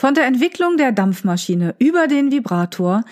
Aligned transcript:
Von 0.00 0.14
der 0.14 0.26
Entwicklung 0.26 0.76
der 0.76 0.92
Dampfmaschine 0.92 1.74
über 1.80 2.06
den 2.06 2.30
Vibrator 2.30 3.02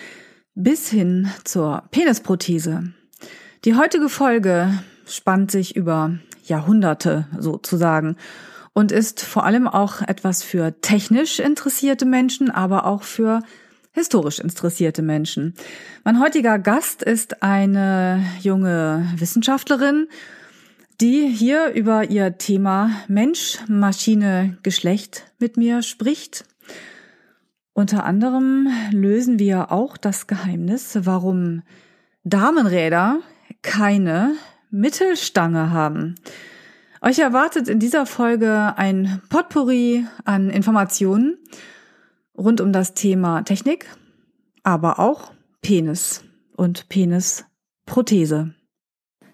bis 0.55 0.89
hin 0.89 1.29
zur 1.43 1.83
Penisprothese. 1.91 2.93
Die 3.65 3.75
heutige 3.75 4.09
Folge 4.09 4.73
spannt 5.05 5.51
sich 5.51 5.75
über 5.75 6.17
Jahrhunderte 6.45 7.27
sozusagen 7.41 8.15
und 8.73 8.93
ist 8.93 9.21
vor 9.21 9.45
allem 9.45 9.67
auch 9.67 10.01
etwas 10.01 10.45
für 10.45 10.81
technisch 10.81 11.41
interessierte 11.41 12.05
Menschen, 12.05 12.53
aber 12.53 12.87
auch 12.87 13.03
für 13.03 13.43
historisch 13.91 14.39
interessierte 14.39 15.03
Menschen. 15.03 15.55
Mein 16.05 16.21
heutiger 16.21 16.61
Gast 16.61 17.03
ist 17.03 17.43
eine 17.43 18.25
junge 18.43 19.13
Wissenschaftlerin, 19.17 20.07
die 21.01 21.27
hier 21.27 21.73
über 21.73 22.11
ihr 22.11 22.39
Thema 22.39 22.93
Mensch, 23.09 23.59
Maschine, 23.67 24.57
Geschlecht 24.63 25.25
mit 25.41 25.57
mir 25.57 25.83
spricht. 25.83 26.45
Unter 27.77 28.05
anderem 28.05 28.69
lösen 28.91 29.39
wir 29.39 29.71
auch 29.71 29.97
das 29.99 30.27
Geheimnis, 30.27 30.99
warum 31.03 31.61
Damenräder 32.25 33.21
keine 33.61 34.33
Mittelstange 34.71 35.73
haben. 35.73 36.15
Euch 37.03 37.19
erwartet 37.19 37.69
in 37.69 37.79
dieser 37.79 38.07
Folge 38.07 38.73
ein 38.79 39.21
Potpourri 39.29 40.07
an 40.25 40.49
Informationen 40.49 41.37
rund 42.35 42.63
um 42.63 42.73
das 42.73 42.95
Thema 42.95 43.43
Technik, 43.43 43.85
aber 44.63 44.99
auch 44.99 45.35
Penis 45.61 46.25
und 46.57 46.89
Penisprothese. 46.89 48.55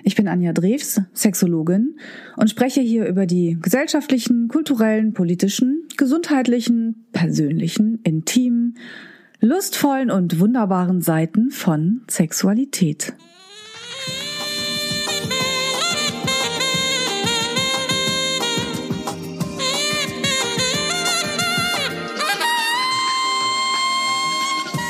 Ich 0.04 0.16
bin 0.16 0.26
Anja 0.26 0.52
Drews, 0.52 1.00
Sexologin 1.14 1.96
und 2.36 2.50
spreche 2.50 2.80
hier 2.80 3.06
über 3.06 3.26
die 3.26 3.56
gesellschaftlichen, 3.60 4.48
kulturellen, 4.48 5.12
politischen, 5.12 5.86
gesundheitlichen, 5.96 7.06
persönlichen, 7.12 8.00
intimen, 8.02 8.78
lustvollen 9.40 10.10
und 10.10 10.40
wunderbaren 10.40 11.02
Seiten 11.02 11.50
von 11.50 12.02
Sexualität. 12.08 13.14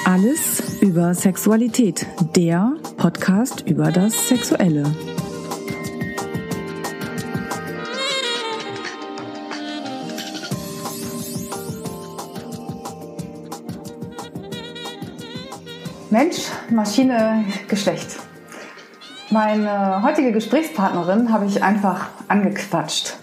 Alles 0.05 0.52
über 0.93 1.15
Sexualität, 1.15 2.07
der 2.37 2.75
Podcast 2.99 3.63
über 3.67 3.91
das 3.91 4.29
Sexuelle. 4.29 4.85
Mensch, 16.11 16.51
Maschine, 16.69 17.47
Geschlecht. 17.69 18.19
Meine 19.31 20.03
heutige 20.03 20.31
Gesprächspartnerin 20.31 21.33
habe 21.33 21.47
ich 21.47 21.63
einfach 21.63 22.09
angequatscht 22.29 23.17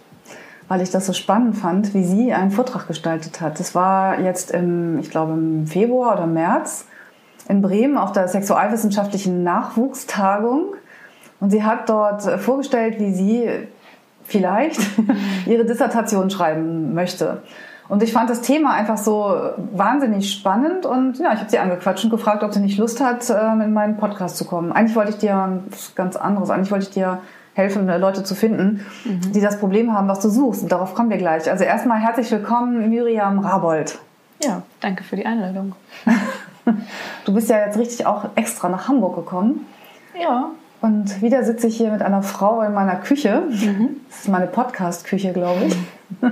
weil 0.67 0.81
ich 0.81 0.92
das 0.92 1.08
so 1.08 1.14
spannend 1.14 1.58
fand, 1.58 1.95
wie 1.95 2.03
sie 2.03 2.31
einen 2.31 2.52
Vortrag 2.52 2.88
gestaltet 2.88 3.42
hat. 3.42 3.59
Das 3.59 3.73
war 3.73 4.20
jetzt 4.20 4.52
im, 4.52 5.00
ich 5.00 5.09
glaube, 5.09 5.34
im 5.34 5.66
Februar 5.66 6.14
oder 6.14 6.28
März 6.28 6.86
in 7.50 7.61
Bremen 7.61 7.97
auf 7.97 8.14
der 8.14 8.30
Sexualwissenschaftlichen 8.30 9.44
Nachwuchstagung. 9.44 10.75
Und 11.42 11.50
sie 11.50 11.64
hat 11.64 11.89
dort 11.89 12.22
vorgestellt, 12.39 13.00
wie 13.00 13.14
sie 13.14 13.50
vielleicht 14.23 14.80
ihre 15.45 15.66
Dissertation 15.66 16.30
schreiben 16.30 16.94
möchte. 16.94 17.41
Und 17.89 18.03
ich 18.03 18.14
fand 18.14 18.29
das 18.29 18.41
Thema 18.41 18.74
einfach 18.74 18.97
so 18.97 19.35
wahnsinnig 19.74 20.31
spannend 20.31 20.85
und 20.85 21.18
ja, 21.18 21.34
ich 21.34 21.40
habe 21.40 21.50
sie 21.50 21.57
angequatscht 21.57 22.03
und 22.03 22.12
gefragt, 22.12 22.44
ob 22.44 22.53
sie 22.53 22.59
nicht 22.59 22.78
Lust 22.78 23.01
hat, 23.01 23.28
ähm, 23.31 23.62
in 23.62 23.74
meinen 23.74 23.97
Podcast 23.97 24.38
zu 24.38 24.45
kommen. 24.45 24.72
Eigentlich 24.72 24.95
wollte 24.95 25.09
ich 25.09 25.18
dir 25.18 25.63
was 25.72 25.95
ganz 25.95 26.16
anderes, 26.16 26.51
eigentlich 26.51 26.69
wollte 26.69 26.85
ich 26.85 26.91
dir 26.91 27.18
helfen, 27.56 27.88
Leute 27.88 28.24
zu 28.24 28.35
finden, 28.35 28.85
mhm. 29.06 29.31
die 29.31 29.41
das 29.41 29.59
Problem 29.59 29.91
haben, 29.91 30.07
was 30.07 30.19
du 30.19 30.29
suchst. 30.29 30.62
Und 30.62 30.72
darauf 30.72 30.94
kommen 30.94 31.09
wir 31.09 31.18
gleich. 31.18 31.50
Also 31.50 31.63
erstmal 31.63 31.97
herzlich 31.97 32.29
willkommen, 32.31 32.90
Miriam 32.90 33.40
Rabold. 33.40 33.97
Ja, 34.44 34.62
danke 34.81 35.03
für 35.03 35.16
die 35.16 35.25
Einladung. 35.25 35.74
du 37.25 37.34
bist 37.34 37.50
ja 37.50 37.66
jetzt 37.66 37.78
richtig 37.78 38.06
auch 38.06 38.25
extra 38.35 38.69
nach 38.69 38.88
Hamburg 38.88 39.16
gekommen. 39.16 39.66
Ja. 40.19 40.52
Und 40.81 41.22
wieder 41.22 41.44
sitze 41.44 41.68
ich 41.68 41.78
hier 41.78 41.91
mit 41.91 42.02
einer 42.02 42.24
Frau 42.24 42.62
in 42.62 42.74
meiner 42.74 42.96
Küche. 42.96 43.44
Mhm. 43.50 43.97
Das 44.09 44.22
ist 44.22 44.30
meine 44.30 44.47
Podcast-Küche, 44.47 45.34
glaube 45.34 45.66
ich. 45.66 45.78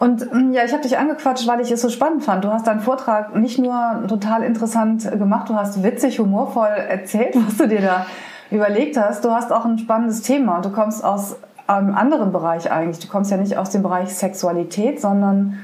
Und 0.00 0.32
mm, 0.32 0.54
ja, 0.54 0.64
ich 0.64 0.72
habe 0.72 0.82
dich 0.82 0.96
angequatscht, 0.96 1.46
weil 1.46 1.60
ich 1.60 1.70
es 1.70 1.82
so 1.82 1.90
spannend 1.90 2.24
fand. 2.24 2.42
Du 2.42 2.50
hast 2.50 2.66
deinen 2.66 2.80
Vortrag 2.80 3.36
nicht 3.36 3.58
nur 3.58 4.02
total 4.08 4.42
interessant 4.42 5.08
gemacht, 5.10 5.50
du 5.50 5.54
hast 5.54 5.82
witzig, 5.82 6.18
humorvoll 6.18 6.68
erzählt, 6.68 7.34
was 7.46 7.58
du 7.58 7.68
dir 7.68 7.82
da 7.82 8.06
überlegt 8.50 8.96
hast, 8.96 9.24
du 9.24 9.30
hast 9.30 9.52
auch 9.52 9.66
ein 9.66 9.78
spannendes 9.78 10.22
Thema. 10.22 10.60
Du 10.60 10.70
kommst 10.70 11.04
aus 11.04 11.36
einem 11.66 11.94
anderen 11.94 12.32
Bereich 12.32 12.72
eigentlich. 12.72 12.98
Du 12.98 13.08
kommst 13.08 13.30
ja 13.30 13.36
nicht 13.36 13.58
aus 13.58 13.70
dem 13.70 13.82
Bereich 13.82 14.14
Sexualität, 14.14 15.00
sondern 15.00 15.58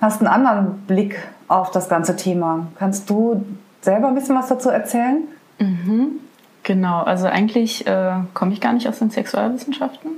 hast 0.00 0.20
einen 0.20 0.28
anderen 0.28 0.78
Blick 0.86 1.28
auf 1.48 1.70
das 1.70 1.88
ganze 1.88 2.16
Thema. 2.16 2.66
Kannst 2.78 3.10
du 3.10 3.44
selber 3.80 4.08
ein 4.08 4.14
bisschen 4.14 4.36
was 4.36 4.48
dazu 4.48 4.68
erzählen? 4.70 5.22
Mhm. 5.58 6.20
Genau, 6.62 7.02
also 7.02 7.26
eigentlich 7.26 7.86
äh, 7.86 8.12
komme 8.34 8.52
ich 8.52 8.60
gar 8.60 8.72
nicht 8.72 8.88
aus 8.88 8.98
den 8.98 9.10
Sexualwissenschaften. 9.10 10.10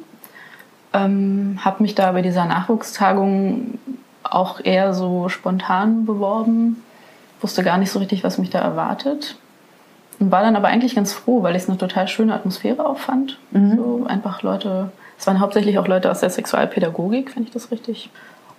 Ähm, 0.93 1.59
habe 1.65 1.83
mich 1.83 1.95
da 1.95 2.13
bei 2.13 2.23
dieser 2.23 2.45
Nachwuchstagung 2.45 3.79
auch 4.23 4.61
eher 4.63 4.93
so 4.93 5.29
spontan 5.29 6.05
beworben. 6.05 6.83
Wusste 7.41 7.63
gar 7.63 7.79
nicht 7.79 7.91
so 7.91 7.99
richtig, 7.99 8.25
was 8.25 8.39
mich 8.39 8.51
da 8.51 8.59
erwartet. 8.59 9.37
Und 10.19 10.31
war 10.31 10.43
dann 10.43 10.57
aber 10.57 10.69
eigentlich 10.69 10.95
ganz 10.95 11.13
froh, 11.13 11.43
weil 11.43 11.57
ich 11.57 11.63
es 11.63 11.69
eine 11.69 11.79
total 11.79 12.09
schöne 12.09 12.35
Atmosphäre 12.35 12.87
auch 12.87 12.99
fand. 12.99 13.39
Mhm. 13.51 13.77
So 13.77 14.05
einfach 14.07 14.43
Leute, 14.43 14.91
es 15.19 15.27
waren 15.27 15.41
hauptsächlich 15.41 15.79
auch 15.79 15.89
Leute 15.89 16.11
aus 16.11 16.21
der 16.21 16.31
Sexualpädagogik, 16.31 17.35
wenn 17.37 17.45
ich 17.45 17.51
das 17.51 17.71
richtig. 17.71 18.11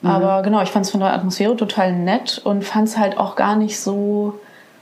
Mhm. 0.04 0.10
Aber 0.10 0.42
genau, 0.44 0.62
ich 0.62 0.70
fand 0.70 0.86
es 0.86 0.92
von 0.92 1.00
der 1.00 1.14
Atmosphäre 1.14 1.56
total 1.56 1.94
nett 1.94 2.40
und 2.44 2.64
fand 2.64 2.90
es 2.90 2.98
halt 2.98 3.18
auch 3.18 3.36
gar 3.36 3.56
nicht 3.56 3.80
so 3.80 4.40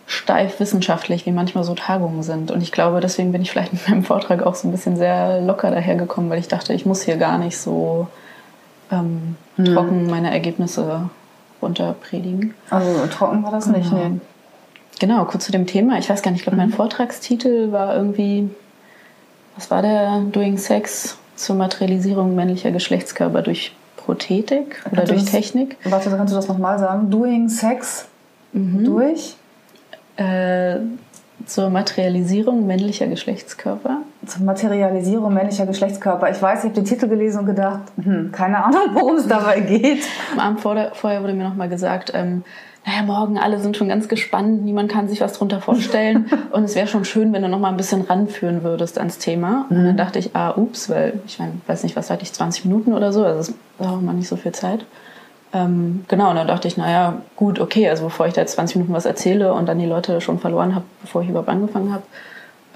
steif 0.08 0.60
wissenschaftlich, 0.60 1.26
wie 1.26 1.32
manchmal 1.32 1.64
so 1.64 1.74
Tagungen 1.76 2.24
sind. 2.24 2.52
Und 2.52 2.62
ich 2.62 2.72
glaube, 2.72 3.00
deswegen 3.00 3.32
bin 3.32 3.42
ich 3.42 3.52
vielleicht 3.52 3.72
mit 3.74 3.88
meinem 3.88 4.04
Vortrag 4.04 4.44
auch 4.44 4.56
so 4.56 4.68
ein 4.68 4.72
bisschen 4.72 4.98
sehr 4.98 5.40
locker 5.42 5.72
dahergekommen, 5.72 6.30
weil 6.30 6.40
ich 6.40 6.48
dachte, 6.48 6.74
ich 6.74 6.86
muss 6.86 7.04
hier 7.04 7.18
gar 7.18 7.38
nicht 7.38 7.58
so 7.58 8.08
ähm, 8.92 9.38
mhm. 9.58 9.66
trocken 9.66 10.08
meine 10.08 10.32
Ergebnisse 10.32 11.10
runterpredigen. 11.62 12.56
Also 12.72 13.06
trocken 13.08 13.44
war 13.44 13.52
das 13.52 13.66
genau. 13.66 13.78
nicht, 13.78 13.94
nee. 13.94 14.20
Genau, 15.00 15.26
kurz 15.26 15.46
zu 15.46 15.52
dem 15.52 15.66
Thema. 15.66 15.98
Ich 15.98 16.10
weiß 16.10 16.22
gar 16.22 16.32
nicht, 16.32 16.42
ich 16.42 16.44
glaube, 16.44 16.58
mein 16.58 16.70
mhm. 16.70 16.74
Vortragstitel 16.74 17.72
war 17.72 17.96
irgendwie, 17.96 18.50
was 19.56 19.72
war 19.72 19.84
der? 19.84 20.20
Doing 20.32 20.58
Sex 20.58 21.18
zur 21.36 21.56
Materialisierung 21.56 22.36
männlicher 22.36 22.72
Geschlechtskörper 22.72 23.44
durch 23.44 23.74
Prothetik 24.12 24.84
oder 24.92 25.06
durch 25.06 25.22
das, 25.22 25.32
Technik. 25.32 25.78
Warte, 25.86 26.10
kannst 26.10 26.34
du 26.34 26.36
das 26.36 26.50
nochmal 26.50 26.78
sagen? 26.78 27.10
Doing 27.10 27.48
Sex 27.48 28.08
mhm. 28.52 28.84
durch? 28.84 29.38
Äh, 30.18 30.80
zur 31.46 31.70
Materialisierung 31.70 32.68
männlicher 32.68 33.08
Geschlechtskörper. 33.08 34.00
Zur 34.26 34.44
Materialisierung 34.44 35.34
männlicher 35.34 35.66
Geschlechtskörper. 35.66 36.30
Ich 36.30 36.42
weiß, 36.42 36.60
ich 36.60 36.66
habe 36.66 36.76
den 36.76 36.84
Titel 36.84 37.08
gelesen 37.08 37.40
und 37.40 37.46
gedacht, 37.46 37.84
hm, 38.04 38.34
keine 38.34 38.62
Ahnung, 38.66 38.82
worum 38.92 39.16
es 39.16 39.28
dabei 39.28 39.62
geht. 39.62 40.04
Am 40.34 40.40
Abend 40.40 40.60
vorher 40.60 41.24
wurde 41.24 41.34
mir 41.34 41.46
nochmal 41.46 41.70
gesagt, 41.70 42.12
ähm, 42.14 42.44
naja, 42.86 43.04
morgen 43.04 43.38
alle 43.38 43.60
sind 43.60 43.78
schon 43.78 43.90
ganz 43.90 44.08
gespannt, 44.08 44.64
niemand 44.64 44.92
kann 44.92 45.08
sich 45.08 45.22
was 45.22 45.34
drunter 45.34 45.62
vorstellen 45.62 46.30
und 46.52 46.64
es 46.64 46.76
wäre 46.76 46.88
schon 46.88 47.06
schön, 47.06 47.32
wenn 47.32 47.44
du 47.44 47.48
noch 47.48 47.60
mal 47.60 47.70
ein 47.70 47.78
bisschen 47.78 48.02
ranführen 48.02 48.64
würdest 48.64 48.98
ans 48.98 49.20
Thema. 49.20 49.66
Mhm. 49.70 49.78
Und 49.78 49.86
dann 49.86 49.98
dachte 49.98 50.20
ich, 50.20 50.36
ah, 50.36 50.52
ups, 50.56 50.90
weil 50.90 51.20
ich 51.26 51.38
mein, 51.38 51.62
weiß 51.68 51.84
nicht, 51.84 51.96
was 51.96 52.10
hatte 52.10 52.24
ich, 52.24 52.34
20 52.34 52.66
Minuten 52.66 52.94
oder 52.94 53.14
so, 53.14 53.24
also 53.24 53.40
es 53.40 53.54
braucht 53.78 54.02
man 54.02 54.18
nicht 54.18 54.28
so 54.28 54.36
viel 54.36 54.52
Zeit. 54.52 54.86
Ähm, 55.54 56.06
genau, 56.08 56.30
und 56.30 56.38
dann 56.38 56.48
dachte 56.48 56.68
ich, 56.68 56.78
naja, 56.78 57.22
gut, 57.36 57.60
okay, 57.60 57.90
also 57.90 58.06
bevor 58.06 58.26
ich 58.26 58.34
da 58.34 58.42
jetzt 58.42 58.54
20 58.54 58.78
Minuten 58.78 58.94
was 58.94 59.06
erzähle 59.06 59.54
und 59.54 59.68
dann 59.68 59.80
die 59.80 59.86
Leute 59.86 60.22
schon 60.22 60.40
verloren 60.40 60.74
habe, 60.74 60.86
bevor 61.02 61.22
ich 61.22 61.30
überhaupt 61.30 61.50
angefangen 61.50 61.94
habe, 61.94 62.04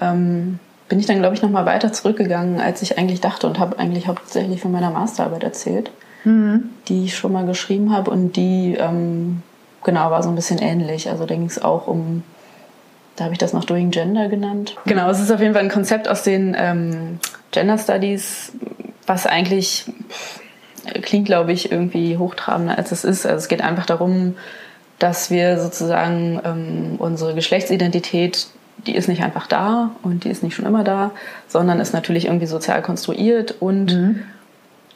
ähm, 0.00 0.58
bin 0.88 1.00
ich 1.00 1.06
dann, 1.06 1.18
glaube 1.18 1.34
ich, 1.34 1.42
noch 1.42 1.50
mal 1.50 1.66
weiter 1.66 1.92
zurückgegangen, 1.92 2.60
als 2.60 2.82
ich 2.82 2.98
eigentlich 2.98 3.20
dachte 3.20 3.46
und 3.46 3.58
habe 3.58 3.78
eigentlich 3.78 4.06
hauptsächlich 4.06 4.60
von 4.60 4.72
meiner 4.72 4.90
Masterarbeit 4.90 5.42
erzählt, 5.42 5.90
mhm. 6.24 6.70
die 6.88 7.06
ich 7.06 7.16
schon 7.16 7.32
mal 7.32 7.46
geschrieben 7.46 7.92
habe 7.92 8.10
und 8.10 8.36
die 8.36 8.76
ähm, 8.78 9.42
genau, 9.86 10.10
war 10.10 10.22
so 10.22 10.28
ein 10.28 10.34
bisschen 10.34 10.58
ähnlich. 10.58 11.08
Also 11.08 11.24
da 11.24 11.34
ging 11.34 11.46
es 11.46 11.62
auch 11.62 11.86
um, 11.86 12.22
da 13.16 13.24
habe 13.24 13.32
ich 13.32 13.38
das 13.38 13.54
noch 13.54 13.64
Doing 13.64 13.90
Gender 13.90 14.28
genannt. 14.28 14.76
Genau, 14.84 15.08
es 15.08 15.20
ist 15.20 15.30
auf 15.30 15.40
jeden 15.40 15.54
Fall 15.54 15.62
ein 15.62 15.70
Konzept 15.70 16.08
aus 16.08 16.22
den 16.22 16.54
ähm, 16.58 17.18
Gender 17.52 17.78
Studies, 17.78 18.52
was 19.06 19.26
eigentlich 19.26 19.86
klingt, 21.00 21.24
glaube 21.24 21.52
ich, 21.52 21.72
irgendwie 21.72 22.18
hochtrabender 22.18 22.76
als 22.76 22.92
es 22.92 23.04
ist. 23.04 23.24
Also 23.24 23.38
es 23.38 23.48
geht 23.48 23.62
einfach 23.62 23.86
darum, 23.86 24.36
dass 24.98 25.30
wir 25.30 25.58
sozusagen 25.58 26.40
ähm, 26.44 26.96
unsere 26.98 27.34
Geschlechtsidentität 27.34 28.48
die 28.86 28.94
ist 28.94 29.08
nicht 29.08 29.22
einfach 29.22 29.46
da 29.46 29.90
und 30.02 30.24
die 30.24 30.28
ist 30.28 30.42
nicht 30.42 30.54
schon 30.54 30.66
immer 30.66 30.84
da, 30.84 31.10
sondern 31.48 31.80
ist 31.80 31.94
natürlich 31.94 32.26
irgendwie 32.26 32.46
sozial 32.46 32.82
konstruiert 32.82 33.54
und 33.58 33.94
mhm. 33.94 34.22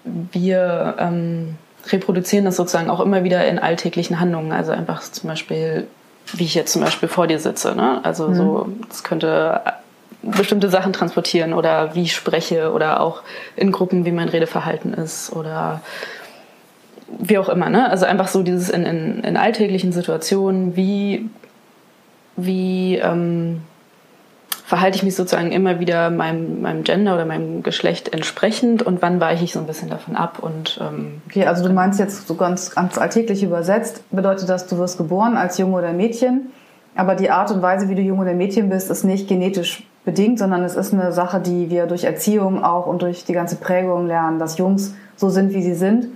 wir 0.04 0.96
ähm, 0.98 1.56
reproduzieren 1.88 2.44
das 2.44 2.56
sozusagen 2.56 2.90
auch 2.90 3.00
immer 3.00 3.24
wieder 3.24 3.46
in 3.46 3.58
alltäglichen 3.58 4.20
Handlungen. 4.20 4.52
Also 4.52 4.72
einfach 4.72 5.02
zum 5.02 5.28
Beispiel, 5.28 5.86
wie 6.34 6.44
ich 6.44 6.54
jetzt 6.54 6.72
zum 6.72 6.82
Beispiel 6.82 7.08
vor 7.08 7.26
dir 7.26 7.38
sitze. 7.38 7.74
Ne? 7.74 8.00
Also 8.04 8.28
mhm. 8.28 8.34
so, 8.34 8.68
das 8.88 9.04
könnte 9.04 9.60
bestimmte 10.22 10.68
Sachen 10.68 10.92
transportieren 10.92 11.54
oder 11.54 11.94
wie 11.94 12.02
ich 12.02 12.14
spreche 12.14 12.72
oder 12.72 13.00
auch 13.00 13.22
in 13.56 13.72
Gruppen, 13.72 14.04
wie 14.04 14.12
mein 14.12 14.28
Redeverhalten 14.28 14.92
ist 14.92 15.32
oder 15.34 15.80
wie 17.18 17.38
auch 17.38 17.48
immer. 17.48 17.70
Ne? 17.70 17.88
Also 17.88 18.06
einfach 18.06 18.28
so 18.28 18.42
dieses 18.42 18.68
in, 18.68 18.84
in, 18.84 19.24
in 19.24 19.36
alltäglichen 19.36 19.92
Situationen, 19.92 20.76
wie, 20.76 21.28
wie 22.36 22.96
ähm, 22.96 23.62
verhalte 24.70 24.98
ich 24.98 25.02
mich 25.02 25.16
sozusagen 25.16 25.50
immer 25.50 25.80
wieder 25.80 26.10
meinem, 26.10 26.62
meinem 26.62 26.84
Gender 26.84 27.14
oder 27.14 27.24
meinem 27.24 27.64
Geschlecht 27.64 28.14
entsprechend 28.14 28.84
und 28.84 29.02
wann 29.02 29.20
weiche 29.20 29.42
ich 29.42 29.52
so 29.52 29.58
ein 29.58 29.66
bisschen 29.66 29.90
davon 29.90 30.14
ab 30.14 30.38
und 30.40 30.78
ähm, 30.80 31.20
okay, 31.26 31.44
also 31.44 31.66
du 31.66 31.74
meinst 31.74 31.98
jetzt 31.98 32.28
so 32.28 32.36
ganz, 32.36 32.70
ganz 32.70 32.96
alltäglich 32.96 33.42
übersetzt, 33.42 34.04
bedeutet 34.12 34.48
das, 34.48 34.68
du 34.68 34.78
wirst 34.78 34.96
geboren 34.96 35.36
als 35.36 35.58
Junge 35.58 35.76
oder 35.76 35.92
Mädchen, 35.92 36.52
aber 36.94 37.16
die 37.16 37.32
Art 37.32 37.50
und 37.50 37.62
Weise, 37.62 37.88
wie 37.88 37.96
du 37.96 38.00
Junge 38.00 38.22
oder 38.22 38.32
Mädchen 38.32 38.68
bist, 38.68 38.92
ist 38.92 39.02
nicht 39.02 39.26
genetisch 39.26 39.82
bedingt, 40.04 40.38
sondern 40.38 40.62
es 40.62 40.76
ist 40.76 40.94
eine 40.94 41.10
Sache, 41.10 41.40
die 41.40 41.68
wir 41.68 41.86
durch 41.86 42.04
Erziehung 42.04 42.62
auch 42.62 42.86
und 42.86 43.02
durch 43.02 43.24
die 43.24 43.32
ganze 43.32 43.56
Prägung 43.56 44.06
lernen, 44.06 44.38
dass 44.38 44.56
Jungs 44.56 44.94
so 45.16 45.30
sind, 45.30 45.52
wie 45.52 45.62
sie 45.62 45.74
sind. 45.74 46.06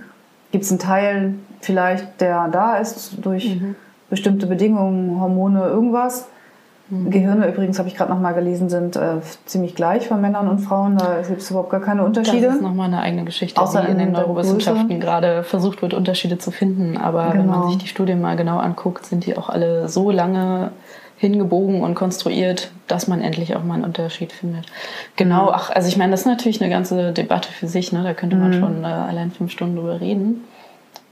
Gibt 0.53 0.63
es 0.63 0.69
einen 0.69 0.79
Teil 0.79 1.33
vielleicht, 1.59 2.21
der 2.21 2.47
da 2.47 2.77
ist 2.77 3.17
durch 3.21 3.59
mhm. 3.59 3.75
bestimmte 4.09 4.47
Bedingungen, 4.47 5.19
Hormone, 5.19 5.67
irgendwas? 5.67 6.29
Mhm. 6.89 7.09
Gehirne 7.09 7.47
übrigens, 7.47 7.79
habe 7.79 7.87
ich 7.87 7.95
gerade 7.95 8.11
noch 8.11 8.19
mal 8.19 8.33
gelesen, 8.33 8.69
sind 8.69 8.95
äh, 8.95 9.19
ziemlich 9.45 9.75
gleich 9.75 10.07
von 10.07 10.21
Männern 10.21 10.47
und 10.47 10.59
Frauen. 10.59 10.97
Da 10.97 11.21
gibt 11.27 11.41
es 11.41 11.49
überhaupt 11.49 11.71
gar 11.71 11.81
keine 11.81 12.03
Unterschiede. 12.03 12.47
Das 12.47 12.55
ist 12.55 12.61
nochmal 12.61 12.87
eine 12.87 13.01
eigene 13.01 13.23
Geschichte, 13.23 13.59
Außer 13.59 13.83
wie 13.83 13.87
in, 13.87 13.93
in 13.93 13.97
den 13.99 14.11
Neurowissenschaften 14.11 14.99
gerade 14.99 15.43
versucht 15.43 15.81
wird, 15.81 15.93
Unterschiede 15.93 16.37
zu 16.37 16.51
finden. 16.51 16.97
Aber 16.97 17.31
genau. 17.31 17.33
wenn 17.33 17.45
man 17.47 17.59
genau. 17.61 17.69
sich 17.69 17.77
die 17.79 17.87
Studien 17.87 18.21
mal 18.21 18.35
genau 18.35 18.59
anguckt, 18.59 19.05
sind 19.05 19.25
die 19.25 19.35
auch 19.35 19.49
alle 19.49 19.89
so 19.89 20.11
lange 20.11 20.71
hingebogen 21.17 21.81
und 21.81 21.95
konstruiert, 21.95 22.71
dass 22.87 23.07
man 23.07 23.21
endlich 23.21 23.55
auch 23.55 23.63
mal 23.63 23.75
einen 23.75 23.85
Unterschied 23.85 24.31
findet. 24.33 24.65
Genau, 25.15 25.49
ach, 25.49 25.71
also 25.71 25.87
ich 25.87 25.97
meine, 25.97 26.11
das 26.11 26.21
ist 26.21 26.27
natürlich 26.27 26.61
eine 26.61 26.69
ganze 26.69 27.13
Debatte 27.13 27.51
für 27.51 27.67
sich, 27.67 27.93
ne? 27.93 28.03
Da 28.03 28.13
könnte 28.13 28.35
man 28.35 28.49
mhm. 28.49 28.59
schon 28.59 28.83
äh, 28.83 28.87
allein 28.87 29.31
fünf 29.31 29.51
Stunden 29.51 29.77
drüber 29.77 30.01
reden. 30.01 30.43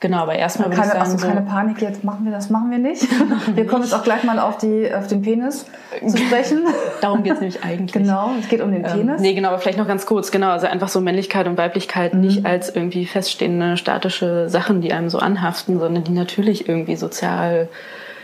Genau, 0.04 0.18
aber 0.18 0.36
erstmal 0.36 0.70
keine, 0.70 0.88
sagen, 0.88 1.00
also 1.00 1.16
keine 1.16 1.44
Panik, 1.44 1.82
jetzt 1.82 2.04
machen 2.04 2.26
wir 2.26 2.34
das, 2.34 2.50
machen 2.50 2.70
wir 2.70 2.78
nicht. 2.78 3.08
Wir 3.56 3.66
kommen 3.66 3.84
jetzt 3.84 3.94
auch 3.94 4.04
gleich 4.04 4.26
mal 4.26 4.38
auf, 4.38 4.58
die, 4.58 4.94
auf 4.94 5.08
den 5.08 5.22
Penis 5.22 5.66
zu 6.06 6.18
sprechen. 6.18 6.66
Darum 7.02 7.24
geht 7.24 7.36
es 7.36 7.40
nämlich 7.40 7.64
eigentlich. 7.64 7.94
Genau, 7.94 8.32
es 8.38 8.50
geht 8.50 8.60
um 8.60 8.74
den 8.74 8.84
ähm, 8.84 8.92
Penis. 8.92 9.16
Ähm, 9.16 9.22
nee, 9.22 9.34
genau, 9.34 9.48
aber 9.48 9.60
vielleicht 9.60 9.78
noch 9.78 9.88
ganz 9.88 10.06
kurz, 10.06 10.30
genau, 10.30 10.50
also 10.50 10.68
einfach 10.68 10.90
so 10.90 11.00
Männlichkeit 11.00 11.48
und 11.48 11.58
Weiblichkeit 11.58 12.14
mhm. 12.16 12.20
nicht 12.20 12.46
als 12.46 12.76
irgendwie 12.76 13.06
feststehende 13.06 13.78
statische 13.78 14.50
Sachen, 14.50 14.82
die 14.82 14.92
einem 14.92 15.10
so 15.10 15.20
anhaften, 15.20 15.80
sondern 15.80 16.04
die 16.04 16.12
natürlich 16.12 16.68
irgendwie 16.68 16.98
sozial 16.98 17.70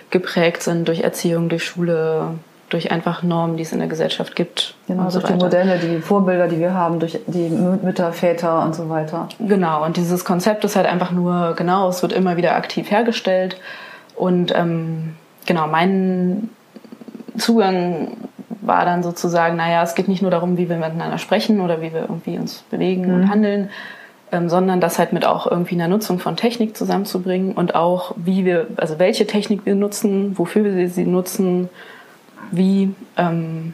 geprägt 0.10 0.62
sind 0.62 0.86
durch 0.86 1.00
Erziehung, 1.00 1.48
durch 1.48 1.64
Schule, 1.64 2.32
durch 2.70 2.92
einfach 2.92 3.24
Normen, 3.24 3.58
die 3.58 3.64
es 3.64 3.72
in 3.72 3.80
der 3.80 3.88
Gesellschaft 3.88 4.36
gibt. 4.36 4.76
Genau, 4.88 5.04
durch 5.04 5.14
so 5.14 5.20
die 5.22 5.34
Modelle, 5.34 5.78
die 5.80 6.00
Vorbilder, 6.00 6.48
die 6.48 6.60
wir 6.60 6.74
haben, 6.74 7.00
durch 7.00 7.20
die 7.28 7.50
Mütter, 7.50 8.12
Väter 8.14 8.64
und 8.64 8.76
so 8.76 8.90
weiter. 8.90 9.28
Genau, 9.40 9.84
und 9.84 9.98
dieses 9.98 10.24
Konzept 10.24 10.64
ist 10.64 10.76
halt 10.76 10.86
einfach 10.86 11.12
nur, 11.12 11.56
genau, 11.56 11.90
es 11.90 12.02
wird 12.02 12.14
immer 12.14 12.38
wieder 12.38 12.56
aktiv 12.56 12.92
hergestellt. 12.92 13.58
Und 14.16 14.54
ähm, 14.56 15.16
genau, 15.46 15.68
mein 15.68 16.50
Zugang 17.38 18.18
war 18.62 18.86
dann 18.86 19.04
sozusagen, 19.04 19.56
naja, 19.56 19.84
es 19.84 19.96
geht 19.96 20.08
nicht 20.08 20.22
nur 20.22 20.32
darum, 20.32 20.58
wie 20.58 20.70
wir 20.70 20.78
miteinander 20.78 21.18
sprechen 21.18 21.62
oder 21.62 21.82
wie 21.82 21.94
wir 21.94 22.02
irgendwie 22.02 22.38
uns 22.38 22.64
bewegen 22.70 23.08
mhm. 23.08 23.14
und 23.14 23.30
handeln, 23.30 23.70
ähm, 24.32 24.50
sondern 24.50 24.80
das 24.80 25.00
halt 25.00 25.14
mit 25.14 25.26
auch 25.26 25.50
irgendwie 25.50 25.76
einer 25.76 25.88
Nutzung 25.88 26.20
von 26.20 26.36
Technik 26.36 26.78
zusammenzubringen 26.78 27.54
und 27.54 27.76
auch, 27.76 28.14
wie 28.16 28.46
wir, 28.46 28.68
also 28.78 29.00
welche 29.00 29.26
Technik 29.26 29.66
wir 29.66 29.76
nutzen, 29.76 30.38
wofür 30.38 30.64
wir 30.64 30.90
sie 30.90 31.06
nutzen, 31.06 31.70
wie 32.52 32.94
ähm, 33.18 33.74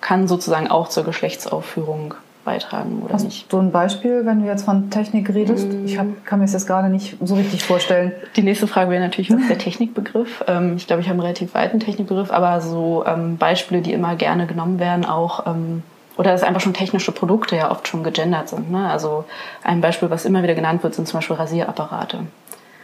kann 0.00 0.28
sozusagen 0.28 0.68
auch 0.68 0.88
zur 0.88 1.04
Geschlechtsaufführung 1.04 2.14
beitragen 2.44 3.02
oder 3.04 3.14
Hast 3.14 3.24
nicht. 3.24 3.50
So 3.50 3.58
ein 3.58 3.70
Beispiel, 3.70 4.26
wenn 4.26 4.40
du 4.40 4.46
jetzt 4.46 4.64
von 4.64 4.90
Technik 4.90 5.32
redest? 5.32 5.68
Mm. 5.68 5.86
Ich 5.86 5.98
hab, 5.98 6.06
kann 6.26 6.40
mir 6.40 6.44
das 6.44 6.52
jetzt 6.52 6.66
gerade 6.66 6.88
nicht 6.88 7.16
so 7.22 7.34
richtig 7.36 7.62
vorstellen. 7.62 8.12
Die 8.36 8.42
nächste 8.42 8.66
Frage 8.66 8.90
wäre 8.90 9.00
natürlich, 9.02 9.30
was 9.30 9.42
ist 9.42 9.50
der 9.50 9.58
Technikbegriff? 9.58 10.44
Ähm, 10.48 10.74
ich 10.76 10.88
glaube, 10.88 11.02
ich 11.02 11.08
habe 11.08 11.14
einen 11.14 11.20
relativ 11.20 11.54
weiten 11.54 11.78
Technikbegriff, 11.78 12.32
aber 12.32 12.60
so 12.60 13.04
ähm, 13.06 13.36
Beispiele, 13.36 13.80
die 13.80 13.92
immer 13.92 14.16
gerne 14.16 14.46
genommen 14.46 14.80
werden, 14.80 15.04
auch 15.04 15.46
ähm, 15.46 15.84
oder 16.16 16.32
dass 16.32 16.42
einfach 16.42 16.60
schon 16.60 16.74
technische 16.74 17.12
Produkte 17.12 17.56
ja 17.56 17.70
oft 17.70 17.86
schon 17.86 18.02
gegendert 18.02 18.48
sind. 18.48 18.70
Ne? 18.70 18.90
Also 18.90 19.24
ein 19.62 19.80
Beispiel, 19.80 20.10
was 20.10 20.24
immer 20.24 20.42
wieder 20.42 20.54
genannt 20.54 20.82
wird, 20.82 20.94
sind 20.94 21.06
zum 21.06 21.18
Beispiel 21.18 21.36
Rasierapparate. 21.36 22.20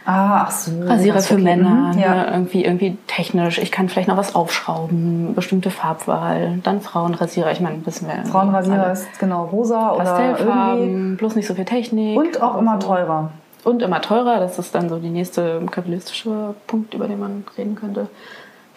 Ah, 0.09 0.45
ach 0.47 0.51
so. 0.51 0.71
Rasierer 0.85 1.19
für 1.19 1.35
okay. 1.35 1.43
Männer, 1.43 1.93
mhm, 1.93 1.99
ja. 1.99 2.15
ne? 2.15 2.27
irgendwie, 2.31 2.65
irgendwie 2.65 2.97
technisch. 3.05 3.59
Ich 3.59 3.71
kann 3.71 3.89
vielleicht 3.89 4.07
noch 4.07 4.17
was 4.17 4.33
aufschrauben, 4.33 5.35
bestimmte 5.35 5.69
Farbwahl. 5.69 6.57
Dann 6.63 6.81
Frauenrasierer, 6.81 7.51
ich 7.51 7.59
meine, 7.59 7.85
wissen 7.85 8.07
wir. 8.07 8.25
Frauenrasierer 8.25 8.91
ist 8.91 9.19
genau 9.19 9.45
rosa 9.45 9.89
Pastellfarben, 9.89 10.47
oder 10.47 10.77
irgendwie. 10.79 11.15
bloß 11.17 11.35
nicht 11.35 11.45
so 11.45 11.53
viel 11.53 11.65
Technik. 11.65 12.17
Und 12.17 12.41
auch 12.41 12.57
immer 12.57 12.79
teurer. 12.79 13.29
Und 13.63 13.83
immer 13.83 14.01
teurer, 14.01 14.39
das 14.39 14.57
ist 14.57 14.73
dann 14.73 14.89
so 14.89 14.97
die 14.97 15.09
nächste 15.09 15.61
kapitalistische 15.69 16.55
Punkt, 16.65 16.95
über 16.95 17.07
den 17.07 17.19
man 17.19 17.43
reden 17.55 17.75
könnte. 17.75 18.07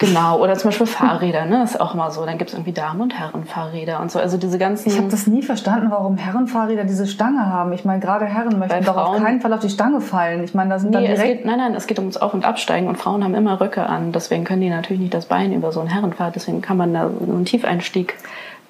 Genau, 0.06 0.38
oder 0.40 0.54
zum 0.54 0.68
Beispiel 0.68 0.86
Fahrräder, 0.86 1.46
ne? 1.46 1.60
Das 1.60 1.72
ist 1.72 1.80
auch 1.80 1.94
immer 1.94 2.10
so. 2.10 2.26
Dann 2.26 2.38
gibt 2.38 2.50
es 2.50 2.54
irgendwie 2.54 2.72
Damen- 2.72 3.00
und 3.00 3.18
Herrenfahrräder 3.18 4.00
und 4.00 4.10
so. 4.10 4.18
Also 4.18 4.36
diese 4.36 4.58
ganzen. 4.58 4.88
Ich 4.88 4.98
habe 4.98 5.08
das 5.08 5.26
nie 5.26 5.42
verstanden, 5.42 5.90
warum 5.90 6.16
Herrenfahrräder 6.16 6.84
diese 6.84 7.06
Stange 7.06 7.46
haben. 7.46 7.72
Ich 7.72 7.84
meine, 7.84 8.00
gerade 8.00 8.24
Herren 8.24 8.58
möchten 8.58 8.84
doch 8.84 8.96
auf 8.96 9.16
keinen 9.22 9.40
Fall 9.40 9.52
auf 9.52 9.60
die 9.60 9.70
Stange 9.70 10.00
fallen. 10.00 10.42
Ich 10.42 10.54
meine, 10.54 10.70
da 10.70 10.78
sind 10.78 10.90
nee, 10.90 10.96
dann 10.96 11.04
direkt. 11.04 11.38
Geht, 11.38 11.44
nein, 11.46 11.58
nein, 11.58 11.74
es 11.74 11.86
geht 11.86 11.98
ums 11.98 12.16
Auf- 12.16 12.34
und 12.34 12.44
Absteigen 12.44 12.88
und 12.88 12.96
Frauen 12.96 13.22
haben 13.22 13.34
immer 13.34 13.60
Röcke 13.60 13.86
an. 13.86 14.12
Deswegen 14.12 14.44
können 14.44 14.60
die 14.60 14.70
natürlich 14.70 15.00
nicht 15.00 15.14
das 15.14 15.26
Bein 15.26 15.52
über 15.52 15.70
so 15.72 15.80
ein 15.80 15.86
Herrenfahrrad. 15.86 16.34
Deswegen 16.34 16.62
kann 16.62 16.76
man 16.76 16.92
da 16.92 17.08
so 17.08 17.32
einen 17.32 17.44
Tiefeinstieg 17.44 18.16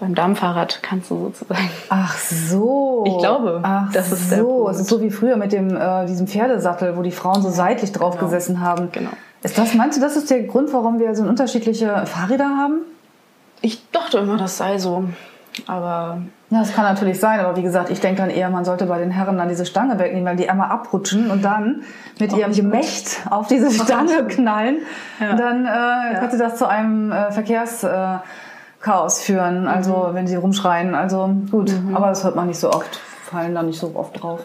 beim 0.03 0.17
Damenfahrrad 0.17 0.81
kannst 0.83 1.11
du 1.13 1.19
sozusagen. 1.19 1.71
Ach 1.89 2.17
so. 2.17 3.05
Ich 3.07 3.19
glaube, 3.19 3.61
Ach 3.63 3.93
das 3.93 4.11
ist 4.11 4.31
so. 4.31 4.37
der 4.37 4.43
Punkt. 4.43 4.71
Es 4.73 4.81
ist 4.81 4.89
so 4.89 5.01
wie 5.01 5.11
früher 5.11 5.37
mit 5.37 5.53
dem 5.53 5.77
äh, 5.77 6.07
diesem 6.07 6.27
Pferdesattel, 6.27 6.97
wo 6.97 7.03
die 7.03 7.13
Frauen 7.13 7.41
so 7.41 7.51
seitlich 7.51 7.93
drauf 7.93 8.17
genau. 8.17 8.25
gesessen 8.25 8.61
haben. 8.61 8.91
Genau. 8.91 9.11
Ist 9.43 9.59
das, 9.59 9.75
meinst 9.75 9.99
du, 9.99 10.01
das 10.01 10.17
ist 10.17 10.31
der 10.31 10.45
Grund, 10.45 10.73
warum 10.73 10.99
wir 10.99 11.15
so 11.15 11.25
unterschiedliche 11.25 12.07
Fahrräder 12.07 12.49
haben? 12.49 12.83
Ich 13.61 13.91
dachte 13.91 14.19
immer, 14.19 14.37
das 14.37 14.57
sei 14.57 14.79
so. 14.79 15.05
Aber. 15.67 16.19
Ja, 16.51 16.61
das 16.61 16.75
kann 16.75 16.85
natürlich 16.85 17.19
sein, 17.19 17.41
aber 17.41 17.57
wie 17.57 17.63
gesagt, 17.63 17.89
ich 17.91 18.01
denke 18.01 18.21
dann 18.21 18.31
eher, 18.31 18.51
man 18.51 18.65
sollte 18.65 18.85
bei 18.87 18.99
den 18.99 19.11
Herren 19.11 19.39
dann 19.39 19.49
diese 19.49 19.65
Stange 19.65 19.99
wegnehmen, 19.99 20.27
weil 20.27 20.37
die 20.37 20.51
einmal 20.51 20.71
abrutschen 20.71 21.31
und 21.31 21.45
dann 21.45 21.83
mit 22.21 22.37
ihrem 22.37 22.53
Gemächt 22.53 23.23
auf 23.31 23.49
diese 23.49 23.71
Stange 23.71 24.27
knallen. 24.29 24.79
Ja. 25.19 25.35
Dann 25.35 25.65
äh, 25.65 25.69
ja. 25.69 26.19
könnte 26.21 26.37
das 26.37 26.57
zu 26.57 26.69
einem 26.69 27.11
äh, 27.11 27.33
Verkehrschaos 27.33 28.23
äh, 28.85 29.23
führen, 29.23 29.67
also 29.67 30.09
mhm. 30.11 30.15
wenn 30.15 30.27
sie 30.27 30.37
rumschreien. 30.37 30.95
Also 30.95 31.35
gut, 31.51 31.73
mhm. 31.73 31.97
aber 31.97 32.09
das 32.09 32.23
hört 32.23 32.37
man 32.37 32.49
nicht 32.49 32.61
so 32.61 32.71
oft, 32.71 33.01
fallen 33.25 33.55
da 33.55 33.63
nicht 33.63 33.81
so 33.81 33.93
oft 33.95 34.23
drauf. 34.23 34.45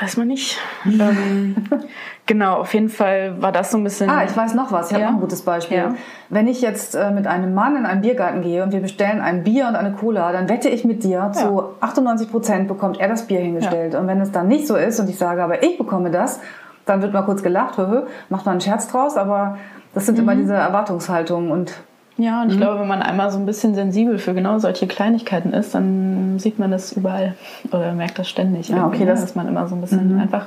Weiß 0.00 0.16
man 0.18 0.28
nicht. 0.28 0.58
ähm, 0.84 1.56
genau, 2.26 2.56
auf 2.56 2.74
jeden 2.74 2.90
Fall 2.90 3.40
war 3.40 3.50
das 3.50 3.70
so 3.70 3.78
ein 3.78 3.84
bisschen. 3.84 4.10
Ah, 4.10 4.24
ich 4.24 4.36
weiß 4.36 4.54
noch 4.54 4.70
was. 4.70 4.90
Ich 4.90 4.92
ja? 4.92 4.98
habe 4.98 5.12
noch 5.12 5.18
ein 5.18 5.20
gutes 5.20 5.42
Beispiel. 5.42 5.78
Ja. 5.78 5.94
Wenn 6.28 6.48
ich 6.48 6.60
jetzt 6.60 6.94
äh, 6.94 7.10
mit 7.10 7.26
einem 7.26 7.54
Mann 7.54 7.76
in 7.76 7.86
einen 7.86 8.02
Biergarten 8.02 8.42
gehe 8.42 8.62
und 8.62 8.72
wir 8.72 8.80
bestellen 8.80 9.20
ein 9.20 9.42
Bier 9.42 9.68
und 9.68 9.76
eine 9.76 9.92
Cola, 9.92 10.32
dann 10.32 10.48
wette 10.48 10.68
ich 10.68 10.84
mit 10.84 11.02
dir, 11.02 11.10
ja. 11.10 11.32
zu 11.32 11.62
98 11.80 12.30
Prozent 12.30 12.68
bekommt 12.68 13.00
er 13.00 13.08
das 13.08 13.26
Bier 13.26 13.40
hingestellt. 13.40 13.94
Und 13.94 14.06
wenn 14.06 14.20
es 14.20 14.32
dann 14.32 14.48
nicht 14.48 14.66
so 14.66 14.76
ist 14.76 15.00
und 15.00 15.08
ich 15.08 15.16
sage, 15.16 15.42
aber 15.42 15.62
ich 15.62 15.78
bekomme 15.78 16.10
das, 16.10 16.40
dann 16.84 17.00
wird 17.00 17.12
mal 17.12 17.22
kurz 17.22 17.42
gelacht, 17.42 17.78
macht 17.78 18.44
man 18.46 18.52
einen 18.52 18.60
Scherz 18.60 18.88
draus, 18.88 19.16
aber 19.16 19.58
das 19.94 20.04
sind 20.06 20.16
mhm. 20.16 20.22
immer 20.22 20.34
diese 20.34 20.54
Erwartungshaltungen 20.54 21.50
und 21.50 21.72
ja, 22.18 22.42
und 22.42 22.48
ich 22.48 22.54
mhm. 22.54 22.60
glaube, 22.60 22.80
wenn 22.80 22.88
man 22.88 23.02
einmal 23.02 23.30
so 23.30 23.38
ein 23.38 23.44
bisschen 23.44 23.74
sensibel 23.74 24.18
für 24.18 24.32
genau 24.32 24.58
solche 24.58 24.86
Kleinigkeiten 24.86 25.52
ist, 25.52 25.74
dann 25.74 26.38
sieht 26.38 26.58
man 26.58 26.70
das 26.70 26.92
überall 26.92 27.34
oder 27.70 27.92
merkt 27.92 28.18
das 28.18 28.28
ständig. 28.28 28.68
Ja, 28.68 28.86
okay, 28.86 29.00
ne? 29.00 29.06
das 29.06 29.20
dass 29.20 29.34
man 29.34 29.46
immer 29.48 29.68
so 29.68 29.74
ein 29.74 29.80
bisschen 29.82 30.14
mhm. 30.14 30.20
einfach. 30.20 30.46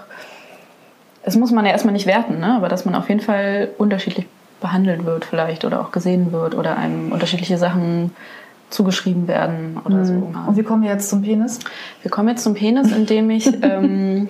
Es 1.23 1.35
muss 1.35 1.51
man 1.51 1.65
ja 1.65 1.71
erstmal 1.71 1.93
nicht 1.93 2.07
werten, 2.07 2.39
ne? 2.39 2.55
aber 2.55 2.69
dass 2.69 2.85
man 2.85 2.95
auf 2.95 3.07
jeden 3.09 3.21
Fall 3.21 3.69
unterschiedlich 3.77 4.25
behandelt 4.61 5.05
wird, 5.05 5.25
vielleicht 5.25 5.63
oder 5.63 5.81
auch 5.81 5.91
gesehen 5.91 6.31
wird 6.31 6.55
oder 6.55 6.75
einem 6.75 7.11
unterschiedliche 7.11 7.57
Sachen 7.57 8.11
zugeschrieben 8.69 9.27
werden 9.27 9.77
oder 9.85 9.97
mhm. 9.97 10.05
so. 10.05 10.13
Und 10.47 10.57
wie 10.57 10.63
kommen 10.63 10.83
wir 10.83 10.89
jetzt 10.89 11.09
zum 11.09 11.21
Penis? 11.21 11.59
Wir 12.01 12.09
kommen 12.09 12.29
jetzt 12.29 12.43
zum 12.43 12.55
Penis, 12.55 12.91
indem 12.91 13.29
ich 13.29 13.47
ähm, 13.63 14.29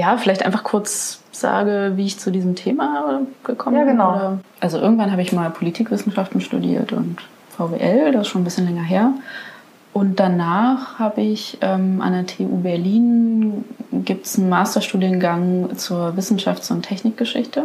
ja 0.00 0.16
vielleicht 0.16 0.44
einfach 0.44 0.64
kurz 0.64 1.22
sage, 1.32 1.92
wie 1.96 2.06
ich 2.06 2.18
zu 2.18 2.30
diesem 2.30 2.54
Thema 2.54 3.20
gekommen 3.44 3.76
bin? 3.76 3.86
Ja, 3.86 3.92
genau. 3.92 4.10
Oder? 4.10 4.38
Also 4.60 4.78
irgendwann 4.78 5.12
habe 5.12 5.22
ich 5.22 5.32
mal 5.32 5.50
Politikwissenschaften 5.50 6.40
studiert 6.40 6.92
und 6.92 7.18
VWL, 7.56 8.12
das 8.12 8.22
ist 8.22 8.28
schon 8.28 8.42
ein 8.42 8.44
bisschen 8.44 8.66
länger 8.66 8.82
her. 8.82 9.12
Und 9.92 10.20
danach 10.20 10.98
habe 10.98 11.20
ich 11.20 11.58
ähm, 11.62 12.00
an 12.00 12.12
der 12.12 12.26
TU 12.26 12.62
Berlin 12.62 13.64
gibt 13.90 14.26
es 14.26 14.38
einen 14.38 14.48
Masterstudiengang 14.48 15.76
zur 15.76 16.14
Wissenschafts- 16.16 16.70
und 16.70 16.82
Technikgeschichte. 16.82 17.64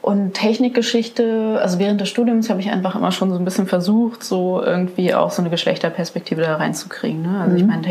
Und 0.00 0.34
Technikgeschichte, 0.34 1.58
also 1.60 1.80
während 1.80 2.00
des 2.00 2.08
Studiums 2.08 2.48
habe 2.48 2.60
ich 2.60 2.70
einfach 2.70 2.94
immer 2.94 3.10
schon 3.10 3.30
so 3.30 3.36
ein 3.36 3.44
bisschen 3.44 3.66
versucht, 3.66 4.22
so 4.22 4.62
irgendwie 4.62 5.12
auch 5.12 5.32
so 5.32 5.42
eine 5.42 5.50
Geschlechterperspektive 5.50 6.42
da 6.42 6.56
reinzukriegen. 6.56 7.22
Ne? 7.22 7.40
Also 7.40 7.52
mhm. 7.52 7.56
ich 7.56 7.66
meine, 7.66 7.82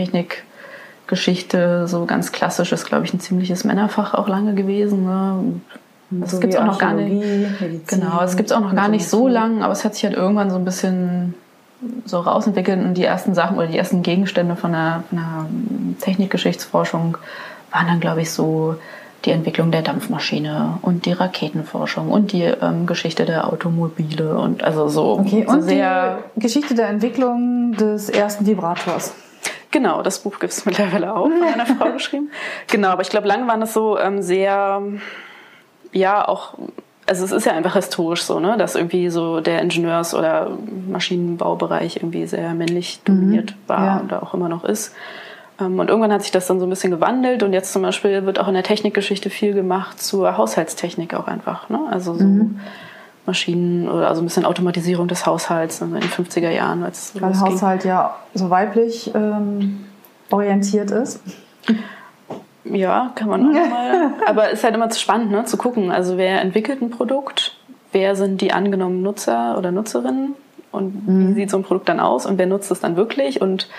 Technikgeschichte, 1.05 1.87
so 1.87 2.05
ganz 2.05 2.31
klassisch, 2.31 2.71
ist, 2.71 2.85
glaube 2.85 3.05
ich, 3.05 3.13
ein 3.13 3.19
ziemliches 3.19 3.63
Männerfach 3.63 4.13
auch 4.13 4.27
lange 4.27 4.55
gewesen. 4.55 5.05
Ne? 5.05 5.61
Das 6.11 6.31
so 6.31 6.39
gibt 6.39 6.57
auch 6.57 6.65
noch 6.65 6.79
gar 6.79 6.93
nicht. 6.93 7.13
Medizin, 7.61 7.85
genau, 7.87 8.21
es 8.21 8.35
gibt 8.35 8.51
auch 8.53 8.59
noch 8.59 8.75
gar 8.75 8.87
nicht 8.87 9.07
so 9.07 9.27
lang, 9.27 9.63
aber 9.63 9.73
es 9.73 9.83
hat 9.83 9.95
sich 9.95 10.03
halt 10.03 10.15
irgendwann 10.15 10.49
so 10.49 10.55
ein 10.55 10.65
bisschen 10.65 11.33
so 12.05 12.19
rausentwickelt 12.19 12.79
und 12.79 12.95
die 12.95 13.03
ersten 13.03 13.33
Sachen 13.35 13.57
oder 13.57 13.67
die 13.67 13.77
ersten 13.77 14.01
Gegenstände 14.01 14.55
von 14.55 14.71
der, 14.71 15.03
von 15.09 15.17
der 15.17 15.45
Technikgeschichtsforschung 16.01 17.17
waren 17.71 17.87
dann, 17.87 17.99
glaube 17.99 18.21
ich, 18.21 18.31
so 18.31 18.75
die 19.25 19.31
Entwicklung 19.31 19.71
der 19.71 19.81
Dampfmaschine 19.81 20.77
und 20.81 21.05
die 21.05 21.11
Raketenforschung 21.11 22.11
und 22.11 22.31
die 22.31 22.43
ähm, 22.43 22.85
Geschichte 22.85 23.25
der 23.25 23.51
Automobile 23.51 24.37
und 24.37 24.63
also 24.63 24.87
so, 24.87 25.19
okay, 25.19 25.45
so 25.47 25.53
und 25.53 25.61
sehr 25.63 26.19
die 26.35 26.41
Geschichte 26.41 26.75
der 26.75 26.89
Entwicklung 26.89 27.73
des 27.73 28.09
ersten 28.09 28.45
Vibrators. 28.45 29.13
Genau, 29.75 30.01
das 30.03 30.19
Buch 30.19 30.39
gibt 30.39 30.53
es 30.53 30.65
mittlerweile 30.65 31.13
auch 31.13 31.27
von 31.27 31.43
einer 31.43 31.65
Frau 31.65 31.91
geschrieben. 31.93 32.31
Genau, 32.67 32.87
aber 32.87 33.01
ich 33.01 33.09
glaube, 33.09 33.27
lange 33.27 33.45
waren 33.45 33.59
das 33.59 33.73
so 33.73 33.99
ähm, 33.99 34.21
sehr, 34.21 34.81
ja, 35.91 36.25
auch, 36.25 36.53
also 37.05 37.25
es 37.25 37.33
ist 37.33 37.45
ja 37.45 37.51
einfach 37.51 37.73
historisch 37.73 38.21
so, 38.21 38.39
ne, 38.39 38.55
dass 38.57 38.75
irgendwie 38.75 39.09
so 39.09 39.41
der 39.41 39.61
Ingenieurs- 39.61 40.13
oder 40.13 40.49
Maschinenbaubereich 40.87 41.97
irgendwie 41.97 42.25
sehr 42.25 42.53
männlich 42.53 43.01
dominiert 43.03 43.51
mhm, 43.51 43.67
war 43.67 43.85
ja. 43.85 44.01
oder 44.01 44.23
auch 44.23 44.33
immer 44.33 44.47
noch 44.47 44.63
ist. 44.63 44.95
Ähm, 45.59 45.77
und 45.77 45.89
irgendwann 45.89 46.13
hat 46.13 46.21
sich 46.21 46.31
das 46.31 46.47
dann 46.47 46.61
so 46.61 46.65
ein 46.65 46.69
bisschen 46.69 46.91
gewandelt 46.91 47.43
und 47.43 47.51
jetzt 47.51 47.73
zum 47.73 47.81
Beispiel 47.81 48.25
wird 48.25 48.39
auch 48.39 48.47
in 48.47 48.53
der 48.53 48.63
Technikgeschichte 48.63 49.29
viel 49.29 49.53
gemacht 49.53 50.01
zur 50.01 50.37
Haushaltstechnik 50.37 51.13
auch 51.13 51.27
einfach. 51.27 51.67
Ne? 51.67 51.81
Also 51.91 52.13
so 52.13 52.23
mhm. 52.23 52.61
Maschinen 53.25 53.87
oder 53.89 54.07
also 54.07 54.21
ein 54.21 54.25
bisschen 54.25 54.45
Automatisierung 54.45 55.07
des 55.07 55.25
Haushalts 55.25 55.81
in 55.81 55.93
den 55.93 56.03
50er 56.03 56.49
Jahren. 56.49 56.83
Als 56.83 57.13
Weil 57.15 57.29
losging. 57.29 57.53
Haushalt 57.53 57.85
ja 57.85 58.15
so 58.33 58.49
weiblich 58.49 59.11
ähm, 59.15 59.85
orientiert 60.29 60.91
ist. 60.91 61.21
Ja, 62.63 63.11
kann 63.15 63.29
man 63.29 63.49
auch 63.49 63.53
mal. 63.69 64.11
Aber 64.25 64.47
es 64.47 64.59
ist 64.59 64.63
halt 64.63 64.75
immer 64.75 64.89
zu 64.89 64.99
spannend, 64.99 65.31
ne, 65.31 65.45
zu 65.45 65.57
gucken. 65.57 65.91
Also 65.91 66.17
wer 66.17 66.41
entwickelt 66.41 66.81
ein 66.81 66.89
Produkt, 66.89 67.57
wer 67.91 68.15
sind 68.15 68.41
die 68.41 68.51
angenommenen 68.51 69.03
Nutzer 69.03 69.57
oder 69.57 69.71
Nutzerinnen 69.71 70.35
und 70.71 71.07
mhm. 71.07 71.29
wie 71.29 71.41
sieht 71.41 71.51
so 71.51 71.57
ein 71.57 71.63
Produkt 71.63 71.89
dann 71.89 71.99
aus 71.99 72.25
und 72.25 72.37
wer 72.37 72.47
nutzt 72.47 72.71
es 72.71 72.79
dann 72.79 72.95
wirklich 72.95 73.41
und 73.41 73.69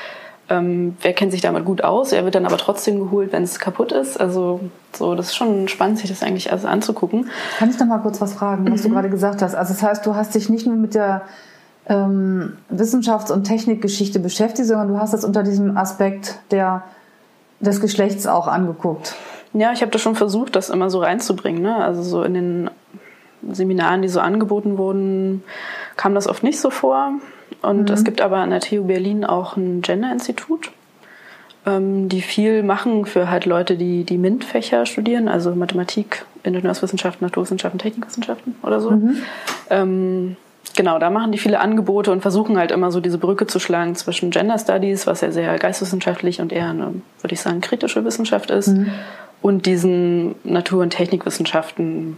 ähm, 0.48 0.96
wer 1.00 1.12
kennt 1.12 1.32
sich 1.32 1.40
damit 1.40 1.64
gut 1.64 1.82
aus? 1.82 2.12
Er 2.12 2.24
wird 2.24 2.34
dann 2.34 2.46
aber 2.46 2.58
trotzdem 2.58 2.98
geholt, 2.98 3.32
wenn 3.32 3.42
es 3.42 3.58
kaputt 3.58 3.92
ist. 3.92 4.20
Also 4.20 4.60
so, 4.92 5.14
das 5.14 5.26
ist 5.26 5.36
schon 5.36 5.68
spannend, 5.68 5.98
sich 5.98 6.10
das 6.10 6.22
eigentlich 6.22 6.50
alles 6.52 6.64
anzugucken. 6.64 7.28
Kann 7.58 7.70
ich 7.70 7.78
noch 7.78 7.86
mal 7.86 7.98
kurz 7.98 8.20
was 8.20 8.34
fragen, 8.34 8.70
was 8.70 8.82
mhm. 8.82 8.88
du 8.88 8.94
gerade 8.94 9.10
gesagt 9.10 9.42
hast? 9.42 9.54
Also 9.54 9.72
das 9.72 9.82
heißt, 9.82 10.06
du 10.06 10.14
hast 10.14 10.34
dich 10.34 10.48
nicht 10.48 10.66
nur 10.66 10.76
mit 10.76 10.94
der 10.94 11.22
ähm, 11.88 12.56
Wissenschafts- 12.70 13.32
und 13.32 13.44
Technikgeschichte 13.44 14.20
beschäftigt, 14.20 14.68
sondern 14.68 14.88
du 14.88 14.98
hast 14.98 15.12
das 15.12 15.24
unter 15.24 15.42
diesem 15.42 15.76
Aspekt 15.76 16.38
der, 16.50 16.84
des 17.60 17.80
Geschlechts 17.80 18.26
auch 18.26 18.46
angeguckt. 18.46 19.14
Ja, 19.52 19.72
ich 19.72 19.80
habe 19.80 19.90
das 19.90 20.00
schon 20.00 20.16
versucht, 20.16 20.54
das 20.54 20.70
immer 20.70 20.90
so 20.90 21.00
reinzubringen. 21.00 21.62
Ne? 21.62 21.76
Also 21.76 22.02
so 22.02 22.22
in 22.22 22.34
den 22.34 22.70
Seminaren, 23.50 24.02
die 24.02 24.08
so 24.08 24.20
angeboten 24.20 24.78
wurden, 24.78 25.42
kam 25.96 26.14
das 26.14 26.28
oft 26.28 26.42
nicht 26.42 26.60
so 26.60 26.70
vor. 26.70 27.12
Und 27.62 27.88
mhm. 27.88 27.94
es 27.94 28.04
gibt 28.04 28.20
aber 28.20 28.38
an 28.38 28.50
der 28.50 28.60
TU 28.60 28.84
Berlin 28.84 29.24
auch 29.24 29.56
ein 29.56 29.82
Gender-Institut, 29.82 30.70
ähm, 31.66 32.08
die 32.08 32.22
viel 32.22 32.62
machen 32.62 33.06
für 33.06 33.30
halt 33.30 33.44
Leute, 33.44 33.76
die 33.76 34.04
die 34.04 34.18
MINT-Fächer 34.18 34.86
studieren, 34.86 35.28
also 35.28 35.54
Mathematik, 35.54 36.24
Ingenieurswissenschaften, 36.44 37.26
Naturwissenschaften, 37.26 37.78
Technikwissenschaften 37.78 38.54
oder 38.62 38.80
so. 38.80 38.92
Mhm. 38.92 39.16
Ähm, 39.70 40.36
genau, 40.76 40.98
da 40.98 41.10
machen 41.10 41.32
die 41.32 41.38
viele 41.38 41.58
Angebote 41.58 42.12
und 42.12 42.22
versuchen 42.22 42.56
halt 42.56 42.70
immer 42.70 42.90
so 42.92 43.00
diese 43.00 43.18
Brücke 43.18 43.46
zu 43.46 43.58
schlagen 43.58 43.96
zwischen 43.96 44.30
Gender 44.30 44.58
Studies, 44.58 45.06
was 45.06 45.20
ja 45.20 45.32
sehr 45.32 45.58
geistwissenschaftlich 45.58 46.40
und 46.40 46.52
eher 46.52 46.70
eine, 46.70 46.94
würde 47.20 47.34
ich 47.34 47.40
sagen, 47.40 47.60
kritische 47.60 48.04
Wissenschaft 48.04 48.50
ist, 48.50 48.68
mhm. 48.68 48.90
und 49.42 49.66
diesen 49.66 50.36
Natur- 50.44 50.82
und 50.82 50.90
Technikwissenschaften, 50.90 52.16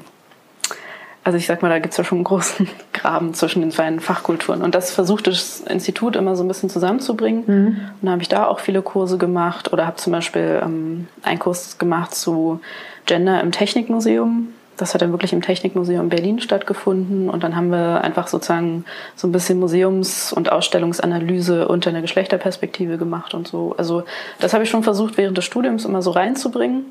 also 1.28 1.36
ich 1.36 1.44
sag 1.44 1.60
mal, 1.60 1.68
da 1.68 1.78
gibt 1.78 1.92
es 1.92 1.98
ja 1.98 2.04
schon 2.04 2.16
einen 2.16 2.24
großen 2.24 2.66
Graben 2.94 3.34
zwischen 3.34 3.60
den 3.60 3.70
beiden 3.70 4.00
Fachkulturen. 4.00 4.62
Und 4.62 4.74
das 4.74 4.90
versucht 4.90 5.26
das 5.26 5.60
Institut 5.60 6.16
immer 6.16 6.36
so 6.36 6.42
ein 6.42 6.48
bisschen 6.48 6.70
zusammenzubringen. 6.70 7.44
Mhm. 7.46 7.66
Und 7.66 7.98
dann 8.00 8.12
habe 8.12 8.22
ich 8.22 8.30
da 8.30 8.46
auch 8.46 8.60
viele 8.60 8.80
Kurse 8.80 9.18
gemacht 9.18 9.70
oder 9.70 9.86
habe 9.86 9.96
zum 9.96 10.14
Beispiel 10.14 10.58
ähm, 10.64 11.06
einen 11.22 11.38
Kurs 11.38 11.76
gemacht 11.76 12.14
zu 12.14 12.60
Gender 13.04 13.42
im 13.42 13.52
Technikmuseum. 13.52 14.54
Das 14.78 14.94
hat 14.94 15.02
dann 15.02 15.10
wirklich 15.10 15.34
im 15.34 15.42
Technikmuseum 15.42 16.08
Berlin 16.08 16.40
stattgefunden. 16.40 17.28
Und 17.28 17.44
dann 17.44 17.54
haben 17.54 17.68
wir 17.70 18.00
einfach 18.02 18.26
sozusagen 18.26 18.86
so 19.14 19.28
ein 19.28 19.32
bisschen 19.32 19.58
Museums- 19.58 20.32
und 20.32 20.50
Ausstellungsanalyse 20.50 21.68
unter 21.68 21.90
einer 21.90 22.00
Geschlechterperspektive 22.00 22.96
gemacht 22.96 23.34
und 23.34 23.46
so. 23.46 23.74
Also 23.76 24.04
das 24.40 24.54
habe 24.54 24.64
ich 24.64 24.70
schon 24.70 24.82
versucht, 24.82 25.18
während 25.18 25.36
des 25.36 25.44
Studiums 25.44 25.84
immer 25.84 26.00
so 26.00 26.10
reinzubringen. 26.10 26.86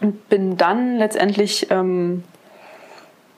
Und 0.00 0.28
bin 0.28 0.56
dann 0.56 0.98
letztendlich 0.98 1.68
ähm, 1.70 2.24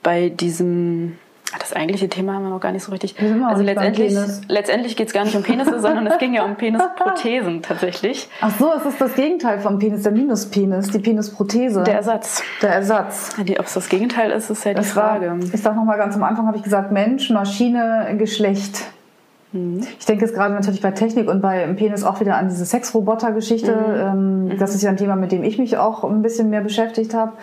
bei 0.03 0.29
diesem 0.29 1.17
das 1.57 1.73
eigentliche 1.73 2.09
Thema 2.09 2.33
haben 2.33 2.43
wir 2.43 2.49
noch 2.49 2.59
gar 2.59 2.73
nicht 2.73 2.83
so 2.83 2.91
richtig. 2.91 3.15
Also 3.45 3.63
letztendlich, 3.63 4.13
letztendlich 4.49 4.95
geht 4.97 5.07
es 5.07 5.13
gar 5.13 5.23
nicht 5.23 5.35
um 5.35 5.43
Penisse, 5.43 5.79
sondern 5.81 6.05
es 6.07 6.17
ging 6.17 6.33
ja 6.33 6.43
um 6.43 6.55
Penisprothesen 6.55 7.61
tatsächlich. 7.61 8.29
Ach 8.41 8.51
so, 8.57 8.71
es 8.73 8.85
ist 8.85 8.99
das 8.99 9.15
Gegenteil 9.15 9.59
vom 9.59 9.79
Penis, 9.79 10.03
der 10.03 10.11
Minuspenis, 10.11 10.91
die 10.91 10.99
Penisprothese. 10.99 11.83
Der 11.83 11.95
Ersatz. 11.95 12.43
Der 12.61 12.71
Ersatz. 12.71 13.35
Ob 13.39 13.65
es 13.65 13.73
das 13.73 13.87
Gegenteil 13.87 14.31
ist, 14.31 14.49
ist 14.49 14.65
ja 14.65 14.71
die 14.71 14.77
das 14.77 14.91
Frage. 14.91 15.29
War, 15.29 15.37
ich 15.39 15.61
sag 15.61 15.75
nochmal 15.75 15.97
ganz 15.97 16.15
am 16.15 16.23
Anfang, 16.23 16.47
habe 16.47 16.57
ich 16.57 16.63
gesagt, 16.63 16.91
Mensch, 16.91 17.29
Maschine, 17.29 18.13
Geschlecht. 18.17 18.83
Mhm. 19.53 19.87
Ich 19.99 20.05
denke 20.05 20.25
jetzt 20.25 20.35
gerade 20.35 20.53
natürlich 20.53 20.81
bei 20.81 20.91
Technik 20.91 21.29
und 21.29 21.41
bei 21.41 21.65
Penis 21.67 22.03
auch 22.03 22.19
wieder 22.19 22.35
an 22.35 22.49
diese 22.49 22.65
Sexroboter-Geschichte. 22.65 23.71
Mhm. 23.71 24.49
Ähm, 24.51 24.57
das 24.59 24.75
ist 24.75 24.81
ja 24.81 24.89
ein 24.89 24.97
Thema, 24.97 25.15
mit 25.15 25.31
dem 25.31 25.43
ich 25.43 25.57
mich 25.57 25.77
auch 25.77 26.03
ein 26.03 26.21
bisschen 26.21 26.49
mehr 26.49 26.61
beschäftigt 26.61 27.13
habe. 27.13 27.33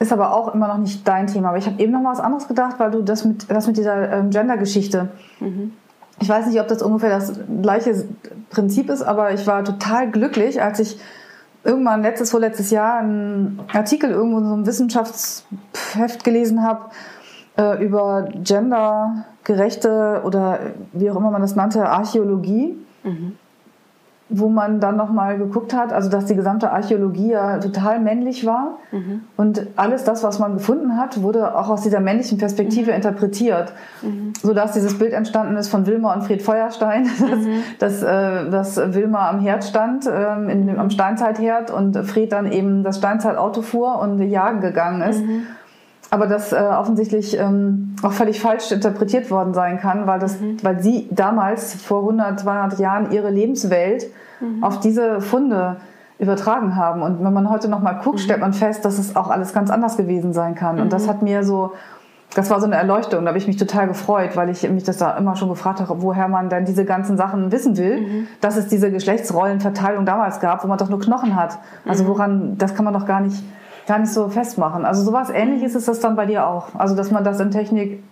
Ist 0.00 0.12
aber 0.12 0.34
auch 0.34 0.54
immer 0.54 0.66
noch 0.66 0.78
nicht 0.78 1.06
dein 1.06 1.26
Thema. 1.26 1.50
Aber 1.50 1.58
ich 1.58 1.66
habe 1.66 1.80
eben 1.80 1.92
noch 1.92 2.00
mal 2.00 2.12
was 2.12 2.20
anderes 2.20 2.48
gedacht, 2.48 2.76
weil 2.78 2.90
du 2.90 3.02
das 3.02 3.24
mit, 3.24 3.50
das 3.50 3.66
mit 3.66 3.76
dieser 3.76 4.10
ähm, 4.10 4.30
Gender-Geschichte. 4.30 5.10
Mhm. 5.40 5.74
Ich 6.20 6.28
weiß 6.28 6.46
nicht, 6.46 6.60
ob 6.60 6.68
das 6.68 6.82
ungefähr 6.82 7.10
das 7.10 7.38
gleiche 7.62 8.04
Prinzip 8.50 8.90
ist, 8.90 9.02
aber 9.02 9.32
ich 9.32 9.46
war 9.46 9.62
total 9.62 10.10
glücklich, 10.10 10.62
als 10.62 10.80
ich 10.80 10.98
irgendwann 11.64 12.02
letztes, 12.02 12.30
vorletztes 12.30 12.70
Jahr 12.70 12.98
einen 12.98 13.60
Artikel 13.72 14.10
irgendwo 14.10 14.38
in 14.38 14.46
so 14.46 14.52
einem 14.54 14.66
Wissenschaftsheft 14.66 16.24
gelesen 16.24 16.62
habe 16.62 16.86
äh, 17.58 17.84
über 17.84 18.28
gendergerechte 18.34 20.22
oder 20.24 20.60
wie 20.92 21.10
auch 21.10 21.16
immer 21.16 21.30
man 21.30 21.42
das 21.42 21.56
nannte, 21.56 21.86
Archäologie. 21.88 22.76
Mhm 23.04 23.36
wo 24.30 24.48
man 24.48 24.80
dann 24.80 24.96
nochmal 24.96 25.36
geguckt 25.36 25.74
hat, 25.74 25.92
also 25.92 26.08
dass 26.08 26.26
die 26.26 26.36
gesamte 26.36 26.70
Archäologie 26.70 27.32
ja 27.32 27.58
total 27.58 28.00
männlich 28.00 28.46
war 28.46 28.78
mhm. 28.92 29.22
und 29.36 29.66
alles 29.76 30.04
das, 30.04 30.22
was 30.22 30.38
man 30.38 30.54
gefunden 30.54 30.96
hat, 30.96 31.22
wurde 31.22 31.56
auch 31.56 31.68
aus 31.68 31.82
dieser 31.82 32.00
männlichen 32.00 32.38
Perspektive 32.38 32.92
mhm. 32.92 32.96
interpretiert, 32.96 33.72
mhm. 34.02 34.32
sodass 34.40 34.72
dieses 34.72 34.98
Bild 34.98 35.12
entstanden 35.12 35.56
ist 35.56 35.68
von 35.68 35.86
Wilma 35.86 36.14
und 36.14 36.22
Fred 36.22 36.42
Feuerstein, 36.42 37.02
mhm. 37.18 37.62
dass, 37.78 38.02
äh, 38.02 38.48
dass 38.50 38.76
Wilma 38.94 39.28
am 39.28 39.40
Herd 39.40 39.64
stand, 39.64 40.06
ähm, 40.06 40.48
in, 40.48 40.78
am 40.78 40.90
Steinzeitherd 40.90 41.70
und 41.70 41.96
Fred 42.06 42.32
dann 42.32 42.50
eben 42.50 42.84
das 42.84 42.98
Steinzeitauto 42.98 43.62
fuhr 43.62 43.98
und 44.00 44.22
jagen 44.22 44.60
gegangen 44.60 45.02
ist. 45.02 45.22
Aber 46.10 46.26
das 46.26 46.52
äh, 46.52 46.56
offensichtlich 46.56 47.38
ähm, 47.38 47.94
auch 48.02 48.12
völlig 48.12 48.40
falsch 48.40 48.72
interpretiert 48.72 49.30
worden 49.30 49.54
sein 49.54 49.78
kann, 49.78 50.06
weil, 50.08 50.18
das, 50.18 50.40
mhm. 50.40 50.56
weil 50.62 50.82
sie 50.82 51.08
damals 51.10 51.74
vor 51.74 52.00
100, 52.00 52.40
200 52.40 52.78
Jahren 52.80 53.12
ihre 53.12 53.30
Lebenswelt 53.30 54.06
mhm. 54.40 54.64
auf 54.64 54.80
diese 54.80 55.20
Funde 55.20 55.76
übertragen 56.18 56.76
haben. 56.76 57.02
Und 57.02 57.24
wenn 57.24 57.32
man 57.32 57.48
heute 57.48 57.68
noch 57.68 57.80
mal 57.80 57.94
guckt, 57.94 58.18
mhm. 58.18 58.22
stellt 58.22 58.40
man 58.40 58.52
fest, 58.52 58.84
dass 58.84 58.98
es 58.98 59.14
auch 59.14 59.30
alles 59.30 59.52
ganz 59.52 59.70
anders 59.70 59.96
gewesen 59.96 60.32
sein 60.32 60.54
kann. 60.54 60.80
Und 60.80 60.92
das 60.92 61.04
mhm. 61.04 61.10
hat 61.10 61.22
mir 61.22 61.44
so, 61.44 61.72
das 62.34 62.50
war 62.50 62.60
so 62.60 62.66
eine 62.66 62.74
Erleuchtung. 62.74 63.22
Da 63.24 63.28
habe 63.28 63.38
ich 63.38 63.46
mich 63.46 63.56
total 63.56 63.86
gefreut, 63.86 64.36
weil 64.36 64.50
ich 64.50 64.68
mich 64.68 64.84
das 64.84 64.98
da 64.98 65.16
immer 65.16 65.36
schon 65.36 65.48
gefragt 65.48 65.80
habe, 65.80 66.02
woher 66.02 66.26
man 66.26 66.48
dann 66.48 66.64
diese 66.64 66.84
ganzen 66.84 67.16
Sachen 67.16 67.52
wissen 67.52 67.76
will, 67.76 68.00
mhm. 68.00 68.26
dass 68.40 68.56
es 68.56 68.66
diese 68.66 68.90
Geschlechtsrollenverteilung 68.90 70.04
damals 70.04 70.40
gab, 70.40 70.64
wo 70.64 70.68
man 70.68 70.76
doch 70.76 70.88
nur 70.88 71.00
Knochen 71.00 71.36
hat. 71.36 71.58
Also 71.86 72.04
mhm. 72.04 72.08
woran, 72.08 72.58
das 72.58 72.74
kann 72.74 72.84
man 72.84 72.94
doch 72.94 73.06
gar 73.06 73.20
nicht 73.20 73.42
gar 73.90 73.98
nicht 73.98 74.12
so 74.12 74.28
festmachen. 74.28 74.84
Also 74.84 75.02
sowas 75.02 75.30
ähnliches 75.30 75.74
ist 75.74 75.88
das 75.88 75.98
dann 75.98 76.14
bei 76.14 76.24
dir 76.24 76.46
auch. 76.46 76.68
Also 76.78 76.94
dass 76.94 77.10
man 77.10 77.24
das 77.24 77.40
in 77.40 77.50
Technik 77.50 78.02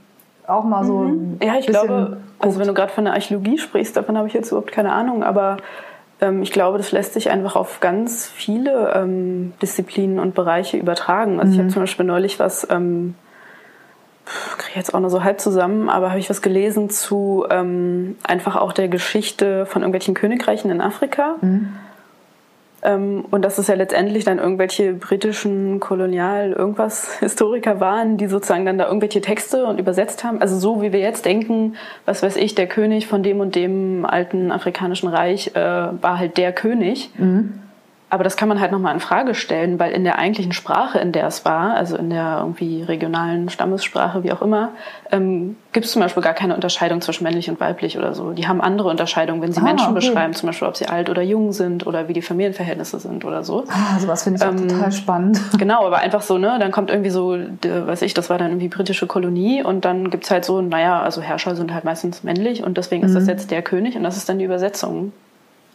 auch 0.49 0.65
mal 0.65 0.85
so. 0.85 0.99
Mhm. 1.01 1.39
Ja, 1.41 1.55
ich 1.57 1.67
glaube, 1.67 2.09
guckt. 2.11 2.23
also 2.41 2.59
wenn 2.59 2.67
du 2.67 2.75
gerade 2.75 2.93
von 2.93 3.05
der 3.05 3.15
Archäologie 3.15 3.59
sprichst, 3.59 3.97
davon 3.97 4.19
habe 4.19 4.27
ich 4.27 4.35
jetzt 4.35 4.51
überhaupt 4.51 4.73
keine 4.73 4.93
Ahnung, 4.93 5.23
aber 5.23 5.59
ähm, 6.21 6.43
ich 6.43 6.51
glaube, 6.51 6.79
das 6.79 6.91
lässt 6.91 7.15
sich 7.15 7.31
einfach 7.31 7.55
auf 7.55 7.79
ganz 7.79 8.27
viele 8.27 8.93
ähm, 8.93 9.53
Disziplinen 9.63 10.19
und 10.19 10.35
Bereiche 10.35 10.77
übertragen. 10.77 11.39
Also 11.39 11.47
mhm. 11.47 11.53
ich 11.53 11.59
habe 11.61 11.69
zum 11.69 11.83
Beispiel 11.83 12.07
neulich 12.07 12.41
was, 12.41 12.67
ähm, 12.71 13.15
kriege 14.57 14.81
jetzt 14.81 14.95
auch 14.95 15.01
nur 15.01 15.11
so 15.11 15.23
halb 15.23 15.41
zusammen, 15.41 15.89
aber 15.89 16.09
habe 16.09 16.19
ich 16.19 16.29
was 16.29 16.43
gelesen 16.43 16.91
zu 16.91 17.47
ähm, 17.51 18.17
einfach 18.25 18.57
auch 18.57 18.73
der 18.73 18.89
Geschichte 18.89 19.65
von 19.65 19.83
irgendwelchen 19.83 20.15
Königreichen 20.15 20.73
in 20.73 20.81
Afrika. 20.81 21.37
Mhm 21.41 21.69
und 22.83 23.43
dass 23.43 23.59
es 23.59 23.67
ja 23.67 23.75
letztendlich 23.75 24.25
dann 24.25 24.39
irgendwelche 24.39 24.95
britischen 24.95 25.81
Kolonial 25.81 26.53
irgendwas 26.53 27.13
Historiker 27.21 27.81
waren, 27.81 28.17
die 28.17 28.29
sozusagen 28.29 28.65
dann 28.65 28.79
da 28.79 28.87
irgendwelche 28.87 29.21
Texte 29.21 29.65
und 29.65 29.81
übersetzt 29.81 30.23
haben. 30.23 30.41
Also 30.41 30.57
so 30.59 30.81
wie 30.81 30.93
wir 30.93 31.01
jetzt 31.01 31.25
denken, 31.25 31.75
was 32.05 32.23
weiß 32.23 32.37
ich, 32.37 32.55
der 32.55 32.69
König 32.69 33.07
von 33.07 33.23
dem 33.23 33.41
und 33.41 33.57
dem 33.57 34.07
alten 34.07 34.53
afrikanischen 34.53 35.09
Reich 35.09 35.53
äh, 35.55 35.61
war 35.61 36.19
halt 36.19 36.37
der 36.37 36.53
König. 36.53 37.11
Mhm. 37.19 37.63
Aber 38.11 38.25
das 38.25 38.37
kann 38.37 38.49
man 38.49 38.59
halt 38.59 38.73
nochmal 38.73 38.95
in 38.95 39.01
Frage 39.01 39.35
stellen, 39.35 39.79
weil 39.79 39.93
in 39.93 40.03
der 40.03 40.19
eigentlichen 40.19 40.53
Sprache, 40.53 40.99
in 40.99 41.13
der 41.13 41.27
es 41.27 41.45
war, 41.45 41.75
also 41.75 41.97
in 41.97 42.09
der 42.09 42.39
irgendwie 42.41 42.83
regionalen 42.83 43.51
Stammessprache, 43.51 44.25
wie 44.25 44.33
auch 44.33 44.41
immer, 44.41 44.71
ähm, 45.13 45.57
gibt 45.73 45.85
es 45.85 45.93
zum 45.93 46.01
Beispiel 46.01 46.23
gar 46.23 46.33
keine 46.33 46.55
Unterscheidung 46.55 47.03
zwischen 47.03 47.25
männlich 47.25 47.51
und 47.51 47.61
weiblich 47.61 47.99
oder 47.99 48.15
so. 48.15 48.33
Die 48.33 48.49
haben 48.49 48.63
andere 48.63 48.89
Unterscheidungen, 48.89 49.43
wenn 49.43 49.53
sie 49.53 49.61
ah, 49.61 49.65
Menschen 49.65 49.89
okay. 49.89 49.97
beschreiben, 49.97 50.33
zum 50.33 50.47
Beispiel, 50.47 50.69
ob 50.69 50.77
sie 50.77 50.87
alt 50.87 51.11
oder 51.11 51.21
jung 51.21 51.53
sind 51.53 51.87
oder 51.87 52.09
wie 52.09 52.15
die 52.15 52.23
Familienverhältnisse 52.23 52.99
sind 52.99 53.27
oder 53.27 53.45
so. 53.45 53.65
Ah, 53.69 53.99
sowas 53.99 54.23
finde 54.23 54.43
ich 54.43 54.49
ähm, 54.49 54.57
auch 54.57 54.75
total 54.75 54.93
spannend. 54.93 55.41
Genau, 55.59 55.85
aber 55.85 55.99
einfach 55.99 56.23
so, 56.23 56.39
ne, 56.39 56.57
dann 56.61 56.71
kommt 56.71 56.89
irgendwie 56.89 57.11
so, 57.11 57.37
weiß 57.63 58.03
ich, 58.03 58.15
das 58.15 58.31
war 58.31 58.39
dann 58.39 58.49
irgendwie 58.49 58.69
britische 58.69 59.07
Kolonie 59.07 59.63
und 59.63 59.85
dann 59.85 60.09
gibt's 60.09 60.31
halt 60.31 60.45
so, 60.45 60.63
naja, 60.63 61.03
also 61.03 61.21
Herrscher 61.21 61.57
sind 61.57 61.75
halt 61.75 61.85
meistens 61.85 62.23
männlich 62.23 62.63
und 62.63 62.79
deswegen 62.79 63.03
mhm. 63.03 63.09
ist 63.09 63.15
das 63.15 63.25
mhm. 63.25 63.31
jetzt 63.31 63.51
der 63.51 63.63
König 63.63 63.97
und 63.97 64.05
das 64.05 64.17
ist 64.17 64.29
dann 64.29 64.39
die 64.39 64.45
Übersetzung. 64.45 65.13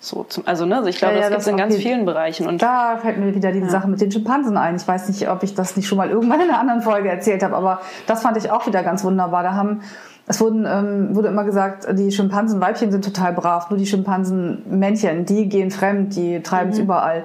So 0.03 0.25
zum, 0.25 0.45
also 0.45 0.65
ne, 0.65 0.75
also 0.75 0.89
ich 0.89 0.98
glaube, 0.98 1.13
ja, 1.13 1.22
ja, 1.22 1.29
das 1.29 1.31
gibt 1.31 1.41
es 1.43 1.48
in 1.48 1.55
ganz 1.55 1.75
vielen 1.77 2.03
Bereichen. 2.03 2.45
Und 2.45 2.62
da 2.62 2.98
fällt 2.98 3.17
mir 3.17 3.33
wieder 3.33 3.53
diese 3.53 3.67
ja. 3.67 3.72
Sache 3.72 3.88
mit 3.88 4.01
den 4.01 4.12
Schimpansen 4.12 4.57
ein. 4.57 4.75
Ich 4.75 4.86
weiß 4.86 5.07
nicht, 5.07 5.29
ob 5.29 5.43
ich 5.43 5.55
das 5.55 5.77
nicht 5.77 5.88
schon 5.88 5.98
mal 5.98 6.10
irgendwann 6.10 6.41
in 6.41 6.50
einer 6.50 6.60
anderen 6.60 6.81
Folge 6.81 7.07
erzählt 7.07 7.41
habe, 7.41 7.55
aber 7.55 7.79
das 8.05 8.22
fand 8.22 8.36
ich 8.36 8.51
auch 8.51 8.67
wieder 8.67 8.83
ganz 8.83 9.05
wunderbar. 9.05 9.43
Da 9.43 9.53
haben 9.53 9.79
es 10.27 10.41
wurden, 10.41 10.65
ähm, 10.65 11.15
wurde 11.15 11.29
immer 11.29 11.45
gesagt, 11.45 11.88
die 11.98 12.12
Schimpansenweibchen 12.12 12.91
sind 12.91 13.05
total 13.05 13.31
brav, 13.31 13.69
nur 13.69 13.79
die 13.79 13.86
Schimpansenmännchen, 13.86 15.25
die 15.25 15.48
gehen 15.48 15.72
fremd, 15.72 16.17
die 16.17 16.43
treiben 16.43 16.72
es 16.72 16.79
mhm. 16.79 16.83
überall. 16.83 17.24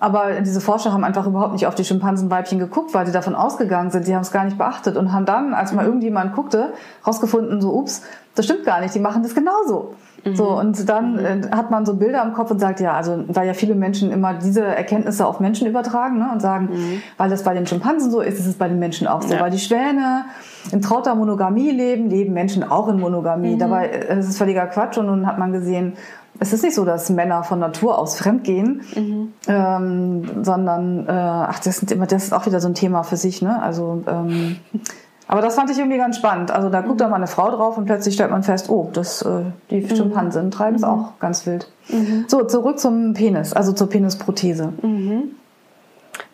Aber 0.00 0.40
diese 0.40 0.60
Forscher 0.60 0.92
haben 0.92 1.04
einfach 1.04 1.26
überhaupt 1.26 1.52
nicht 1.52 1.68
auf 1.68 1.76
die 1.76 1.84
Schimpansenweibchen 1.84 2.58
geguckt, 2.58 2.94
weil 2.94 3.06
sie 3.06 3.12
davon 3.12 3.36
ausgegangen 3.36 3.92
sind, 3.92 4.08
die 4.08 4.14
haben 4.14 4.22
es 4.22 4.32
gar 4.32 4.44
nicht 4.44 4.58
beachtet 4.58 4.96
und 4.96 5.12
haben 5.12 5.24
dann, 5.24 5.54
als 5.54 5.72
mal 5.72 5.82
mhm. 5.82 5.88
irgendjemand 5.88 6.34
guckte, 6.34 6.72
rausgefunden, 7.06 7.60
so, 7.60 7.72
ups, 7.74 8.02
das 8.34 8.44
stimmt 8.44 8.64
gar 8.64 8.80
nicht, 8.80 8.94
die 8.94 9.00
machen 9.00 9.22
das 9.22 9.36
genauso. 9.36 9.94
So, 10.24 10.50
mhm. 10.50 10.58
und 10.58 10.88
dann 10.88 11.12
mhm. 11.12 11.18
äh, 11.18 11.50
hat 11.52 11.70
man 11.70 11.86
so 11.86 11.94
Bilder 11.94 12.22
im 12.24 12.32
Kopf 12.32 12.50
und 12.50 12.58
sagt, 12.58 12.80
ja, 12.80 12.94
also, 12.94 13.24
weil 13.28 13.46
ja 13.46 13.54
viele 13.54 13.74
Menschen 13.74 14.10
immer 14.10 14.34
diese 14.34 14.62
Erkenntnisse 14.62 15.26
auf 15.26 15.40
Menschen 15.40 15.66
übertragen, 15.66 16.18
ne, 16.18 16.28
und 16.32 16.40
sagen, 16.40 16.68
mhm. 16.72 17.02
weil 17.16 17.30
das 17.30 17.44
bei 17.44 17.54
den 17.54 17.66
Schimpansen 17.66 18.10
so 18.10 18.20
ist, 18.20 18.38
ist 18.38 18.46
es 18.46 18.54
bei 18.54 18.68
den 18.68 18.78
Menschen 18.78 19.06
auch 19.06 19.22
so. 19.22 19.34
Ja. 19.34 19.40
Weil 19.40 19.50
die 19.50 19.58
Schwäne 19.58 20.24
in 20.72 20.82
trauter 20.82 21.14
Monogamie 21.14 21.70
leben, 21.70 22.10
leben 22.10 22.32
Menschen 22.34 22.68
auch 22.68 22.88
in 22.88 22.98
Monogamie. 22.98 23.54
Mhm. 23.54 23.58
Dabei 23.58 23.86
äh, 23.86 24.18
ist 24.18 24.28
es 24.28 24.38
völliger 24.38 24.66
Quatsch 24.66 24.98
und 24.98 25.06
nun 25.06 25.26
hat 25.26 25.38
man 25.38 25.52
gesehen, 25.52 25.94
es 26.40 26.52
ist 26.52 26.62
nicht 26.62 26.74
so, 26.74 26.84
dass 26.84 27.10
Männer 27.10 27.42
von 27.42 27.58
Natur 27.58 27.98
aus 27.98 28.16
fremdgehen, 28.16 28.82
mhm. 28.94 29.32
ähm, 29.48 30.44
sondern, 30.44 31.06
äh, 31.06 31.10
ach, 31.10 31.58
das, 31.60 31.78
sind 31.78 31.90
immer, 31.90 32.06
das 32.06 32.24
ist 32.24 32.32
auch 32.32 32.46
wieder 32.46 32.60
so 32.60 32.68
ein 32.68 32.74
Thema 32.74 33.02
für 33.02 33.16
sich, 33.16 33.42
ne? 33.42 33.60
Also, 33.60 34.02
ähm, 34.06 34.56
aber 35.28 35.42
das 35.42 35.54
fand 35.54 35.70
ich 35.70 35.78
irgendwie 35.78 35.98
ganz 35.98 36.16
spannend. 36.16 36.50
Also 36.50 36.70
da 36.70 36.80
guckt 36.80 36.94
mhm. 36.94 36.98
da 36.98 37.08
mal 37.08 37.16
eine 37.16 37.26
Frau 37.26 37.50
drauf 37.50 37.76
und 37.76 37.84
plötzlich 37.84 38.14
stellt 38.14 38.30
man 38.30 38.42
fest, 38.42 38.70
oh, 38.70 38.88
das, 38.92 39.22
äh, 39.22 39.42
die 39.70 39.82
mhm. 39.82 39.94
Schimpansen 39.94 40.50
treiben 40.50 40.76
es 40.76 40.82
mhm. 40.82 40.88
auch 40.88 41.18
ganz 41.20 41.46
wild. 41.46 41.70
Mhm. 41.90 42.24
So, 42.28 42.44
zurück 42.44 42.80
zum 42.80 43.12
Penis, 43.12 43.52
also 43.52 43.72
zur 43.72 43.90
Penisprothese. 43.90 44.72
Mhm. 44.82 45.32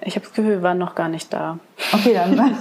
Ich 0.01 0.15
habe 0.15 0.25
das 0.25 0.33
Gefühl, 0.33 0.51
wir 0.51 0.63
waren 0.63 0.79
noch 0.79 0.95
gar 0.95 1.09
nicht 1.09 1.33
da. 1.33 1.59
Okay, 1.93 2.15
dann. 2.15 2.39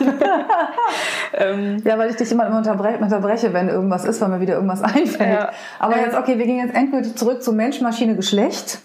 ähm, 1.35 1.81
ja, 1.85 1.97
weil 1.97 2.09
ich 2.09 2.15
dich 2.15 2.31
immer 2.31 2.47
unterbreche, 2.55 2.97
unterbreche, 2.97 3.53
wenn 3.53 3.69
irgendwas 3.69 4.03
ist, 4.03 4.19
weil 4.19 4.29
mir 4.29 4.39
wieder 4.39 4.55
irgendwas 4.55 4.81
einfällt. 4.83 5.39
Ja. 5.39 5.51
Aber 5.77 5.97
jetzt, 5.97 6.17
okay, 6.17 6.39
wir 6.39 6.45
gehen 6.45 6.57
jetzt 6.57 6.75
endgültig 6.75 7.15
zurück 7.15 7.43
zu 7.43 7.53
Mensch, 7.53 7.79
Maschine, 7.79 8.15
Geschlecht. 8.15 8.79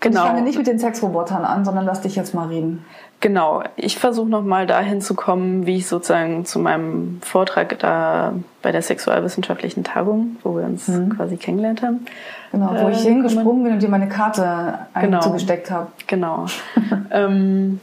Genau. 0.00 0.20
Und 0.20 0.26
ich 0.26 0.30
fange 0.30 0.42
nicht 0.42 0.58
mit 0.58 0.68
den 0.68 0.78
Sexrobotern 0.78 1.44
an, 1.44 1.64
sondern 1.64 1.84
lass 1.84 2.00
dich 2.00 2.14
jetzt 2.14 2.32
mal 2.32 2.46
reden. 2.46 2.84
Genau, 3.20 3.64
ich 3.74 3.98
versuche 3.98 4.28
nochmal 4.28 4.68
dahin 4.68 5.00
zu 5.00 5.14
kommen, 5.14 5.66
wie 5.66 5.78
ich 5.78 5.88
sozusagen 5.88 6.44
zu 6.44 6.60
meinem 6.60 7.18
Vortrag 7.20 7.76
da 7.80 8.34
bei 8.62 8.70
der 8.70 8.82
sexualwissenschaftlichen 8.82 9.82
Tagung, 9.82 10.36
wo 10.44 10.56
wir 10.56 10.64
uns 10.64 10.86
mhm. 10.86 11.16
quasi 11.16 11.36
kennengelernt 11.36 11.82
haben. 11.82 12.06
Genau, 12.52 12.70
wo 12.74 12.88
äh, 12.88 12.92
ich 12.92 13.00
hingesprungen 13.00 13.64
bin 13.64 13.72
und 13.72 13.82
dir 13.82 13.88
meine 13.88 14.08
Karte 14.08 14.78
genau, 15.00 15.20
zugesteckt 15.20 15.68
habe. 15.68 15.88
Genau. 16.06 16.46
ähm, 17.10 17.80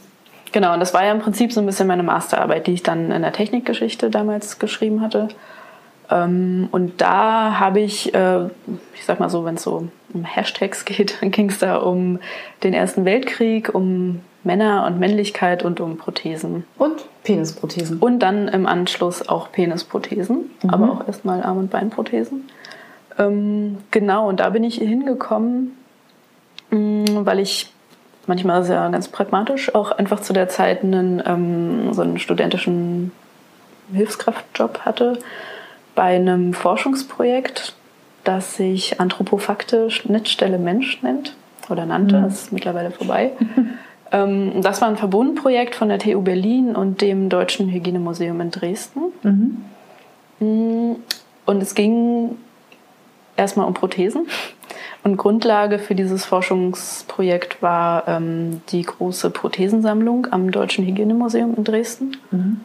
genau, 0.52 0.72
und 0.72 0.80
das 0.80 0.94
war 0.94 1.04
ja 1.04 1.12
im 1.12 1.20
Prinzip 1.20 1.52
so 1.52 1.60
ein 1.60 1.66
bisschen 1.66 1.86
meine 1.86 2.02
Masterarbeit, 2.02 2.66
die 2.66 2.72
ich 2.72 2.82
dann 2.82 3.10
in 3.10 3.20
der 3.20 3.32
Technikgeschichte 3.32 4.08
damals 4.08 4.58
geschrieben 4.58 5.02
hatte. 5.02 5.28
Ähm, 6.10 6.68
und 6.72 7.02
da 7.02 7.58
habe 7.60 7.80
ich, 7.80 8.14
äh, 8.14 8.46
ich 8.94 9.04
sag 9.04 9.20
mal 9.20 9.28
so, 9.28 9.44
wenn 9.44 9.56
es 9.56 9.62
so 9.64 9.88
um 10.14 10.24
Hashtags 10.24 10.84
geht, 10.86 11.20
dann 11.20 11.30
ging 11.30 11.50
es 11.50 11.58
da 11.58 11.76
um 11.76 12.20
den 12.62 12.72
Ersten 12.72 13.04
Weltkrieg, 13.04 13.74
um 13.74 14.22
Männer 14.46 14.86
und 14.86 14.98
Männlichkeit 14.98 15.64
und 15.64 15.80
um 15.80 15.98
Prothesen. 15.98 16.64
Und 16.78 17.04
Penisprothesen. 17.24 17.98
Und 17.98 18.20
dann 18.20 18.48
im 18.48 18.66
Anschluss 18.66 19.28
auch 19.28 19.50
Penisprothesen, 19.52 20.50
mhm. 20.62 20.70
aber 20.70 20.92
auch 20.92 21.06
erstmal 21.06 21.42
Arm- 21.42 21.58
und 21.58 21.70
Beinprothesen. 21.70 22.48
Ähm, 23.18 23.78
genau, 23.90 24.28
und 24.28 24.40
da 24.40 24.50
bin 24.50 24.64
ich 24.64 24.76
hingekommen, 24.76 25.76
mm, 26.70 27.04
weil 27.24 27.40
ich 27.40 27.72
manchmal 28.26 28.64
sehr 28.64 28.88
ganz 28.90 29.08
pragmatisch 29.08 29.74
auch 29.74 29.90
einfach 29.90 30.20
zu 30.20 30.32
der 30.32 30.48
Zeit 30.48 30.82
einen, 30.82 31.22
ähm, 31.26 31.92
so 31.92 32.02
einen 32.02 32.18
studentischen 32.18 33.12
Hilfskraftjob 33.92 34.80
hatte 34.80 35.18
bei 35.94 36.14
einem 36.16 36.52
Forschungsprojekt, 36.52 37.74
das 38.24 38.56
sich 38.56 39.00
Anthropofakte 39.00 39.90
Schnittstelle 39.90 40.58
Mensch 40.58 41.02
nennt 41.02 41.34
oder 41.68 41.86
nannte, 41.86 42.18
mhm. 42.18 42.22
das 42.22 42.42
ist 42.42 42.52
mittlerweile 42.52 42.92
vorbei. 42.92 43.32
Ähm, 44.12 44.62
das 44.62 44.80
war 44.80 44.88
ein 44.88 44.96
Verbundprojekt 44.96 45.74
von 45.74 45.88
der 45.88 45.98
TU 45.98 46.20
Berlin 46.20 46.76
und 46.76 47.00
dem 47.00 47.28
Deutschen 47.28 47.68
Hygienemuseum 47.68 48.40
in 48.40 48.50
Dresden. 48.50 49.00
Mhm. 49.22 49.64
Mm, 50.40 50.96
und 51.46 51.62
es 51.62 51.74
ging 51.74 52.36
erstmal 53.36 53.66
um 53.66 53.74
Prothesen. 53.74 54.26
Und 55.04 55.16
Grundlage 55.16 55.78
für 55.78 55.94
dieses 55.94 56.24
Forschungsprojekt 56.24 57.62
war 57.62 58.08
ähm, 58.08 58.60
die 58.70 58.82
große 58.82 59.30
Prothesensammlung 59.30 60.26
am 60.32 60.50
Deutschen 60.50 60.84
Hygienemuseum 60.84 61.54
in 61.56 61.64
Dresden. 61.64 62.16
Mhm. 62.30 62.60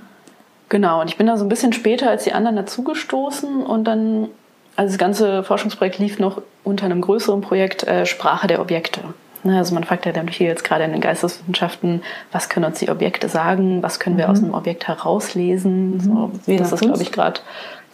Genau, 0.70 1.02
und 1.02 1.10
ich 1.10 1.18
bin 1.18 1.28
da 1.28 1.38
so 1.38 1.46
ein 1.46 1.50
bisschen 1.50 1.74
später 1.74 2.10
als 2.10 2.24
die 2.24 2.34
anderen 2.34 2.56
dazugestoßen 2.56 3.62
und 3.62 3.84
dann, 3.84 4.30
also 4.76 4.90
das 4.92 4.98
ganze 4.98 5.44
Forschungsprojekt 5.44 6.00
lief 6.00 6.18
noch 6.18 6.42
unter 6.64 6.86
einem 6.86 7.02
größeren 7.02 7.42
Projekt 7.42 7.84
äh, 7.84 8.06
Sprache 8.06 8.48
der 8.48 8.62
Objekte. 8.62 9.02
Ne, 9.44 9.58
also 9.58 9.74
man 9.74 9.84
fragt 9.84 10.06
ja 10.06 10.12
dann 10.12 10.28
hier 10.28 10.48
jetzt 10.48 10.64
gerade 10.64 10.84
in 10.84 10.92
den 10.92 11.02
Geisteswissenschaften, 11.02 12.04
was 12.32 12.50
können 12.50 12.66
uns 12.66 12.80
die 12.80 12.90
Objekte 12.90 13.28
sagen, 13.28 13.82
was 13.82 14.00
können 14.00 14.18
wir 14.18 14.26
mhm. 14.26 14.32
aus 14.32 14.44
einem 14.44 14.54
Objekt 14.54 14.88
herauslesen. 14.88 15.94
Mhm. 15.94 16.00
So, 16.00 16.32
das 16.46 16.72
ist, 16.72 16.82
glaube 16.82 17.02
ich, 17.02 17.12
gerade 17.12 17.42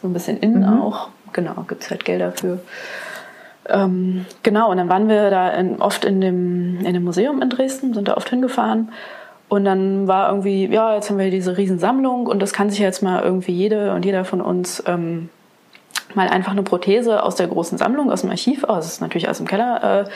so 0.01 0.07
ein 0.07 0.13
bisschen 0.13 0.37
innen 0.37 0.61
mhm. 0.61 0.81
auch. 0.81 1.09
Genau, 1.33 1.53
gibt 1.67 1.83
es 1.83 1.89
halt 1.89 2.03
Gelder 2.03 2.33
für. 2.33 2.59
Ähm, 3.69 4.25
genau, 4.43 4.71
und 4.71 4.77
dann 4.77 4.89
waren 4.89 5.07
wir 5.07 5.29
da 5.29 5.49
in, 5.49 5.81
oft 5.81 6.05
in 6.05 6.21
dem, 6.21 6.79
in 6.85 6.93
dem 6.93 7.03
Museum 7.03 7.41
in 7.41 7.49
Dresden, 7.49 7.93
sind 7.93 8.07
da 8.07 8.15
oft 8.15 8.29
hingefahren. 8.29 8.91
Und 9.49 9.63
dann 9.63 10.07
war 10.07 10.29
irgendwie, 10.29 10.65
ja, 10.67 10.95
jetzt 10.95 11.09
haben 11.09 11.17
wir 11.17 11.31
diese 11.31 11.57
Riesensammlung 11.57 12.27
und 12.27 12.41
das 12.41 12.51
kann 12.51 12.69
sich 12.69 12.79
jetzt 12.79 13.01
mal 13.01 13.23
irgendwie 13.23 13.53
jede 13.53 13.93
und 13.93 14.03
jeder 14.03 14.25
von 14.25 14.41
uns 14.41 14.83
ähm, 14.85 15.29
mal 16.15 16.27
einfach 16.27 16.51
eine 16.51 16.63
Prothese 16.63 17.23
aus 17.23 17.35
der 17.35 17.47
großen 17.47 17.77
Sammlung, 17.77 18.11
aus 18.11 18.21
dem 18.21 18.29
Archiv, 18.29 18.65
oh, 18.67 18.75
das 18.75 18.87
ist 18.87 19.01
natürlich 19.01 19.29
aus 19.29 19.37
dem 19.37 19.47
Keller, 19.47 20.01
äh, 20.01 20.09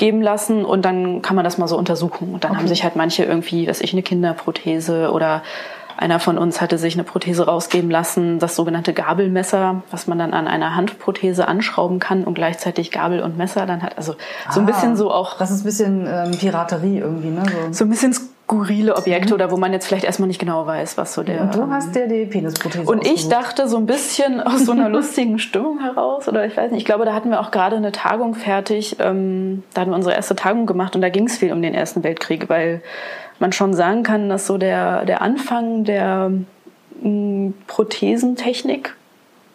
geben 0.00 0.22
lassen 0.22 0.64
und 0.64 0.84
dann 0.84 1.20
kann 1.20 1.36
man 1.36 1.44
das 1.44 1.58
mal 1.58 1.68
so 1.68 1.76
untersuchen. 1.76 2.32
Und 2.32 2.42
dann 2.42 2.52
okay. 2.52 2.60
haben 2.60 2.68
sich 2.68 2.82
halt 2.82 2.96
manche 2.96 3.22
irgendwie, 3.22 3.68
weiß 3.68 3.82
ich, 3.82 3.92
eine 3.92 4.02
Kinderprothese 4.02 5.12
oder 5.12 5.42
einer 5.96 6.18
von 6.18 6.38
uns 6.38 6.62
hatte 6.62 6.78
sich 6.78 6.94
eine 6.94 7.04
Prothese 7.04 7.44
rausgeben 7.44 7.90
lassen, 7.90 8.38
das 8.38 8.56
sogenannte 8.56 8.94
Gabelmesser, 8.94 9.82
was 9.90 10.06
man 10.06 10.18
dann 10.18 10.32
an 10.32 10.48
einer 10.48 10.74
Handprothese 10.74 11.46
anschrauben 11.46 11.98
kann 11.98 12.24
und 12.24 12.32
gleichzeitig 12.32 12.90
Gabel 12.90 13.20
und 13.20 13.36
Messer 13.36 13.66
dann 13.66 13.82
hat. 13.82 13.98
Also 13.98 14.14
so 14.50 14.60
ein 14.60 14.66
ah, 14.66 14.72
bisschen 14.72 14.96
so 14.96 15.12
auch. 15.12 15.36
Das 15.36 15.50
ist 15.50 15.60
ein 15.60 15.64
bisschen 15.64 16.06
ähm, 16.06 16.30
Piraterie 16.30 16.98
irgendwie, 16.98 17.28
ne? 17.28 17.42
So, 17.44 17.72
so 17.72 17.84
ein 17.84 17.90
bisschen 17.90 18.16
skurrile 18.50 18.96
Objekte 18.96 19.28
mhm. 19.28 19.34
oder 19.34 19.50
wo 19.52 19.56
man 19.56 19.72
jetzt 19.72 19.86
vielleicht 19.86 20.04
erstmal 20.04 20.26
nicht 20.26 20.40
genau 20.40 20.66
weiß, 20.66 20.98
was 20.98 21.14
so 21.14 21.22
der. 21.22 21.42
Und 21.42 21.54
du 21.54 21.70
hast 21.70 21.94
dir 21.94 22.08
die 22.08 22.26
Penisprothese. 22.26 22.90
Und 22.90 23.06
ich 23.06 23.28
dachte 23.28 23.68
so 23.68 23.76
ein 23.76 23.86
bisschen 23.86 24.40
aus 24.40 24.64
so 24.64 24.72
einer 24.72 24.88
lustigen 24.88 25.38
Stimmung 25.38 25.78
heraus 25.78 26.26
oder 26.28 26.44
ich 26.44 26.56
weiß 26.56 26.72
nicht. 26.72 26.80
Ich 26.80 26.84
glaube, 26.84 27.04
da 27.04 27.14
hatten 27.14 27.30
wir 27.30 27.40
auch 27.40 27.52
gerade 27.52 27.76
eine 27.76 27.92
Tagung 27.92 28.34
fertig. 28.34 28.96
Ähm, 28.98 29.62
da 29.72 29.82
hatten 29.82 29.92
wir 29.92 29.96
unsere 29.96 30.16
erste 30.16 30.34
Tagung 30.34 30.66
gemacht 30.66 30.96
und 30.96 31.00
da 31.02 31.10
ging 31.10 31.26
es 31.26 31.38
viel 31.38 31.52
um 31.52 31.62
den 31.62 31.74
Ersten 31.74 32.02
Weltkrieg, 32.02 32.48
weil 32.48 32.82
man 33.38 33.52
schon 33.52 33.72
sagen 33.72 34.02
kann, 34.02 34.28
dass 34.28 34.48
so 34.48 34.58
der 34.58 35.04
der 35.04 35.22
Anfang 35.22 35.84
der 35.84 36.32
mh, 37.02 37.08
mm, 37.08 37.54
Prothesentechnik 37.68 38.96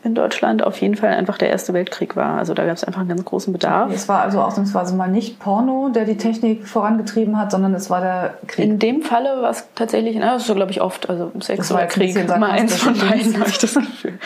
in 0.06 0.16
Deutschland 0.16 0.64
auf 0.64 0.80
jeden 0.82 0.96
Fall 0.96 1.10
einfach 1.10 1.38
der 1.38 1.50
Erste 1.50 1.74
Weltkrieg 1.74 2.16
war. 2.16 2.38
Also 2.38 2.54
da 2.54 2.66
gab 2.66 2.76
es 2.76 2.84
einfach 2.84 3.02
einen 3.02 3.10
ganz 3.10 3.26
großen 3.26 3.52
Bedarf. 3.52 3.92
Es 3.94 4.08
war 4.08 4.22
also 4.22 4.42
ausnahmsweise 4.42 4.96
mal 4.96 5.10
nicht 5.10 5.40
Porno, 5.40 5.90
der 5.94 6.06
die 6.06 6.18
Technik 6.18 6.68
vorangetrieben 6.68 7.38
hat, 7.40 7.52
sondern 7.52 7.74
es 7.74 7.90
war 7.90 8.02
der 8.02 8.38
Krieg. 8.48 8.66
In 8.66 8.80
dem 8.80 9.02
Falle 9.02 9.42
war 9.42 9.50
es 9.50 9.68
tatsächlich, 9.76 10.16
na, 10.18 10.34
das 10.34 10.44
ist 10.44 10.48
so 10.48 10.56
glaube 10.56 10.72
ich 10.72 10.82
oft, 10.82 11.10
also 11.10 11.32
Sex 11.40 11.72
oder 11.72 11.86
Krieg, 11.88 12.16
immer 12.16 12.50
eins 12.50 12.76
von 12.78 12.94
beiden, 12.98 13.40
habe 13.40 13.50
ich 13.50 13.58
das 13.58 13.74
Gefühl. 13.74 14.20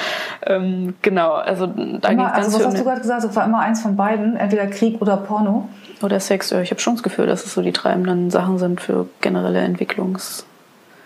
ähm, 0.45 0.95
genau, 1.01 1.33
also 1.33 1.65
da 1.67 2.09
ging 2.09 2.19
es 2.19 2.31
Also 2.31 2.59
was 2.59 2.65
hast 2.65 2.77
du 2.77 2.83
gerade 2.83 3.01
gesagt? 3.01 3.23
Es 3.23 3.35
war 3.35 3.45
immer 3.45 3.59
eins 3.59 3.81
von 3.81 3.95
beiden, 3.95 4.35
entweder 4.35 4.67
Krieg 4.67 5.01
oder 5.01 5.17
Porno. 5.17 5.69
Oder 6.01 6.19
Sex. 6.19 6.51
Ich 6.51 6.71
habe 6.71 6.79
schon 6.79 6.95
das 6.95 7.03
Gefühl, 7.03 7.27
dass 7.27 7.45
es 7.45 7.53
so 7.53 7.61
die 7.61 7.73
treibenden 7.73 8.29
Sachen 8.29 8.57
sind 8.57 8.81
für 8.81 9.07
generelle 9.21 9.59
Entwicklungs- 9.65 10.45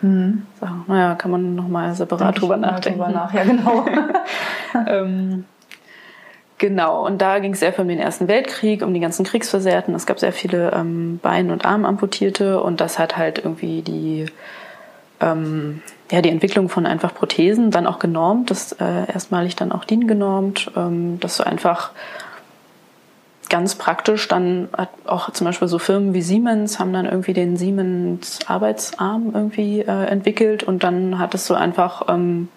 Mhm. 0.03 0.45
Naja, 0.87 1.15
kann 1.15 1.31
man 1.31 1.55
nochmal 1.55 1.95
separat 1.95 2.39
drüber 2.39 2.57
nachdenken. 2.57 2.99
Drüber 2.99 3.13
nach. 3.13 3.33
Ja, 3.33 3.43
genau. 3.43 3.85
ähm, 4.87 5.45
genau, 6.57 7.05
und 7.05 7.21
da 7.21 7.39
ging 7.39 7.53
es 7.53 7.61
sehr 7.61 7.71
viel 7.71 7.83
um 7.83 7.87
den 7.87 7.99
Ersten 7.99 8.27
Weltkrieg, 8.27 8.83
um 8.83 8.93
die 8.93 8.99
ganzen 8.99 9.25
Kriegsversehrten. 9.25 9.95
Es 9.95 10.05
gab 10.05 10.19
sehr 10.19 10.33
viele 10.33 10.71
ähm, 10.73 11.19
Bein- 11.23 11.51
und 11.51 11.65
Armamputierte 11.65 12.61
und 12.61 12.81
das 12.81 12.99
hat 12.99 13.15
halt 13.17 13.39
irgendwie 13.39 13.81
die, 13.81 14.25
ähm, 15.21 15.81
ja, 16.11 16.21
die 16.21 16.29
Entwicklung 16.29 16.67
von 16.67 16.85
einfach 16.85 17.13
Prothesen 17.13 17.71
dann 17.71 17.87
auch 17.87 17.99
genormt, 17.99 18.51
das 18.51 18.73
äh, 18.73 19.11
erstmalig 19.11 19.55
dann 19.55 19.71
auch 19.71 19.85
DIN 19.85 20.05
genormt, 20.05 20.69
ähm, 20.75 21.17
dass 21.21 21.37
du 21.37 21.45
einfach 21.45 21.91
ganz 23.53 23.75
praktisch 23.75 24.27
dann 24.27 24.67
hat 24.75 24.89
auch 25.05 25.29
zum 25.29 25.45
Beispiel 25.45 25.67
so 25.67 25.77
Firmen 25.77 26.15
wie 26.15 26.23
Siemens 26.23 26.79
haben 26.79 26.91
dann 26.91 27.05
irgendwie 27.05 27.33
den 27.33 27.55
Siemens 27.55 28.39
Arbeitsarm 28.47 29.29
irgendwie 29.31 29.81
äh, 29.81 30.05
entwickelt 30.05 30.63
und 30.63 30.83
dann 30.83 31.19
hattest 31.19 31.47
du 31.51 31.53
einfach 31.53 32.07
ähm, 32.09 32.47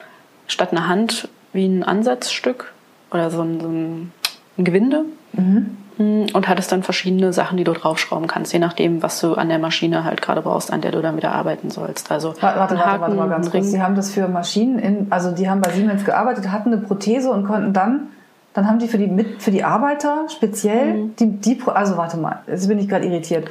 statt 0.47 0.73
einer 0.73 0.89
Hand 0.89 1.29
wie 1.53 1.67
ein 1.67 1.85
Ansatzstück 1.85 2.73
oder 3.11 3.31
so 3.31 3.43
ein, 3.43 3.61
so 3.61 3.69
ein 3.69 4.13
Gewinde 4.57 5.05
mhm. 5.35 5.77
Mm, 5.99 6.27
und 6.33 6.49
hattest 6.49 6.73
dann 6.73 6.83
verschiedene 6.83 7.35
Sachen, 7.35 7.59
die 7.59 7.65
du 7.65 7.73
draufschrauben 7.73 8.27
kannst, 8.27 8.55
je 8.55 8.59
nachdem, 8.59 9.03
was 9.03 9.21
du 9.21 9.35
an 9.35 9.51
der 9.51 9.59
Maschine 9.59 10.05
halt 10.05 10.23
gerade 10.23 10.41
brauchst, 10.41 10.73
an 10.73 10.81
der 10.81 10.93
du 10.93 11.03
dann 11.03 11.19
wieder 11.19 11.33
arbeiten 11.33 11.71
sollst. 11.71 12.11
Also 12.11 12.35
warte, 12.41 12.59
warte, 12.59 12.79
Haken, 12.79 13.01
warte 13.03 13.17
mal 13.17 13.29
ganz 13.29 13.51
kurz. 13.51 13.67
Sie 13.67 13.83
haben 13.83 13.97
das 13.97 14.13
für 14.13 14.29
Maschinen, 14.29 14.79
in, 14.79 15.07
also 15.11 15.33
die 15.33 15.49
haben 15.49 15.61
bei 15.61 15.71
Siemens 15.73 16.07
gearbeitet, 16.07 16.51
hatten 16.51 16.73
eine 16.73 16.83
Prothese 16.83 17.31
und 17.31 17.47
konnten 17.47 17.75
dann 17.75 18.09
dann 18.57 18.67
haben 18.67 18.79
die 18.79 18.89
für 18.89 18.97
die, 18.97 19.07
mit, 19.07 19.43
für 19.43 19.51
die 19.51 19.65
Arbeiter 19.65 20.25
speziell, 20.29 20.95
mhm. 20.95 21.17
die, 21.17 21.27
die, 21.29 21.59
also 21.67 21.99
warte 21.99 22.17
mal, 22.17 22.41
jetzt 22.47 22.67
bin 22.69 22.79
ich 22.79 22.89
gerade 22.89 23.05
irritiert. 23.05 23.51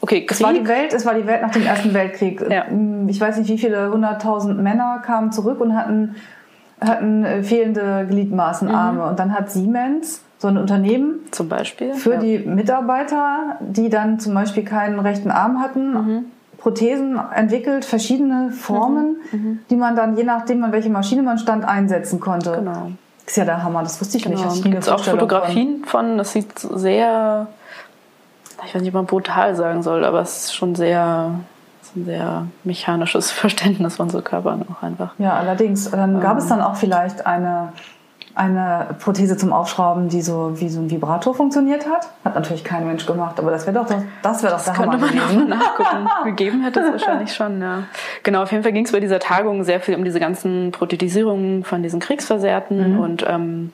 Okay, 0.00 0.20
Krieg. 0.20 0.30
Es 0.30 0.42
war 0.42 0.52
die 0.52 0.68
Welt, 0.68 0.92
es 0.92 1.04
war 1.04 1.14
die 1.14 1.26
Welt 1.26 1.42
nach 1.42 1.50
dem 1.50 1.66
Ersten 1.66 1.92
Weltkrieg. 1.92 2.40
Ja. 2.48 2.66
Ich 3.08 3.20
weiß 3.20 3.38
nicht, 3.38 3.50
wie 3.50 3.58
viele 3.58 3.90
hunderttausend 3.90 4.62
Männer 4.62 5.02
kamen 5.04 5.32
zurück 5.32 5.60
und 5.60 5.74
hatten, 5.74 6.14
hatten 6.80 7.24
äh, 7.24 7.42
fehlende 7.42 8.06
Gliedmaßen, 8.08 8.68
mhm. 8.68 8.74
Arme. 8.74 9.04
Und 9.06 9.18
dann 9.18 9.34
hat 9.34 9.50
Siemens 9.50 10.22
so 10.38 10.46
ein 10.46 10.56
Unternehmen 10.56 11.20
zum 11.32 11.48
Beispiel 11.48 11.94
für 11.94 12.14
ja. 12.14 12.20
die 12.20 12.38
Mitarbeiter, 12.38 13.56
die 13.60 13.88
dann 13.88 14.20
zum 14.20 14.34
Beispiel 14.34 14.62
keinen 14.62 15.00
rechten 15.00 15.32
Arm 15.32 15.60
hatten, 15.60 15.92
mhm. 15.92 16.24
Prothesen 16.58 17.20
entwickelt, 17.34 17.84
verschiedene 17.84 18.52
Formen, 18.52 19.16
mhm. 19.32 19.38
mhm. 19.38 19.58
die 19.68 19.76
man 19.76 19.96
dann 19.96 20.16
je 20.16 20.22
nachdem, 20.22 20.62
an 20.62 20.70
welche 20.70 20.90
Maschine 20.90 21.22
man 21.22 21.38
stand, 21.38 21.64
einsetzen 21.64 22.20
konnte. 22.20 22.52
Genau. 22.52 22.92
Das 23.24 23.32
ist 23.32 23.36
ja 23.36 23.44
der 23.44 23.62
Hammer, 23.62 23.82
das 23.82 24.00
wusste 24.00 24.18
ich 24.18 24.24
genau. 24.24 24.36
nicht. 24.36 24.46
Es 24.46 24.62
gibt 24.62 24.88
auch 24.88 25.02
Fotografien 25.02 25.84
von. 25.84 26.08
von, 26.08 26.18
das 26.18 26.32
sieht 26.32 26.58
sehr, 26.58 27.46
ich 28.66 28.74
weiß 28.74 28.82
nicht, 28.82 28.90
ob 28.90 28.94
man 28.94 29.06
brutal 29.06 29.56
sagen 29.56 29.82
soll, 29.82 30.04
aber 30.04 30.20
es 30.20 30.44
ist 30.44 30.54
schon 30.54 30.74
sehr, 30.74 31.30
ein 31.96 32.04
sehr 32.04 32.46
mechanisches 32.64 33.30
Verständnis 33.32 33.96
von 33.96 34.10
so 34.10 34.20
Körpern 34.20 34.64
auch 34.70 34.82
einfach. 34.82 35.14
Ja, 35.18 35.34
allerdings. 35.34 35.90
Dann 35.90 36.20
gab 36.20 36.32
ähm, 36.32 36.38
es 36.38 36.48
dann 36.48 36.60
auch 36.60 36.76
vielleicht 36.76 37.26
eine 37.26 37.72
eine 38.34 38.96
Prothese 38.98 39.36
zum 39.36 39.52
Aufschrauben, 39.52 40.08
die 40.08 40.20
so 40.20 40.58
wie 40.60 40.68
so 40.68 40.80
ein 40.80 40.90
Vibrator 40.90 41.34
funktioniert 41.34 41.86
hat. 41.88 42.08
Hat 42.24 42.34
natürlich 42.34 42.64
kein 42.64 42.86
Mensch 42.86 43.06
gemacht, 43.06 43.38
aber 43.38 43.52
das 43.52 43.66
wäre 43.66 43.78
doch 43.78 43.86
das 44.22 44.42
wäre 44.42 44.54
doch 44.54 44.64
der 44.64 44.76
Hammer 44.76 44.98
man 44.98 45.10
gewesen. 45.10 45.48
nachgucken. 45.48 46.08
Gegeben 46.24 46.62
hätte 46.62 46.80
es 46.80 46.90
wahrscheinlich 46.92 47.32
schon, 47.32 47.60
ja. 47.60 47.84
Genau, 48.24 48.42
auf 48.42 48.50
jeden 48.50 48.64
Fall 48.64 48.72
ging 48.72 48.84
es 48.84 48.92
bei 48.92 49.00
dieser 49.00 49.20
Tagung 49.20 49.62
sehr 49.62 49.80
viel 49.80 49.94
um 49.94 50.04
diese 50.04 50.18
ganzen 50.18 50.72
Prothetisierungen 50.72 51.62
von 51.62 51.82
diesen 51.82 52.00
Kriegsversehrten 52.00 52.94
mhm. 52.94 52.98
und 52.98 53.24
ähm, 53.28 53.72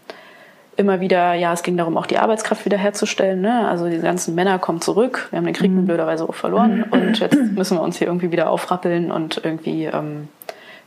immer 0.77 1.01
wieder, 1.01 1.35
ja, 1.35 1.53
es 1.53 1.63
ging 1.63 1.77
darum, 1.77 1.97
auch 1.97 2.07
die 2.07 2.19
Arbeitskraft 2.19 2.65
wiederherzustellen. 2.65 3.41
Ne? 3.41 3.69
Also 3.69 3.89
die 3.89 3.99
ganzen 3.99 4.35
Männer 4.35 4.59
kommen 4.59 4.81
zurück. 4.81 5.29
Wir 5.31 5.39
haben 5.39 5.45
den 5.45 5.55
Krieg 5.55 5.71
mhm. 5.71 5.87
blöderweise 5.87 6.29
auch 6.29 6.35
verloren 6.35 6.85
mhm. 6.87 6.93
und 6.93 7.19
jetzt 7.21 7.37
müssen 7.37 7.79
wir 7.79 7.83
uns 7.83 7.97
hier 7.97 8.09
irgendwie 8.09 8.31
wieder 8.31 8.51
aufrappeln 8.51 9.11
und 9.11 9.41
irgendwie 9.43 9.85
ähm, 9.85 10.29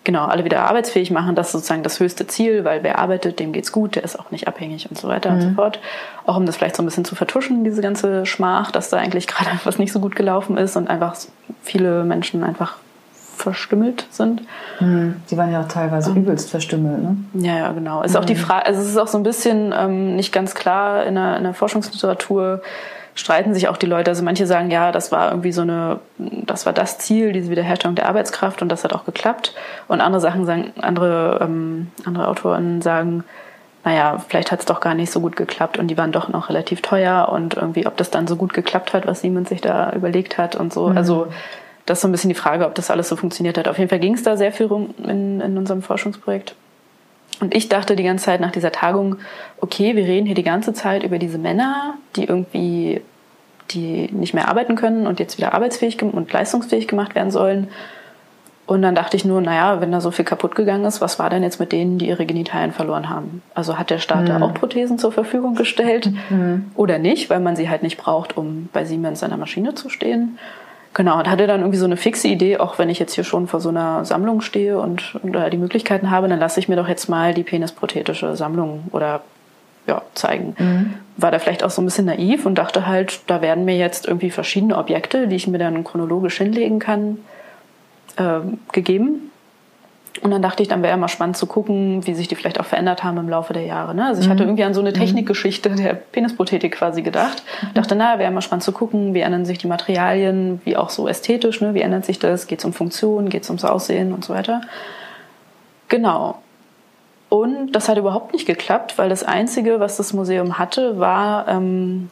genau, 0.04 0.26
alle 0.26 0.46
wieder 0.46 0.64
arbeitsfähig 0.64 1.12
machen. 1.12 1.36
Das 1.36 1.48
ist 1.48 1.54
sozusagen 1.54 1.84
das 1.84 2.00
höchste 2.00 2.28
Ziel, 2.28 2.64
weil 2.66 2.84
wer 2.84 3.00
arbeitet, 3.00 3.40
dem 3.40 3.54
geht's 3.54 3.72
gut, 3.72 3.96
der 3.96 4.04
ist 4.04 4.20
auch 4.20 4.32
nicht 4.32 4.48
abhängig 4.48 4.90
und 4.90 4.98
so 4.98 5.08
weiter 5.08 5.30
mhm. 5.30 5.36
und 5.36 5.42
so 5.42 5.48
mhm. 5.50 5.56
fort. 5.56 5.80
Auch 6.26 6.38
um 6.38 6.46
das 6.46 6.58
vielleicht 6.58 6.76
so 6.76 6.84
ein 6.84 6.86
bisschen 6.86 7.06
zu 7.06 7.16
vertuschen, 7.16 7.64
diese 7.64 7.82
ganze 7.82 8.26
Schmach, 8.26 8.72
dass 8.72 8.90
da 8.90 8.98
eigentlich 8.98 9.28
gerade 9.28 9.50
was 9.64 9.80
nicht 9.80 9.92
so 9.92 10.00
gut 10.00 10.16
gelaufen 10.16 10.58
ist 10.58 10.76
und 10.76 10.90
einfach 10.90 11.16
viele 11.62 12.04
Menschen 12.04 12.44
einfach 12.44 12.78
verstümmelt 13.36 14.06
sind. 14.12 14.44
Mhm. 14.80 15.16
Die 15.30 15.38
waren 15.38 15.52
ja 15.52 15.62
auch 15.62 15.68
teilweise 15.68 16.12
um, 16.12 16.18
übelst 16.18 16.52
verstümmelt, 16.52 17.02
ne? 17.02 17.18
Ja, 17.34 17.58
ja, 17.58 17.72
genau. 17.72 18.04
Ist 18.04 18.14
mhm. 18.14 18.20
auch 18.20 18.26
die 18.26 18.36
Frage, 18.36 18.66
also 18.66 18.82
es 18.82 18.88
ist 18.88 18.98
auch 18.98 19.08
so 19.08 19.18
ein 19.18 19.24
bisschen 19.24 19.74
ähm, 19.78 20.16
nicht 20.16 20.32
ganz 20.32 20.56
klar 20.56 21.04
in 21.06 21.16
der, 21.16 21.38
in 21.38 21.44
der 21.44 21.54
Forschungsliteratur, 21.54 22.62
streiten 23.16 23.54
sich 23.54 23.68
auch 23.68 23.78
die 23.78 23.86
Leute. 23.86 24.12
Also 24.12 24.24
manche 24.24 24.48
sagen, 24.48 24.72
ja, 24.72 24.92
das 24.92 25.12
war 25.12 25.30
irgendwie 25.30 25.52
so 25.52 25.62
eine, 25.62 26.00
das 26.18 26.66
war 26.66 26.74
das 26.74 26.98
Ziel, 26.98 27.32
diese 27.32 27.50
Wiederherstellung 27.50 27.96
der 27.96 28.08
Arbeitskraft 28.08 28.62
und 28.62 28.70
das 28.70 28.84
hat 28.84 28.94
auch 28.94 29.06
geklappt. 29.06 29.54
Und 29.88 30.02
andere 30.02 30.22
Sachen 30.22 30.46
sagen, 30.46 30.72
andere, 30.82 31.40
ähm, 31.42 31.92
andere 32.06 32.28
Autoren 32.28 32.82
sagen, 32.82 33.24
naja, 33.84 34.18
vielleicht 34.28 34.52
hat 34.52 34.62
es 34.62 34.66
doch 34.66 34.80
gar 34.80 34.96
nicht 34.96 35.12
so 35.12 35.20
gut 35.20 35.36
geklappt 35.36 35.78
und 35.78 35.88
die 35.88 35.98
waren 35.98 36.12
doch 36.12 36.30
noch 36.30 36.50
relativ 36.50 36.82
teuer 36.82 37.30
und 37.30 37.56
irgendwie, 37.56 37.86
ob 37.86 37.98
das 37.98 38.10
dann 38.10 38.28
so 38.28 38.38
gut 38.38 38.54
geklappt 38.54 38.94
hat, 38.94 39.06
was 39.06 39.22
Siemens 39.22 39.50
sich 39.50 39.62
da 39.62 39.92
überlegt 39.92 40.38
hat 40.38 40.56
und 40.56 40.74
so. 40.74 40.90
Mhm. 40.90 40.98
Also 40.98 41.28
das 41.86 41.98
ist 41.98 42.02
so 42.04 42.08
ein 42.08 42.14
bisschen 42.14 42.30
die 42.30 42.36
Frage, 42.36 42.66
ob 42.66 42.76
das 42.76 42.90
alles 42.90 43.10
so 43.10 43.18
funktioniert 43.18 43.58
hat. 43.58 43.68
Auf 43.68 43.78
jeden 43.78 43.90
Fall 43.90 44.00
ging 44.00 44.14
es 44.14 44.24
da 44.24 44.38
sehr 44.38 44.54
viel 44.54 44.68
rum 44.68 44.94
in, 45.06 45.42
in 45.42 45.58
unserem 45.58 45.82
Forschungsprojekt. 45.82 46.56
Und 47.40 47.56
ich 47.56 47.70
dachte 47.70 47.96
die 47.96 48.04
ganze 48.04 48.26
Zeit 48.26 48.42
nach 48.42 48.52
dieser 48.52 48.72
Tagung, 48.72 49.18
okay, 49.60 49.96
wir 49.96 50.06
reden 50.06 50.26
hier 50.26 50.36
die 50.36 50.44
ganze 50.44 50.74
Zeit 50.74 51.04
über 51.04 51.18
diese 51.18 51.38
Männer, 51.38 51.96
die 52.16 52.26
irgendwie, 52.26 53.02
die 53.72 54.10
nicht 54.12 54.34
mehr 54.34 54.48
arbeiten 54.48 54.76
können 54.76 55.08
und 55.08 55.20
jetzt 55.20 55.38
wieder 55.38 55.54
arbeitsfähig 55.54 56.02
und 56.02 56.32
leistungsfähig 56.32 56.88
gemacht 56.88 57.16
werden 57.16 57.32
sollen. 57.32 57.68
Und 58.66 58.82
dann 58.82 58.96
dachte 58.96 59.18
ich 59.18 59.26
nur, 59.26 59.42
naja, 59.42 59.82
wenn 59.82 59.92
da 59.92 60.00
so 60.00 60.12
viel 60.12 60.24
kaputt 60.24 60.56
gegangen 60.56 60.86
ist, 60.86 61.02
was 61.02 61.20
war 61.20 61.30
denn 61.30 61.44
jetzt 61.44 61.60
mit 61.60 61.74
denen, 61.74 61.98
die 61.98 62.08
ihre 62.08 62.26
Genitalien 62.26 62.72
verloren 62.72 63.10
haben? 63.10 63.42
Also 63.54 63.78
hat 63.78 63.90
der 63.90 64.00
Staat 64.00 64.22
mhm. 64.22 64.28
da 64.28 64.42
auch 64.42 64.54
Prothesen 64.54 64.98
zur 64.98 65.12
Verfügung 65.12 65.56
gestellt 65.56 66.10
mhm. 66.30 66.72
oder 66.76 66.98
nicht, 66.98 67.30
weil 67.30 67.42
man 67.42 67.58
sie 67.58 67.70
halt 67.70 67.84
nicht 67.84 67.98
braucht, 67.98 68.38
um 68.38 68.70
bei 68.72 68.86
Siemens 68.86 69.22
an 69.22 69.32
der 69.32 69.38
Maschine 69.38 69.76
zu 69.76 69.90
stehen? 69.90 70.38
Genau, 70.94 71.18
und 71.18 71.30
hatte 71.30 71.48
dann 71.48 71.62
irgendwie 71.62 71.80
so 71.80 71.86
eine 71.86 71.98
fixe 71.98 72.28
Idee, 72.28 72.58
auch 72.58 72.78
wenn 72.78 72.90
ich 72.90 73.00
jetzt 73.00 73.16
hier 73.16 73.24
schon 73.24 73.48
vor 73.48 73.60
so 73.60 73.70
einer 73.70 74.06
Sammlung 74.06 74.42
stehe 74.42 74.78
und, 74.80 75.16
und 75.24 75.36
die 75.52 75.58
Möglichkeiten 75.58 76.12
habe, 76.12 76.28
dann 76.28 76.40
lasse 76.40 76.60
ich 76.60 76.70
mir 76.70 76.76
doch 76.76 76.88
jetzt 76.88 77.10
mal 77.10 77.34
die 77.34 77.44
penisprothetische 77.44 78.36
Sammlung 78.36 78.84
oder 78.92 79.22
ja, 79.88 80.04
zeigen. 80.14 80.56
Mhm. 80.58 80.94
War 81.18 81.32
da 81.32 81.40
vielleicht 81.40 81.64
auch 81.64 81.72
so 81.72 81.82
ein 81.82 81.86
bisschen 81.86 82.06
naiv 82.06 82.46
und 82.46 82.56
dachte 82.56 82.86
halt, 82.86 83.22
da 83.28 83.42
werden 83.42 83.66
mir 83.66 83.76
jetzt 83.76 84.08
irgendwie 84.08 84.30
verschiedene 84.30 84.78
Objekte, 84.78 85.28
die 85.28 85.36
ich 85.36 85.48
mir 85.48 85.58
dann 85.58 85.84
chronologisch 85.84 86.38
hinlegen 86.38 86.80
kann, 86.80 87.18
äh, 88.18 88.40
gegeben. 88.72 89.32
Und 90.22 90.32
dann 90.32 90.42
dachte 90.42 90.62
ich, 90.62 90.70
dann 90.70 90.84
wäre 90.84 90.96
mal 90.96 91.08
spannend 91.08 91.38
zu 91.38 91.48
gucken, 91.48 92.06
wie 92.06 92.14
sich 92.14 92.28
die 92.28 92.36
vielleicht 92.36 92.60
auch 92.60 92.66
verändert 92.66 93.04
haben 93.04 93.18
im 93.18 93.28
Laufe 93.28 93.52
der 93.54 93.64
Jahre. 93.64 93.96
Ne? 93.96 94.06
Also 94.06 94.22
ich 94.22 94.28
mhm. 94.28 94.32
hatte 94.32 94.44
irgendwie 94.44 94.64
an 94.64 94.74
so 94.74 94.80
eine 94.80 94.92
mhm. 94.92 94.96
Technikgeschichte 94.96 95.72
der 95.72 95.96
Penisprothetik 95.96 96.74
quasi 96.74 97.02
gedacht. 97.02 97.44
Mhm. 97.62 97.74
Dachte, 97.74 97.96
na, 97.96 98.20
wäre 98.20 98.32
mal 98.32 98.42
spannend 98.42 98.64
zu 98.64 98.72
gucken, 98.74 99.14
wie 99.14 99.22
ändern 99.22 99.46
sich 99.46 99.58
die 99.58 99.68
Materialien, 99.68 100.62
wie 100.66 100.78
auch 100.78 100.92
so 100.92 101.08
ästhetisch, 101.08 101.62
ne? 101.62 101.74
wie 101.74 101.82
ändert 101.82 102.06
sich 102.06 102.20
das, 102.20 102.46
geht 102.48 102.60
es 102.60 102.66
um 102.66 102.74
Funktion, 102.74 103.30
geht 103.30 103.44
es 103.44 103.50
ums 103.50 103.66
Aussehen 103.66 104.14
und 104.14 104.24
so 104.24 104.34
weiter. 104.34 104.62
Genau. 105.90 106.38
Und 107.30 107.72
das 107.72 107.90
hat 107.90 107.98
überhaupt 107.98 108.34
nicht 108.34 108.46
geklappt, 108.46 109.00
weil 109.00 109.10
das 109.10 109.24
Einzige, 109.24 109.80
was 109.80 109.98
das 109.98 110.14
Museum 110.14 110.60
hatte, 110.60 111.00
war, 111.00 111.48
ähm, 111.48 112.12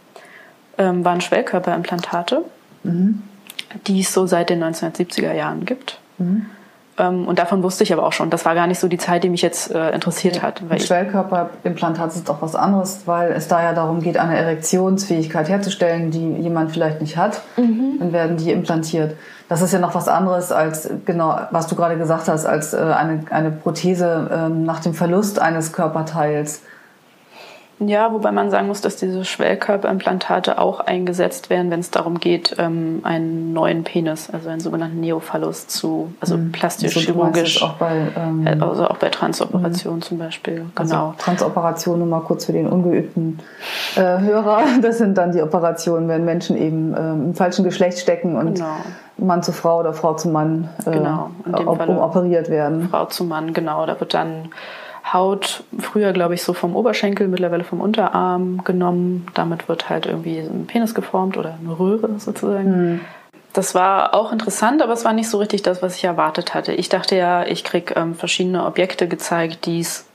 ähm, 0.80 1.06
waren 1.06 1.22
Schwellkörperimplantate, 1.22 2.44
mhm. 2.84 3.22
die 3.86 4.00
es 4.00 4.12
so 4.12 4.26
seit 4.26 4.50
den 4.50 4.64
1970er 4.64 5.34
Jahren 5.34 5.66
gibt. 5.66 6.00
Ähm, 6.98 7.28
und 7.28 7.40
davon 7.40 7.64
wusste 7.64 7.84
ich 7.84 7.94
aber 7.94 8.06
auch 8.06 8.12
schon. 8.12 8.30
Das 8.30 8.46
war 8.46 8.56
gar 8.56 8.68
nicht 8.68 8.80
so 8.80 8.88
die 8.88 8.98
Zeit, 8.98 9.24
die 9.24 9.30
mich 9.30 9.42
jetzt 9.42 9.74
äh, 9.74 9.92
interessiert 9.92 10.38
ja. 10.38 10.42
hat. 10.44 10.62
Weil 10.70 10.80
Schwellkörperimplantat 10.80 12.16
ist 12.16 12.28
doch 12.28 12.42
was 12.42 12.56
anderes, 12.56 13.02
weil 13.06 13.32
es 13.32 13.48
da 13.48 13.64
ja 13.64 13.74
darum 13.74 14.02
geht, 14.02 14.18
eine 14.18 14.38
Erektionsfähigkeit 14.38 15.50
herzustellen, 15.50 16.12
die 16.12 16.34
jemand 16.42 16.72
vielleicht 16.72 17.02
nicht 17.02 17.18
hat. 17.18 17.42
Mhm. 17.58 17.98
Dann 18.00 18.14
werden 18.14 18.38
die 18.38 18.52
implantiert. 18.52 19.16
Das 19.48 19.62
ist 19.62 19.74
ja 19.74 19.80
noch 19.80 19.96
was 19.96 20.08
anderes 20.08 20.52
als, 20.52 20.90
genau, 21.06 21.38
was 21.52 21.68
du 21.68 21.76
gerade 21.76 21.98
gesagt 21.98 22.28
hast, 22.28 22.46
als 22.46 22.74
äh, 22.74 22.78
eine, 22.78 23.24
eine 23.30 23.52
Prothese 23.52 24.30
äh, 24.32 24.50
nach 24.50 24.80
dem 24.80 24.94
Verlust 24.94 25.40
eines 25.40 25.74
Körperteils. 25.74 26.62
Ja, 27.84 28.14
wobei 28.14 28.32
man 28.32 28.52
sagen 28.52 28.68
muss, 28.68 28.82
dass 28.82 28.96
diese 28.96 29.26
Schwellkörperimplantate 29.26 30.60
auch 30.60 30.82
eingesetzt 30.82 31.50
werden, 31.50 31.72
wenn 31.72 31.80
es 31.80 31.90
darum 31.90 32.20
geht, 32.20 32.56
ähm, 32.60 33.00
einen 33.04 33.54
neuen 33.54 33.84
Penis, 33.84 34.30
also 34.30 34.50
einen 34.50 34.60
sogenannten 34.60 35.00
Neophallus 35.00 35.66
zu, 35.66 36.14
also 36.20 36.38
mhm. 36.38 36.52
plastisch-chirurgisch. 36.52 37.64
Auch 37.64 37.74
bei, 37.74 38.08
ähm, 38.16 38.46
äh, 38.46 38.56
also 38.60 38.88
auch 38.88 38.98
bei 38.98 39.10
Transoperationen 39.10 39.98
mhm. 39.98 40.04
zum 40.04 40.20
Beispiel. 40.20 40.66
Also 40.76 40.94
genau. 40.94 41.08
Also 41.08 41.18
Transoperation, 41.18 41.98
nur 41.98 42.08
mal 42.08 42.22
kurz 42.22 42.46
für 42.46 42.54
den 42.54 42.68
ungeübten 42.68 43.40
äh, 43.96 44.02
Hörer. 44.02 44.64
Das 44.82 44.98
sind 44.98 45.18
dann 45.18 45.32
die 45.32 45.42
Operationen, 45.42 46.08
wenn 46.08 46.26
Menschen 46.26 46.58
eben 46.58 46.96
ähm, 46.96 47.26
im 47.26 47.36
falschen 47.36 47.64
Geschlecht 47.64 48.00
stecken 48.00 48.36
und 48.36 48.56
genau. 48.56 48.76
Mann 49.18 49.44
zu 49.44 49.54
Frau 49.54 49.80
oder 49.80 49.94
Frau 49.94 50.14
zu 50.14 50.30
Mann 50.30 50.70
äh, 50.86 50.92
genau. 50.92 51.32
operiert 51.46 52.50
werden. 52.50 52.90
Frau 52.90 53.06
zu 53.06 53.24
Mann, 53.24 53.54
genau. 53.54 53.86
Da 53.86 54.00
wird 54.00 54.14
dann 54.14 54.50
Haut, 55.14 55.64
früher 55.80 56.14
glaube 56.14 56.36
ich 56.36 56.44
so 56.44 56.54
vom 56.54 56.76
Oberschenkel, 56.76 57.28
mittlerweile 57.28 57.64
vom 57.64 57.82
Unterarm 57.82 58.64
genommen. 58.64 59.28
Damit 59.34 59.68
wird 59.68 59.90
halt 59.90 60.06
irgendwie 60.06 60.40
ein 60.40 60.66
Penis 60.68 60.96
geformt 60.96 61.38
oder 61.38 61.58
eine 61.60 61.78
Röhre 61.78 62.20
sozusagen. 62.20 62.94
Mhm. 62.94 63.02
Das 63.54 63.76
war 63.76 64.14
auch 64.14 64.32
interessant, 64.32 64.82
aber 64.82 64.94
es 64.94 65.04
war 65.04 65.12
nicht 65.12 65.30
so 65.30 65.38
richtig 65.38 65.62
das, 65.62 65.82
was 65.82 65.98
ich 65.98 66.06
erwartet 66.06 66.54
hatte. 66.54 66.72
Ich 66.72 66.88
dachte 66.88 67.18
ja, 67.18 67.46
ich 67.46 67.66
kriege 67.66 67.96
ähm, 67.98 68.16
verschiedene 68.16 68.66
Objekte 68.66 69.10
gezeigt, 69.10 69.66
die 69.66 69.82
es 69.82 70.06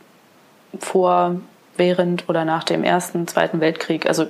vor, 0.78 1.37
während 1.76 2.28
oder 2.28 2.44
nach 2.44 2.64
dem 2.64 2.85
Ersten, 2.85 3.26
Zweiten 3.28 3.61
Weltkrieg, 3.61 4.06
also 4.06 4.26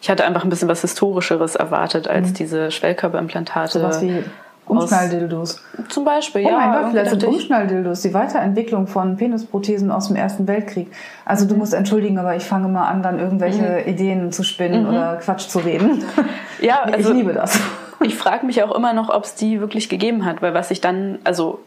ich 0.00 0.10
hatte 0.10 0.24
einfach 0.24 0.44
ein 0.44 0.50
bisschen 0.50 0.68
was 0.68 0.82
Historischeres 0.82 1.56
erwartet 1.56 2.08
als 2.08 2.30
mhm. 2.30 2.34
diese 2.34 2.70
Schwellkörperimplantate. 2.70 3.78
So 3.78 3.82
was 3.82 4.02
wie 4.02 4.24
Umschnalldildos. 4.66 5.60
Zum 5.88 6.04
Beispiel, 6.04 6.42
oh 6.46 6.48
ja. 6.48 6.54
Oh 6.54 6.58
mein 6.58 6.72
Gott, 6.82 6.90
vielleicht 6.92 7.10
sind 7.10 7.24
Umschnalldildos 7.24 8.02
die 8.02 8.14
Weiterentwicklung 8.14 8.86
von 8.86 9.16
Penisprothesen 9.16 9.90
aus 9.90 10.08
dem 10.08 10.16
Ersten 10.16 10.46
Weltkrieg. 10.46 10.92
Also 11.24 11.46
du 11.46 11.56
musst 11.56 11.74
entschuldigen, 11.74 12.18
aber 12.18 12.36
ich 12.36 12.44
fange 12.44 12.68
mal 12.68 12.86
an, 12.86 13.02
dann 13.02 13.18
irgendwelche 13.18 13.82
mhm. 13.84 13.88
Ideen 13.88 14.32
zu 14.32 14.44
spinnen 14.44 14.84
mhm. 14.84 14.90
oder 14.90 15.16
Quatsch 15.16 15.48
zu 15.48 15.58
reden. 15.58 16.04
Ja, 16.60 16.82
also 16.82 17.10
ich 17.10 17.16
liebe 17.16 17.32
das. 17.32 17.58
Ich 18.02 18.16
frage 18.16 18.44
mich 18.44 18.62
auch 18.62 18.74
immer 18.74 18.92
noch, 18.92 19.08
ob 19.08 19.24
es 19.24 19.34
die 19.34 19.60
wirklich 19.60 19.88
gegeben 19.88 20.26
hat, 20.26 20.42
weil 20.42 20.52
was 20.52 20.70
ich 20.70 20.82
dann, 20.82 21.18
also 21.24 21.60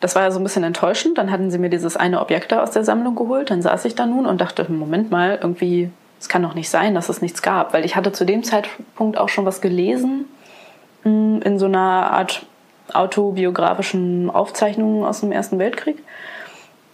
das 0.00 0.16
war 0.16 0.22
ja 0.22 0.32
so 0.32 0.40
ein 0.40 0.42
bisschen 0.42 0.64
enttäuschend. 0.64 1.18
Dann 1.18 1.30
hatten 1.30 1.52
sie 1.52 1.58
mir 1.58 1.70
dieses 1.70 1.96
eine 1.96 2.20
Objekt 2.20 2.50
da 2.50 2.62
aus 2.62 2.72
der 2.72 2.82
Sammlung 2.82 3.14
geholt. 3.14 3.50
Dann 3.50 3.62
saß 3.62 3.84
ich 3.84 3.94
da 3.94 4.06
nun 4.06 4.26
und 4.26 4.40
dachte, 4.40 4.70
Moment 4.70 5.12
mal, 5.12 5.38
irgendwie, 5.40 5.88
es 6.20 6.28
kann 6.28 6.42
doch 6.42 6.54
nicht 6.54 6.68
sein, 6.68 6.94
dass 6.94 7.08
es 7.08 7.22
nichts 7.22 7.42
gab. 7.42 7.72
Weil 7.72 7.84
ich 7.84 7.94
hatte 7.94 8.10
zu 8.10 8.26
dem 8.26 8.42
Zeitpunkt 8.42 9.18
auch 9.18 9.28
schon 9.28 9.46
was 9.46 9.60
gelesen 9.60 10.24
in 11.04 11.58
so 11.58 11.66
einer 11.66 12.10
Art 12.12 12.46
autobiografischen 12.92 14.30
Aufzeichnungen 14.30 15.04
aus 15.04 15.20
dem 15.20 15.32
Ersten 15.32 15.58
Weltkrieg. 15.58 15.98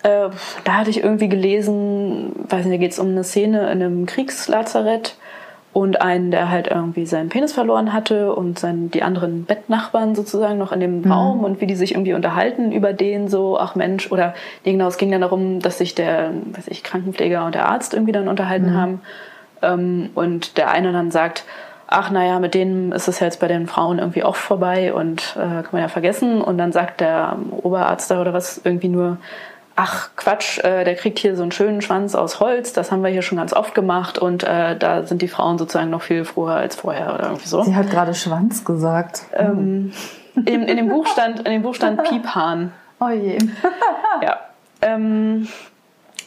Äh, 0.03 0.31
da 0.64 0.73
hatte 0.73 0.90
ich 0.90 1.03
irgendwie 1.03 1.29
gelesen, 1.29 2.33
weiß 2.49 2.64
nicht, 2.64 2.75
da 2.75 2.81
geht 2.81 2.92
es 2.92 2.99
um 2.99 3.09
eine 3.09 3.25
Szene 3.25 3.62
in 3.64 3.83
einem 3.83 4.07
Kriegslazarett 4.07 5.16
und 5.73 6.01
einen, 6.01 6.31
der 6.31 6.51
halt 6.51 6.66
irgendwie 6.66 7.07
seinen 7.07 7.29
Penis 7.29 7.53
verloren 7.53 7.92
hatte 7.92 8.35
und 8.35 8.59
sein, 8.59 8.90
die 8.90 9.03
anderen 9.03 9.44
Bettnachbarn 9.44 10.14
sozusagen 10.14 10.59
noch 10.59 10.73
in 10.73 10.81
dem 10.81 11.03
mhm. 11.03 11.12
Raum 11.12 11.44
und 11.44 11.61
wie 11.61 11.66
die 11.66 11.77
sich 11.77 11.92
irgendwie 11.92 12.14
unterhalten 12.14 12.73
über 12.73 12.92
den 12.92 13.29
so, 13.29 13.59
ach 13.59 13.77
Mensch, 13.77 14.11
oder 14.11 14.35
nee, 14.64 14.73
genau, 14.73 14.88
es 14.88 14.96
ging 14.96 15.12
dann 15.12 15.20
darum, 15.20 15.61
dass 15.61 15.79
sich 15.79 15.94
der, 15.94 16.33
weiß 16.53 16.68
ich, 16.68 16.83
Krankenpfleger 16.83 17.44
und 17.44 17.55
der 17.55 17.68
Arzt 17.68 17.94
irgendwie 17.94 18.12
dann 18.12 18.29
unterhalten 18.29 18.73
mhm. 18.73 18.75
haben 18.75 19.01
ähm, 19.62 20.11
und 20.14 20.57
der 20.57 20.70
eine 20.70 20.92
dann 20.92 21.11
sagt, 21.11 21.44
ach 21.90 22.11
naja, 22.11 22.38
mit 22.38 22.55
denen 22.55 22.92
ist 22.92 23.09
es 23.09 23.18
jetzt 23.20 23.40
bei 23.40 23.48
den 23.48 23.66
Frauen 23.66 23.98
irgendwie 23.98 24.22
auch 24.22 24.37
vorbei 24.37 24.94
und 24.94 25.37
äh, 25.37 25.62
kann 25.62 25.68
man 25.72 25.83
ja 25.83 25.88
vergessen. 25.88 26.40
Und 26.40 26.57
dann 26.57 26.72
sagt 26.72 27.00
der 27.00 27.37
Oberarzt 27.62 28.11
da 28.11 28.20
oder 28.20 28.33
was 28.33 28.61
irgendwie 28.62 28.88
nur, 28.88 29.18
ach 29.74 30.11
Quatsch, 30.14 30.59
äh, 30.61 30.85
der 30.85 30.94
kriegt 30.94 31.18
hier 31.18 31.35
so 31.35 31.42
einen 31.42 31.53
schönen 31.53 31.83
Schwanz 31.83 32.14
aus 32.14 32.38
Holz, 32.38 32.72
das 32.72 32.92
haben 32.92 33.03
wir 33.03 33.11
hier 33.11 33.22
schon 33.22 33.38
ganz 33.38 33.53
oft 33.53 33.74
gemacht 33.74 34.18
und 34.18 34.44
äh, 34.44 34.76
da 34.76 35.03
sind 35.03 35.20
die 35.20 35.29
Frauen 35.29 35.59
sozusagen 35.59 35.90
noch 35.90 36.03
viel 36.03 36.24
froher 36.24 36.57
als 36.57 36.76
vorher 36.76 37.14
oder 37.14 37.24
irgendwie 37.24 37.48
so. 37.48 37.62
Sie 37.64 37.74
hat 37.74 37.90
gerade 37.90 38.14
Schwanz 38.14 38.64
gesagt. 38.64 39.24
Ähm, 39.33 39.92
in, 40.35 40.62
in, 40.62 40.76
dem 40.76 40.88
Buch 40.88 41.09
stand, 41.09 41.40
in 41.40 41.53
dem 41.53 41.62
Buch 41.62 41.74
stand 41.74 42.03
Piephahn. 42.09 42.72
Oh 43.00 43.09
je. 43.09 43.38
ja. 44.22 44.38
Ähm, 44.83 45.48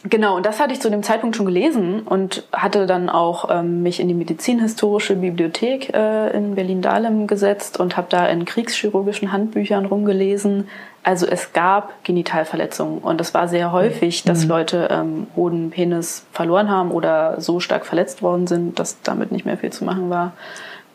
Genau, 0.06 0.36
und 0.36 0.44
das 0.44 0.60
hatte 0.60 0.74
ich 0.74 0.80
zu 0.80 0.90
dem 0.90 1.02
Zeitpunkt 1.02 1.34
schon 1.34 1.46
gelesen 1.46 2.00
und 2.00 2.44
hatte 2.52 2.86
dann 2.86 3.08
auch 3.08 3.48
ähm, 3.50 3.82
mich 3.82 4.00
in 4.00 4.08
die 4.08 4.14
medizinhistorische 4.14 5.16
Bibliothek 5.16 5.94
äh, 5.94 6.28
in 6.36 6.54
Berlin-Dahlem 6.56 7.26
gesetzt 7.26 7.80
und 7.80 7.96
habe 7.96 8.08
da 8.10 8.26
in 8.26 8.44
kriegschirurgischen 8.44 9.32
Handbüchern 9.32 9.86
rumgelesen. 9.86 10.68
Also 11.02 11.26
es 11.26 11.54
gab 11.54 12.04
Genitalverletzungen 12.04 12.98
und 12.98 13.18
es 13.18 13.32
war 13.32 13.48
sehr 13.48 13.72
häufig, 13.72 14.24
dass 14.24 14.44
mhm. 14.44 14.50
Leute 14.50 14.88
ähm, 14.90 15.26
Hoden, 15.36 15.70
Penis 15.70 16.26
verloren 16.32 16.68
haben 16.68 16.90
oder 16.90 17.40
so 17.40 17.58
stark 17.58 17.86
verletzt 17.86 18.20
worden 18.20 18.46
sind, 18.46 18.78
dass 18.78 19.00
damit 19.00 19.32
nicht 19.32 19.46
mehr 19.46 19.56
viel 19.56 19.70
zu 19.70 19.84
machen 19.84 20.10
war. 20.10 20.32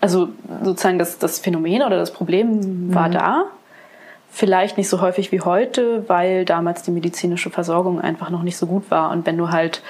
Also 0.02 0.30
sozusagen 0.64 1.00
das, 1.00 1.18
das 1.18 1.40
Phänomen 1.40 1.82
oder 1.82 1.98
das 1.98 2.12
Problem 2.12 2.94
war 2.94 3.08
mhm. 3.08 3.14
da 3.14 3.46
Vielleicht 4.32 4.78
nicht 4.78 4.90
so 4.90 5.02
häufig 5.02 5.32
wie 5.32 5.42
heute, 5.42 6.08
weil 6.08 6.46
damals 6.46 6.84
die 6.84 6.92
medizinische 6.92 7.50
Versorgung 7.50 8.00
einfach 8.00 8.30
noch 8.30 8.44
nicht 8.44 8.58
so 8.58 8.68
gut 8.68 8.90
war. 8.92 9.12
Und 9.12 9.26
wenn 9.26 9.38
du 9.38 9.50
halt 9.50 9.82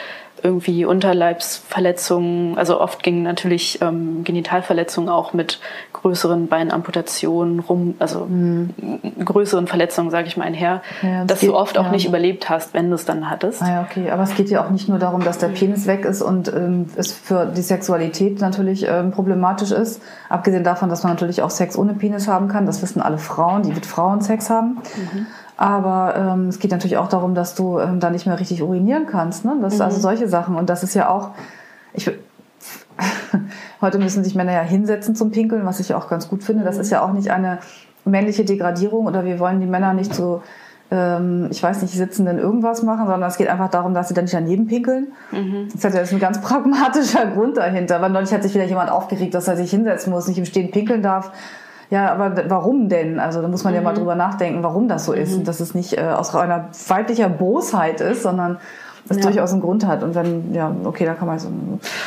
irgendwie 0.43 0.86
Unterleibsverletzungen, 0.86 2.58
also 2.58 2.80
oft 2.80 3.04
gingen 3.04 3.23
natürlich 3.23 3.82
ähm, 3.82 4.23
Genitalverletzungen 4.23 5.10
auch 5.10 5.34
mit 5.34 5.60
größeren 5.93 6.47
Beinamputationen 6.47 7.60
rum, 7.60 7.95
also 7.99 8.25
mhm. 8.25 8.73
größeren 9.23 9.67
Verletzungen, 9.67 10.12
sage 10.12 10.28
ich 10.28 10.38
mal, 10.38 10.45
einher, 10.45 10.82
ja, 11.02 11.25
dass 11.25 11.41
geht, 11.41 11.49
du 11.49 11.56
oft 11.56 11.75
ja. 11.75 11.82
auch 11.82 11.91
nicht 11.91 12.08
überlebt 12.08 12.49
hast, 12.49 12.73
wenn 12.73 12.89
du 12.89 12.95
es 12.95 13.06
dann 13.06 13.30
hattest. 13.30 13.62
Ah 13.62 13.69
ja, 13.69 13.88
okay, 13.89 14.10
aber 14.10 14.23
es 14.23 14.36
geht 14.36 14.49
ja 14.49 14.65
auch 14.65 14.69
nicht 14.69 14.89
nur 14.89 14.99
darum, 14.99 15.23
dass 15.23 15.38
der 15.38 15.49
Penis 15.49 15.88
weg 15.88 16.06
ist 16.06 16.21
und 16.21 16.47
ähm, 16.54 16.88
es 16.95 17.12
für 17.12 17.45
die 17.45 17.62
Sexualität 17.62 18.41
natürlich 18.41 18.86
ähm, 18.88 19.12
problematisch 19.12 19.71
ist, 19.71 20.02
abgesehen 20.30 20.63
davon, 20.63 20.89
dass 20.89 21.04
man 21.04 21.13
natürlich 21.13 21.41
auch 21.41 21.49
Sex 21.49 21.78
ohne 21.78 21.93
Penis 21.93 22.28
haben 22.28 22.47
kann, 22.47 22.65
das 22.65 22.82
wissen 22.82 23.02
alle 23.02 23.17
Frauen, 23.17 23.63
die 23.63 23.71
mit 23.71 23.86
Frauen 23.86 24.21
Sex 24.21 24.49
haben. 24.49 24.78
Mhm. 24.95 25.28
Aber 25.60 26.15
ähm, 26.15 26.48
es 26.48 26.60
geht 26.60 26.72
natürlich 26.72 26.95
auch 26.95 27.10
darum, 27.10 27.36
dass 27.36 27.54
du 27.54 27.80
ähm, 27.80 28.00
da 28.00 28.10
nicht 28.10 28.26
mehr 28.26 28.39
richtig 28.39 28.63
urinieren 28.63 29.08
kannst. 29.08 29.43
Ne? 29.43 29.58
Das, 29.62 29.76
mhm. 29.76 29.82
Also 29.82 30.00
solche 30.00 30.30
Sachen. 30.30 30.56
Und 30.56 30.69
das 30.69 30.84
ist 30.84 30.93
ja 30.93 31.10
auch, 31.10 31.32
ich, 31.91 32.10
heute 33.82 34.00
müssen 34.00 34.24
sich 34.24 34.36
Männer 34.36 34.54
ja 34.54 34.62
hinsetzen 34.62 35.17
zum 35.17 35.32
Pinkeln, 35.32 35.65
was 35.65 35.82
ich 35.82 35.93
auch 35.93 36.08
ganz 36.08 36.30
gut 36.30 36.45
finde. 36.45 36.63
Das 36.63 36.76
mhm. 36.76 36.82
ist 36.82 36.91
ja 36.91 37.02
auch 37.02 37.12
nicht 37.12 37.30
eine 37.32 37.60
männliche 38.06 38.45
Degradierung 38.45 39.06
oder 39.06 39.26
wir 39.26 39.38
wollen 39.38 39.60
die 39.60 39.65
Männer 39.65 39.93
nicht 39.93 40.15
so, 40.15 40.43
ähm, 40.91 41.50
ich 41.52 41.62
weiß 41.62 41.82
nicht, 41.82 41.93
sitzen 41.93 42.26
denn 42.26 42.38
irgendwas 42.38 42.82
machen, 42.82 43.08
sondern 43.08 43.30
es 43.30 43.36
geht 43.36 43.50
einfach 43.50 43.69
darum, 43.69 43.93
dass 43.93 44.08
sie 44.08 44.13
dann 44.13 44.24
nicht 44.24 44.34
daneben 44.34 44.65
pinkeln. 44.65 45.08
Mhm. 45.34 45.67
Das 45.74 45.84
hat 45.84 45.93
ja 45.93 46.00
jetzt 46.00 46.13
ein 46.13 46.19
ganz 46.19 46.39
pragmatischer 46.39 47.26
Grund 47.34 47.58
dahinter. 47.58 48.02
Weil 48.02 48.12
neulich 48.12 48.32
hat 48.32 48.43
sich 48.43 48.56
wieder 48.56 48.63
jemand 48.63 48.89
aufgeregt, 48.91 49.34
dass 49.34 49.50
er 49.50 49.58
sich 49.58 49.72
hinsetzen 49.72 50.13
muss, 50.13 50.26
nicht 50.26 50.38
im 50.38 50.45
Stehen 50.45 50.72
pinkeln 50.72 51.04
darf 51.04 51.34
ja, 51.89 52.12
aber 52.12 52.49
warum 52.49 52.88
denn? 52.88 53.19
Also 53.19 53.41
da 53.41 53.47
muss 53.47 53.63
man 53.63 53.73
mhm. 53.73 53.78
ja 53.78 53.82
mal 53.82 53.93
mhm. 53.93 53.99
drüber 53.99 54.15
nachdenken, 54.15 54.63
warum 54.63 54.88
das 54.88 55.06
so 55.06 55.13
ist. 55.13 55.32
Mhm. 55.32 55.39
Und 55.39 55.47
dass 55.47 55.60
es 55.60 55.73
nicht 55.73 55.97
äh, 55.97 56.02
aus 56.02 56.36
einer 56.36 56.69
weiblicher 56.88 57.30
Bosheit 57.30 57.99
ist, 58.02 58.23
sondern 58.23 58.60
das 59.08 59.17
ja. 59.17 59.23
durchaus 59.23 59.52
einen 59.52 59.62
Grund 59.62 59.86
hat. 59.86 60.04
Und 60.04 60.13
wenn, 60.13 60.54
ja, 60.54 60.75
okay, 60.84 61.06
da 61.06 61.13
kann 61.15 61.28
man 61.28 61.39
so. 61.39 61.49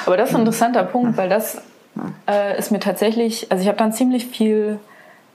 Aber 0.06 0.16
das 0.16 0.30
ist 0.30 0.34
ein 0.34 0.42
interessanter 0.42 0.84
Punkt, 0.84 1.16
weil 1.16 1.28
das 1.28 1.60
äh, 2.28 2.56
ist 2.58 2.70
mir 2.70 2.78
tatsächlich, 2.78 3.50
also 3.50 3.62
ich 3.62 3.68
habe 3.68 3.78
dann 3.78 3.92
ziemlich 3.92 4.26
viel, 4.26 4.78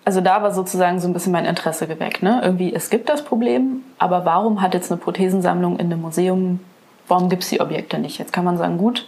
also 0.05 0.21
da 0.21 0.41
war 0.41 0.51
sozusagen 0.51 0.99
so 0.99 1.07
ein 1.07 1.13
bisschen 1.13 1.33
mein 1.33 1.45
Interesse 1.45 1.85
geweckt. 1.87 2.23
Ne? 2.23 2.41
Irgendwie, 2.43 2.73
es 2.73 2.89
gibt 2.89 3.09
das 3.09 3.23
Problem, 3.23 3.83
aber 3.97 4.23
warum 4.23 4.61
hat 4.61 4.73
jetzt 4.73 4.91
eine 4.91 4.99
Prothesensammlung 4.99 5.77
in 5.77 5.87
einem 5.87 6.01
Museum, 6.01 6.61
warum 7.09 7.27
gibt 7.27 7.43
es 7.43 7.49
die 7.49 7.59
Objekte 7.59 7.99
nicht? 7.99 8.17
Jetzt 8.17 8.31
kann 8.31 8.45
man 8.45 8.57
sagen, 8.57 8.77
gut, 8.77 9.07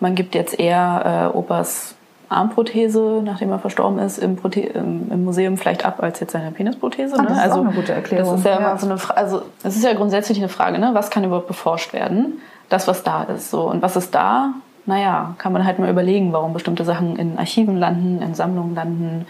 man 0.00 0.14
gibt 0.14 0.34
jetzt 0.34 0.58
eher 0.58 1.30
äh, 1.34 1.36
Opas 1.36 1.94
Armprothese, 2.28 3.22
nachdem 3.24 3.50
er 3.50 3.58
verstorben 3.58 3.98
ist, 3.98 4.18
im, 4.18 4.36
im, 4.52 5.10
im 5.10 5.24
Museum 5.24 5.56
vielleicht 5.56 5.84
ab 5.84 6.02
als 6.02 6.20
jetzt 6.20 6.32
seine 6.32 6.50
Penisprothese. 6.50 7.16
Ah, 7.18 7.22
das 7.22 7.32
ist 7.32 7.42
also, 7.42 7.60
auch 7.60 7.64
eine 7.64 7.74
gute 7.74 7.92
Erklärung. 7.92 8.32
Das 8.32 8.40
ist 8.40 8.46
ja, 8.46 8.60
ja. 8.60 8.76
So 8.76 8.86
eine 8.86 9.16
also 9.16 9.42
es 9.62 9.76
ist 9.76 9.84
ja 9.84 9.94
grundsätzlich 9.94 10.38
eine 10.38 10.48
Frage, 10.48 10.78
ne? 10.78 10.90
was 10.92 11.10
kann 11.10 11.24
überhaupt 11.24 11.48
beforscht 11.48 11.92
werden? 11.92 12.40
Das, 12.68 12.86
was 12.86 13.02
da 13.02 13.22
ist. 13.22 13.50
So. 13.50 13.62
Und 13.62 13.80
was 13.80 13.96
ist 13.96 14.14
da? 14.14 14.52
Naja, 14.84 15.34
kann 15.38 15.52
man 15.52 15.64
halt 15.64 15.78
mal 15.78 15.88
überlegen, 15.88 16.32
warum 16.32 16.52
bestimmte 16.52 16.84
Sachen 16.84 17.16
in 17.16 17.38
Archiven 17.38 17.76
landen, 17.76 18.20
in 18.22 18.34
Sammlungen 18.34 18.74
landen, 18.74 19.26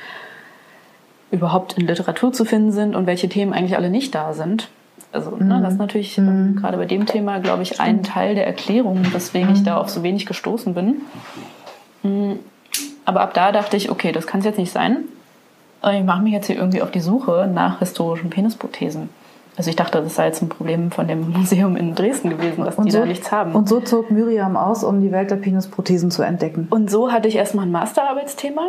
überhaupt 1.31 1.75
in 1.75 1.87
Literatur 1.87 2.33
zu 2.33 2.45
finden 2.45 2.73
sind 2.73 2.97
und 2.97 3.07
welche 3.07 3.29
Themen 3.29 3.53
eigentlich 3.53 3.77
alle 3.77 3.91
nicht 3.91 4.15
da 4.15 4.33
sind. 4.33 4.69
Also 5.13 5.31
ne, 5.31 5.37
mhm. 5.45 5.49
ne, 5.49 5.61
das 5.63 5.73
ist 5.75 5.79
natürlich 5.79 6.19
mhm. 6.19 6.57
gerade 6.57 6.77
bei 6.77 6.85
dem 6.85 7.07
Thema, 7.07 7.39
glaube 7.39 7.63
ich, 7.63 7.81
ein 7.81 8.03
Teil 8.03 8.35
der 8.35 8.47
Erklärung, 8.47 9.07
weswegen 9.13 9.51
mhm. 9.51 9.55
ich 9.55 9.63
da 9.63 9.77
auf 9.77 9.89
so 9.89 10.03
wenig 10.03 10.27
gestoßen 10.27 10.75
bin. 10.75 11.03
Aber 13.05 13.21
ab 13.21 13.35
da 13.35 13.53
dachte 13.53 13.77
ich, 13.77 13.91
okay, 13.91 14.13
das 14.13 14.27
kann 14.27 14.41
es 14.41 14.47
jetzt 14.47 14.59
nicht 14.59 14.73
sein. 14.73 15.05
Ich 15.83 16.05
mache 16.05 16.23
mich 16.23 16.33
jetzt 16.33 16.47
hier 16.47 16.57
irgendwie 16.57 16.83
auf 16.83 16.91
die 16.91 17.01
Suche 17.01 17.49
nach 17.53 17.79
historischen 17.79 18.31
Penisprothesen. 18.31 19.09
Also 19.57 19.71
ich 19.71 19.77
dachte, 19.77 20.01
das 20.01 20.15
sei 20.15 20.27
jetzt 20.27 20.41
ein 20.41 20.49
Problem 20.49 20.91
von 20.91 21.09
dem 21.09 21.31
Museum 21.33 21.77
in 21.77 21.95
Dresden 21.95 22.31
gewesen, 22.31 22.65
dass 22.65 22.77
und 22.77 22.87
die 22.87 22.91
so, 22.93 23.01
da 23.01 23.07
nichts 23.07 23.33
haben. 23.33 23.53
Und 23.53 23.69
so 23.69 23.81
zog 23.81 24.11
Miriam 24.11 24.57
aus, 24.57 24.85
um 24.85 25.01
die 25.01 25.11
Welt 25.11 25.31
der 25.31 25.37
Penisprothesen 25.37 26.11
zu 26.11 26.23
entdecken. 26.23 26.69
Und 26.71 26.91
so 26.91 27.11
hatte 27.11 27.29
ich 27.29 27.37
erstmal 27.37 27.67
ein 27.67 27.73
Masterarbeitsthema 27.73 28.69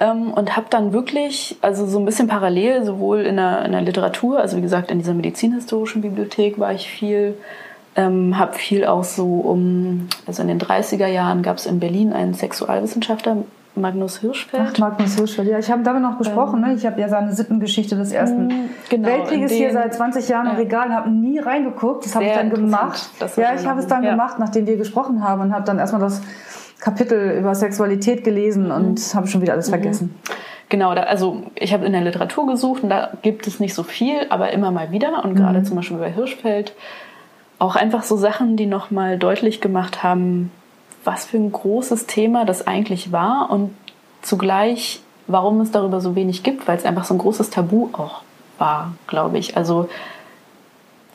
ähm, 0.00 0.32
und 0.32 0.56
habe 0.56 0.66
dann 0.70 0.92
wirklich, 0.92 1.56
also 1.62 1.86
so 1.86 1.98
ein 1.98 2.04
bisschen 2.04 2.26
parallel, 2.26 2.84
sowohl 2.84 3.20
in 3.20 3.36
der, 3.36 3.64
in 3.64 3.72
der 3.72 3.82
Literatur, 3.82 4.40
also 4.40 4.56
wie 4.56 4.62
gesagt 4.62 4.90
in 4.90 4.98
dieser 4.98 5.14
medizinhistorischen 5.14 6.02
Bibliothek 6.02 6.58
war 6.58 6.72
ich 6.72 6.88
viel, 6.88 7.36
Ähm, 7.96 8.38
habe 8.38 8.54
viel 8.54 8.84
auch 8.84 9.02
so 9.02 9.26
um, 9.26 10.08
also 10.26 10.42
in 10.42 10.48
den 10.48 10.60
30er 10.60 11.08
Jahren 11.08 11.42
gab 11.42 11.56
es 11.56 11.66
in 11.66 11.80
Berlin 11.80 12.12
einen 12.12 12.34
Sexualwissenschaftler, 12.34 13.38
Magnus 13.74 14.18
Hirschfeld. 14.18 14.62
Ach, 14.74 14.78
Magnus 14.78 15.16
Hirschfeld, 15.16 15.48
ja, 15.48 15.58
ich 15.58 15.70
habe 15.70 15.82
damit 15.82 16.02
noch 16.02 16.18
gesprochen. 16.18 16.62
Ähm, 16.62 16.70
ne? 16.70 16.74
Ich 16.74 16.86
habe 16.86 17.00
ja 17.00 17.08
seine 17.08 17.32
Sittengeschichte 17.32 17.96
des 17.96 18.12
Ersten 18.12 18.46
mm, 18.46 18.70
genau, 18.88 19.08
Weltkrieges 19.08 19.52
hier 19.52 19.72
seit 19.72 19.94
20 19.94 20.28
Jahren 20.28 20.46
ja. 20.46 20.52
im 20.52 20.58
Regal 20.58 20.88
und 20.88 20.94
habe 20.94 21.10
nie 21.10 21.38
reingeguckt. 21.38 22.04
Das 22.04 22.14
habe 22.14 22.26
ich 22.26 22.32
dann 22.32 22.50
gemacht. 22.50 23.10
Ja, 23.36 23.54
ich 23.54 23.66
habe 23.66 23.80
es 23.80 23.86
dann 23.86 24.02
ja. 24.02 24.12
gemacht, 24.12 24.38
nachdem 24.38 24.66
wir 24.66 24.76
gesprochen 24.76 25.22
haben 25.22 25.40
und 25.40 25.52
habe 25.52 25.64
dann 25.64 25.78
erstmal 25.78 26.00
das 26.00 26.20
Kapitel 26.80 27.38
über 27.38 27.54
Sexualität 27.54 28.24
gelesen 28.24 28.66
mhm. 28.66 28.72
und 28.72 29.14
habe 29.14 29.26
schon 29.26 29.40
wieder 29.40 29.52
alles 29.52 29.68
mhm. 29.68 29.72
vergessen. 29.72 30.14
Genau, 30.68 30.94
da, 30.94 31.02
also 31.02 31.42
ich 31.56 31.72
habe 31.72 31.84
in 31.84 31.92
der 31.92 32.02
Literatur 32.02 32.46
gesucht 32.46 32.82
und 32.82 32.90
da 32.90 33.10
gibt 33.22 33.46
es 33.46 33.58
nicht 33.60 33.74
so 33.74 33.82
viel, 33.82 34.26
aber 34.30 34.52
immer 34.52 34.70
mal 34.70 34.92
wieder 34.92 35.24
und 35.24 35.32
mhm. 35.32 35.36
gerade 35.36 35.62
zum 35.62 35.76
Beispiel 35.76 35.98
bei 35.98 36.12
Hirschfeld 36.12 36.74
auch 37.60 37.76
einfach 37.76 38.02
so 38.02 38.16
Sachen, 38.16 38.56
die 38.56 38.66
nochmal 38.66 39.18
deutlich 39.18 39.60
gemacht 39.60 40.02
haben, 40.02 40.50
was 41.04 41.26
für 41.26 41.36
ein 41.36 41.52
großes 41.52 42.06
Thema 42.06 42.44
das 42.44 42.66
eigentlich 42.66 43.12
war 43.12 43.48
und 43.50 43.70
zugleich, 44.22 45.02
warum 45.26 45.60
es 45.60 45.70
darüber 45.70 46.00
so 46.00 46.16
wenig 46.16 46.42
gibt, 46.42 46.66
weil 46.66 46.76
es 46.76 46.84
einfach 46.84 47.04
so 47.04 47.14
ein 47.14 47.18
großes 47.18 47.50
Tabu 47.50 47.90
auch 47.92 48.22
war, 48.58 48.94
glaube 49.06 49.38
ich. 49.38 49.56
Also 49.56 49.88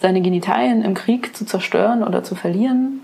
seine 0.02 0.22
Genitalien 0.22 0.84
im 0.84 0.94
Krieg 0.94 1.36
zu 1.36 1.46
zerstören 1.46 2.04
oder 2.04 2.24
zu 2.24 2.36
verlieren, 2.36 3.02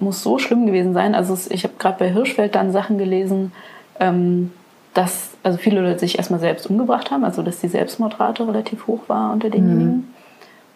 muss 0.00 0.22
so 0.22 0.38
schlimm 0.38 0.66
gewesen 0.66 0.94
sein. 0.94 1.14
Also 1.14 1.38
ich 1.50 1.62
habe 1.62 1.74
gerade 1.78 1.98
bei 1.98 2.10
Hirschfeld 2.10 2.56
dann 2.56 2.72
Sachen 2.72 2.98
gelesen, 2.98 3.52
ähm, 4.00 4.52
dass 4.94 5.30
also 5.44 5.58
viele 5.58 5.80
Leute 5.80 6.00
sich 6.00 6.18
erstmal 6.18 6.40
selbst 6.40 6.68
umgebracht 6.68 7.12
haben, 7.12 7.22
also 7.22 7.42
dass 7.42 7.60
die 7.60 7.68
Selbstmordrate 7.68 8.48
relativ 8.48 8.88
hoch 8.88 9.02
war 9.06 9.32
unter 9.32 9.48
denjenigen. 9.48 9.96
Mhm. 9.96 10.14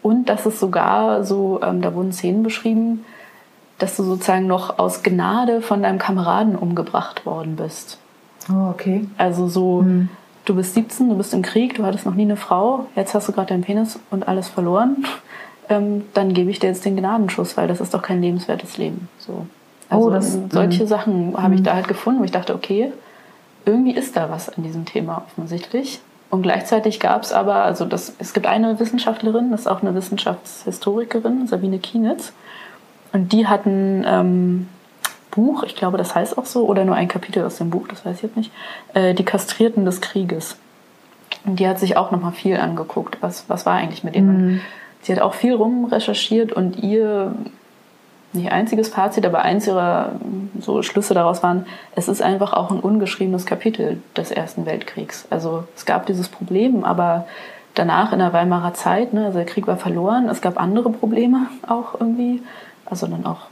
Und 0.02 0.28
dass 0.28 0.46
es 0.46 0.58
sogar 0.58 1.24
so, 1.24 1.60
ähm, 1.62 1.80
da 1.80 1.94
wurden 1.94 2.12
Szenen 2.12 2.42
beschrieben, 2.42 3.04
dass 3.78 3.96
du 3.96 4.02
sozusagen 4.02 4.46
noch 4.46 4.78
aus 4.78 5.02
Gnade 5.02 5.60
von 5.60 5.82
deinem 5.82 5.98
Kameraden 5.98 6.56
umgebracht 6.56 7.24
worden 7.26 7.56
bist. 7.56 7.98
Oh, 8.50 8.70
okay. 8.70 9.06
Also 9.18 9.48
so, 9.48 9.82
mhm. 9.82 10.08
du 10.44 10.54
bist 10.54 10.74
17, 10.74 11.08
du 11.08 11.16
bist 11.16 11.34
im 11.34 11.42
Krieg, 11.42 11.74
du 11.74 11.84
hattest 11.84 12.06
noch 12.06 12.14
nie 12.14 12.22
eine 12.22 12.36
Frau, 12.36 12.86
jetzt 12.96 13.14
hast 13.14 13.28
du 13.28 13.32
gerade 13.32 13.48
deinen 13.48 13.62
Penis 13.62 13.98
und 14.10 14.28
alles 14.28 14.48
verloren. 14.48 15.04
Ähm, 15.68 16.06
dann 16.12 16.34
gebe 16.34 16.50
ich 16.50 16.58
dir 16.58 16.66
jetzt 16.66 16.84
den 16.84 16.96
Gnadenschuss, 16.96 17.56
weil 17.56 17.68
das 17.68 17.80
ist 17.80 17.94
doch 17.94 18.02
kein 18.02 18.20
lebenswertes 18.20 18.78
Leben. 18.78 19.08
So. 19.18 19.46
Oh, 19.90 19.94
also 19.94 20.08
oh, 20.08 20.10
das, 20.10 20.38
solche 20.50 20.82
mh. 20.82 20.88
Sachen 20.88 21.40
habe 21.40 21.54
ich 21.54 21.60
mhm. 21.60 21.64
da 21.64 21.74
halt 21.74 21.86
gefunden, 21.86 22.20
wo 22.20 22.24
ich 22.24 22.32
dachte, 22.32 22.52
okay, 22.52 22.92
irgendwie 23.64 23.92
ist 23.92 24.16
da 24.16 24.28
was 24.28 24.48
an 24.48 24.64
diesem 24.64 24.84
Thema 24.84 25.24
offensichtlich. 25.24 26.00
Und 26.32 26.40
gleichzeitig 26.40 26.98
gab 26.98 27.24
es 27.24 27.32
aber, 27.34 27.56
also 27.56 27.84
das, 27.84 28.14
es 28.18 28.32
gibt 28.32 28.46
eine 28.46 28.80
Wissenschaftlerin, 28.80 29.50
das 29.50 29.60
ist 29.60 29.66
auch 29.66 29.82
eine 29.82 29.94
Wissenschaftshistorikerin, 29.94 31.46
Sabine 31.46 31.78
Kienitz, 31.78 32.32
und 33.12 33.34
die 33.34 33.46
hat 33.46 33.66
ein 33.66 34.02
ähm, 34.08 34.68
Buch, 35.30 35.62
ich 35.62 35.76
glaube, 35.76 35.98
das 35.98 36.14
heißt 36.14 36.38
auch 36.38 36.46
so, 36.46 36.64
oder 36.64 36.86
nur 36.86 36.94
ein 36.94 37.08
Kapitel 37.08 37.44
aus 37.44 37.58
dem 37.58 37.68
Buch, 37.68 37.86
das 37.86 38.06
weiß 38.06 38.16
ich 38.16 38.22
jetzt 38.22 38.38
nicht, 38.38 38.50
äh, 38.94 39.12
Die 39.12 39.26
Kastrierten 39.26 39.84
des 39.84 40.00
Krieges. 40.00 40.56
Und 41.44 41.60
die 41.60 41.68
hat 41.68 41.78
sich 41.78 41.98
auch 41.98 42.10
nochmal 42.10 42.32
viel 42.32 42.56
angeguckt, 42.56 43.18
was, 43.20 43.44
was 43.48 43.66
war 43.66 43.74
eigentlich 43.74 44.02
mit 44.02 44.16
ihnen. 44.16 44.46
Mhm. 44.46 44.60
Sie 45.02 45.12
hat 45.12 45.20
auch 45.20 45.34
viel 45.34 45.52
rumrecherchiert 45.52 46.50
und 46.54 46.82
ihr 46.82 47.34
nicht 48.32 48.50
einziges 48.50 48.88
Fazit, 48.88 49.26
aber 49.26 49.42
eins 49.42 49.66
ihrer 49.66 50.12
so 50.60 50.82
Schlüsse 50.82 51.14
daraus 51.14 51.42
waren, 51.42 51.66
es 51.94 52.08
ist 52.08 52.22
einfach 52.22 52.52
auch 52.52 52.70
ein 52.70 52.80
ungeschriebenes 52.80 53.46
Kapitel 53.46 54.00
des 54.16 54.30
Ersten 54.30 54.66
Weltkriegs. 54.66 55.26
Also 55.30 55.64
es 55.76 55.84
gab 55.84 56.06
dieses 56.06 56.28
Problem, 56.28 56.84
aber 56.84 57.26
danach 57.74 58.12
in 58.12 58.18
der 58.18 58.32
Weimarer 58.32 58.74
Zeit, 58.74 59.12
ne, 59.12 59.26
also 59.26 59.38
der 59.38 59.46
Krieg 59.46 59.66
war 59.66 59.76
verloren, 59.76 60.28
es 60.28 60.40
gab 60.40 60.60
andere 60.60 60.90
Probleme 60.90 61.46
auch 61.66 62.00
irgendwie 62.00 62.42
also 62.84 63.06
dann 63.06 63.24
auch 63.24 63.46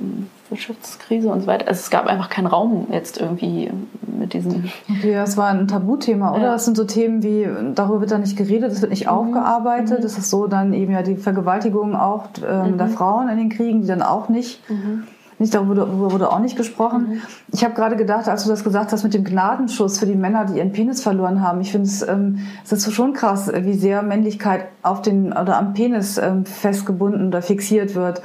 Wirtschaftskrise 0.48 1.28
und 1.28 1.42
so 1.42 1.46
weiter. 1.46 1.68
Also 1.68 1.80
es 1.80 1.90
gab 1.90 2.06
einfach 2.06 2.28
keinen 2.28 2.46
Raum 2.46 2.88
jetzt 2.90 3.18
irgendwie 3.18 3.70
mit 4.18 4.34
diesen. 4.34 4.70
Okay, 4.88 5.14
das 5.14 5.36
war 5.36 5.48
ein 5.48 5.68
Tabuthema, 5.68 6.32
oder? 6.32 6.42
Ja. 6.42 6.52
Das 6.52 6.64
sind 6.64 6.76
so 6.76 6.84
Themen 6.84 7.22
wie, 7.22 7.48
darüber 7.74 8.00
wird 8.00 8.10
da 8.10 8.18
nicht 8.18 8.36
geredet, 8.36 8.70
das 8.70 8.80
wird 8.82 8.90
nicht 8.90 9.06
mhm. 9.06 9.12
aufgearbeitet. 9.12 9.98
Mhm. 9.98 10.02
Das 10.02 10.18
ist 10.18 10.30
so 10.30 10.46
dann 10.46 10.72
eben 10.72 10.92
ja 10.92 11.02
die 11.02 11.16
Vergewaltigung 11.16 11.94
auch 11.94 12.28
ähm, 12.46 12.72
mhm. 12.72 12.78
der 12.78 12.88
Frauen 12.88 13.28
in 13.28 13.38
den 13.38 13.48
Kriegen, 13.48 13.82
die 13.82 13.88
dann 13.88 14.02
auch 14.02 14.28
nicht. 14.28 14.68
Mhm. 14.68 15.04
Nicht 15.38 15.54
darüber, 15.54 15.88
wurde 15.90 16.30
auch 16.30 16.38
nicht 16.38 16.58
gesprochen. 16.58 17.08
Mhm. 17.08 17.22
Ich 17.50 17.64
habe 17.64 17.72
gerade 17.72 17.96
gedacht, 17.96 18.28
als 18.28 18.44
du 18.44 18.50
das 18.50 18.62
gesagt 18.62 18.92
hast 18.92 19.04
mit 19.04 19.14
dem 19.14 19.24
Gnadenschuss 19.24 19.98
für 19.98 20.04
die 20.04 20.14
Männer, 20.14 20.44
die 20.44 20.58
ihren 20.58 20.72
Penis 20.72 21.00
verloren 21.00 21.40
haben. 21.40 21.62
Ich 21.62 21.72
finde 21.72 21.88
es, 21.88 22.06
ähm, 22.06 22.40
es 22.62 22.72
ist 22.72 22.92
schon 22.92 23.14
krass, 23.14 23.50
wie 23.50 23.72
sehr 23.72 24.02
Männlichkeit 24.02 24.66
auf 24.82 25.00
den 25.00 25.32
oder 25.32 25.56
am 25.56 25.72
Penis 25.72 26.18
ähm, 26.18 26.44
festgebunden 26.44 27.28
oder 27.28 27.40
fixiert 27.40 27.94
wird. 27.94 28.20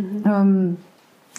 Mhm. 0.00 0.22
Ähm, 0.26 0.76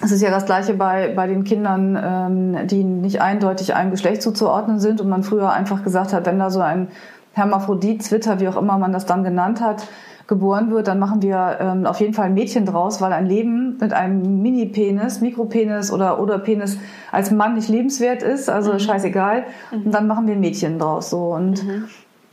es 0.04 0.12
ist 0.12 0.22
ja 0.22 0.32
das 0.32 0.46
Gleiche 0.46 0.74
bei, 0.74 1.14
bei 1.16 1.28
den 1.28 1.44
Kindern, 1.44 1.98
ähm, 2.02 2.68
die 2.68 2.84
nicht 2.84 3.22
eindeutig 3.22 3.76
einem 3.76 3.92
Geschlecht 3.92 4.22
zuzuordnen 4.22 4.80
sind 4.80 5.02
und 5.02 5.10
man 5.10 5.24
früher 5.24 5.52
einfach 5.52 5.84
gesagt 5.84 6.14
hat, 6.14 6.26
wenn 6.26 6.40
da 6.40 6.50
so 6.50 6.62
ein 6.62 6.88
Hermaphrodit, 7.34 8.04
Zwitter, 8.04 8.40
wie 8.40 8.48
auch 8.48 8.58
immer 8.58 8.78
man 8.78 8.94
das 8.94 9.06
dann 9.06 9.24
genannt 9.24 9.62
hat, 9.62 9.88
geboren 10.28 10.72
wird, 10.72 10.88
dann 10.88 10.98
machen 10.98 11.22
wir 11.22 11.58
ähm, 11.60 11.86
auf 11.86 12.00
jeden 12.00 12.14
Fall 12.14 12.28
ein 12.28 12.34
Mädchen 12.34 12.66
draus, 12.66 13.02
weil 13.02 13.12
ein 13.12 13.26
Leben 13.26 13.78
mit 13.80 13.92
einem 13.92 14.42
Mini-Penis, 14.42 15.20
Mikropenis 15.20 15.92
oder, 15.92 16.22
oder 16.22 16.40
Penis 16.40 16.78
als 17.12 17.32
Mann 17.32 17.56
nicht 17.56 17.68
lebenswert 17.68 18.24
ist, 18.24 18.50
also 18.50 18.74
mhm. 18.74 18.80
scheißegal. 18.80 19.44
Mhm. 19.72 19.86
Und 19.86 19.92
dann 19.92 20.08
machen 20.08 20.28
wir 20.28 20.34
ein 20.34 20.40
Mädchen 20.40 20.80
draus. 20.80 21.10
So. 21.10 21.34
Und 21.34 21.66
mhm. 21.66 21.86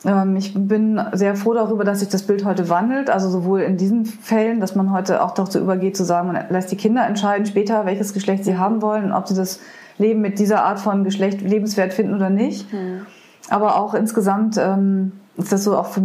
Ähm, 0.05 0.37
ich 0.37 0.55
bin 0.55 1.01
sehr 1.13 1.35
froh 1.35 1.55
darüber, 1.55 1.85
dass 1.85 2.01
sich 2.01 2.09
das 2.09 2.23
Bild 2.23 2.45
heute 2.45 2.69
wandelt. 2.69 3.11
Also 3.11 3.29
sowohl 3.29 3.61
in 3.61 3.77
diesen 3.77 4.05
Fällen, 4.07 4.61
dass 4.61 4.75
man 4.75 4.93
heute 4.93 5.23
auch 5.23 5.33
dazu 5.33 5.59
übergeht, 5.59 5.97
zu 5.97 6.05
sagen, 6.05 6.29
man 6.33 6.45
lässt 6.51 6.71
die 6.71 6.77
Kinder 6.77 7.07
entscheiden 7.07 7.47
später, 7.47 7.87
welches 7.87 8.13
Geschlecht 8.13 8.45
sie 8.45 8.57
haben 8.57 8.83
wollen 8.83 9.05
und 9.05 9.13
ob 9.13 9.27
sie 9.29 9.35
das 9.35 9.61
Leben 9.99 10.21
mit 10.21 10.39
dieser 10.39 10.65
Art 10.65 10.79
von 10.79 11.05
Geschlecht 11.05 11.41
lebenswert 11.41 11.93
finden 11.93 12.15
oder 12.15 12.31
nicht. 12.31 12.73
Mhm. 12.73 13.07
Aber 13.51 13.77
auch 13.77 13.95
insgesamt 13.95 14.57
ähm, 14.59 15.13
ist 15.37 15.53
das 15.53 15.65
so 15.65 15.77
auch 15.77 15.87
für, 15.87 16.03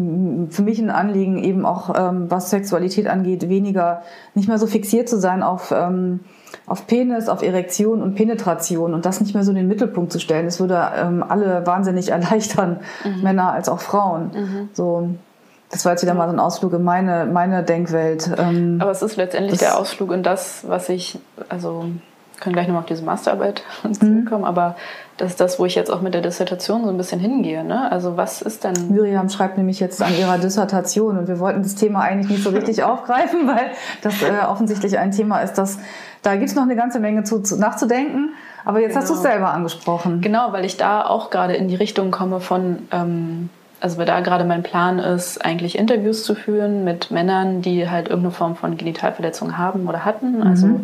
für 0.49 0.61
mich 0.61 0.79
ein 0.79 0.89
Anliegen, 0.89 1.37
eben 1.37 1.65
auch 1.65 1.93
ähm, 1.95 2.25
was 2.29 2.49
Sexualität 2.49 3.07
angeht, 3.07 3.49
weniger, 3.49 4.01
nicht 4.33 4.47
mehr 4.47 4.57
so 4.57 4.67
fixiert 4.67 5.09
zu 5.09 5.19
sein 5.19 5.43
auf 5.43 5.73
ähm, 5.75 6.21
auf 6.65 6.87
Penis, 6.87 7.29
auf 7.29 7.41
Erektion 7.41 8.01
und 8.01 8.15
Penetration 8.15 8.93
und 8.93 9.05
das 9.05 9.21
nicht 9.21 9.33
mehr 9.33 9.43
so 9.43 9.51
in 9.51 9.57
den 9.57 9.67
Mittelpunkt 9.67 10.11
zu 10.11 10.19
stellen. 10.19 10.45
Das 10.45 10.59
würde 10.59 10.91
ähm, 10.95 11.23
alle 11.27 11.65
wahnsinnig 11.65 12.09
erleichtern, 12.11 12.79
mhm. 13.03 13.23
Männer 13.23 13.51
als 13.51 13.69
auch 13.69 13.79
Frauen. 13.79 14.31
Mhm. 14.33 14.69
So, 14.73 15.09
das 15.69 15.85
war 15.85 15.93
jetzt 15.93 16.03
wieder 16.03 16.13
mal 16.13 16.27
so 16.27 16.33
ein 16.33 16.39
Ausflug 16.39 16.73
in 16.73 16.83
meine, 16.83 17.25
meine 17.25 17.63
Denkwelt. 17.63 18.29
Ähm, 18.37 18.77
Aber 18.79 18.91
es 18.91 19.01
ist 19.01 19.15
letztendlich 19.15 19.59
der 19.59 19.77
Ausflug 19.77 20.11
in 20.11 20.21
das, 20.21 20.63
was 20.67 20.89
ich, 20.89 21.19
also 21.49 21.85
können 22.39 22.53
gleich 22.53 22.67
nochmal 22.67 22.81
auf 22.81 22.87
diese 22.87 23.03
Masterarbeit 23.03 23.63
mhm. 23.83 23.93
zurückkommen, 23.93 24.41
mhm. 24.41 24.47
aber 24.47 24.75
das 25.17 25.31
ist 25.31 25.39
das, 25.39 25.59
wo 25.59 25.65
ich 25.65 25.75
jetzt 25.75 25.91
auch 25.91 26.01
mit 26.01 26.13
der 26.13 26.21
Dissertation 26.21 26.83
so 26.83 26.89
ein 26.89 26.97
bisschen 26.97 27.19
hingehe. 27.19 27.63
Ne? 27.63 27.91
Also 27.91 28.17
was 28.17 28.41
ist 28.41 28.63
denn... 28.63 28.73
Miriam 28.89 29.29
schreibt 29.29 29.57
nämlich 29.57 29.79
jetzt 29.79 30.01
an 30.01 30.17
ihrer 30.17 30.37
Dissertation 30.37 31.17
und 31.17 31.27
wir 31.27 31.39
wollten 31.39 31.61
das 31.61 31.75
Thema 31.75 32.01
eigentlich 32.01 32.29
nicht 32.29 32.43
so 32.43 32.49
richtig 32.49 32.83
aufgreifen, 32.83 33.47
weil 33.47 33.71
das 34.01 34.21
äh, 34.23 34.45
offensichtlich 34.47 34.97
ein 34.97 35.11
Thema 35.11 35.39
ist, 35.41 35.53
das 35.53 35.77
da 36.23 36.35
gibt 36.35 36.49
es 36.49 36.55
noch 36.55 36.63
eine 36.63 36.75
ganze 36.75 36.99
Menge 36.99 37.23
zu, 37.23 37.41
zu 37.41 37.59
nachzudenken. 37.59 38.33
Aber 38.65 38.79
jetzt 38.79 38.91
genau. 38.91 39.01
hast 39.01 39.09
du 39.09 39.13
es 39.15 39.21
selber 39.21 39.53
angesprochen. 39.53 40.21
Genau, 40.21 40.53
weil 40.53 40.65
ich 40.65 40.77
da 40.77 41.05
auch 41.05 41.29
gerade 41.29 41.53
in 41.53 41.67
die 41.67 41.75
Richtung 41.75 42.11
komme 42.11 42.39
von, 42.39 42.87
ähm, 42.91 43.49
also 43.81 43.97
weil 43.97 44.05
da 44.05 44.21
gerade 44.21 44.45
mein 44.45 44.63
Plan 44.63 44.99
ist, 44.99 45.43
eigentlich 45.43 45.77
Interviews 45.77 46.23
zu 46.23 46.33
führen 46.33 46.85
mit 46.85 47.11
Männern, 47.11 47.61
die 47.61 47.89
halt 47.89 48.07
irgendeine 48.07 48.33
Form 48.33 48.55
von 48.55 48.77
Genitalverletzung 48.77 49.57
haben 49.57 49.87
oder 49.87 50.05
hatten. 50.05 50.37
Mhm. 50.37 50.47
Also 50.47 50.79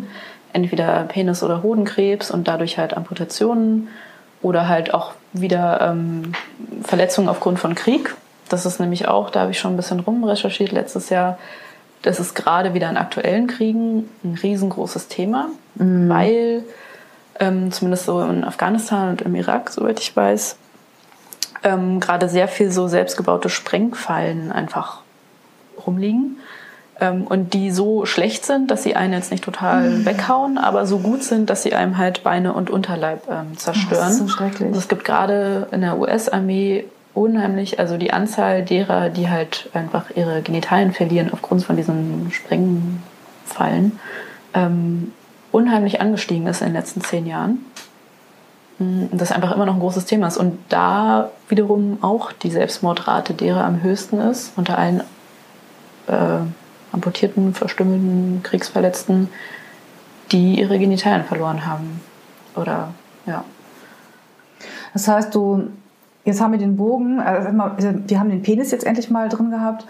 entweder 0.52 1.04
Penis- 1.04 1.42
oder 1.42 1.62
Hodenkrebs 1.62 2.30
und 2.30 2.46
dadurch 2.46 2.76
halt 2.76 2.94
Amputationen 2.94 3.88
oder 4.42 4.68
halt 4.68 4.94
auch 4.94 5.12
wieder 5.32 5.80
ähm, 5.80 6.32
Verletzungen 6.82 7.28
aufgrund 7.28 7.58
von 7.58 7.74
Krieg. 7.74 8.14
Das 8.48 8.66
ist 8.66 8.80
nämlich 8.80 9.06
auch, 9.06 9.30
da 9.30 9.40
habe 9.40 9.52
ich 9.52 9.58
schon 9.58 9.74
ein 9.74 9.76
bisschen 9.76 10.00
rumrecherchiert 10.00 10.72
letztes 10.72 11.08
Jahr, 11.10 11.38
das 12.02 12.18
ist 12.18 12.34
gerade 12.34 12.72
wieder 12.74 12.88
in 12.88 12.96
aktuellen 12.96 13.46
Kriegen 13.46 14.08
ein 14.24 14.38
riesengroßes 14.42 15.08
Thema, 15.08 15.48
mhm. 15.74 16.08
weil 16.08 16.64
ähm, 17.38 17.72
zumindest 17.72 18.06
so 18.06 18.20
in 18.22 18.44
Afghanistan 18.44 19.10
und 19.10 19.22
im 19.22 19.34
Irak, 19.34 19.70
soweit 19.70 20.00
ich 20.00 20.14
weiß, 20.16 20.56
ähm, 21.62 22.00
gerade 22.00 22.28
sehr 22.28 22.48
viel 22.48 22.70
so 22.70 22.88
selbstgebaute 22.88 23.50
Sprengfallen 23.50 24.50
einfach 24.50 25.02
rumliegen. 25.86 26.38
Ähm, 27.00 27.26
und 27.26 27.54
die 27.54 27.70
so 27.70 28.04
schlecht 28.04 28.44
sind, 28.44 28.70
dass 28.70 28.82
sie 28.82 28.94
einen 28.94 29.14
jetzt 29.14 29.30
nicht 29.30 29.42
total 29.42 29.88
mhm. 29.88 30.04
weghauen, 30.04 30.58
aber 30.58 30.86
so 30.86 30.98
gut 30.98 31.22
sind, 31.22 31.48
dass 31.48 31.62
sie 31.62 31.74
einem 31.74 31.96
halt 31.96 32.22
Beine 32.22 32.52
und 32.52 32.68
Unterleib 32.68 33.22
ähm, 33.30 33.56
zerstören. 33.56 34.00
Das 34.00 34.10
ist 34.12 34.18
so 34.18 34.28
schrecklich. 34.28 34.68
Also 34.68 34.78
es 34.78 34.88
gibt 34.88 35.04
gerade 35.04 35.66
in 35.72 35.80
der 35.80 35.98
US-Armee 35.98 36.84
unheimlich, 37.14 37.78
also 37.78 37.96
die 37.96 38.12
Anzahl 38.12 38.62
derer, 38.64 39.08
die 39.08 39.30
halt 39.30 39.70
einfach 39.72 40.10
ihre 40.14 40.42
Genitalien 40.42 40.92
verlieren 40.92 41.30
aufgrund 41.32 41.64
von 41.64 41.76
diesen 41.76 42.30
Sprengfallen, 42.32 43.98
ähm, 44.54 45.12
unheimlich 45.52 46.00
angestiegen 46.00 46.46
ist 46.46 46.60
in 46.60 46.68
den 46.68 46.74
letzten 46.74 47.00
zehn 47.00 47.26
Jahren. 47.26 47.64
Und 48.78 49.10
das 49.12 49.32
einfach 49.32 49.52
immer 49.52 49.66
noch 49.66 49.74
ein 49.74 49.80
großes 49.80 50.06
Thema 50.06 50.28
ist. 50.28 50.38
Und 50.38 50.58
da 50.68 51.30
wiederum 51.48 51.98
auch 52.02 52.32
die 52.32 52.50
Selbstmordrate 52.50 53.34
derer 53.34 53.64
am 53.64 53.82
höchsten 53.82 54.20
ist, 54.20 54.52
unter 54.56 54.78
allen 54.78 55.00
äh, 56.06 56.38
amputierten, 56.92 57.54
verstümmelten, 57.54 58.42
Kriegsverletzten, 58.42 59.28
die 60.32 60.60
ihre 60.60 60.78
Genitalien 60.78 61.24
verloren 61.24 61.66
haben. 61.66 62.00
Oder 62.56 62.92
ja. 63.26 63.44
Das 64.92 65.08
heißt, 65.08 65.34
du, 65.34 65.68
jetzt 66.24 66.40
haben 66.40 66.52
wir 66.52 66.58
den 66.58 66.76
Bogen, 66.76 67.20
also 67.20 67.48
wir 68.06 68.20
haben 68.20 68.30
den 68.30 68.42
Penis 68.42 68.70
jetzt 68.70 68.84
endlich 68.84 69.10
mal 69.10 69.28
drin 69.28 69.50
gehabt. 69.50 69.86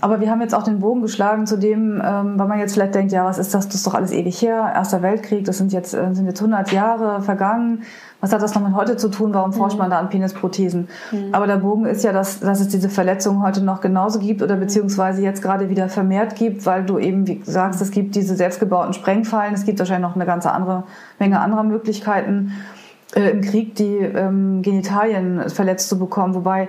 Aber 0.00 0.20
wir 0.20 0.30
haben 0.30 0.40
jetzt 0.40 0.54
auch 0.54 0.62
den 0.62 0.80
Bogen 0.80 1.02
geschlagen 1.02 1.46
zu 1.46 1.58
dem, 1.58 2.00
ähm, 2.04 2.38
weil 2.38 2.46
man 2.46 2.58
jetzt 2.58 2.74
vielleicht 2.74 2.94
denkt, 2.94 3.12
ja, 3.12 3.24
was 3.24 3.38
ist 3.38 3.54
das? 3.54 3.66
Das 3.66 3.76
ist 3.76 3.86
doch 3.86 3.94
alles 3.94 4.12
ewig 4.12 4.40
her. 4.40 4.72
Erster 4.74 5.02
Weltkrieg, 5.02 5.44
das 5.44 5.58
sind 5.58 5.72
jetzt, 5.72 5.94
äh, 5.94 6.14
sind 6.14 6.26
jetzt 6.26 6.40
100 6.40 6.72
Jahre 6.72 7.22
vergangen. 7.22 7.82
Was 8.20 8.32
hat 8.32 8.42
das 8.42 8.54
noch 8.54 8.62
mit 8.62 8.74
heute 8.74 8.96
zu 8.96 9.08
tun? 9.10 9.32
Warum 9.34 9.52
forscht 9.52 9.76
mhm. 9.76 9.82
man 9.82 9.90
da 9.90 9.98
an 9.98 10.08
Penisprothesen? 10.08 10.88
Mhm. 11.12 11.28
Aber 11.32 11.46
der 11.46 11.56
Bogen 11.56 11.86
ist 11.86 12.04
ja, 12.04 12.12
dass, 12.12 12.40
dass 12.40 12.60
es 12.60 12.68
diese 12.68 12.88
Verletzungen 12.88 13.42
heute 13.42 13.62
noch 13.62 13.80
genauso 13.80 14.18
gibt 14.18 14.42
oder 14.42 14.56
beziehungsweise 14.56 15.22
jetzt 15.22 15.42
gerade 15.42 15.68
wieder 15.68 15.88
vermehrt 15.88 16.34
gibt, 16.34 16.66
weil 16.66 16.84
du 16.84 16.98
eben, 16.98 17.26
wie 17.26 17.40
sagst, 17.44 17.80
es 17.80 17.90
gibt 17.90 18.14
diese 18.14 18.34
selbstgebauten 18.34 18.92
Sprengfallen. 18.92 19.54
Es 19.54 19.64
gibt 19.64 19.78
wahrscheinlich 19.78 20.08
noch 20.08 20.16
eine 20.16 20.26
ganze 20.26 20.52
andere 20.52 20.84
Menge 21.18 21.40
anderer 21.40 21.62
Möglichkeiten 21.62 22.52
äh, 23.14 23.30
im 23.30 23.40
Krieg, 23.40 23.74
die 23.76 23.96
ähm, 23.96 24.62
Genitalien 24.62 25.48
verletzt 25.48 25.88
zu 25.88 25.98
bekommen. 25.98 26.34
Wobei 26.34 26.68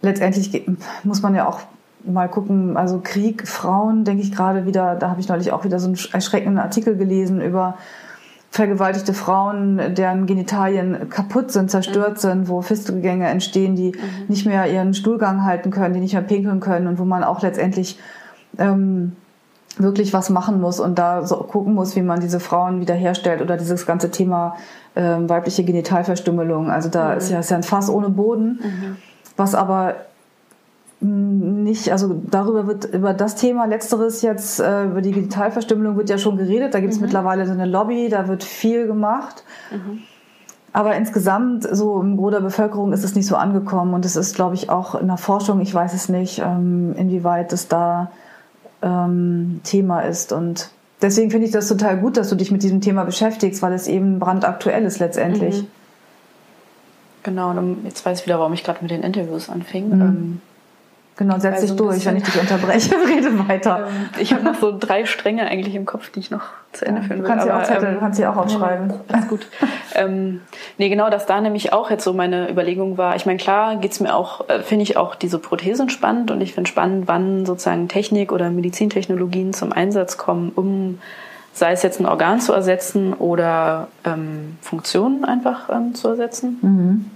letztendlich 0.00 0.66
muss 1.04 1.22
man 1.22 1.34
ja 1.34 1.46
auch 1.46 1.60
mal 2.08 2.28
gucken, 2.28 2.76
also 2.76 3.00
Krieg, 3.02 3.46
Frauen, 3.46 4.04
denke 4.04 4.22
ich 4.22 4.32
gerade 4.32 4.66
wieder, 4.66 4.94
da 4.96 5.10
habe 5.10 5.20
ich 5.20 5.28
neulich 5.28 5.52
auch 5.52 5.64
wieder 5.64 5.78
so 5.78 5.86
einen 5.86 5.98
erschreckenden 6.12 6.58
Artikel 6.58 6.96
gelesen 6.96 7.40
über 7.40 7.76
vergewaltigte 8.50 9.12
Frauen, 9.12 9.94
deren 9.94 10.26
Genitalien 10.26 11.10
kaputt 11.10 11.52
sind, 11.52 11.70
zerstört 11.70 12.14
mhm. 12.14 12.20
sind, 12.20 12.48
wo 12.48 12.62
Fistelgänge 12.62 13.28
entstehen, 13.28 13.76
die 13.76 13.92
mhm. 13.92 14.26
nicht 14.28 14.46
mehr 14.46 14.70
ihren 14.72 14.94
Stuhlgang 14.94 15.44
halten 15.44 15.70
können, 15.70 15.94
die 15.94 16.00
nicht 16.00 16.14
mehr 16.14 16.22
pinkeln 16.22 16.60
können 16.60 16.86
und 16.86 16.98
wo 16.98 17.04
man 17.04 17.24
auch 17.24 17.42
letztendlich 17.42 17.98
ähm, 18.58 19.12
wirklich 19.76 20.12
was 20.12 20.30
machen 20.30 20.60
muss 20.60 20.80
und 20.80 20.98
da 20.98 21.24
so 21.26 21.36
gucken 21.36 21.74
muss, 21.74 21.94
wie 21.94 22.02
man 22.02 22.20
diese 22.20 22.40
Frauen 22.40 22.80
wiederherstellt 22.80 23.42
oder 23.42 23.56
dieses 23.56 23.86
ganze 23.86 24.10
Thema 24.10 24.56
ähm, 24.96 25.28
weibliche 25.28 25.62
Genitalverstümmelung. 25.62 26.70
Also 26.70 26.88
da 26.88 27.12
mhm. 27.12 27.18
ist, 27.18 27.30
ja, 27.30 27.40
ist 27.40 27.50
ja 27.50 27.56
ein 27.56 27.62
Fass 27.62 27.90
ohne 27.90 28.08
Boden, 28.08 28.60
mhm. 28.62 28.96
was 29.36 29.54
aber 29.54 29.94
nicht, 31.00 31.92
also 31.92 32.20
darüber 32.28 32.66
wird, 32.66 32.86
über 32.86 33.14
das 33.14 33.36
Thema, 33.36 33.66
letzteres 33.66 34.22
jetzt, 34.22 34.58
äh, 34.58 34.84
über 34.84 35.00
die 35.00 35.12
Digitalverstümmelung 35.12 35.96
wird 35.96 36.10
ja 36.10 36.18
schon 36.18 36.36
geredet. 36.36 36.74
Da 36.74 36.80
gibt 36.80 36.92
es 36.92 36.98
mhm. 36.98 37.06
mittlerweile 37.06 37.46
so 37.46 37.52
eine 37.52 37.66
Lobby, 37.66 38.08
da 38.08 38.26
wird 38.26 38.42
viel 38.42 38.86
gemacht. 38.86 39.44
Mhm. 39.70 40.00
Aber 40.72 40.96
insgesamt, 40.96 41.66
so 41.70 42.00
im 42.00 42.16
Gros 42.16 42.32
der 42.32 42.40
Bevölkerung 42.40 42.92
ist 42.92 43.04
es 43.04 43.14
nicht 43.14 43.26
so 43.26 43.36
angekommen. 43.36 43.94
Und 43.94 44.04
es 44.04 44.16
ist, 44.16 44.34
glaube 44.34 44.54
ich, 44.54 44.70
auch 44.70 44.94
in 44.96 45.06
der 45.06 45.16
Forschung, 45.16 45.60
ich 45.60 45.72
weiß 45.72 45.94
es 45.94 46.08
nicht, 46.08 46.40
ähm, 46.44 46.94
inwieweit 46.96 47.52
es 47.52 47.68
da 47.68 48.10
ähm, 48.82 49.60
Thema 49.64 50.00
ist. 50.00 50.32
Und 50.32 50.70
deswegen 51.00 51.30
finde 51.30 51.46
ich 51.46 51.52
das 51.52 51.68
total 51.68 51.98
gut, 51.98 52.16
dass 52.16 52.28
du 52.28 52.34
dich 52.34 52.50
mit 52.50 52.62
diesem 52.62 52.80
Thema 52.80 53.04
beschäftigst, 53.04 53.62
weil 53.62 53.72
es 53.72 53.86
eben 53.86 54.18
brandaktuell 54.18 54.84
ist 54.84 54.98
letztendlich. 54.98 55.62
Mhm. 55.62 55.66
Genau, 57.22 57.50
und 57.50 57.84
jetzt 57.84 58.04
weiß 58.04 58.20
ich 58.20 58.26
wieder, 58.26 58.38
warum 58.38 58.52
ich 58.52 58.64
gerade 58.64 58.78
mit 58.82 58.90
den 58.90 59.02
Interviews 59.02 59.48
anfing. 59.48 59.88
Mhm. 59.88 60.00
Ähm, 60.00 60.40
Genau, 61.18 61.36
setz 61.40 61.56
also 61.56 61.66
dich 61.66 61.76
durch, 61.76 62.06
wenn 62.06 62.16
ich 62.16 62.22
dich 62.22 62.40
unterbreche, 62.40 62.94
rede 63.08 63.48
weiter. 63.48 63.88
Ähm, 63.88 64.08
ich 64.20 64.32
habe 64.32 64.44
noch 64.44 64.54
so 64.54 64.72
drei 64.78 65.04
Stränge 65.04 65.48
eigentlich 65.48 65.74
im 65.74 65.84
Kopf, 65.84 66.10
die 66.10 66.20
ich 66.20 66.30
noch 66.30 66.44
zu 66.72 66.86
Ende 66.86 67.02
führen 67.02 67.18
will. 67.18 67.24
Du 67.24 67.28
kannst 67.28 67.44
sie 67.44 67.52
auch 67.52 67.62
Zettel, 67.64 67.88
ähm, 67.88 67.98
kannst 67.98 68.24
auch 68.24 68.36
aufschreiben. 68.36 68.90
Ja, 68.90 69.00
alles 69.08 69.26
gut. 69.26 69.48
ähm, 69.96 70.42
nee, 70.78 70.88
genau, 70.88 71.10
dass 71.10 71.26
da 71.26 71.40
nämlich 71.40 71.72
auch 71.72 71.90
jetzt 71.90 72.04
so 72.04 72.12
meine 72.12 72.48
Überlegung 72.48 72.98
war. 72.98 73.16
Ich 73.16 73.26
meine, 73.26 73.36
klar 73.36 73.74
geht's 73.78 73.98
mir 73.98 74.14
auch, 74.14 74.48
äh, 74.48 74.60
finde 74.60 74.84
ich 74.84 74.96
auch 74.96 75.16
diese 75.16 75.40
Prothesen 75.40 75.90
spannend 75.90 76.30
und 76.30 76.40
ich 76.40 76.54
finde 76.54 76.70
spannend, 76.70 77.08
wann 77.08 77.44
sozusagen 77.44 77.88
Technik 77.88 78.30
oder 78.30 78.50
Medizintechnologien 78.50 79.52
zum 79.52 79.72
Einsatz 79.72 80.18
kommen, 80.18 80.52
um 80.54 81.00
sei 81.52 81.72
es 81.72 81.82
jetzt 81.82 81.98
ein 81.98 82.06
Organ 82.06 82.40
zu 82.40 82.52
ersetzen 82.52 83.12
oder 83.12 83.88
ähm, 84.04 84.56
Funktionen 84.60 85.24
einfach 85.24 85.68
ähm, 85.68 85.96
zu 85.96 86.10
ersetzen. 86.10 86.58
Mhm. 86.62 87.10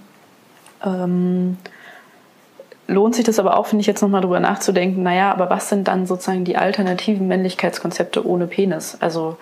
Lohnt 2.92 3.14
sich 3.14 3.24
das 3.24 3.38
aber 3.38 3.56
auch, 3.56 3.66
finde 3.66 3.80
ich, 3.80 3.86
jetzt 3.86 4.02
nochmal 4.02 4.20
drüber 4.20 4.38
nachzudenken, 4.38 5.02
naja, 5.02 5.32
aber 5.32 5.48
was 5.48 5.68
sind 5.68 5.88
dann 5.88 6.06
sozusagen 6.06 6.44
die 6.44 6.56
alternativen 6.56 7.26
Männlichkeitskonzepte 7.26 8.26
ohne 8.26 8.46
Penis? 8.46 8.98
Also 9.00 9.38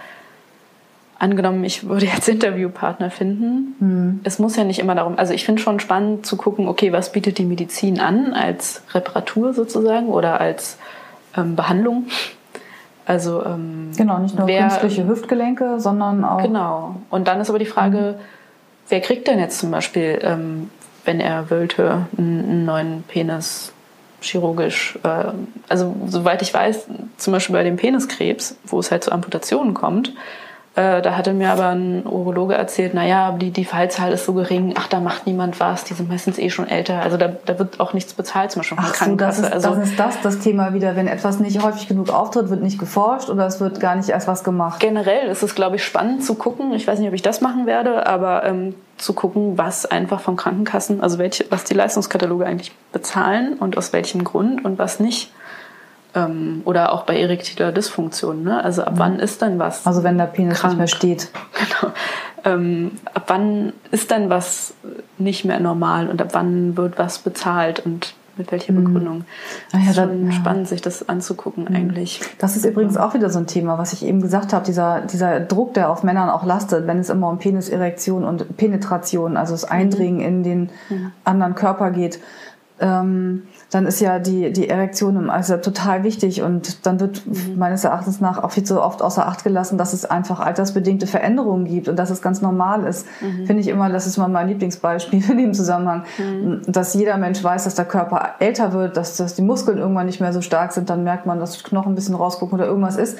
angenommen, 1.18 1.64
ich 1.64 1.88
würde 1.88 2.06
jetzt 2.06 2.28
Interviewpartner 2.28 3.10
finden. 3.10 3.74
Mhm. 3.80 4.20
Es 4.24 4.38
muss 4.38 4.56
ja 4.56 4.64
nicht 4.64 4.78
immer 4.78 4.94
darum, 4.94 5.18
also 5.18 5.34
ich 5.34 5.44
finde 5.44 5.60
schon 5.60 5.80
spannend 5.80 6.24
zu 6.26 6.36
gucken, 6.36 6.68
okay, 6.68 6.92
was 6.92 7.12
bietet 7.12 7.38
die 7.38 7.44
Medizin 7.44 8.00
an 8.00 8.32
als 8.32 8.82
Reparatur 8.94 9.52
sozusagen 9.52 10.08
oder 10.08 10.40
als 10.40 10.78
ähm, 11.36 11.56
Behandlung? 11.56 12.06
Also 13.04 13.44
ähm, 13.44 13.90
genau, 13.96 14.18
nicht 14.18 14.38
nur 14.38 14.46
wer, 14.46 14.68
künstliche 14.68 15.06
Hüftgelenke, 15.06 15.80
sondern 15.80 16.24
auch. 16.24 16.42
Genau. 16.42 16.96
Und 17.10 17.26
dann 17.26 17.40
ist 17.40 17.50
aber 17.50 17.58
die 17.58 17.66
Frage, 17.66 18.16
mhm. 18.16 18.22
wer 18.88 19.00
kriegt 19.00 19.26
denn 19.26 19.40
jetzt 19.40 19.58
zum 19.58 19.72
Beispiel 19.72 20.20
ähm, 20.22 20.70
wenn 21.04 21.20
er 21.20 21.50
wollte, 21.50 22.06
einen 22.16 22.64
neuen 22.64 23.02
Penis 23.04 23.72
chirurgisch, 24.20 24.98
äh, 25.02 25.32
also 25.68 25.96
soweit 26.06 26.42
ich 26.42 26.52
weiß, 26.52 26.86
zum 27.16 27.32
Beispiel 27.32 27.54
bei 27.54 27.64
dem 27.64 27.76
Peniskrebs, 27.76 28.56
wo 28.64 28.78
es 28.78 28.90
halt 28.90 29.04
zu 29.04 29.12
Amputationen 29.12 29.74
kommt, 29.74 30.12
äh, 30.76 31.02
da 31.02 31.16
hatte 31.16 31.32
mir 31.32 31.50
aber 31.50 31.70
ein 31.70 32.06
Urologe 32.06 32.54
erzählt, 32.54 32.94
naja, 32.94 33.32
die, 33.32 33.50
die 33.50 33.64
Fallzahl 33.64 34.12
ist 34.12 34.24
so 34.24 34.34
gering, 34.34 34.74
ach, 34.78 34.86
da 34.86 35.00
macht 35.00 35.26
niemand 35.26 35.58
was, 35.58 35.82
die 35.82 35.94
sind 35.94 36.08
meistens 36.08 36.38
eh 36.38 36.48
schon 36.48 36.68
älter. 36.68 37.02
Also 37.02 37.16
da, 37.16 37.28
da 37.44 37.58
wird 37.58 37.80
auch 37.80 37.92
nichts 37.92 38.14
bezahlt, 38.14 38.52
zum 38.52 38.60
Beispiel 38.60 38.76
von 38.76 38.86
ach 38.86 38.94
so, 38.94 39.16
das 39.16 39.40
ist, 39.40 39.52
also, 39.52 39.74
das 39.74 39.88
ist 39.88 39.98
das, 39.98 40.20
das 40.22 40.38
Thema 40.38 40.72
wieder. 40.72 40.94
Wenn 40.94 41.08
etwas 41.08 41.40
nicht 41.40 41.60
häufig 41.60 41.88
genug 41.88 42.10
auftritt, 42.10 42.50
wird 42.50 42.62
nicht 42.62 42.78
geforscht 42.78 43.30
oder 43.30 43.46
es 43.46 43.60
wird 43.60 43.80
gar 43.80 43.96
nicht 43.96 44.10
erst 44.10 44.28
was 44.28 44.44
gemacht. 44.44 44.78
Generell 44.78 45.28
ist 45.28 45.42
es, 45.42 45.56
glaube 45.56 45.74
ich, 45.74 45.84
spannend 45.84 46.24
zu 46.24 46.36
gucken. 46.36 46.72
Ich 46.72 46.86
weiß 46.86 47.00
nicht, 47.00 47.08
ob 47.08 47.14
ich 47.14 47.22
das 47.22 47.40
machen 47.40 47.66
werde, 47.66 48.06
aber 48.06 48.44
ähm, 48.44 48.76
zu 48.96 49.12
gucken, 49.12 49.58
was 49.58 49.86
einfach 49.86 50.20
von 50.20 50.36
Krankenkassen, 50.36 51.00
also 51.00 51.18
welche, 51.18 51.46
was 51.50 51.64
die 51.64 51.74
Leistungskataloge 51.74 52.46
eigentlich 52.46 52.72
bezahlen 52.92 53.54
und 53.54 53.76
aus 53.76 53.92
welchem 53.92 54.22
Grund 54.22 54.64
und 54.64 54.78
was 54.78 55.00
nicht. 55.00 55.32
Ähm, 56.14 56.62
oder 56.64 56.92
auch 56.92 57.04
bei 57.04 57.20
erektiler 57.20 57.70
Dysfunktion. 57.70 58.42
Ne? 58.42 58.62
Also 58.62 58.82
ab 58.82 58.94
mhm. 58.94 58.98
wann 58.98 59.18
ist 59.20 59.42
denn 59.42 59.58
was? 59.58 59.86
Also 59.86 60.02
wenn 60.02 60.18
der 60.18 60.24
Penis 60.24 60.58
krank? 60.58 60.72
nicht 60.72 60.78
mehr 60.78 60.88
steht. 60.88 61.30
Genau. 61.52 61.92
Ähm, 62.42 62.92
ab 63.12 63.24
wann 63.26 63.74
ist 63.90 64.10
denn 64.10 64.30
was 64.30 64.72
nicht 65.18 65.44
mehr 65.44 65.60
normal 65.60 66.08
und 66.08 66.22
ab 66.22 66.28
wann 66.32 66.76
wird 66.76 66.98
was 66.98 67.18
bezahlt 67.18 67.80
und 67.80 68.14
mit 68.40 68.50
welcher 68.50 68.72
mhm. 68.72 68.84
Begründung? 68.84 69.24
Ah 69.72 69.78
ja, 69.86 69.92
schon 69.92 70.26
ja. 70.26 70.32
spannend, 70.32 70.68
sich 70.68 70.80
das 70.80 71.08
anzugucken 71.08 71.66
mhm. 71.68 71.76
eigentlich. 71.76 72.20
Das 72.38 72.56
ist 72.56 72.64
übrigens 72.64 72.96
auch 72.96 73.14
wieder 73.14 73.30
so 73.30 73.38
ein 73.38 73.46
Thema, 73.46 73.78
was 73.78 73.92
ich 73.92 74.04
eben 74.04 74.20
gesagt 74.20 74.52
habe, 74.52 74.64
dieser, 74.64 75.02
dieser 75.02 75.40
Druck, 75.40 75.74
der 75.74 75.90
auf 75.90 76.02
Männern 76.02 76.30
auch 76.30 76.44
lastet, 76.44 76.86
wenn 76.86 76.98
es 76.98 77.10
immer 77.10 77.28
um 77.28 77.38
Peniserektion 77.38 78.24
und 78.24 78.56
Penetration, 78.56 79.36
also 79.36 79.52
das 79.52 79.64
Eindringen 79.64 80.20
mhm. 80.20 80.26
in 80.26 80.42
den 80.42 80.60
mhm. 80.88 81.12
anderen 81.24 81.54
Körper 81.54 81.90
geht. 81.90 82.18
Ähm, 82.80 83.42
dann 83.70 83.86
ist 83.86 84.00
ja 84.00 84.18
die, 84.18 84.52
die 84.52 84.68
Erektion 84.68 85.16
im 85.16 85.30
Alter 85.30 85.62
total 85.62 86.02
wichtig 86.02 86.42
und 86.42 86.86
dann 86.86 86.98
wird 86.98 87.24
mhm. 87.24 87.56
meines 87.56 87.84
Erachtens 87.84 88.20
nach 88.20 88.42
auch 88.42 88.50
viel 88.50 88.64
zu 88.64 88.82
oft 88.82 89.00
außer 89.00 89.26
Acht 89.26 89.44
gelassen, 89.44 89.78
dass 89.78 89.92
es 89.92 90.04
einfach 90.04 90.40
altersbedingte 90.40 91.06
Veränderungen 91.06 91.66
gibt 91.66 91.88
und 91.88 91.96
dass 91.96 92.10
es 92.10 92.20
ganz 92.20 92.42
normal 92.42 92.84
ist. 92.84 93.06
Mhm. 93.20 93.46
Finde 93.46 93.62
ich 93.62 93.68
immer, 93.68 93.88
das 93.88 94.08
ist 94.08 94.18
mal 94.18 94.28
mein 94.28 94.48
Lieblingsbeispiel 94.48 95.22
in 95.30 95.38
dem 95.38 95.54
Zusammenhang, 95.54 96.04
mhm. 96.18 96.62
dass 96.66 96.94
jeder 96.94 97.16
Mensch 97.16 97.42
weiß, 97.42 97.64
dass 97.64 97.76
der 97.76 97.84
Körper 97.84 98.34
älter 98.40 98.72
wird, 98.72 98.96
dass, 98.96 99.16
dass 99.16 99.36
die 99.36 99.42
Muskeln 99.42 99.78
irgendwann 99.78 100.06
nicht 100.06 100.20
mehr 100.20 100.32
so 100.32 100.40
stark 100.40 100.72
sind, 100.72 100.90
dann 100.90 101.04
merkt 101.04 101.26
man, 101.26 101.38
dass 101.38 101.62
Knochen 101.62 101.92
ein 101.92 101.94
bisschen 101.94 102.16
rausgucken 102.16 102.58
oder 102.58 102.66
irgendwas 102.66 102.96
ist. 102.96 103.18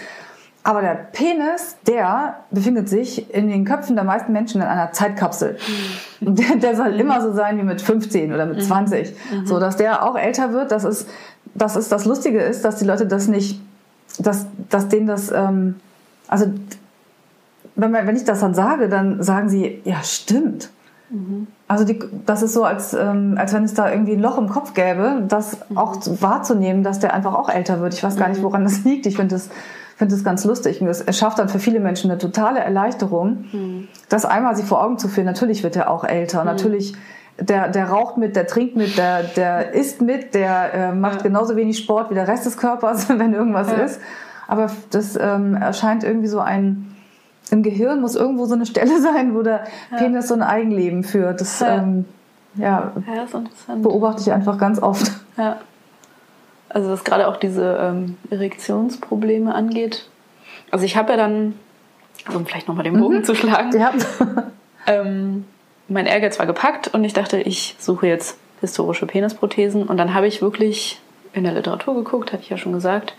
Aber 0.62 0.82
der 0.82 0.94
Penis, 0.94 1.76
der 1.86 2.40
befindet 2.50 2.88
sich 2.88 3.34
in 3.34 3.48
den 3.48 3.64
Köpfen 3.64 3.96
der 3.96 4.04
meisten 4.04 4.32
Menschen 4.32 4.61
in 4.61 4.66
einer 4.66 4.92
Zeitkapsel. 4.92 5.56
Mhm. 6.20 6.34
Der, 6.34 6.56
der, 6.56 6.76
soll 6.76 7.00
immer 7.00 7.22
so 7.22 7.32
sein 7.32 7.56
wie 7.56 7.62
mit 7.62 7.80
15 7.80 8.32
oder 8.32 8.44
mit 8.44 8.62
20. 8.62 9.14
Mhm. 9.32 9.38
mhm. 9.38 9.46
So, 9.46 9.58
dass 9.58 9.76
der 9.76 10.04
auch 10.04 10.16
älter 10.16 10.52
wird, 10.52 10.70
das 10.70 10.84
ist, 10.84 11.08
das 11.54 11.76
ist 11.76 11.90
das 11.90 12.04
Lustige 12.04 12.40
ist, 12.40 12.64
dass 12.64 12.76
die 12.76 12.84
Leute 12.84 13.06
das 13.06 13.26
nicht, 13.26 13.61
dass, 14.18 14.46
dass 14.68 14.88
denen 14.88 15.06
das, 15.06 15.32
ähm, 15.32 15.76
also, 16.28 16.46
wenn, 17.76 17.90
man, 17.90 18.06
wenn 18.06 18.16
ich 18.16 18.24
das 18.24 18.40
dann 18.40 18.52
sage, 18.52 18.90
dann 18.90 19.22
sagen 19.22 19.48
sie, 19.48 19.80
ja, 19.84 20.02
stimmt. 20.02 20.68
Mhm. 21.08 21.46
Also 21.68 21.84
die, 21.84 22.00
das 22.26 22.42
ist 22.42 22.52
so, 22.52 22.64
als, 22.64 22.92
ähm, 22.92 23.36
als 23.38 23.54
wenn 23.54 23.64
es 23.64 23.72
da 23.72 23.90
irgendwie 23.90 24.12
ein 24.12 24.20
Loch 24.20 24.36
im 24.36 24.48
Kopf 24.48 24.74
gäbe, 24.74 25.22
das 25.26 25.56
mhm. 25.70 25.78
auch 25.78 25.96
wahrzunehmen, 26.20 26.82
dass 26.82 26.98
der 26.98 27.14
einfach 27.14 27.34
auch 27.34 27.48
älter 27.48 27.80
wird. 27.80 27.94
Ich 27.94 28.02
weiß 28.02 28.16
gar 28.16 28.28
nicht, 28.28 28.40
mhm. 28.40 28.44
woran 28.44 28.64
das 28.64 28.84
liegt. 28.84 29.06
Ich 29.06 29.16
finde 29.16 29.36
das 29.36 29.48
finde 30.01 30.14
es 30.14 30.24
ganz 30.24 30.46
lustig. 30.46 30.80
Und 30.80 30.88
es 30.88 31.18
schafft 31.18 31.38
dann 31.38 31.51
für 31.51 31.59
viele 31.59 31.78
Menschen 31.78 32.11
eine 32.11 32.18
totale 32.18 32.61
Erleichterung, 32.61 33.44
mhm. 33.53 33.88
das 34.09 34.24
einmal 34.24 34.57
sich 34.57 34.64
vor 34.64 34.82
Augen 34.82 34.96
zu 34.96 35.09
führen. 35.09 35.26
Natürlich 35.26 35.62
wird 35.62 35.76
er 35.76 35.90
auch 35.90 36.05
älter. 36.05 36.40
Mhm. 36.40 36.46
Natürlich, 36.46 36.94
der, 37.38 37.68
der 37.68 37.90
raucht 37.90 38.16
mit, 38.16 38.34
der 38.34 38.46
trinkt 38.46 38.76
mit, 38.76 38.96
der, 38.96 39.24
der 39.24 39.74
isst 39.74 40.01
mit, 40.01 40.32
der 40.32 40.72
äh, 40.72 40.92
macht 40.94 41.16
ja. 41.16 41.24
genauso 41.24 41.55
wenig 41.55 41.76
Sport 41.76 42.09
wie 42.11 42.14
der 42.14 42.26
Rest 42.26 42.46
des 42.46 42.57
Körpers, 42.57 43.09
wenn 43.18 43.34
irgendwas 43.34 43.70
ja. 43.70 43.76
ist. 43.76 44.01
Aber 44.48 44.70
das 44.88 45.18
ähm, 45.20 45.55
erscheint 45.55 46.03
irgendwie 46.03 46.28
so 46.28 46.40
ein, 46.40 46.96
im 47.51 47.62
Gehirn 47.62 48.01
muss 48.01 48.16
irgendwo 48.16 48.46
so 48.46 48.55
eine 48.55 48.64
Stelle 48.64 48.98
sein, 49.03 49.34
wo 49.34 49.42
der 49.42 49.64
ja. 49.90 49.98
Penis 49.98 50.28
so 50.28 50.34
ein 50.34 50.42
Eigenleben 50.42 51.05
führt. 51.05 51.42
Das, 51.42 51.61
ähm, 51.61 52.07
ja, 52.55 52.92
beobachte 53.76 54.22
ich 54.22 54.32
einfach 54.32 54.57
ganz 54.57 54.80
oft. 54.82 55.12
Ja. 55.36 55.59
Also 56.71 56.91
was 56.91 57.05
gerade 57.05 57.29
auch 57.29 57.37
diese 57.37 57.79
ähm, 57.81 58.16
Erektionsprobleme 58.31 59.55
angeht. 59.55 60.09
Also 60.71 60.85
ich 60.85 60.97
habe 60.97 61.12
ja 61.12 61.16
dann, 61.16 61.55
also 62.27 62.39
um 62.39 62.47
vielleicht 62.47 62.68
nochmal 62.68 62.85
den 62.85 62.99
Bogen 62.99 63.18
mhm. 63.18 63.25
zu 63.25 63.35
schlagen, 63.35 63.79
ja. 63.79 63.93
ähm, 64.87 65.45
mein 65.89 66.07
Ehrgeiz 66.07 66.39
war 66.39 66.47
gepackt 66.47 66.95
und 66.95 67.05
ich 67.05 67.12
dachte, 67.12 67.41
ich 67.41 67.77
suche 67.79 68.07
jetzt 68.07 68.39
historische 68.61 69.07
Penisprothesen. 69.07 69.85
Und 69.85 69.97
dann 69.97 70.14
habe 70.14 70.27
ich 70.27 70.41
wirklich 70.41 71.01
in 71.33 71.45
der 71.45 71.53
Literatur 71.53 71.95
geguckt, 71.95 72.33
hatte 72.33 72.43
ich 72.43 72.51
ja 72.51 72.57
schon 72.57 72.73
gesagt. 72.73 73.14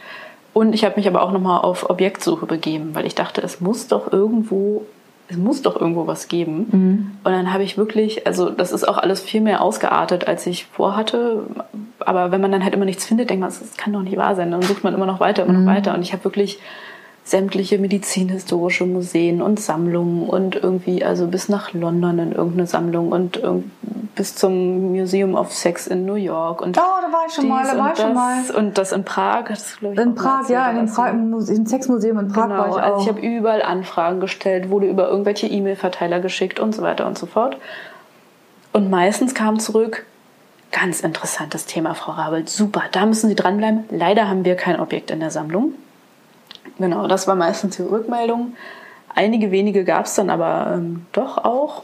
Und 0.54 0.74
ich 0.74 0.84
habe 0.84 0.95
mich 0.97 1.08
aber 1.08 1.22
auch 1.22 1.32
nochmal 1.32 1.62
auf 1.62 1.89
Objektsuche 1.89 2.45
begeben, 2.45 2.93
weil 2.93 3.06
ich 3.06 3.16
dachte, 3.16 3.41
es 3.41 3.62
muss 3.62 3.88
doch 3.88 4.12
irgendwo, 4.12 4.86
es 5.32 5.38
muss 5.38 5.61
doch 5.61 5.79
irgendwo 5.79 6.07
was 6.07 6.27
geben. 6.27 6.67
Mhm. 6.71 7.11
Und 7.23 7.32
dann 7.32 7.53
habe 7.53 7.63
ich 7.63 7.77
wirklich, 7.77 8.27
also 8.27 8.49
das 8.49 8.71
ist 8.71 8.88
auch 8.88 8.97
alles 8.97 9.21
viel 9.21 9.41
mehr 9.41 9.61
ausgeartet, 9.61 10.27
als 10.27 10.45
ich 10.45 10.65
vorhatte. 10.65 11.43
Aber 11.99 12.32
wenn 12.32 12.41
man 12.41 12.51
dann 12.51 12.63
halt 12.63 12.73
immer 12.73 12.86
nichts 12.86 13.05
findet, 13.05 13.29
denkt 13.29 13.41
man, 13.41 13.49
das 13.49 13.77
kann 13.77 13.93
doch 13.93 14.01
nicht 14.01 14.17
wahr 14.17 14.36
sein. 14.36 14.51
Dann 14.51 14.61
sucht 14.61 14.84
man 14.84 14.93
immer 14.93 15.05
noch 15.05 15.19
weiter, 15.19 15.43
immer 15.43 15.53
mhm. 15.53 15.65
noch 15.65 15.71
weiter. 15.71 15.93
Und 15.93 16.01
ich 16.01 16.11
habe 16.11 16.23
wirklich 16.25 16.59
sämtliche 17.24 17.78
medizinhistorische 17.78 18.86
Museen 18.86 19.41
und 19.41 19.59
Sammlungen 19.59 20.28
und 20.28 20.55
irgendwie, 20.55 21.05
also 21.05 21.28
bis 21.28 21.49
nach 21.49 21.74
London 21.74 22.19
in 22.19 22.32
irgendeine 22.32 22.67
Sammlung 22.67 23.11
und 23.11 23.41
bis 24.15 24.36
zum 24.36 24.91
Museum 24.91 25.36
of 25.36 25.53
Sex 25.53 25.88
in 25.88 26.05
New 26.05 26.15
York. 26.15 26.61
Und 26.61 26.78
oh, 26.78 26.82
da 26.82 27.11
war 27.11 27.26
ich 27.28 27.34
schon 27.34 27.47
mal, 27.47 27.63
da 27.65 27.78
war 27.78 27.93
ich 27.93 27.99
schon 27.99 28.13
mal. 28.13 28.43
Und 28.57 28.78
das 28.78 28.91
in 28.91 29.05
Prag. 29.05 29.45
Das 29.47 29.78
ich, 29.82 29.97
in 29.97 30.15
Prag, 30.15 30.49
ja, 30.49 30.69
in 30.69 30.78
dem 30.78 30.93
Prag, 30.93 31.13
im 31.13 31.65
Sexmuseum 31.65 32.19
in 32.19 32.28
Prag 32.28 32.43
genau, 32.43 32.57
war 32.57 32.67
ich 32.67 32.74
auch. 32.74 32.80
Also 32.80 33.01
ich 33.03 33.07
habe 33.07 33.22
überall 33.22 33.61
Anfragen 33.61 34.19
gestellt, 34.19 34.69
wurde 34.69 34.88
über 34.88 35.07
irgendwelche 35.07 35.47
E-Mail-Verteiler 35.47 36.19
geschickt 36.19 36.59
und 36.59 36.76
so 36.76 36.82
weiter 36.82 37.07
und 37.07 37.17
so 37.17 37.26
fort. 37.26 37.57
Und 38.74 38.89
meistens 38.89 39.34
kam 39.34 39.59
zurück, 39.59 40.05
ganz 40.72 41.01
interessantes 41.01 41.65
Thema, 41.65 41.93
Frau 41.93 42.13
Rabel, 42.13 42.47
super, 42.47 42.84
da 42.91 43.05
müssen 43.05 43.30
Sie 43.30 43.36
dranbleiben. 43.36 43.86
Leider 43.89 44.28
haben 44.28 44.45
wir 44.45 44.55
kein 44.55 44.80
Objekt 44.80 45.11
in 45.11 45.19
der 45.19 45.32
Sammlung. 45.32 45.74
Genau, 46.78 47.07
das 47.07 47.28
war 47.28 47.36
meistens 47.36 47.78
die 47.78 47.84
Rückmeldung. 47.84 48.55
Einige 49.14 49.51
wenige 49.51 49.84
gab 49.84 50.05
es 50.05 50.16
dann 50.16 50.30
aber 50.30 50.74
ähm, 50.76 51.05
doch 51.12 51.38
auch. 51.38 51.84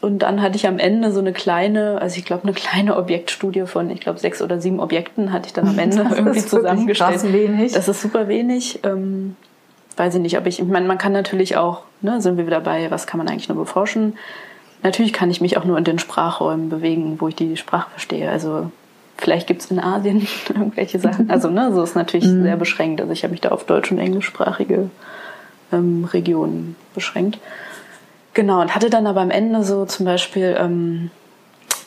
Und 0.00 0.20
dann 0.20 0.42
hatte 0.42 0.56
ich 0.56 0.66
am 0.66 0.78
Ende 0.78 1.10
so 1.10 1.18
eine 1.18 1.32
kleine, 1.32 2.00
also 2.00 2.18
ich 2.18 2.24
glaube 2.24 2.44
eine 2.44 2.52
kleine 2.52 2.96
Objektstudie 2.96 3.66
von, 3.66 3.90
ich 3.90 4.00
glaube 4.00 4.18
sechs 4.20 4.40
oder 4.40 4.60
sieben 4.60 4.78
Objekten 4.78 5.32
hatte 5.32 5.48
ich 5.48 5.52
dann 5.52 5.66
am 5.66 5.78
Ende 5.78 5.96
das 6.04 6.16
irgendwie 6.16 6.44
zusammengestellt. 6.44 7.14
Das 7.16 7.24
ist 7.24 7.32
wenig. 7.32 7.72
Das 7.72 7.88
ist 7.88 8.00
super 8.00 8.28
wenig. 8.28 8.80
Ähm, 8.84 9.34
weiß 9.96 10.14
ich 10.14 10.20
nicht, 10.20 10.38
ob 10.38 10.46
ich, 10.46 10.60
ich 10.60 10.66
meine, 10.66 10.86
man 10.86 10.98
kann 10.98 11.12
natürlich 11.12 11.56
auch, 11.56 11.82
ne, 12.00 12.20
sind 12.20 12.36
wir 12.36 12.46
wieder 12.46 12.60
bei, 12.60 12.90
was 12.90 13.08
kann 13.08 13.18
man 13.18 13.28
eigentlich 13.28 13.48
nur 13.48 13.58
beforschen? 13.58 14.16
Natürlich 14.84 15.12
kann 15.12 15.30
ich 15.30 15.40
mich 15.40 15.56
auch 15.56 15.64
nur 15.64 15.76
in 15.76 15.84
den 15.84 15.98
Sprachräumen 15.98 16.68
bewegen, 16.68 17.16
wo 17.20 17.26
ich 17.26 17.34
die 17.34 17.56
Sprache 17.56 17.90
verstehe. 17.90 18.30
Also 18.30 18.70
Vielleicht 19.18 19.48
gibt 19.48 19.62
es 19.62 19.70
in 19.70 19.80
Asien 19.80 20.26
irgendwelche 20.48 20.98
Sachen. 20.98 21.30
Also, 21.30 21.50
ne, 21.50 21.72
so 21.74 21.82
ist 21.82 21.96
natürlich 21.96 22.26
mhm. 22.26 22.42
sehr 22.42 22.56
beschränkt. 22.56 23.00
Also, 23.00 23.12
ich 23.12 23.24
habe 23.24 23.32
mich 23.32 23.40
da 23.40 23.50
auf 23.50 23.64
deutsch- 23.64 23.90
und 23.90 23.98
englischsprachige 23.98 24.90
ähm, 25.72 26.04
Regionen 26.04 26.76
beschränkt. 26.94 27.38
Genau, 28.34 28.60
und 28.60 28.74
hatte 28.74 28.90
dann 28.90 29.06
aber 29.06 29.20
am 29.20 29.30
Ende 29.30 29.64
so 29.64 29.84
zum 29.84 30.06
Beispiel, 30.06 30.56
ähm, 30.58 31.10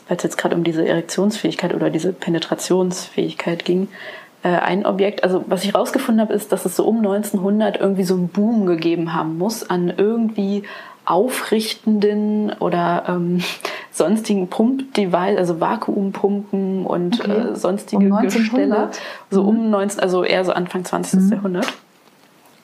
weil 0.07 0.17
es 0.17 0.23
jetzt 0.23 0.37
gerade 0.37 0.55
um 0.55 0.63
diese 0.63 0.85
Erektionsfähigkeit 0.85 1.73
oder 1.73 1.89
diese 1.89 2.11
Penetrationsfähigkeit 2.11 3.63
ging, 3.63 3.87
äh, 4.43 4.49
ein 4.49 4.85
Objekt, 4.85 5.23
also 5.23 5.45
was 5.47 5.63
ich 5.63 5.75
rausgefunden 5.75 6.21
habe, 6.21 6.33
ist, 6.33 6.51
dass 6.51 6.65
es 6.65 6.75
so 6.75 6.85
um 6.85 6.97
1900 6.97 7.79
irgendwie 7.79 8.03
so 8.03 8.15
einen 8.15 8.27
Boom 8.27 8.65
gegeben 8.65 9.13
haben 9.13 9.37
muss 9.37 9.69
an 9.69 9.93
irgendwie 9.95 10.63
aufrichtenden 11.11 12.53
oder 12.59 13.03
ähm, 13.07 13.41
sonstigen 13.91 14.47
Pump-Device, 14.47 15.37
also 15.37 15.59
Vakuumpumpen 15.59 16.85
und 16.85 17.19
okay. 17.19 17.31
äh, 17.31 17.55
sonstige 17.55 18.05
um 18.05 18.21
Gestelle. 18.21 18.89
So 19.29 19.43
um 19.43 19.69
19, 19.69 19.97
mhm. 19.97 20.03
also 20.03 20.23
eher 20.23 20.45
so 20.45 20.53
Anfang 20.53 20.85
20. 20.85 21.19
Mhm. 21.19 21.31
Jahrhundert. 21.31 21.67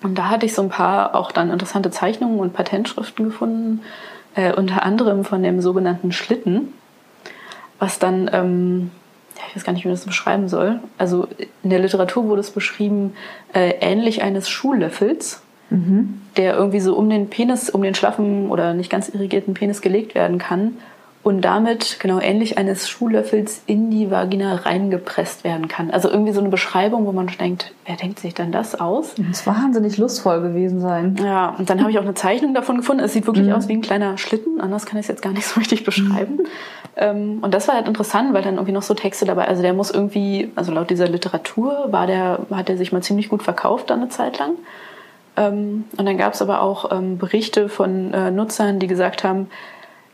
Und 0.02 0.18
da 0.18 0.30
hatte 0.30 0.46
ich 0.46 0.54
so 0.54 0.62
ein 0.62 0.70
paar 0.70 1.16
auch 1.16 1.32
dann 1.34 1.52
interessante 1.52 1.92
Zeichnungen 1.92 2.40
und 2.40 2.54
Patentschriften 2.54 3.26
gefunden, 3.26 3.82
äh, 4.36 4.54
unter 4.54 4.84
anderem 4.84 5.26
von 5.26 5.44
dem 5.44 5.60
sogenannten 5.60 6.14
Schlitten, 6.14 6.74
was 7.80 8.00
dann, 8.00 8.30
ähm, 8.32 8.92
ja, 9.36 9.42
ich 9.50 9.56
weiß 9.58 9.66
gar 9.66 9.74
nicht, 9.74 9.84
wie 9.84 9.90
man 9.90 9.96
das 9.96 10.06
beschreiben 10.06 10.48
soll. 10.48 10.80
Also 10.98 11.28
in 11.64 11.70
der 11.70 11.80
Literatur 11.80 12.26
wurde 12.26 12.42
es 12.42 12.52
beschrieben, 12.52 13.14
äh, 13.54 13.74
ähnlich 13.82 14.22
eines 14.22 14.48
Schuhlöffels, 14.48 15.42
mhm. 15.70 16.22
der 16.38 16.56
irgendwie 16.56 16.80
so 16.80 16.96
um 16.96 17.10
den 17.10 17.30
Penis, 17.30 17.70
um 17.70 17.82
den 17.82 17.96
schlaffen 17.96 18.50
oder 18.50 18.74
nicht 18.74 18.90
ganz 18.90 19.10
irrigierten 19.10 19.54
Penis 19.54 19.82
gelegt 19.82 20.16
werden 20.16 20.38
kann 20.38 20.78
und 21.28 21.42
damit 21.42 22.00
genau 22.00 22.22
ähnlich 22.22 22.58
eines 22.58 22.88
Schuhlöffels 22.88 23.62
in 23.66 23.92
die 23.92 24.10
Vagina 24.10 24.56
reingepresst 24.56 25.44
werden 25.44 25.68
kann. 25.68 25.92
Also 25.92 26.10
irgendwie 26.10 26.32
so 26.32 26.40
eine 26.40 26.48
Beschreibung, 26.48 27.06
wo 27.06 27.12
man 27.12 27.28
denkt, 27.28 27.74
wer 27.86 27.98
denkt 27.98 28.20
sich 28.20 28.34
denn 28.34 28.54
das 28.54 28.80
aus? 28.80 29.16
Das 29.16 29.26
muss 29.26 29.46
wahnsinnig 29.46 29.98
lustvoll 29.98 30.42
gewesen 30.42 30.80
sein. 30.80 31.18
Ja, 31.22 31.54
und 31.58 31.70
dann 31.70 31.82
habe 31.82 31.92
ich 31.92 32.00
auch 32.00 32.04
eine 32.04 32.14
Zeichnung 32.14 32.54
davon 32.54 32.78
gefunden. 32.78 33.04
Es 33.04 33.12
sieht 33.12 33.28
wirklich 33.28 33.48
mhm. 33.48 33.52
aus 33.52 33.68
wie 33.68 33.74
ein 33.74 33.82
kleiner 33.82 34.18
Schlitten, 34.18 34.62
anders 34.62 34.86
kann 34.86 35.00
ich 35.00 35.04
es 35.04 35.10
jetzt 35.10 35.22
gar 35.22 35.34
nicht 35.34 35.46
so 35.46 35.60
richtig 35.60 35.84
beschreiben. 35.84 36.40
Mhm. 37.00 37.40
und 37.42 37.54
das 37.54 37.68
war 37.68 37.76
halt 37.76 37.90
interessant, 37.90 38.34
weil 38.34 38.42
dann 38.42 38.56
irgendwie 38.56 38.72
noch 38.72 38.82
so 38.82 38.94
Texte 38.94 39.26
dabei, 39.26 39.50
also 39.50 39.62
der 39.62 39.74
muss 39.74 39.92
irgendwie, 39.92 40.52
also 40.56 40.72
laut 40.72 40.90
dieser 40.90 41.10
Literatur 41.10 41.88
war 41.92 42.08
der, 42.08 42.40
hat 42.52 42.70
er 42.70 42.78
sich 42.78 42.94
mal 42.94 43.04
ziemlich 43.04 43.28
gut 43.28 43.44
verkauft 43.44 43.90
dann 43.90 44.00
eine 44.00 44.10
Zeit 44.10 44.40
lang. 44.40 44.52
Ähm, 45.38 45.86
und 45.96 46.06
dann 46.06 46.18
gab 46.18 46.34
es 46.34 46.42
aber 46.42 46.62
auch 46.62 46.92
ähm, 46.92 47.18
Berichte 47.18 47.70
von 47.70 48.14
äh, 48.14 48.32
Nutzern, 48.32 48.80
die 48.80 48.88
gesagt 48.88 49.24
haben, 49.24 49.48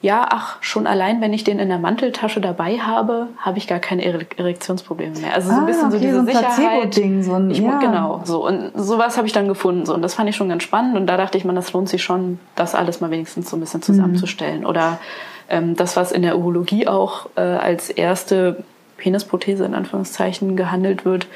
ja, 0.03 0.27
ach, 0.29 0.57
schon 0.59 0.85
allein, 0.85 1.21
wenn 1.21 1.31
ich 1.31 1.45
den 1.45 1.59
in 1.59 1.69
der 1.69 1.79
Manteltasche 1.79 2.41
dabei 2.41 2.77
habe, 2.79 3.29
habe 3.37 3.57
ich 3.57 3.67
gar 3.67 3.79
keine 3.79 4.03
Erektionsprobleme 4.03 5.17
mehr. 5.17 5.33
Also 5.33 5.47
so 5.47 5.55
ein 5.55 5.61
ah, 5.61 5.65
bisschen 5.65 5.87
okay, 5.87 5.93
so 5.93 5.97
diese 5.99 6.13
so 6.15 6.19
ein 6.19 6.25
Sicherheit. 6.25 6.95
Ding, 6.97 7.23
so 7.23 7.33
ein, 7.35 7.49
ich, 7.49 7.59
ja. 7.59 7.79
Genau, 7.79 8.19
so. 8.25 8.45
Und 8.45 8.73
sowas 8.75 9.15
habe 9.15 9.27
ich 9.27 9.33
dann 9.33 9.47
gefunden. 9.47 9.85
So. 9.85 9.93
Und 9.93 10.01
das 10.01 10.15
fand 10.15 10.29
ich 10.29 10.35
schon 10.35 10.49
ganz 10.49 10.63
spannend. 10.63 10.97
Und 10.97 11.07
da 11.07 11.15
dachte 11.15 11.37
ich 11.37 11.45
man, 11.45 11.55
das 11.55 11.71
lohnt 11.71 11.87
sich 11.87 12.03
schon, 12.03 12.37
das 12.55 12.75
alles 12.75 12.99
mal 12.99 13.11
wenigstens 13.11 13.49
so 13.49 13.55
ein 13.55 13.61
bisschen 13.61 13.81
zusammenzustellen. 13.81 14.61
Mhm. 14.61 14.65
Oder 14.65 14.99
ähm, 15.47 15.77
das, 15.77 15.95
was 15.95 16.11
in 16.11 16.21
der 16.21 16.37
Urologie 16.37 16.85
auch 16.85 17.27
äh, 17.35 17.41
als 17.41 17.89
erste 17.89 18.61
Penisprothese 18.97 19.63
in 19.63 19.73
Anführungszeichen 19.73 20.57
gehandelt 20.57 21.05
wird, 21.05 21.27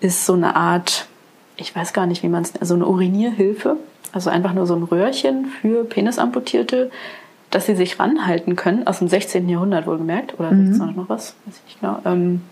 ist 0.00 0.24
so 0.24 0.32
eine 0.32 0.56
Art, 0.56 1.06
ich 1.56 1.74
weiß 1.74 1.92
gar 1.92 2.06
nicht, 2.06 2.22
wie 2.22 2.28
man 2.28 2.42
es, 2.42 2.54
also 2.60 2.74
eine 2.74 2.86
Urinierhilfe. 2.86 3.76
Also 4.12 4.30
einfach 4.30 4.54
nur 4.54 4.66
so 4.66 4.74
ein 4.74 4.82
Röhrchen 4.82 5.46
für 5.46 5.84
Penisamputierte, 5.84 6.90
dass 7.50 7.66
sie 7.66 7.76
sich 7.76 7.98
ranhalten 7.98 8.56
können, 8.56 8.86
aus 8.86 9.00
dem 9.00 9.08
16. 9.08 9.48
Jahrhundert 9.48 9.86
wohlgemerkt, 9.86 10.38
oder 10.38 10.50
mhm. 10.50 10.66
1600 10.66 10.96
noch 10.96 11.08
was, 11.08 11.34
weiß 11.44 11.56
ich 11.56 11.64
nicht 11.64 11.80
genau, 11.80 11.98
ähm, 12.04 12.42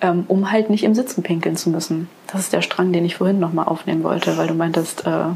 ähm, 0.00 0.24
um 0.28 0.50
halt 0.50 0.70
nicht 0.70 0.84
im 0.84 0.94
Sitzen 0.94 1.22
pinkeln 1.22 1.56
zu 1.56 1.70
müssen. 1.70 2.08
Das 2.26 2.40
ist 2.40 2.52
der 2.52 2.62
Strang, 2.62 2.92
den 2.92 3.04
ich 3.04 3.16
vorhin 3.16 3.38
nochmal 3.38 3.66
aufnehmen 3.66 4.02
wollte, 4.02 4.36
weil 4.36 4.48
du 4.48 4.54
meintest, 4.54 5.06
äh, 5.06 5.26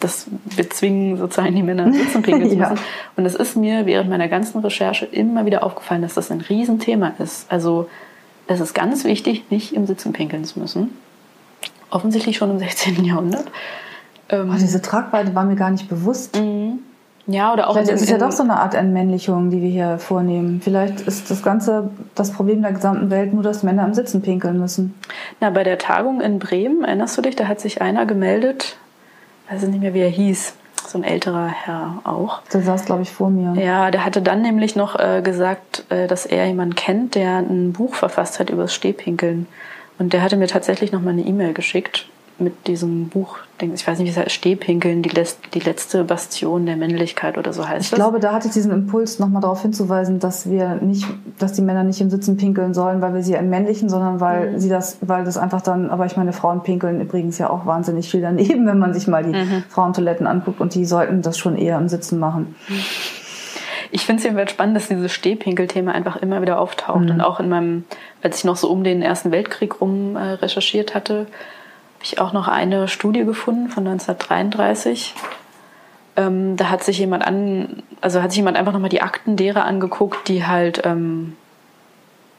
dass 0.00 0.26
wir 0.44 0.70
zwingen 0.70 1.16
sozusagen 1.16 1.54
die 1.54 1.62
Männer 1.62 1.84
im 1.84 1.92
Sitzen 1.92 2.22
pinkeln 2.22 2.50
zu 2.50 2.56
müssen. 2.56 2.76
ja. 2.76 2.82
Und 3.16 3.26
es 3.26 3.34
ist 3.34 3.56
mir 3.56 3.86
während 3.86 4.08
meiner 4.08 4.28
ganzen 4.28 4.60
Recherche 4.60 5.06
immer 5.06 5.46
wieder 5.46 5.62
aufgefallen, 5.62 6.02
dass 6.02 6.14
das 6.14 6.30
ein 6.30 6.40
Riesenthema 6.40 7.14
ist. 7.18 7.50
Also 7.50 7.88
es 8.46 8.60
ist 8.60 8.74
ganz 8.74 9.04
wichtig, 9.04 9.50
nicht 9.50 9.74
im 9.74 9.86
Sitzen 9.86 10.12
pinkeln 10.12 10.44
zu 10.44 10.58
müssen. 10.60 10.90
Offensichtlich 11.90 12.36
schon 12.36 12.50
im 12.50 12.58
16. 12.58 13.04
Jahrhundert. 13.04 13.46
Ähm, 14.28 14.50
oh, 14.52 14.58
diese 14.58 14.82
Tragweite 14.82 15.34
war 15.34 15.44
mir 15.44 15.56
gar 15.56 15.70
nicht 15.70 15.88
bewusst. 15.88 16.36
Mhm. 16.36 16.80
Ja, 17.28 17.52
oder 17.52 17.68
auch. 17.68 17.72
Vielleicht 17.74 17.90
ist 17.90 18.02
es 18.02 18.10
ja 18.10 18.18
doch 18.18 18.30
so 18.30 18.44
eine 18.44 18.58
Art 18.60 18.74
Entmännlichung, 18.74 19.50
die 19.50 19.60
wir 19.60 19.68
hier 19.68 19.98
vornehmen. 19.98 20.60
Vielleicht 20.62 21.00
ist 21.00 21.30
das 21.30 21.42
Ganze 21.42 21.90
das 22.14 22.30
Problem 22.30 22.62
der 22.62 22.72
gesamten 22.72 23.10
Welt 23.10 23.34
nur, 23.34 23.42
dass 23.42 23.62
Männer 23.62 23.84
im 23.84 23.94
Sitzen 23.94 24.22
pinkeln 24.22 24.58
müssen. 24.58 24.94
Na, 25.40 25.50
bei 25.50 25.64
der 25.64 25.78
Tagung 25.78 26.20
in 26.20 26.38
Bremen, 26.38 26.84
erinnerst 26.84 27.18
du 27.18 27.22
dich, 27.22 27.34
da 27.34 27.48
hat 27.48 27.58
sich 27.60 27.82
einer 27.82 28.06
gemeldet, 28.06 28.76
weiß 29.50 29.64
ich 29.64 29.68
nicht 29.70 29.80
mehr, 29.80 29.92
wie 29.92 30.00
er 30.00 30.08
hieß, 30.08 30.54
so 30.86 30.98
ein 30.98 31.04
älterer 31.04 31.48
Herr 31.48 32.00
auch. 32.04 32.42
Der 32.52 32.62
saß, 32.62 32.84
glaube 32.84 33.02
ich, 33.02 33.10
vor 33.10 33.30
mir. 33.30 33.60
Ja, 33.60 33.90
der 33.90 34.04
hatte 34.04 34.22
dann 34.22 34.42
nämlich 34.42 34.76
noch 34.76 34.96
äh, 34.96 35.20
gesagt, 35.20 35.84
äh, 35.88 36.06
dass 36.06 36.26
er 36.26 36.46
jemanden 36.46 36.76
kennt, 36.76 37.16
der 37.16 37.38
ein 37.38 37.72
Buch 37.72 37.94
verfasst 37.94 38.38
hat 38.38 38.50
über 38.50 38.62
das 38.62 38.74
Stehpinkeln. 38.74 39.48
Und 39.98 40.12
der 40.12 40.22
hatte 40.22 40.36
mir 40.36 40.46
tatsächlich 40.46 40.92
noch 40.92 41.00
mal 41.00 41.10
eine 41.10 41.22
E-Mail 41.22 41.54
geschickt 41.54 42.08
mit 42.38 42.66
diesem 42.66 43.08
Buch, 43.08 43.38
ich 43.60 43.86
weiß 43.86 43.98
nicht, 43.98 44.08
wie 44.08 44.10
es 44.10 44.18
heißt, 44.18 44.30
Stehpinkeln, 44.30 45.02
die, 45.02 45.10
die 45.54 45.60
letzte 45.60 46.04
Bastion 46.04 46.66
der 46.66 46.76
Männlichkeit 46.76 47.38
oder 47.38 47.54
so 47.54 47.66
heißt 47.66 47.84
ich 47.84 47.90
das. 47.90 47.98
Ich 47.98 48.02
glaube, 48.02 48.20
da 48.20 48.32
hatte 48.32 48.48
ich 48.48 48.52
diesen 48.52 48.72
Impuls, 48.72 49.18
nochmal 49.18 49.40
darauf 49.40 49.62
hinzuweisen, 49.62 50.18
dass 50.18 50.50
wir 50.50 50.74
nicht, 50.74 51.06
dass 51.38 51.54
die 51.54 51.62
Männer 51.62 51.82
nicht 51.82 52.00
im 52.02 52.10
Sitzen 52.10 52.36
pinkeln 52.36 52.74
sollen, 52.74 53.00
weil 53.00 53.14
wir 53.14 53.22
sie 53.22 53.32
entmännlichen, 53.32 53.88
sondern 53.88 54.20
weil 54.20 54.52
mhm. 54.52 54.58
sie 54.58 54.68
das, 54.68 54.98
weil 55.00 55.24
das 55.24 55.38
einfach 55.38 55.62
dann, 55.62 55.88
aber 55.88 56.04
ich 56.04 56.18
meine, 56.18 56.34
Frauen 56.34 56.62
pinkeln 56.62 57.00
übrigens 57.00 57.38
ja 57.38 57.48
auch 57.48 57.64
wahnsinnig 57.64 58.10
viel 58.10 58.20
daneben, 58.20 58.66
wenn 58.66 58.78
man 58.78 58.92
sich 58.92 59.06
mal 59.06 59.24
die 59.24 59.32
mhm. 59.32 59.64
Frauentoiletten 59.70 60.26
anguckt 60.26 60.60
und 60.60 60.74
die 60.74 60.84
sollten 60.84 61.22
das 61.22 61.38
schon 61.38 61.56
eher 61.56 61.78
im 61.78 61.88
Sitzen 61.88 62.18
machen. 62.18 62.54
Ich 63.90 64.04
finde 64.04 64.18
es 64.18 64.24
jedenfalls 64.24 64.50
spannend, 64.50 64.76
dass 64.76 64.88
dieses 64.88 65.12
Stehpinkel-Thema 65.12 65.92
einfach 65.92 66.16
immer 66.16 66.42
wieder 66.42 66.60
auftaucht 66.60 67.04
mhm. 67.04 67.10
und 67.10 67.20
auch 67.20 67.40
in 67.40 67.48
meinem, 67.48 67.84
als 68.22 68.38
ich 68.38 68.44
noch 68.44 68.56
so 68.56 68.70
um 68.70 68.84
den 68.84 69.02
Ersten 69.02 69.30
Weltkrieg 69.30 69.80
rum 69.80 70.16
äh, 70.16 70.32
recherchiert 70.32 70.94
hatte, 70.94 71.26
ich 72.02 72.20
auch 72.20 72.32
noch 72.32 72.48
eine 72.48 72.88
Studie 72.88 73.24
gefunden 73.24 73.68
von 73.68 73.86
1933. 73.86 75.14
Ähm, 76.16 76.56
da 76.56 76.70
hat 76.70 76.84
sich 76.84 76.98
jemand 76.98 77.26
an, 77.26 77.82
also 78.00 78.22
hat 78.22 78.30
sich 78.30 78.38
jemand 78.38 78.56
einfach 78.56 78.72
nochmal 78.72 78.90
die 78.90 79.02
Akten 79.02 79.36
derer 79.36 79.64
angeguckt, 79.64 80.28
die 80.28 80.46
halt, 80.46 80.82
ähm, 80.84 81.36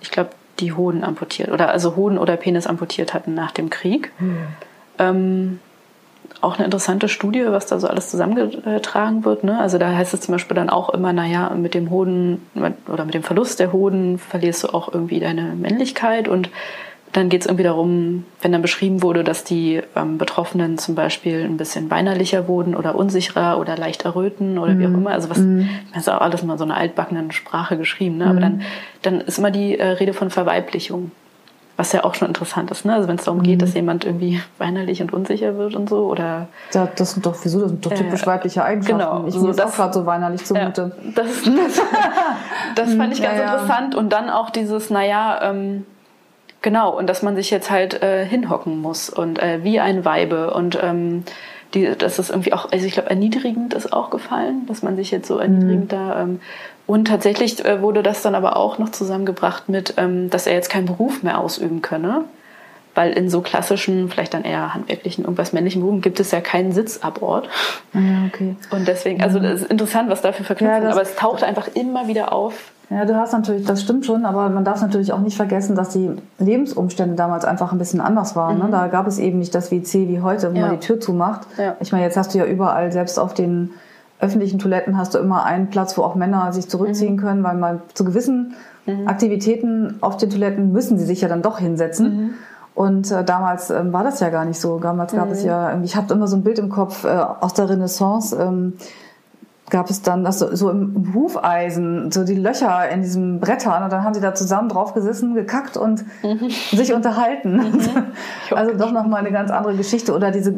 ich 0.02 0.12
glaube, 0.12 0.32
die 0.60 0.74
Hoden 0.74 1.04
amputiert 1.04 1.50
oder 1.50 1.70
also 1.70 1.96
Hoden 1.96 2.18
oder 2.18 2.36
Penis 2.36 2.66
amputiert 2.66 3.14
hatten 3.14 3.34
nach 3.34 3.52
dem 3.52 3.70
Krieg. 3.70 4.12
Mhm. 4.20 4.48
Ähm, 5.00 5.60
auch 6.42 6.56
eine 6.56 6.66
interessante 6.66 7.10
Studie, 7.10 7.46
was 7.48 7.66
da 7.66 7.80
so 7.80 7.88
alles 7.88 8.10
zusammengetragen 8.10 9.26
wird. 9.26 9.44
Ne? 9.44 9.60
Also 9.60 9.78
da 9.78 9.96
heißt 9.96 10.14
es 10.14 10.22
zum 10.22 10.34
Beispiel 10.34 10.56
dann 10.56 10.70
auch 10.70 10.90
immer, 10.90 11.14
naja, 11.14 11.50
mit 11.56 11.74
dem 11.74 11.90
Hoden 11.90 12.46
oder 12.88 13.06
mit 13.06 13.14
dem 13.14 13.24
Verlust 13.24 13.60
der 13.60 13.74
Hoden 13.74 14.20
verlierst 14.20 14.64
du 14.64 14.68
auch 14.70 14.94
irgendwie 14.94 15.20
deine 15.20 15.56
Männlichkeit 15.56 16.28
und 16.28 16.50
dann 17.14 17.30
geht 17.30 17.42
es 17.42 17.48
irgendwie 17.48 17.64
darum, 17.64 18.26
wenn 18.42 18.52
dann 18.52 18.62
beschrieben 18.62 19.02
wurde, 19.02 19.24
dass 19.24 19.44
die 19.44 19.82
ähm, 19.96 20.18
Betroffenen 20.18 20.78
zum 20.78 20.94
Beispiel 20.94 21.44
ein 21.44 21.58
bisschen 21.58 21.90
weinerlicher 21.90 22.48
wurden 22.48 22.76
oder 22.76 22.96
unsicherer 22.96 23.60
oder 23.60 23.78
leicht 23.78 24.06
erröten 24.06 24.58
oder 24.60 24.74
mm. 24.74 24.80
wie 24.80 24.86
auch 24.86 24.90
mhm. 24.90 24.96
immer. 24.96 25.12
Also 25.12 25.30
was, 25.30 25.38
mm. 25.40 25.62
das 25.94 26.02
ist 26.04 26.10
auch 26.10 26.22
alles 26.22 26.44
mal 26.44 26.58
so 26.58 26.66
eine 26.66 26.76
altbackene 26.76 27.32
Sprache 27.32 27.78
geschrieben. 27.78 28.18
Ne? 28.18 28.26
Mm. 28.26 28.30
Aber 28.30 28.40
dann, 28.42 28.62
dann 29.04 29.22
ist 29.22 29.40
immer 29.40 29.52
die 29.52 29.80
äh, 29.80 29.88
Rede 29.88 30.14
von 30.14 30.30
Verweiblichung. 30.30 31.12
Was 31.78 31.94
ja 31.94 32.04
auch 32.04 32.16
schon 32.16 32.28
interessant 32.28 32.72
ist, 32.72 32.86
ne? 32.86 32.94
Also 32.96 33.08
wenn 33.08 33.18
es 33.18 33.26
darum 33.26 33.44
geht, 33.44 33.58
mhm. 33.58 33.60
dass 33.60 33.74
jemand 33.76 34.04
irgendwie 34.04 34.42
weinerlich 34.58 35.02
und 35.02 35.14
unsicher 35.14 35.58
wird 35.58 35.76
und 35.76 35.88
so, 35.90 36.08
oder. 36.08 36.48
Ja, 36.74 36.88
das 36.96 37.12
sind 37.12 37.26
doch, 37.26 37.36
wieso, 37.44 37.62
das 37.62 37.70
sind 37.70 37.86
doch 37.86 37.94
typisch 37.94 38.24
äh, 38.24 38.28
weibliche 38.28 38.64
Eigenschaften. 38.64 39.00
Genau. 39.00 39.26
Ich 39.28 39.34
so, 39.36 39.48
das, 39.48 39.60
auch 39.60 39.76
gerade 39.76 39.94
so 39.94 40.06
weinerlich 40.06 40.44
zumute. 40.44 40.92
Ja, 41.04 41.12
das, 41.16 41.44
das, 41.44 41.82
das 42.76 42.94
fand 42.96 43.14
ich 43.14 43.22
ganz 43.22 43.40
ja, 43.40 43.54
interessant. 43.54 43.96
Und 43.96 44.12
dann 44.12 44.30
auch 44.30 44.50
dieses, 44.50 44.90
naja, 44.90 45.40
ähm, 45.42 45.86
Genau, 46.64 46.98
und 46.98 47.08
dass 47.08 47.22
man 47.22 47.36
sich 47.36 47.52
jetzt 47.52 47.70
halt 47.70 48.02
äh, 48.02 48.26
hinhocken 48.26 48.82
muss 48.82 49.10
und 49.10 49.40
äh, 49.40 49.64
wie 49.64 49.80
ein 49.80 50.06
Weibe 50.06 50.54
und 50.54 50.78
ähm, 50.82 51.24
die, 51.74 51.94
das 51.98 52.18
ist 52.18 52.30
irgendwie 52.30 52.54
auch, 52.54 52.72
also 52.72 52.86
ich 52.86 52.94
glaube, 52.94 53.10
erniedrigend 53.10 53.74
ist 53.74 53.94
auch 53.94 54.10
gefallen, 54.10 54.66
dass 54.68 54.82
man 54.82 54.96
sich 54.96 55.12
jetzt 55.12 55.28
so 55.28 55.38
erniedrigend 55.38 55.92
mhm. 55.92 55.96
da 55.96 56.22
ähm, 56.22 56.40
und 56.88 57.06
tatsächlich 57.06 57.64
äh, 57.66 57.82
wurde 57.82 58.02
das 58.02 58.22
dann 58.22 58.34
aber 58.34 58.56
auch 58.56 58.80
noch 58.80 58.90
zusammengebracht 58.90 59.68
mit, 59.68 59.96
ähm, 59.98 60.30
dass 60.30 60.48
er 60.48 60.54
jetzt 60.54 60.70
keinen 60.70 60.86
Beruf 60.86 61.22
mehr 61.22 61.40
ausüben 61.40 61.82
könne. 61.82 62.24
Weil 62.96 63.12
in 63.12 63.30
so 63.30 63.42
klassischen, 63.42 64.10
vielleicht 64.10 64.34
dann 64.34 64.44
eher 64.44 64.74
handwerklichen, 64.74 65.26
irgendwas 65.26 65.54
männlichen 65.54 65.82
Berufen 65.82 66.02
gibt 66.02 66.20
es 66.20 66.32
ja 66.32 66.42
keinen 66.42 66.72
Sitzabort. 66.72 67.48
Ja, 67.94 68.26
okay. 68.26 68.56
Und 68.72 68.88
deswegen, 68.88 69.22
also 69.22 69.40
das 69.40 69.62
ist 69.62 69.70
interessant, 69.70 70.10
was 70.10 70.24
dafür 70.24 70.46
verknüpft 70.46 70.82
ja, 70.82 70.90
aber 70.90 71.04
es 71.04 71.16
taucht 71.16 71.44
einfach 71.44 71.68
immer 71.76 72.08
wieder 72.08 72.34
auf. 72.34 72.72
Ja, 72.90 73.06
du 73.06 73.16
hast 73.16 73.34
natürlich, 73.34 73.66
das 73.66 73.84
stimmt 73.84 74.06
schon, 74.06 74.26
aber 74.26 74.50
man 74.50 74.64
darf 74.64 74.82
natürlich 74.82 75.12
auch 75.12 75.20
nicht 75.20 75.36
vergessen, 75.36 75.76
dass 75.76 75.90
die 75.90 76.10
Lebensumstände 76.40 77.16
damals 77.16 77.44
einfach 77.44 77.72
ein 77.72 77.78
bisschen 77.78 78.00
anders 78.00 78.36
waren. 78.36 78.58
Ne? 78.58 78.64
Mhm. 78.64 78.72
Da 78.72 78.88
gab 78.88 79.06
es 79.06 79.20
eben 79.20 79.40
nicht 79.40 79.54
das 79.54 79.72
WC 79.72 80.08
wie 80.08 80.22
heute, 80.22 80.54
wo 80.54 80.58
ja. 80.58 80.68
man 80.68 80.80
die 80.80 80.86
Tür 80.86 81.00
zumacht. 81.00 81.42
Ja. 81.58 81.76
Ich 81.82 81.92
meine, 81.92 82.06
jetzt 82.06 82.18
hast 82.18 82.34
du 82.34 82.38
ja 82.40 82.46
überall, 82.46 82.92
selbst 82.92 83.20
auf 83.20 83.34
den 83.34 83.74
öffentlichen 84.20 84.60
Toiletten 84.60 84.98
hast 84.98 85.14
du 85.14 85.20
immer 85.20 85.44
einen 85.44 85.70
Platz, 85.70 85.98
wo 85.98 86.04
auch 86.04 86.16
Männer 86.16 86.52
sich 86.52 86.70
zurückziehen 86.70 87.16
mhm. 87.16 87.20
können, 87.20 87.44
weil 87.44 87.56
man 87.56 87.82
zu 87.94 88.04
gewissen 88.04 88.56
mhm. 88.86 89.08
Aktivitäten 89.08 89.98
auf 90.02 90.18
den 90.18 90.30
Toiletten 90.30 90.72
müssen 90.72 90.98
sie 90.98 91.06
sich 91.06 91.22
ja 91.22 91.28
dann 91.28 91.42
doch 91.42 91.60
hinsetzen. 91.60 92.18
Mhm. 92.18 92.30
Und 92.74 93.12
äh, 93.12 93.24
damals 93.24 93.70
ähm, 93.70 93.92
war 93.92 94.04
das 94.04 94.20
ja 94.20 94.30
gar 94.30 94.46
nicht 94.46 94.60
so. 94.60 94.80
Damals 94.80 95.14
gab 95.14 95.32
es 95.32 95.42
mhm. 95.42 95.48
ja, 95.48 95.82
ich 95.82 95.96
habe 95.96 96.14
immer 96.14 96.28
so 96.28 96.36
ein 96.36 96.44
Bild 96.44 96.60
im 96.60 96.70
Kopf 96.70 97.06
äh, 97.06 97.08
aus 97.08 97.54
der 97.54 97.70
Renaissance. 97.70 98.36
Ähm, 98.36 98.74
gab 99.70 99.90
es 99.90 100.02
dann 100.02 100.24
das 100.24 100.40
so, 100.40 100.70
im 100.70 101.14
Hufeisen, 101.14 102.12
so 102.12 102.24
die 102.24 102.36
Löcher 102.36 102.88
in 102.90 103.02
diesem 103.02 103.40
Brettern 103.40 103.84
und 103.84 103.92
dann 103.92 104.04
haben 104.04 104.14
sie 104.14 104.22
da 104.22 104.34
zusammen 104.34 104.70
drauf 104.70 104.94
gesessen, 104.94 105.34
gekackt 105.34 105.76
und 105.76 106.06
mhm. 106.24 106.50
sich 106.72 106.94
unterhalten. 106.94 107.58
Mhm. 107.58 107.82
also 108.56 108.78
doch 108.78 108.92
nochmal 108.92 109.20
eine 109.20 109.32
ganz 109.32 109.52
andere 109.52 109.76
Geschichte. 109.76 110.14
Oder 110.16 110.32
diese, 110.32 110.52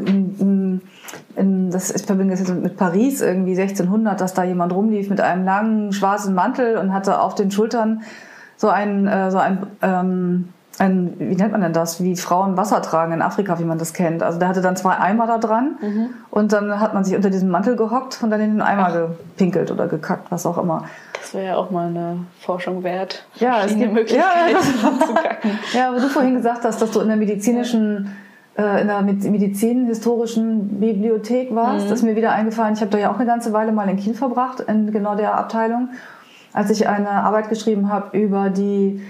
in, 1.35 1.65
in, 1.65 1.71
das, 1.71 1.91
ich 1.91 2.03
verbinde 2.03 2.31
das 2.31 2.39
jetzt 2.39 2.53
mit 2.53 2.77
Paris 2.77 3.21
irgendwie 3.21 3.59
1600, 3.59 4.19
dass 4.19 4.33
da 4.33 4.43
jemand 4.43 4.73
rumlief 4.73 5.09
mit 5.09 5.21
einem 5.21 5.45
langen 5.45 5.93
schwarzen 5.93 6.35
Mantel 6.35 6.77
und 6.77 6.93
hatte 6.93 7.21
auf 7.21 7.35
den 7.35 7.51
Schultern 7.51 8.01
so 8.57 8.69
ein, 8.69 9.07
äh, 9.07 9.31
so 9.31 9.37
ein 9.37 9.67
ähm, 9.81 10.49
ein, 10.79 11.15
wie 11.19 11.35
nennt 11.35 11.51
man 11.51 11.61
denn 11.61 11.73
das, 11.73 12.01
wie 12.01 12.15
Frauen 12.15 12.57
Wasser 12.57 12.81
tragen 12.81 13.11
in 13.11 13.21
Afrika, 13.21 13.59
wie 13.59 13.65
man 13.65 13.77
das 13.77 13.93
kennt. 13.93 14.23
Also 14.23 14.39
der 14.39 14.47
hatte 14.47 14.61
dann 14.61 14.75
zwei 14.77 14.97
Eimer 14.97 15.27
da 15.27 15.37
dran 15.37 15.77
mhm. 15.81 16.09
und 16.31 16.53
dann 16.53 16.79
hat 16.79 16.93
man 16.93 17.03
sich 17.03 17.15
unter 17.15 17.29
diesem 17.29 17.49
Mantel 17.49 17.75
gehockt 17.75 18.23
und 18.23 18.29
dann 18.29 18.39
in 18.39 18.51
den 18.51 18.61
Eimer 18.61 18.87
Ach. 18.87 18.93
gepinkelt 18.93 19.71
oder 19.71 19.87
gekackt, 19.87 20.31
was 20.31 20.45
auch 20.45 20.57
immer. 20.57 20.85
Das 21.13 21.33
wäre 21.33 21.45
ja 21.47 21.55
auch 21.57 21.69
mal 21.69 21.87
eine 21.87 22.19
Forschung 22.39 22.83
wert. 22.83 23.25
Ja, 23.35 23.63
es 23.65 23.75
gibt 23.75 23.93
Möglichkeiten 23.93 24.51
ja, 24.53 25.05
zu 25.05 25.13
kacken. 25.13 25.59
Ja, 25.73 25.89
aber 25.89 25.99
du 25.99 26.07
vorhin 26.07 26.35
gesagt 26.35 26.63
hast, 26.63 26.81
dass 26.81 26.91
du 26.91 27.01
in 27.01 27.07
der 27.09 27.17
medizinischen 27.17 28.15
in 28.59 28.87
der 28.87 29.01
medizinhistorischen 29.01 30.79
Bibliothek 30.79 31.53
warst. 31.55 31.85
Mhm. 31.85 31.89
Das 31.89 31.99
ist 31.99 32.05
mir 32.05 32.15
wieder 32.15 32.31
eingefallen. 32.31 32.73
Ich 32.73 32.81
habe 32.81 32.91
da 32.91 32.97
ja 32.97 33.11
auch 33.11 33.15
eine 33.15 33.25
ganze 33.25 33.53
Weile 33.53 33.71
mal 33.71 33.87
in 33.87 33.97
Kiel 33.97 34.13
verbracht, 34.13 34.59
in 34.61 34.91
genau 34.91 35.15
der 35.15 35.37
Abteilung, 35.37 35.89
als 36.53 36.69
ich 36.69 36.87
eine 36.87 37.09
Arbeit 37.09 37.49
geschrieben 37.49 37.89
habe 37.89 38.17
über 38.17 38.49
die 38.49 39.01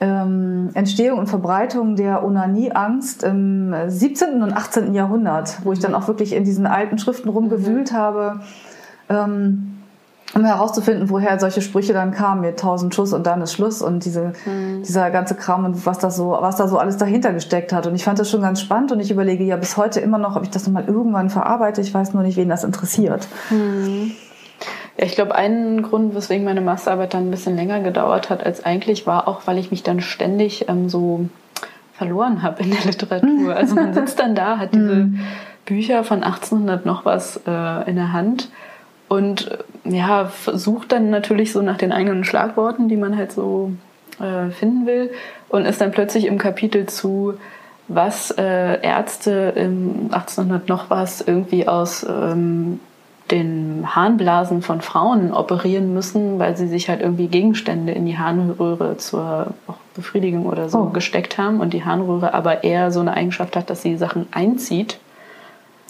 ähm, 0.00 0.70
Entstehung 0.74 1.18
und 1.18 1.28
Verbreitung 1.28 1.94
der 1.94 2.24
Onanieangst 2.24 3.22
im 3.22 3.74
17. 3.86 4.42
und 4.42 4.52
18. 4.52 4.94
Jahrhundert, 4.94 5.58
wo 5.64 5.72
ich 5.72 5.78
dann 5.78 5.94
auch 5.94 6.08
wirklich 6.08 6.34
in 6.34 6.44
diesen 6.44 6.66
alten 6.66 6.98
Schriften 6.98 7.28
rumgewühlt 7.28 7.92
mhm. 7.92 7.96
habe, 7.96 8.40
ähm, 9.08 9.79
um 10.34 10.44
herauszufinden, 10.44 11.10
woher 11.10 11.38
solche 11.40 11.60
Sprüche 11.60 11.92
dann 11.92 12.12
kamen 12.12 12.40
mit 12.40 12.60
tausend 12.60 12.94
Schuss 12.94 13.12
und 13.12 13.26
dann 13.26 13.42
ist 13.42 13.52
Schluss 13.52 13.82
und 13.82 14.04
diese, 14.04 14.32
mhm. 14.46 14.82
dieser 14.82 15.10
ganze 15.10 15.34
Kram 15.34 15.64
und 15.64 15.86
was 15.86 15.98
da 15.98 16.10
so, 16.10 16.36
was 16.40 16.56
da 16.56 16.68
so 16.68 16.78
alles 16.78 16.96
dahinter 16.96 17.32
gesteckt 17.32 17.72
hat. 17.72 17.86
Und 17.86 17.94
ich 17.94 18.04
fand 18.04 18.18
das 18.18 18.30
schon 18.30 18.42
ganz 18.42 18.60
spannend 18.60 18.92
und 18.92 19.00
ich 19.00 19.10
überlege 19.10 19.42
ja 19.44 19.56
bis 19.56 19.76
heute 19.76 20.00
immer 20.00 20.18
noch, 20.18 20.36
ob 20.36 20.44
ich 20.44 20.50
das 20.50 20.66
nochmal 20.66 20.84
irgendwann 20.86 21.30
verarbeite. 21.30 21.80
Ich 21.80 21.92
weiß 21.92 22.14
nur 22.14 22.22
nicht, 22.22 22.36
wen 22.36 22.48
das 22.48 22.64
interessiert. 22.64 23.26
Mhm. 23.50 24.12
Ja, 24.98 25.06
ich 25.06 25.14
glaube, 25.14 25.34
ein 25.34 25.82
Grund, 25.82 26.14
weswegen 26.14 26.44
meine 26.44 26.60
Masterarbeit 26.60 27.14
dann 27.14 27.28
ein 27.28 27.30
bisschen 27.30 27.56
länger 27.56 27.80
gedauert 27.80 28.30
hat 28.30 28.44
als 28.44 28.64
eigentlich, 28.64 29.06
war 29.06 29.26
auch, 29.26 29.42
weil 29.46 29.58
ich 29.58 29.70
mich 29.70 29.82
dann 29.82 30.00
ständig 30.00 30.68
ähm, 30.68 30.88
so 30.88 31.28
verloren 31.94 32.42
habe 32.42 32.62
in 32.62 32.70
der 32.70 32.84
Literatur. 32.84 33.54
Also 33.56 33.74
man 33.74 33.94
sitzt 33.94 34.20
dann 34.20 34.34
da, 34.34 34.58
hat 34.58 34.74
diese 34.74 34.94
mhm. 34.94 35.20
Bücher 35.64 36.04
von 36.04 36.22
1800 36.22 36.86
noch 36.86 37.04
was 37.04 37.40
äh, 37.46 37.90
in 37.90 37.96
der 37.96 38.12
Hand 38.12 38.48
und 39.10 39.50
äh, 39.50 39.96
ja, 39.96 40.30
sucht 40.52 40.92
dann 40.92 41.10
natürlich 41.10 41.52
so 41.52 41.62
nach 41.62 41.76
den 41.76 41.90
eigenen 41.90 42.24
Schlagworten, 42.24 42.88
die 42.88 42.96
man 42.96 43.16
halt 43.16 43.32
so 43.32 43.72
äh, 44.20 44.50
finden 44.50 44.86
will 44.86 45.10
und 45.48 45.66
ist 45.66 45.80
dann 45.80 45.90
plötzlich 45.90 46.26
im 46.26 46.38
Kapitel 46.38 46.86
zu 46.86 47.34
was 47.88 48.30
äh, 48.30 48.80
Ärzte 48.82 49.52
im 49.56 50.10
1800 50.12 50.68
noch 50.68 50.90
was 50.90 51.22
irgendwie 51.22 51.66
aus 51.66 52.06
ähm, 52.08 52.78
den 53.32 53.84
Harnblasen 53.96 54.62
von 54.62 54.80
Frauen 54.80 55.32
operieren 55.32 55.92
müssen, 55.92 56.38
weil 56.38 56.56
sie 56.56 56.68
sich 56.68 56.88
halt 56.88 57.00
irgendwie 57.00 57.26
Gegenstände 57.26 57.92
in 57.92 58.06
die 58.06 58.16
Harnröhre 58.16 58.96
zur 58.96 59.54
Befriedigung 59.94 60.46
oder 60.46 60.68
so 60.68 60.78
oh. 60.78 60.84
gesteckt 60.90 61.36
haben 61.36 61.58
und 61.58 61.72
die 61.72 61.84
Harnröhre 61.84 62.32
aber 62.32 62.62
eher 62.62 62.92
so 62.92 63.00
eine 63.00 63.14
Eigenschaft 63.14 63.56
hat, 63.56 63.70
dass 63.70 63.82
sie 63.82 63.96
Sachen 63.96 64.28
einzieht, 64.30 65.00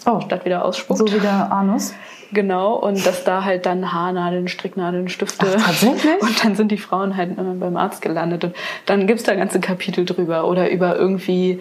oh. 0.07 0.21
statt 0.23 0.47
wieder 0.47 0.64
ausspuckt. 0.64 0.99
So 0.99 1.12
wie 1.12 1.21
der 1.21 1.53
Anus. 1.53 1.93
Genau, 2.33 2.74
und 2.74 3.05
dass 3.05 3.24
da 3.24 3.45
halt 3.45 3.66
dann 3.66 3.93
Haarnadeln, 3.93 4.49
Stricknadeln, 4.49 5.09
Stifte. 5.09 5.47
Ach, 5.59 5.66
tatsächlich? 5.66 6.05
Und 6.22 6.45
dann 6.45 6.55
sind 6.55 6.70
die 6.70 6.78
Frauen 6.78 7.16
halt 7.16 7.37
beim 7.37 7.76
Arzt 7.76 8.03
gelandet. 8.03 8.45
Und 8.45 8.55
dann 8.87 9.07
gibt's 9.07 9.24
da 9.24 9.35
ganze 9.35 9.59
Kapitel 9.59 10.05
drüber. 10.05 10.47
Oder 10.47 10.70
über 10.70 10.97
irgendwie, 10.97 11.61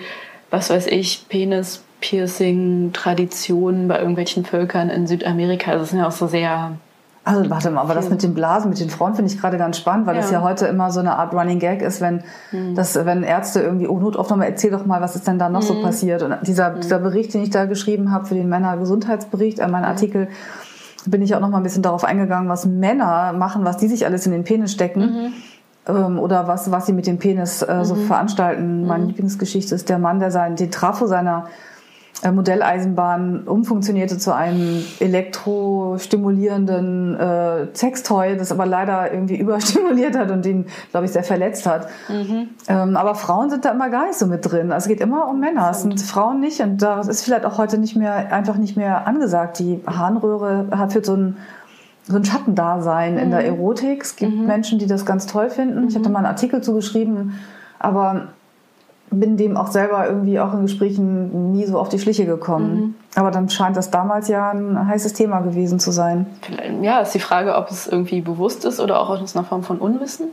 was 0.51 0.69
weiß 0.69 0.87
ich, 0.87 1.25
Penis, 1.27 1.83
Piercing-Traditionen 2.01 3.87
bei 3.87 3.99
irgendwelchen 3.99 4.45
Völkern 4.45 4.89
in 4.89 5.07
Südamerika. 5.07 5.73
Das 5.73 5.89
sind 5.89 5.99
ja 5.99 6.07
auch 6.07 6.11
so 6.11 6.27
sehr. 6.27 6.73
Also 7.25 7.47
warte 7.49 7.69
mal, 7.69 7.81
aber 7.81 7.93
das 7.93 8.09
mit 8.09 8.23
den 8.23 8.33
Blasen, 8.33 8.69
mit 8.69 8.79
den 8.79 8.89
Frauen 8.89 9.13
finde 9.13 9.31
ich 9.31 9.39
gerade 9.39 9.57
ganz 9.57 9.77
spannend, 9.77 10.07
weil 10.07 10.15
ja. 10.15 10.21
das 10.21 10.31
ja 10.31 10.41
heute 10.41 10.65
immer 10.65 10.89
so 10.89 10.99
eine 10.99 11.17
Art 11.17 11.33
Running 11.33 11.59
Gag 11.59 11.81
ist, 11.81 12.01
wenn 12.01 12.23
mhm. 12.51 12.73
das, 12.73 12.95
wenn 12.95 13.23
Ärzte 13.23 13.59
irgendwie, 13.59 13.87
oh 13.87 13.99
Notaufnahme, 13.99 14.47
erzähl 14.47 14.71
doch 14.71 14.85
mal, 14.85 15.01
was 15.01 15.15
ist 15.15 15.27
denn 15.27 15.37
da 15.37 15.49
noch 15.49 15.61
mhm. 15.61 15.65
so 15.65 15.75
hm. 15.75 15.81
passiert. 15.83 16.23
Und 16.23 16.37
dieser, 16.47 16.71
mhm. 16.71 16.81
dieser 16.81 16.97
Bericht, 16.97 17.33
den 17.33 17.43
ich 17.43 17.49
da 17.49 17.65
geschrieben 17.65 18.11
habe 18.11 18.25
für 18.25 18.35
den 18.35 18.49
Männergesundheitsbericht, 18.49 19.59
äh, 19.59 19.67
mein 19.67 19.83
Artikel, 19.83 20.29
bin 21.05 21.21
ich 21.21 21.35
auch 21.35 21.39
noch 21.39 21.49
mal 21.49 21.57
ein 21.57 21.63
bisschen 21.63 21.83
darauf 21.83 22.03
eingegangen, 22.03 22.49
was 22.49 22.65
Männer 22.65 23.33
machen, 23.33 23.65
was 23.65 23.77
die 23.77 23.87
sich 23.87 24.05
alles 24.05 24.25
in 24.25 24.31
den 24.31 24.43
Penis 24.43 24.71
stecken 24.71 25.01
mhm. 25.01 25.33
ähm, 25.87 26.19
oder 26.19 26.47
was, 26.47 26.71
was 26.71 26.85
sie 26.85 26.93
mit 26.93 27.07
dem 27.07 27.17
Penis 27.17 27.61
äh, 27.61 27.83
so 27.83 27.95
mhm. 27.95 28.07
veranstalten. 28.07 28.85
Meine 28.85 29.03
mhm. 29.03 29.09
Lieblingsgeschichte 29.09 29.75
ist 29.75 29.89
der 29.89 29.99
Mann, 29.99 30.19
der 30.19 30.31
seinen, 30.31 30.55
den 30.55 30.71
Trafo 30.71 31.07
seiner 31.07 31.47
Modelleisenbahn 32.23 33.43
umfunktionierte 33.45 34.17
zu 34.17 34.33
einem 34.35 34.83
elektrostimulierenden 34.99 37.17
äh, 37.17 37.67
Sextoy, 37.73 38.35
das 38.37 38.51
aber 38.51 38.65
leider 38.65 39.13
irgendwie 39.13 39.35
überstimuliert 39.39 40.17
hat 40.17 40.31
und 40.31 40.45
ihn, 40.45 40.65
glaube 40.91 41.05
ich, 41.05 41.11
sehr 41.11 41.23
verletzt 41.23 41.65
hat. 41.65 41.87
Mhm. 42.09 42.49
Ähm, 42.67 42.97
aber 42.97 43.15
Frauen 43.15 43.49
sind 43.49 43.63
da 43.65 43.71
immer 43.71 43.89
gar 43.89 44.07
nicht 44.07 44.19
so 44.19 44.27
mit 44.27 44.49
drin. 44.49 44.71
Also 44.71 44.85
es 44.85 44.89
geht 44.89 45.01
immer 45.01 45.27
um 45.29 45.39
Männer. 45.39 45.69
Es 45.71 45.83
sind 45.83 46.01
Frauen 46.01 46.39
nicht. 46.39 46.61
Und 46.61 46.81
das 46.81 47.07
ist 47.07 47.23
vielleicht 47.23 47.45
auch 47.45 47.57
heute 47.57 47.77
nicht 47.77 47.95
mehr, 47.95 48.33
einfach 48.33 48.57
nicht 48.57 48.75
mehr 48.75 49.07
angesagt. 49.07 49.59
Die 49.59 49.81
Harnröhre 49.87 50.67
hat 50.71 50.93
für 50.93 51.03
so 51.03 51.15
ein 51.15 51.37
so 52.09 52.15
ein 52.15 52.25
Schattendasein 52.25 53.13
mhm. 53.13 53.19
in 53.19 53.31
der 53.31 53.41
mhm. 53.41 53.45
Erotik. 53.45 54.03
Es 54.03 54.15
gibt 54.15 54.35
mhm. 54.35 54.47
Menschen, 54.47 54.79
die 54.79 54.87
das 54.87 55.05
ganz 55.05 55.27
toll 55.27 55.49
finden. 55.49 55.87
Ich 55.87 55.95
hatte 55.95 56.09
mhm. 56.09 56.13
mal 56.13 56.19
einen 56.19 56.27
Artikel 56.27 56.61
zugeschrieben, 56.61 57.39
aber 57.77 58.29
bin 59.11 59.37
dem 59.37 59.57
auch 59.57 59.67
selber 59.67 60.07
irgendwie 60.07 60.39
auch 60.39 60.53
in 60.53 60.63
Gesprächen 60.63 61.51
nie 61.51 61.65
so 61.65 61.79
auf 61.79 61.89
die 61.89 61.99
Schliche 61.99 62.25
gekommen. 62.25 62.75
Mhm. 62.75 62.95
Aber 63.15 63.31
dann 63.31 63.49
scheint 63.49 63.75
das 63.75 63.91
damals 63.91 64.27
ja 64.27 64.51
ein 64.51 64.87
heißes 64.87 65.13
Thema 65.13 65.39
gewesen 65.39 65.79
zu 65.79 65.91
sein. 65.91 66.27
Ja, 66.81 66.99
ist 66.99 67.13
die 67.13 67.19
Frage, 67.19 67.55
ob 67.55 67.69
es 67.69 67.87
irgendwie 67.87 68.21
bewusst 68.21 68.65
ist 68.65 68.79
oder 68.79 68.99
auch 68.99 69.09
aus 69.09 69.35
einer 69.35 69.45
Form 69.45 69.63
von 69.63 69.79
Unwissen. 69.79 70.27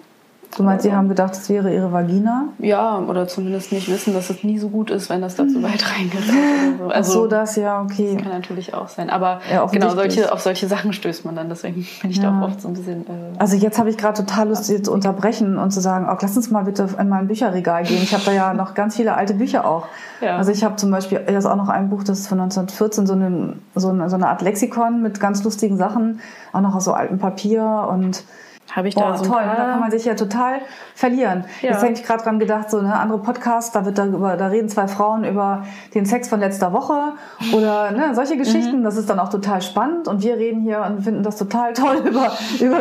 Du 0.56 0.62
meinst, 0.62 0.84
sie 0.84 0.92
haben 0.92 1.10
gedacht, 1.10 1.34
es 1.34 1.50
wäre 1.50 1.72
ihre 1.72 1.92
Vagina? 1.92 2.48
Ja, 2.58 2.98
oder 2.98 3.28
zumindest 3.28 3.72
nicht 3.72 3.90
wissen, 3.90 4.14
dass 4.14 4.30
es 4.30 4.42
nie 4.42 4.58
so 4.58 4.70
gut 4.70 4.90
ist, 4.90 5.10
wenn 5.10 5.20
das 5.20 5.36
da 5.36 5.46
zu 5.46 5.62
weit 5.62 5.84
reingerät 5.92 6.78
so. 6.78 6.88
Also, 6.88 7.12
so, 7.12 7.26
das, 7.26 7.56
ja, 7.56 7.82
okay. 7.82 8.14
Das 8.14 8.22
kann 8.22 8.32
natürlich 8.32 8.72
auch 8.72 8.88
sein. 8.88 9.10
Aber 9.10 9.40
ja, 9.52 9.66
genau, 9.66 9.90
solche, 9.90 10.32
auf 10.32 10.40
solche 10.40 10.66
Sachen 10.66 10.94
stößt 10.94 11.26
man 11.26 11.36
dann. 11.36 11.50
Deswegen 11.50 11.86
bin 12.00 12.10
ich 12.10 12.16
ja. 12.16 12.30
da 12.30 12.40
auch 12.40 12.48
oft 12.48 12.62
so 12.62 12.68
ein 12.68 12.74
bisschen. 12.74 13.02
Äh, 13.02 13.38
also, 13.38 13.54
jetzt 13.56 13.78
habe 13.78 13.90
ich 13.90 13.98
gerade 13.98 14.24
total 14.24 14.48
Lust, 14.48 14.64
sie 14.64 14.80
zu 14.80 14.92
unterbrechen 14.92 15.58
und 15.58 15.72
zu 15.72 15.80
sagen, 15.82 16.08
auch 16.08 16.22
lass 16.22 16.34
uns 16.38 16.50
mal 16.50 16.64
bitte 16.64 16.88
in 16.98 17.10
mein 17.10 17.28
Bücherregal 17.28 17.82
gehen. 17.82 18.02
Ich 18.02 18.14
habe 18.14 18.24
da 18.24 18.32
ja 18.32 18.54
noch 18.54 18.72
ganz 18.72 18.96
viele 18.96 19.14
alte 19.14 19.34
Bücher 19.34 19.66
auch. 19.66 19.86
Ja. 20.22 20.38
Also, 20.38 20.52
ich 20.52 20.64
habe 20.64 20.76
zum 20.76 20.90
Beispiel, 20.90 21.20
das 21.26 21.44
ist 21.44 21.50
auch 21.50 21.56
noch 21.56 21.68
ein 21.68 21.90
Buch, 21.90 22.02
das 22.02 22.20
ist 22.20 22.28
von 22.28 22.40
1914, 22.40 23.06
so 23.06 23.12
eine, 23.12 23.56
so 23.74 23.90
eine, 23.90 24.08
so 24.08 24.16
eine 24.16 24.28
Art 24.28 24.40
Lexikon 24.40 25.02
mit 25.02 25.20
ganz 25.20 25.44
lustigen 25.44 25.76
Sachen, 25.76 26.20
auch 26.54 26.62
noch 26.62 26.74
aus 26.74 26.86
so 26.86 26.94
altem 26.94 27.18
Papier 27.18 27.88
und 27.90 28.24
habe 28.72 28.88
ich 28.88 28.94
da 28.94 29.10
Boah, 29.10 29.16
so 29.18 29.24
toll, 29.24 29.46
ne? 29.46 29.54
da 29.56 29.64
kann 29.64 29.80
man 29.80 29.90
sich 29.90 30.04
ja 30.04 30.14
total 30.14 30.60
verlieren. 30.94 31.44
Ja. 31.62 31.70
Jetzt 31.70 31.82
habe 31.82 31.92
ich 31.92 32.02
gerade 32.02 32.22
dran 32.22 32.38
gedacht, 32.38 32.70
so 32.70 32.82
ne, 32.82 32.94
andere 32.94 33.18
Podcasts, 33.18 33.72
da 33.72 33.84
wird 33.84 33.98
da 33.98 34.06
über, 34.06 34.36
da 34.36 34.48
reden 34.48 34.68
zwei 34.68 34.88
Frauen 34.88 35.24
über 35.24 35.64
den 35.94 36.04
Sex 36.04 36.28
von 36.28 36.40
letzter 36.40 36.72
Woche 36.72 37.12
oder 37.52 37.90
ne, 37.92 38.14
solche 38.14 38.36
Geschichten. 38.36 38.80
Mhm. 38.80 38.84
Das 38.84 38.96
ist 38.96 39.08
dann 39.08 39.18
auch 39.18 39.28
total 39.28 39.62
spannend 39.62 40.08
und 40.08 40.22
wir 40.22 40.36
reden 40.36 40.62
hier 40.62 40.82
und 40.82 41.02
finden 41.02 41.22
das 41.22 41.36
total 41.36 41.72
toll 41.72 41.96
über 42.04 42.32
über 42.60 42.80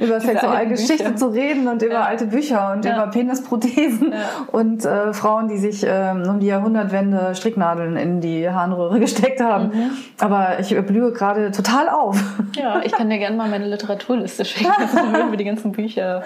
über 0.00 0.20
Sexualgeschichte 0.20 1.14
zu 1.14 1.28
reden 1.28 1.68
und 1.68 1.82
über 1.82 1.94
ja. 1.94 2.02
alte 2.02 2.26
Bücher 2.26 2.72
und 2.72 2.84
ja. 2.84 2.94
über 2.94 3.06
Penisprothesen 3.06 4.14
und 4.52 4.84
äh, 4.84 5.12
Frauen, 5.12 5.48
die 5.48 5.58
sich 5.58 5.86
äh, 5.86 6.12
um 6.28 6.40
die 6.40 6.46
Jahrhundertwende 6.46 7.34
Stricknadeln 7.34 7.96
in 7.96 8.20
die 8.20 8.48
Harnröhre 8.48 9.00
gesteckt 9.04 9.40
haben. 9.40 9.66
Mhm. 9.66 9.90
Aber 10.18 10.58
ich 10.58 10.74
blühe 10.86 11.12
gerade 11.12 11.50
total 11.50 11.88
auf. 11.88 12.20
Ja, 12.56 12.80
ich 12.82 12.92
kann 12.92 13.10
dir 13.10 13.18
gerne 13.18 13.36
mal 13.36 13.48
meine 13.48 13.66
Literaturliste 13.66 14.44
schicken. 14.44 14.72
haben 15.12 15.30
wir 15.30 15.38
die 15.38 15.44
ganzen 15.44 15.72
Bücher 15.72 16.22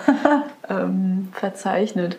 ähm, 0.69 1.29
verzeichnet. 1.33 2.19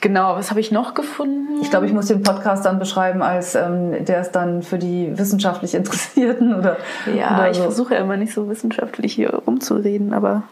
Genau, 0.00 0.36
was 0.36 0.50
habe 0.50 0.60
ich 0.60 0.70
noch 0.70 0.94
gefunden? 0.94 1.60
Ich 1.60 1.70
glaube, 1.70 1.86
ich 1.86 1.92
muss 1.92 2.06
den 2.06 2.22
Podcast 2.22 2.64
dann 2.64 2.78
beschreiben 2.78 3.22
als 3.22 3.54
ähm, 3.54 4.04
der 4.04 4.22
ist 4.22 4.32
dann 4.32 4.62
für 4.62 4.78
die 4.78 5.16
wissenschaftlich 5.18 5.74
Interessierten 5.74 6.54
oder. 6.58 6.76
Ja, 7.14 7.36
oder 7.36 7.50
ich 7.50 7.56
so. 7.56 7.64
versuche 7.64 7.94
ja 7.94 8.00
immer 8.00 8.16
nicht 8.16 8.32
so 8.32 8.48
wissenschaftlich 8.48 9.12
hier 9.12 9.42
umzureden, 9.46 10.14
aber. 10.14 10.44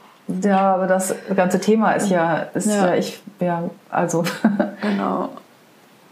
Ja, 0.42 0.74
aber 0.74 0.86
das 0.86 1.14
ganze 1.34 1.58
Thema 1.58 1.92
ist 1.92 2.10
ja, 2.10 2.46
ist 2.52 2.66
ja, 2.66 2.88
ja 2.88 2.94
ich, 2.94 3.20
ja, 3.40 3.64
also. 3.90 4.24
Genau. 4.80 5.30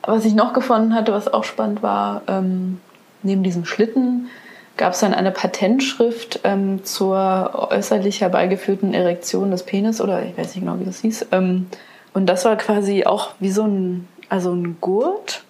Was 0.03 0.24
ich 0.24 0.34
noch 0.34 0.53
gefunden 0.53 0.94
hatte, 0.94 1.12
was 1.12 1.32
auch 1.32 1.44
spannend 1.44 1.82
war, 1.82 2.22
ähm, 2.26 2.80
neben 3.22 3.42
diesem 3.42 3.64
Schlitten 3.64 4.28
gab 4.77 4.93
es 4.93 5.01
dann 5.01 5.14
eine 5.14 5.31
Patentschrift 5.31 6.41
ähm, 6.45 6.85
zur 6.85 7.68
äußerlich 7.70 8.20
herbeigeführten 8.20 8.95
Erektion 8.95 9.51
des 9.51 9.62
Penis 9.62 10.01
oder 10.01 10.22
ich 10.24 10.37
weiß 10.37 10.55
nicht 10.55 10.61
genau, 10.61 10.79
wie 10.79 10.85
das 10.85 11.01
hieß. 11.01 11.29
Ähm, 11.33 11.66
und 12.12 12.27
das 12.27 12.45
war 12.45 12.57
quasi 12.57 13.05
auch 13.05 13.31
wie 13.41 13.51
so 13.51 13.64
ein, 13.64 14.09
also 14.29 14.53
ein 14.53 14.79
Gurt 14.81 15.45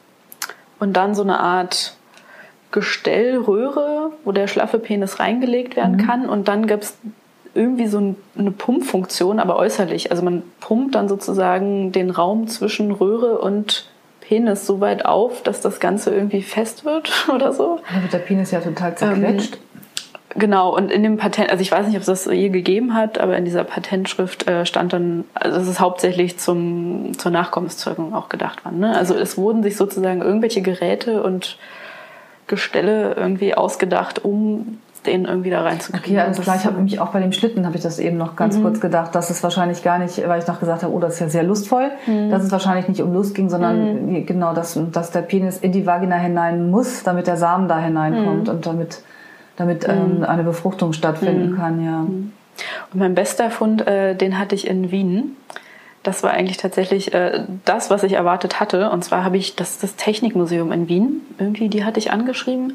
und 0.79 0.95
dann 0.95 1.15
so 1.15 1.23
eine 1.23 1.41
Art 1.41 1.97
Gestellröhre, 2.73 4.11
wo 4.25 4.33
der 4.33 4.49
schlaffe 4.49 4.79
Penis 4.79 5.19
reingelegt 5.19 5.77
werden 5.77 5.97
mhm. 5.97 6.07
kann. 6.07 6.29
Und 6.29 6.49
dann 6.49 6.67
gab 6.67 6.83
es 6.83 6.97
irgendwie 7.55 7.87
so 7.87 8.15
eine 8.37 8.51
Pumpfunktion, 8.51 9.41
aber 9.41 9.57
äußerlich. 9.57 10.11
Also 10.11 10.23
man 10.23 10.43
pumpt 10.61 10.95
dann 10.95 11.09
sozusagen 11.09 11.91
den 11.91 12.11
Raum 12.11 12.49
zwischen 12.49 12.91
Röhre 12.91 13.39
und 13.39 13.89
Penis 14.27 14.67
so 14.67 14.81
weit 14.81 15.05
auf, 15.05 15.43
dass 15.43 15.61
das 15.61 15.81
Ganze 15.81 16.15
irgendwie 16.15 16.43
fest 16.43 16.85
wird 16.85 17.29
oder 17.35 17.53
so. 17.53 17.81
Dann 17.93 18.03
wird 18.03 18.13
der 18.13 18.19
Penis 18.19 18.51
ja 18.51 18.61
total 18.61 18.97
zerquetscht. 18.97 19.55
Ähm, 19.55 19.61
Genau, 20.39 20.77
und 20.77 20.93
in 20.93 21.03
dem 21.03 21.17
Patent, 21.17 21.49
also 21.49 21.63
ich 21.63 21.73
weiß 21.73 21.87
nicht, 21.87 21.97
ob 21.97 22.01
es 22.01 22.07
das 22.07 22.27
je 22.27 22.51
gegeben 22.51 22.93
hat, 22.93 23.19
aber 23.19 23.39
in 23.39 23.47
dieser 23.47 23.65
Patentschrift 23.65 24.47
äh, 24.47 24.67
stand 24.67 24.93
dann, 24.93 25.25
also 25.33 25.59
es 25.59 25.67
ist 25.67 25.81
hauptsächlich 25.81 26.37
zum, 26.37 27.17
zur 27.17 27.31
Nachkommenszeugung 27.31 28.13
auch 28.13 28.29
gedacht 28.29 28.63
worden. 28.67 28.81
Ne? 28.81 28.95
Also 28.95 29.15
es 29.15 29.39
wurden 29.39 29.63
sich 29.63 29.79
sozusagen 29.79 30.21
irgendwelche 30.21 30.61
Geräte 30.61 31.23
und 31.23 31.57
Gestelle 32.49 33.15
irgendwie 33.15 33.55
ausgedacht, 33.55 34.27
um 34.27 34.79
den 35.07 35.25
irgendwie 35.25 35.51
da 35.51 35.63
reinzukriegen. 35.63 36.17
Okay, 36.17 36.21
alles 36.21 36.41
klar. 36.41 36.57
Ich 36.57 36.65
habe 36.65 36.77
nämlich 36.77 37.01
auch 37.01 37.09
bei 37.09 37.21
dem 37.21 37.33
Schlitten, 37.33 37.67
habe 37.67 37.77
ich 37.77 37.83
das 37.83 37.99
eben 37.99 38.17
noch 38.17 38.37
ganz 38.37 38.57
mhm. 38.57 38.63
kurz 38.63 38.81
gedacht, 38.81 39.15
dass 39.15 39.31
es 39.31 39.43
wahrscheinlich 39.43 39.83
gar 39.83 39.99
nicht, 39.99 40.27
weil 40.27 40.41
ich 40.41 40.47
noch 40.47 40.61
gesagt 40.61 40.83
habe, 40.83 40.93
oh, 40.93 41.01
das 41.01 41.15
ist 41.15 41.21
ja 41.21 41.29
sehr 41.29 41.43
lustvoll, 41.43 41.91
mhm. 42.07 42.31
dass 42.31 42.43
es 42.43 42.53
wahrscheinlich 42.53 42.89
nicht 42.89 43.03
um 43.03 43.13
Lust 43.13 43.35
ging, 43.35 43.49
sondern 43.49 44.07
mhm. 44.07 44.27
genau, 44.27 44.53
dass, 44.55 44.79
dass 44.93 45.11
der 45.11 45.23
Penis 45.23 45.59
in 45.59 45.73
die 45.73 45.87
Vagina 45.87 46.17
hinein 46.17 46.71
muss, 46.71 47.03
damit 47.03 47.27
der 47.27 47.37
Samen 47.37 47.69
da 47.69 47.79
hineinkommt 47.79 48.49
mhm. 48.49 48.55
und 48.55 48.67
damit, 48.67 49.03
damit 49.57 49.89
ähm, 49.89 50.19
mhm. 50.19 50.25
eine 50.25 50.43
Befruchtung 50.43 50.93
stattfinden 50.93 51.53
mhm. 51.53 51.57
kann, 51.57 51.85
ja. 51.85 52.01
Und 52.01 53.01
mein 53.01 53.15
bester 53.15 53.51
Fund, 53.51 53.87
äh, 53.87 54.15
den 54.15 54.39
hatte 54.39 54.55
ich 54.55 54.67
in 54.67 54.91
Wien. 54.91 55.37
Das 56.03 56.23
war 56.23 56.31
eigentlich 56.31 56.57
tatsächlich 56.57 57.13
äh, 57.13 57.45
das, 57.65 57.91
was 57.91 58.03
ich 58.03 58.13
erwartet 58.13 58.61
hatte. 58.61 58.91
Und 58.91 59.05
zwar 59.05 59.25
habe 59.25 59.37
ich 59.37 59.57
das, 59.57 59.79
das 59.79 59.97
Technikmuseum 59.97 60.73
in 60.73 60.89
Wien, 60.89 61.21
irgendwie, 61.39 61.69
die 61.69 61.85
hatte 61.85 61.99
ich 61.99 62.13
angeschrieben 62.13 62.75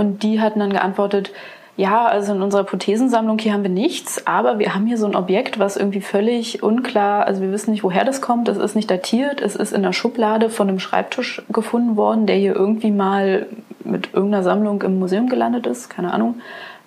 und 0.00 0.22
die 0.22 0.40
hatten 0.40 0.60
dann 0.60 0.72
geantwortet, 0.72 1.30
ja, 1.76 2.06
also 2.06 2.32
in 2.32 2.40
unserer 2.40 2.64
Prothesensammlung 2.64 3.38
hier 3.38 3.52
haben 3.52 3.62
wir 3.62 3.70
nichts, 3.70 4.26
aber 4.26 4.58
wir 4.58 4.74
haben 4.74 4.86
hier 4.86 4.96
so 4.96 5.06
ein 5.06 5.14
Objekt, 5.14 5.58
was 5.58 5.76
irgendwie 5.76 6.00
völlig 6.00 6.62
unklar, 6.62 7.26
also 7.26 7.42
wir 7.42 7.52
wissen 7.52 7.70
nicht, 7.70 7.84
woher 7.84 8.04
das 8.04 8.22
kommt, 8.22 8.48
es 8.48 8.56
ist 8.56 8.74
nicht 8.74 8.90
datiert, 8.90 9.42
es 9.42 9.56
ist 9.56 9.72
in 9.72 9.82
der 9.82 9.92
Schublade 9.92 10.48
von 10.48 10.68
einem 10.68 10.78
Schreibtisch 10.78 11.42
gefunden 11.50 11.96
worden, 11.96 12.26
der 12.26 12.36
hier 12.36 12.56
irgendwie 12.56 12.90
mal 12.90 13.46
mit 13.84 14.14
irgendeiner 14.14 14.42
Sammlung 14.42 14.80
im 14.82 14.98
Museum 14.98 15.28
gelandet 15.28 15.66
ist, 15.66 15.90
keine 15.90 16.14
Ahnung. 16.14 16.40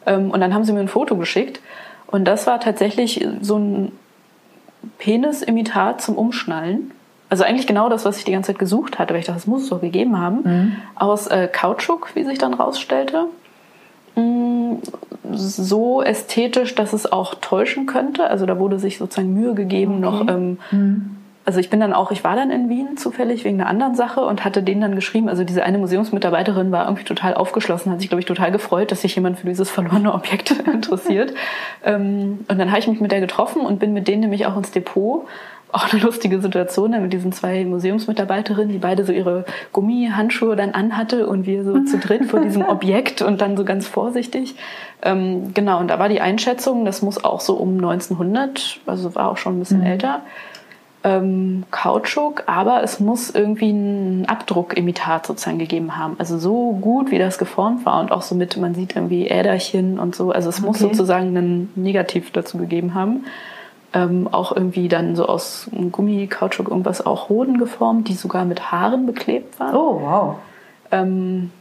Ähm, 0.08 0.32
und 0.32 0.42
dann 0.42 0.54
haben 0.54 0.64
sie 0.64 0.74
mir 0.74 0.80
ein 0.80 0.88
Foto 0.88 1.16
geschickt 1.16 1.62
und 2.08 2.26
das 2.26 2.48
war 2.48 2.60
tatsächlich 2.60 3.28
so 3.42 3.58
ein 3.58 3.92
Penisimitat 4.98 6.02
zum 6.02 6.16
Umschnallen. 6.16 6.92
Also 7.34 7.46
eigentlich 7.46 7.66
genau 7.66 7.90
das, 7.90 8.06
was 8.06 8.20
ich 8.20 8.26
die 8.26 8.32
ganze 8.32 8.52
Zeit 8.52 8.60
gesucht 8.60 9.00
hatte, 9.00 9.12
weil 9.12 9.22
ich 9.22 9.26
dachte, 9.26 9.40
das 9.40 9.48
muss 9.48 9.64
es 9.64 9.70
doch 9.70 9.82
gegeben 9.82 10.20
haben. 10.20 10.42
Mhm. 10.44 10.76
Aus 10.94 11.26
äh, 11.26 11.50
Kautschuk, 11.52 12.12
wie 12.14 12.24
sich 12.24 12.38
dann 12.38 12.54
rausstellte. 12.54 13.26
Mm, 14.16 14.74
so 15.32 16.04
ästhetisch, 16.04 16.76
dass 16.76 16.94
es 16.94 17.12
auch 17.12 17.34
täuschen 17.34 17.88
könnte. 17.88 18.30
Also 18.30 18.46
da 18.46 18.60
wurde 18.60 18.78
sich 18.78 19.00
sozusagen 19.00 19.34
Mühe 19.34 19.56
gegeben, 19.56 19.94
okay. 19.94 20.02
noch. 20.04 20.28
Ähm, 20.28 20.60
mhm. 20.70 21.18
Also 21.44 21.60
ich 21.60 21.72
bin 21.72 21.80
dann 21.80 21.92
auch, 21.92 22.12
ich 22.12 22.24
war 22.24 22.36
dann 22.36 22.52
in 22.52 22.70
Wien 22.70 22.98
zufällig 22.98 23.46
wegen 23.46 23.60
einer 23.60 23.68
anderen 23.68 23.96
Sache 23.96 24.22
und 24.22 24.46
hatte 24.46 24.62
denen 24.62 24.82
dann 24.82 24.94
geschrieben, 24.94 25.28
also 25.28 25.44
diese 25.44 25.64
eine 25.64 25.80
Museumsmitarbeiterin 25.80 26.72
war 26.72 26.86
irgendwie 26.86 27.04
total 27.04 27.34
aufgeschlossen, 27.34 27.92
hat 27.92 28.00
sich, 28.00 28.10
glaube 28.10 28.20
ich, 28.20 28.28
total 28.28 28.52
gefreut, 28.52 28.92
dass 28.92 29.02
sich 29.02 29.16
jemand 29.16 29.40
für 29.40 29.48
dieses 29.48 29.72
verlorene 29.72 30.14
Objekt 30.14 30.52
interessiert. 30.72 31.34
ähm, 31.84 32.46
und 32.48 32.60
dann 32.60 32.70
habe 32.70 32.80
ich 32.80 32.88
mich 32.88 33.02
mit 33.02 33.12
der 33.12 33.22
getroffen 33.22 33.66
und 33.66 33.80
bin 33.80 33.92
mit 33.92 34.08
denen 34.08 34.22
nämlich 34.22 34.46
auch 34.46 34.56
ins 34.56 34.70
Depot 34.70 35.26
auch 35.74 35.92
eine 35.92 36.02
lustige 36.04 36.40
Situation 36.40 36.92
mit 37.02 37.12
diesen 37.12 37.32
zwei 37.32 37.66
Museumsmitarbeiterinnen, 37.66 38.70
die 38.70 38.78
beide 38.78 39.04
so 39.06 39.12
ihre 39.12 39.44
Gummihandschuhe 39.72 40.56
dann 40.56 40.72
anhatte 40.72 41.28
und 41.28 41.48
wir 41.48 41.64
so 41.64 41.80
zu 41.84 41.98
dritt 41.98 42.26
vor 42.26 42.42
diesem 42.42 42.62
Objekt 42.68 43.24
und 43.24 43.42
dann 43.42 43.58
so 43.58 43.66
ganz 43.66 43.88
vorsichtig. 43.88 44.56
Ähm, 45.02 45.54
genau, 45.54 45.80
und 45.80 45.88
da 45.88 45.98
war 45.98 46.10
die 46.10 46.22
Einschätzung, 46.22 46.86
das 46.86 47.02
muss 47.02 47.24
auch 47.24 47.42
so 47.42 47.56
um 47.56 47.74
1900, 47.74 48.82
also 48.86 49.16
war 49.16 49.30
auch 49.30 49.38
schon 49.38 49.58
ein 49.58 49.60
bisschen 49.60 49.80
mhm. 49.80 49.88
älter, 49.88 50.22
ähm, 51.04 51.64
Kautschuk, 51.72 52.44
aber 52.46 52.84
es 52.84 53.00
muss 53.00 53.32
irgendwie 53.32 53.72
ein 53.72 54.26
Abdruckimitat 54.28 55.26
sozusagen 55.26 55.58
gegeben 55.58 55.98
haben. 55.98 56.16
Also 56.20 56.38
so 56.38 56.74
gut, 56.80 57.10
wie 57.10 57.18
das 57.18 57.40
geformt 57.40 57.84
war 57.84 58.00
und 58.00 58.12
auch 58.12 58.22
so 58.22 58.36
mit, 58.36 58.56
man 58.58 58.76
sieht 58.76 58.96
irgendwie 58.96 59.28
Äderchen 59.28 59.98
und 59.98 60.16
so. 60.16 60.32
Also 60.32 60.50
es 60.50 60.60
okay. 60.60 60.68
muss 60.68 60.80
sozusagen 60.80 61.36
ein 61.36 61.70
Negativ 61.76 62.32
dazu 62.32 62.60
gegeben 62.60 62.94
haben 62.94 63.26
ähm, 63.94 64.28
auch 64.32 64.56
irgendwie 64.56 64.88
dann 64.88 65.16
so 65.16 65.26
aus 65.26 65.70
Gummi, 65.92 66.28
Kautschuk, 66.28 66.70
irgendwas 66.70 67.06
auch 67.06 67.30
Hoden 67.30 67.58
geformt, 67.58 68.08
die 68.08 68.14
sogar 68.14 68.46
mit 68.46 68.72
Haaren 68.72 69.06
beklebt 69.06 69.60
waren. 69.60 69.76
Oh, 69.76 70.02
wow. 70.02 70.36
Ähm, 70.92 71.52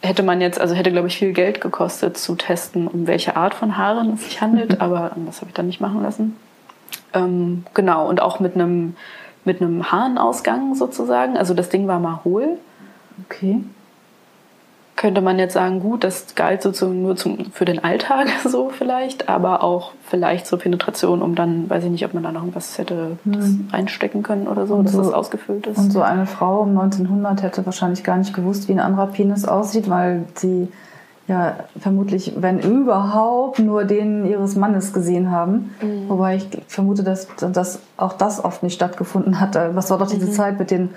hätte 0.00 0.22
man 0.22 0.40
jetzt, 0.40 0.60
also 0.60 0.74
hätte, 0.74 0.92
glaube 0.92 1.08
ich, 1.08 1.18
viel 1.18 1.32
Geld 1.32 1.60
gekostet 1.60 2.18
zu 2.18 2.34
testen, 2.34 2.86
um 2.86 3.06
welche 3.06 3.36
Art 3.36 3.54
von 3.54 3.76
Haaren 3.76 4.14
es 4.14 4.24
sich 4.24 4.40
handelt, 4.40 4.80
aber 4.82 5.12
das 5.26 5.40
habe 5.40 5.48
ich 5.48 5.54
dann 5.54 5.66
nicht 5.66 5.80
machen 5.80 6.02
lassen. 6.02 6.36
Ähm, 7.12 7.64
genau, 7.74 8.08
und 8.08 8.20
auch 8.20 8.40
mit 8.40 8.54
einem 8.54 8.94
mit 9.42 9.62
einem 9.62 9.90
Haarenausgang 9.90 10.74
sozusagen. 10.74 11.38
Also 11.38 11.54
das 11.54 11.70
Ding 11.70 11.88
war 11.88 11.98
mal 11.98 12.20
hohl. 12.24 12.58
Okay 13.24 13.60
könnte 15.00 15.22
man 15.22 15.38
jetzt 15.38 15.54
sagen, 15.54 15.80
gut, 15.80 16.04
das 16.04 16.34
galt 16.34 16.60
sozusagen 16.60 17.00
nur 17.00 17.16
zum, 17.16 17.52
für 17.52 17.64
den 17.64 17.82
Alltag 17.82 18.28
so 18.46 18.68
vielleicht, 18.68 19.30
aber 19.30 19.64
auch 19.64 19.92
vielleicht 20.06 20.46
zur 20.46 20.58
Penetration, 20.58 21.22
um 21.22 21.34
dann, 21.34 21.70
weiß 21.70 21.84
ich 21.84 21.90
nicht, 21.90 22.04
ob 22.04 22.12
man 22.12 22.22
da 22.22 22.30
noch 22.32 22.44
was 22.52 22.76
hätte 22.76 23.16
hm. 23.24 23.70
reinstecken 23.72 24.22
können 24.22 24.46
oder 24.46 24.66
so, 24.66 24.74
und 24.74 24.84
dass 24.84 24.92
so, 24.92 25.00
das 25.00 25.14
ausgefüllt 25.14 25.66
ist. 25.66 25.78
Und 25.78 25.90
so 25.90 26.02
eine 26.02 26.26
Frau 26.26 26.60
um 26.60 26.78
1900 26.78 27.42
hätte 27.42 27.64
wahrscheinlich 27.64 28.04
gar 28.04 28.18
nicht 28.18 28.34
gewusst, 28.34 28.68
wie 28.68 28.72
ein 28.72 28.80
anderer 28.80 29.06
Penis 29.06 29.46
aussieht, 29.46 29.88
weil 29.88 30.26
sie 30.34 30.68
ja 31.28 31.54
vermutlich, 31.78 32.34
wenn 32.36 32.58
überhaupt, 32.58 33.58
nur 33.58 33.84
den 33.84 34.26
ihres 34.26 34.54
Mannes 34.54 34.92
gesehen 34.92 35.30
haben. 35.30 35.74
Mhm. 35.80 36.10
Wobei 36.10 36.36
ich 36.36 36.46
vermute, 36.66 37.04
dass, 37.04 37.26
dass 37.38 37.80
auch 37.96 38.12
das 38.12 38.44
oft 38.44 38.62
nicht 38.62 38.74
stattgefunden 38.74 39.40
hat. 39.40 39.54
Was 39.54 39.90
war 39.90 39.96
doch 39.96 40.10
diese 40.10 40.26
mhm. 40.26 40.32
Zeit 40.32 40.58
mit 40.58 40.70
den 40.70 40.90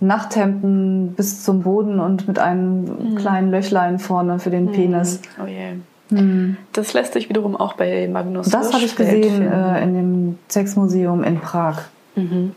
Nachthemden 0.00 1.14
bis 1.14 1.42
zum 1.42 1.62
Boden 1.62 2.00
und 2.00 2.28
mit 2.28 2.38
einem 2.38 2.84
mhm. 2.84 3.14
kleinen 3.16 3.50
Löchlein 3.50 3.98
vorne 3.98 4.38
für 4.38 4.50
den 4.50 4.66
mhm. 4.66 4.72
Penis. 4.72 5.20
Oh 5.42 5.46
yeah. 5.46 5.72
Mhm. 6.10 6.56
Das 6.72 6.92
lässt 6.92 7.14
sich 7.14 7.28
wiederum 7.28 7.56
auch 7.56 7.74
bei 7.74 8.08
Magnus 8.08 8.48
Das 8.50 8.72
habe 8.72 8.84
ich 8.84 8.94
gesehen 8.94 9.50
äh, 9.50 9.82
in 9.82 9.94
dem 9.94 10.38
Sexmuseum 10.48 11.24
in 11.24 11.40
Prag. 11.40 11.82
Mhm. 12.14 12.52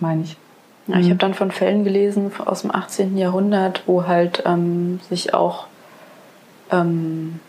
Meine 0.00 0.22
ich. 0.22 0.36
Ja, 0.88 0.98
ich 0.98 1.06
habe 1.06 1.16
dann 1.16 1.34
von 1.34 1.50
Fällen 1.50 1.82
gelesen 1.84 2.30
aus 2.44 2.62
dem 2.62 2.72
18. 2.72 3.16
Jahrhundert, 3.16 3.82
wo 3.86 4.06
halt 4.06 4.44
ähm, 4.46 5.00
sich 5.08 5.34
auch 5.34 5.66
ähm, 6.70 7.40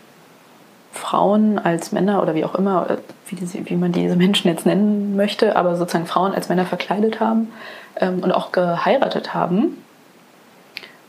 Frauen 0.90 1.58
als 1.58 1.92
Männer 1.92 2.20
oder 2.20 2.34
wie 2.34 2.44
auch 2.44 2.56
immer, 2.56 2.98
wie, 3.26 3.36
die, 3.36 3.70
wie, 3.70 3.76
man 3.76 3.92
diese 3.92 4.16
Menschen 4.16 4.48
jetzt 4.48 4.66
nennen 4.66 5.14
möchte, 5.14 5.54
aber 5.54 5.76
sozusagen 5.76 6.06
Frauen 6.06 6.32
als 6.32 6.48
Männer 6.48 6.64
verkleidet 6.64 7.20
haben 7.20 7.48
ähm, 8.00 8.20
und 8.20 8.32
auch 8.32 8.52
geheiratet 8.52 9.34
haben. 9.34 9.82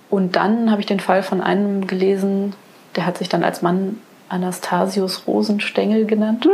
Und 0.10 0.36
dann 0.36 0.72
habe 0.72 0.82
ich 0.82 0.88
den 0.88 1.00
Fall 1.00 1.24
von 1.24 1.42
einem 1.42 1.88
gelesen, 1.88 2.54
der 2.96 3.06
hat 3.06 3.18
sich 3.18 3.30
dann 3.30 3.44
als 3.44 3.62
Mann 3.62 4.00
Anastasius 4.30 5.28
Rosenstengel 5.28 6.06
genannt. 6.06 6.48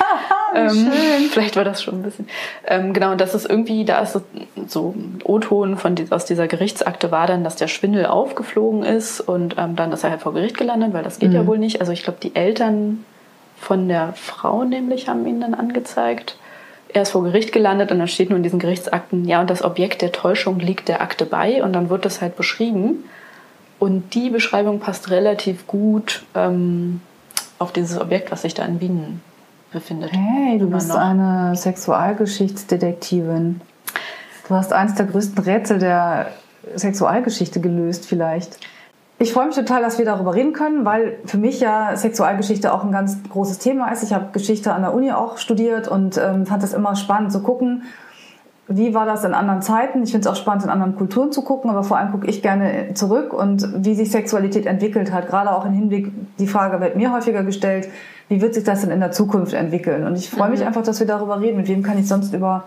ähm, 0.54 0.92
vielleicht 1.30 1.56
war 1.56 1.64
das 1.64 1.82
schon 1.82 1.96
ein 1.96 2.02
bisschen. 2.02 2.28
Ähm, 2.66 2.92
genau, 2.92 3.12
und 3.12 3.20
das 3.20 3.34
ist 3.34 3.48
irgendwie, 3.48 3.84
da 3.84 3.98
ist 3.98 4.20
so, 4.66 4.94
O-Ton 5.24 5.76
von 5.76 5.96
aus 6.10 6.24
dieser 6.24 6.46
Gerichtsakte 6.46 7.10
war 7.10 7.26
dann, 7.26 7.44
dass 7.44 7.56
der 7.56 7.68
Schwindel 7.68 8.06
aufgeflogen 8.06 8.84
ist 8.84 9.20
und 9.20 9.56
ähm, 9.58 9.76
dann 9.76 9.92
ist 9.92 10.04
er 10.04 10.10
halt 10.10 10.22
vor 10.22 10.34
Gericht 10.34 10.56
gelandet, 10.56 10.92
weil 10.92 11.02
das 11.02 11.18
geht 11.18 11.30
mhm. 11.30 11.36
ja 11.36 11.46
wohl 11.46 11.58
nicht. 11.58 11.80
Also 11.80 11.92
ich 11.92 12.04
glaube, 12.04 12.18
die 12.22 12.34
Eltern 12.34 13.04
von 13.58 13.88
der 13.88 14.12
Frau 14.14 14.64
nämlich 14.64 15.08
haben 15.08 15.26
ihn 15.26 15.40
dann 15.40 15.54
angezeigt. 15.54 16.38
Er 16.96 17.02
ist 17.02 17.10
vor 17.10 17.24
Gericht 17.24 17.52
gelandet 17.52 17.92
und 17.92 17.98
dann 17.98 18.08
steht 18.08 18.30
nur 18.30 18.38
in 18.38 18.42
diesen 18.42 18.58
Gerichtsakten, 18.58 19.26
ja, 19.26 19.42
und 19.42 19.50
das 19.50 19.62
Objekt 19.62 20.00
der 20.00 20.12
Täuschung 20.12 20.60
liegt 20.60 20.88
der 20.88 21.02
Akte 21.02 21.26
bei 21.26 21.62
und 21.62 21.74
dann 21.74 21.90
wird 21.90 22.06
das 22.06 22.22
halt 22.22 22.36
beschrieben. 22.36 23.04
Und 23.78 24.14
die 24.14 24.30
Beschreibung 24.30 24.80
passt 24.80 25.10
relativ 25.10 25.66
gut 25.66 26.24
ähm, 26.34 27.02
auf 27.58 27.70
dieses 27.70 28.00
Objekt, 28.00 28.32
was 28.32 28.40
sich 28.40 28.54
da 28.54 28.64
in 28.64 28.80
Wien 28.80 29.20
befindet. 29.72 30.12
Hey, 30.14 30.58
du 30.58 30.70
bist 30.70 30.88
noch. 30.88 30.96
eine 30.96 31.54
Sexualgeschichtsdetektivin. 31.54 33.60
Du 34.48 34.54
hast 34.54 34.72
eines 34.72 34.94
der 34.94 35.04
größten 35.04 35.44
Rätsel 35.44 35.78
der 35.78 36.30
Sexualgeschichte 36.76 37.60
gelöst, 37.60 38.06
vielleicht. 38.06 38.58
Ich 39.18 39.32
freue 39.32 39.46
mich 39.46 39.56
total, 39.56 39.80
dass 39.80 39.98
wir 39.98 40.04
darüber 40.04 40.34
reden 40.34 40.52
können, 40.52 40.84
weil 40.84 41.18
für 41.24 41.38
mich 41.38 41.60
ja 41.60 41.96
Sexualgeschichte 41.96 42.72
auch 42.72 42.84
ein 42.84 42.92
ganz 42.92 43.16
großes 43.30 43.58
Thema 43.58 43.90
ist. 43.90 44.02
Ich 44.02 44.12
habe 44.12 44.26
Geschichte 44.32 44.74
an 44.74 44.82
der 44.82 44.92
Uni 44.92 45.10
auch 45.10 45.38
studiert 45.38 45.88
und 45.88 46.18
ähm, 46.18 46.44
fand 46.44 46.62
es 46.62 46.74
immer 46.74 46.96
spannend 46.96 47.32
zu 47.32 47.42
gucken, 47.42 47.84
wie 48.68 48.94
war 48.94 49.06
das 49.06 49.24
in 49.24 49.32
anderen 49.32 49.62
Zeiten. 49.62 50.02
Ich 50.02 50.10
finde 50.10 50.28
es 50.28 50.32
auch 50.32 50.38
spannend, 50.38 50.64
in 50.64 50.70
anderen 50.70 50.96
Kulturen 50.96 51.32
zu 51.32 51.42
gucken, 51.42 51.70
aber 51.70 51.82
vor 51.82 51.96
allem 51.96 52.10
gucke 52.12 52.26
ich 52.26 52.42
gerne 52.42 52.92
zurück 52.94 53.32
und 53.32 53.84
wie 53.84 53.94
sich 53.94 54.10
Sexualität 54.10 54.66
entwickelt 54.66 55.12
hat. 55.12 55.28
Gerade 55.28 55.52
auch 55.52 55.64
im 55.64 55.72
Hinblick, 55.72 56.12
die 56.38 56.48
Frage 56.48 56.80
wird 56.80 56.96
mir 56.96 57.12
häufiger 57.12 57.42
gestellt, 57.42 57.88
wie 58.28 58.42
wird 58.42 58.54
sich 58.54 58.64
das 58.64 58.82
denn 58.82 58.90
in 58.90 59.00
der 59.00 59.12
Zukunft 59.12 59.54
entwickeln? 59.54 60.04
Und 60.04 60.16
ich 60.16 60.28
freue 60.28 60.50
mich 60.50 60.60
mhm. 60.60 60.66
einfach, 60.66 60.82
dass 60.82 60.98
wir 60.98 61.06
darüber 61.06 61.40
reden. 61.40 61.56
Mit 61.56 61.68
wem 61.68 61.82
kann 61.82 61.96
ich 61.98 62.08
sonst 62.08 62.34
über 62.34 62.64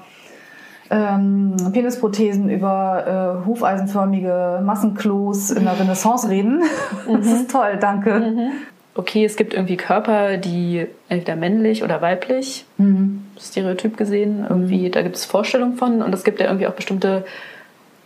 ähm, 0.89 1.55
Penisprothesen, 1.71 2.49
über 2.49 3.41
äh, 3.43 3.47
hufeisenförmige 3.47 4.61
Massenklos 4.63 5.51
in 5.51 5.65
der 5.65 5.79
Renaissance 5.79 6.29
reden? 6.29 6.63
Mhm. 7.07 7.17
Das 7.17 7.27
ist 7.27 7.51
toll, 7.51 7.77
danke. 7.79 8.19
Mhm. 8.19 8.51
Okay, 8.95 9.23
es 9.23 9.35
gibt 9.35 9.53
irgendwie 9.53 9.77
Körper, 9.77 10.37
die 10.37 10.85
entweder 11.07 11.35
männlich 11.35 11.83
oder 11.83 12.01
weiblich, 12.01 12.65
mhm. 12.77 13.23
stereotyp 13.39 13.97
gesehen, 13.97 14.45
irgendwie, 14.47 14.87
mhm. 14.87 14.91
da 14.91 15.01
gibt 15.01 15.15
es 15.15 15.25
Vorstellungen 15.25 15.77
von 15.77 16.01
und 16.01 16.13
es 16.13 16.23
gibt 16.23 16.39
ja 16.39 16.47
irgendwie 16.47 16.67
auch 16.67 16.73
bestimmte 16.73 17.25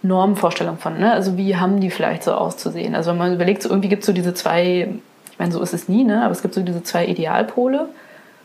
Normvorstellungen 0.03 0.79
von, 0.79 0.99
ne? 0.99 1.11
Also 1.11 1.38
wie 1.38 1.55
haben 1.55 1.79
die 1.79 1.89
vielleicht 1.89 2.23
so 2.23 2.34
auszusehen? 2.34 2.93
Also 2.95 3.11
wenn 3.11 3.17
man 3.17 3.34
überlegt, 3.34 3.63
so 3.63 3.69
irgendwie 3.69 3.89
gibt 3.89 4.03
es 4.03 4.07
so 4.07 4.13
diese 4.13 4.34
zwei 4.34 4.89
ich 5.34 5.39
meine, 5.39 5.51
so 5.51 5.61
ist 5.61 5.73
es 5.73 5.89
nie, 5.89 6.03
ne? 6.03 6.23
aber 6.23 6.31
es 6.31 6.43
gibt 6.43 6.53
so 6.53 6.61
diese 6.61 6.84
zwei 6.84 7.07
Idealpole. 7.07 7.88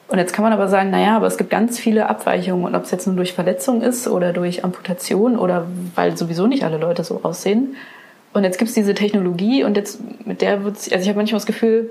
Und 0.09 0.19
jetzt 0.19 0.33
kann 0.33 0.43
man 0.43 0.55
aber 0.55 0.69
sagen, 0.69 0.91
naja, 0.91 1.17
aber 1.17 1.27
es 1.27 1.37
gibt 1.37 1.51
ganz 1.51 1.79
viele 1.79 2.09
Abweichungen 2.09 2.65
und 2.65 2.75
ob 2.75 2.85
es 2.85 2.91
jetzt 2.91 3.07
nur 3.07 3.17
durch 3.17 3.35
Verletzung 3.35 3.83
ist 3.83 4.09
oder 4.09 4.33
durch 4.33 4.65
Amputation 4.65 5.39
oder 5.39 5.67
weil 5.95 6.17
sowieso 6.17 6.47
nicht 6.47 6.65
alle 6.65 6.79
Leute 6.79 7.05
so 7.05 7.21
aussehen. 7.23 7.77
Und 8.33 8.45
jetzt 8.45 8.59
gibt 8.59 8.71
es 8.71 8.75
diese 8.75 8.95
Technologie 8.95 9.65
und 9.65 9.77
jetzt 9.77 10.01
mit 10.27 10.41
der 10.41 10.65
wird 10.65 10.77
also 10.77 10.97
ich 10.97 11.09
habe 11.09 11.19
manchmal 11.19 11.39
das 11.39 11.47
Gefühl, 11.47 11.91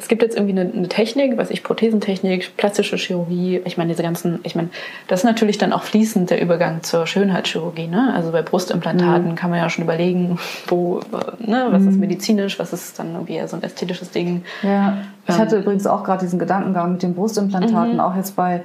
es 0.00 0.08
gibt 0.08 0.22
jetzt 0.22 0.34
irgendwie 0.34 0.58
eine, 0.58 0.72
eine, 0.72 0.88
Technik, 0.88 1.36
was 1.36 1.50
ich, 1.50 1.62
Prothesentechnik, 1.62 2.56
plastische 2.56 2.96
Chirurgie, 2.96 3.60
ich 3.66 3.76
meine, 3.76 3.90
diese 3.90 4.02
ganzen, 4.02 4.40
ich 4.44 4.54
meine, 4.54 4.70
das 5.08 5.20
ist 5.20 5.24
natürlich 5.24 5.58
dann 5.58 5.74
auch 5.74 5.82
fließend 5.82 6.30
der 6.30 6.40
Übergang 6.40 6.82
zur 6.82 7.06
Schönheitschirurgie, 7.06 7.86
ne? 7.86 8.12
Also 8.14 8.32
bei 8.32 8.40
Brustimplantaten 8.40 9.32
mhm. 9.32 9.34
kann 9.34 9.50
man 9.50 9.58
ja 9.58 9.68
schon 9.68 9.84
überlegen, 9.84 10.38
wo, 10.68 11.00
ne, 11.38 11.66
was 11.70 11.82
mhm. 11.82 11.88
ist 11.88 11.98
medizinisch, 11.98 12.58
was 12.58 12.72
ist 12.72 12.98
dann 12.98 13.12
irgendwie 13.12 13.34
eher 13.34 13.46
so 13.46 13.56
ein 13.56 13.62
ästhetisches 13.62 14.10
Ding. 14.10 14.42
Ja, 14.62 14.96
ich 15.28 15.34
ähm, 15.34 15.40
hatte 15.40 15.58
übrigens 15.58 15.86
auch 15.86 16.02
gerade 16.02 16.24
diesen 16.24 16.38
Gedankengang 16.38 16.92
mit 16.92 17.02
den 17.02 17.14
Brustimplantaten, 17.14 17.94
mhm. 17.94 18.00
auch 18.00 18.16
jetzt 18.16 18.36
bei 18.36 18.62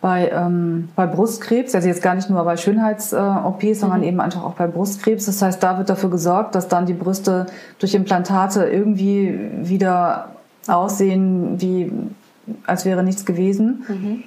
bei, 0.00 0.30
ähm, 0.30 0.90
bei 0.94 1.06
Brustkrebs, 1.06 1.74
also 1.74 1.88
jetzt 1.88 2.02
gar 2.02 2.14
nicht 2.14 2.30
nur 2.30 2.44
bei 2.44 2.56
Schönheits-OPs, 2.56 3.64
äh, 3.64 3.74
sondern 3.74 4.00
mhm. 4.00 4.06
eben 4.06 4.20
einfach 4.20 4.44
auch 4.44 4.54
bei 4.54 4.68
Brustkrebs. 4.68 5.26
Das 5.26 5.42
heißt, 5.42 5.60
da 5.60 5.76
wird 5.76 5.90
dafür 5.90 6.08
gesorgt, 6.08 6.54
dass 6.54 6.68
dann 6.68 6.86
die 6.86 6.92
Brüste 6.92 7.46
durch 7.80 7.94
Implantate 7.94 8.64
irgendwie 8.64 9.36
wieder 9.60 10.36
aussehen, 10.68 11.60
wie 11.60 11.92
als 12.66 12.84
wäre 12.84 13.02
nichts 13.02 13.24
gewesen. 13.24 13.84
Mhm. 13.88 14.24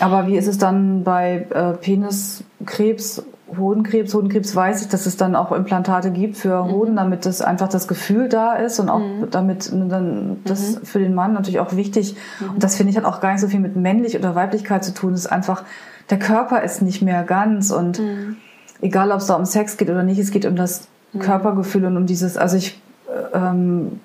Aber 0.00 0.26
wie 0.26 0.36
ist 0.36 0.46
es 0.46 0.58
dann 0.58 1.04
bei 1.04 1.46
äh, 1.50 1.74
Peniskrebs, 1.74 3.24
Hodenkrebs? 3.56 4.14
Hodenkrebs 4.14 4.56
weiß 4.56 4.82
ich, 4.82 4.88
dass 4.88 5.04
es 5.04 5.16
dann 5.16 5.36
auch 5.36 5.52
Implantate 5.52 6.10
gibt 6.10 6.36
für 6.36 6.64
mhm. 6.64 6.70
Hoden, 6.70 6.96
damit 6.96 7.26
das 7.26 7.42
einfach 7.42 7.68
das 7.68 7.88
Gefühl 7.88 8.28
da 8.28 8.54
ist 8.54 8.80
und 8.80 8.88
auch 8.88 9.00
mhm. 9.00 9.30
damit 9.30 9.70
dann 9.70 10.40
das 10.44 10.76
mhm. 10.76 10.84
für 10.84 10.98
den 10.98 11.14
Mann 11.14 11.34
natürlich 11.34 11.60
auch 11.60 11.76
wichtig. 11.76 12.16
Mhm. 12.40 12.54
Und 12.54 12.64
das 12.64 12.76
finde 12.76 12.90
ich 12.90 12.96
hat 12.96 13.04
auch 13.04 13.20
gar 13.20 13.32
nicht 13.32 13.40
so 13.40 13.48
viel 13.48 13.60
mit 13.60 13.76
männlich 13.76 14.16
oder 14.18 14.34
Weiblichkeit 14.34 14.84
zu 14.84 14.94
tun. 14.94 15.12
Es 15.12 15.20
ist 15.20 15.32
einfach 15.32 15.64
der 16.10 16.18
Körper 16.18 16.62
ist 16.62 16.82
nicht 16.82 17.02
mehr 17.02 17.22
ganz 17.22 17.70
und 17.70 17.98
mhm. 17.98 18.36
egal 18.80 19.12
ob 19.12 19.18
es 19.18 19.26
da 19.26 19.34
um 19.34 19.44
Sex 19.44 19.76
geht 19.76 19.90
oder 19.90 20.02
nicht, 20.02 20.18
es 20.18 20.30
geht 20.30 20.46
um 20.46 20.56
das 20.56 20.88
mhm. 21.12 21.20
Körpergefühl 21.20 21.84
und 21.84 21.96
um 21.96 22.06
dieses. 22.06 22.36
Also 22.36 22.56
ich 22.56 22.80
äh, 23.08 23.36
ähm, 23.36 24.00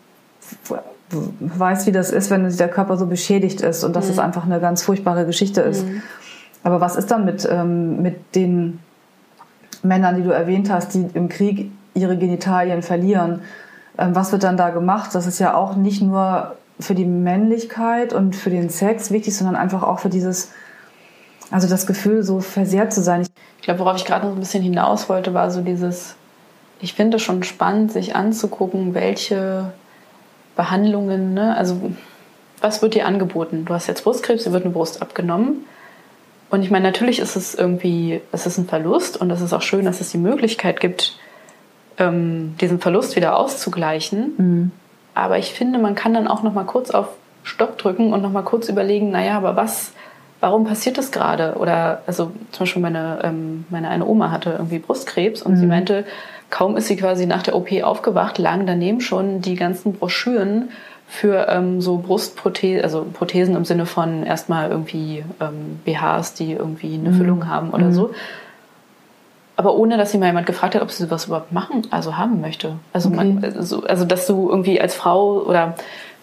weiß, 1.10 1.88
wie 1.88 1.92
das 1.92 2.12
ist, 2.12 2.30
wenn 2.30 2.50
der 2.56 2.68
Körper 2.70 2.98
so 2.98 3.06
beschädigt 3.06 3.62
ist 3.62 3.84
und 3.84 3.96
dass 3.96 4.06
mhm. 4.06 4.12
es 4.12 4.20
einfach 4.20 4.46
eine 4.46 4.60
ganz 4.60 4.84
furchtbare 4.84 5.26
Geschichte 5.26 5.62
ist. 5.62 5.86
Mhm. 5.86 6.02
Aber 6.64 6.82
was 6.82 6.96
ist 6.96 7.12
dann 7.12 7.24
mit, 7.24 7.48
ähm, 7.50 8.02
mit 8.02 8.36
den 8.36 8.80
Männern, 9.84 10.16
die 10.16 10.24
du 10.24 10.32
erwähnt 10.32 10.70
hast, 10.70 10.94
die 10.94 11.08
im 11.14 11.30
Krieg 11.30 11.72
ihre 11.94 12.18
Genitalien 12.18 12.82
verlieren? 12.82 13.42
Ähm, 13.98 14.16
was 14.16 14.32
wird 14.32 14.44
dann 14.44 14.58
da 14.58 14.70
gemacht? 14.70 15.16
Das 15.16 15.28
ist 15.28 15.40
ja 15.40 15.56
auch 15.56 15.76
nicht 15.76 16.02
nur 16.02 16.56
für 16.80 16.94
die 16.94 17.06
Männlichkeit 17.06 18.14
und 18.14 18.36
für 18.36 18.50
den 18.50 18.70
Sex 18.70 19.12
wichtig, 19.12 19.36
sondern 19.36 19.56
einfach 19.56 19.84
auch 19.84 20.00
für 20.00 20.10
dieses, 20.10 20.52
also 21.52 21.68
das 21.68 21.88
Gefühl, 21.88 22.24
so 22.24 22.40
versehrt 22.40 22.94
zu 22.94 23.02
sein. 23.02 23.26
Ich 23.58 23.64
glaube, 23.64 23.80
worauf 23.80 23.96
ich 23.96 24.06
gerade 24.06 24.28
noch 24.28 24.34
ein 24.34 24.40
bisschen 24.40 24.64
hinaus 24.64 25.10
wollte, 25.10 25.34
war 25.34 25.50
so 25.50 25.62
dieses, 25.62 26.16
ich 26.80 26.94
finde 26.94 27.18
es 27.18 27.24
schon 27.24 27.44
spannend, 27.44 27.92
sich 27.92 28.16
anzugucken, 28.16 28.94
welche 28.94 29.72
Behandlungen, 30.58 31.34
ne? 31.34 31.56
also 31.56 31.92
was 32.60 32.82
wird 32.82 32.96
dir 32.96 33.06
angeboten? 33.06 33.64
Du 33.66 33.74
hast 33.74 33.88
jetzt 33.88 34.04
Brustkrebs, 34.04 34.44
dir 34.44 34.52
wird 34.52 34.66
eine 34.66 34.74
Brust 34.74 35.02
abgenommen. 35.02 35.66
Und 36.50 36.64
ich 36.64 36.72
meine, 36.72 36.86
natürlich 36.86 37.20
ist 37.20 37.36
es 37.36 37.56
irgendwie, 37.56 38.22
es 38.32 38.46
ist 38.46 38.58
ein 38.58 38.68
Verlust 38.68 39.18
und 39.18 39.30
es 39.32 39.42
ist 39.42 39.54
auch 39.54 39.62
schön, 39.62 39.86
dass 39.86 40.02
es 40.02 40.12
die 40.12 40.18
Möglichkeit 40.18 40.80
gibt, 40.80 41.18
ähm, 41.98 42.56
diesen 42.60 42.80
Verlust 42.80 43.16
wieder 43.16 43.38
auszugleichen. 43.38 44.34
Mhm. 44.38 44.72
Aber 45.14 45.38
ich 45.38 45.54
finde, 45.54 45.80
man 45.80 45.96
kann 45.96 46.14
dann 46.14 46.28
auch 46.28 46.44
noch 46.44 46.54
mal 46.54 46.64
kurz 46.64 46.92
auf 46.92 47.08
Stopp 47.44 47.78
drücken 47.78 48.14
und 48.14 48.22
noch 48.22 48.32
mal 48.32 48.44
kurz 48.44 48.70
überlegen, 48.70 49.12
naja, 49.12 49.38
aber 49.38 49.56
was, 49.56 49.92
warum 50.40 50.66
passiert 50.66 50.98
das 50.98 51.12
gerade? 51.12 51.56
Oder 51.56 52.02
also 52.08 52.32
zum 52.52 52.60
Beispiel 52.60 52.82
meine, 52.82 53.20
ähm, 53.24 53.66
meine 53.70 53.90
eine 53.90 54.06
Oma 54.06 54.32
hatte 54.32 54.52
irgendwie 54.52 54.80
Brustkrebs 54.80 55.42
und 55.42 55.54
mhm. 55.54 55.58
sie 55.58 55.66
meinte, 55.66 56.06
kaum 56.50 56.78
ist 56.78 56.88
sie 56.88 56.96
quasi 56.96 57.26
nach 57.26 57.44
der 57.44 57.56
OP 57.56 57.72
aufgewacht, 57.84 58.38
lagen 58.38 58.66
daneben 58.66 59.02
schon 59.02 59.42
die 59.42 59.56
ganzen 59.56 59.94
Broschüren 59.94 60.70
für 61.08 61.48
ähm, 61.50 61.82
so 61.82 61.98
Brustprothesen, 61.98 62.84
also 62.84 63.06
Prothesen 63.12 63.56
im 63.56 63.66
Sinne 63.66 63.86
von 63.86 64.24
erstmal 64.24 64.70
irgendwie 64.70 65.24
ähm, 65.40 65.80
BHs, 65.86 66.34
die 66.34 66.54
irgendwie 66.54 66.96
eine 66.96 67.10
mhm. 67.10 67.18
Füllung 67.18 67.48
haben 67.48 67.70
oder 67.72 67.86
mhm. 67.86 67.94
so. 67.94 68.12
Aber 69.56 69.76
ohne, 69.76 69.98
dass 69.98 70.12
sie 70.12 70.20
mal 70.20 70.28
jemand 70.28 70.46
gefragt 70.46 70.76
hat, 70.76 70.82
ob 70.82 70.92
sie 70.92 71.04
sowas 71.04 71.26
überhaupt 71.26 71.52
machen, 71.52 71.88
also 71.90 72.18
haben 72.18 72.42
möchte. 72.42 72.74
Also, 72.94 73.10
okay. 73.10 73.18
man, 73.18 73.44
also, 73.44 73.84
also, 73.84 74.06
dass 74.06 74.28
du 74.28 74.50
irgendwie 74.50 74.80
als 74.80 74.94
Frau 74.94 75.42
oder 75.42 75.76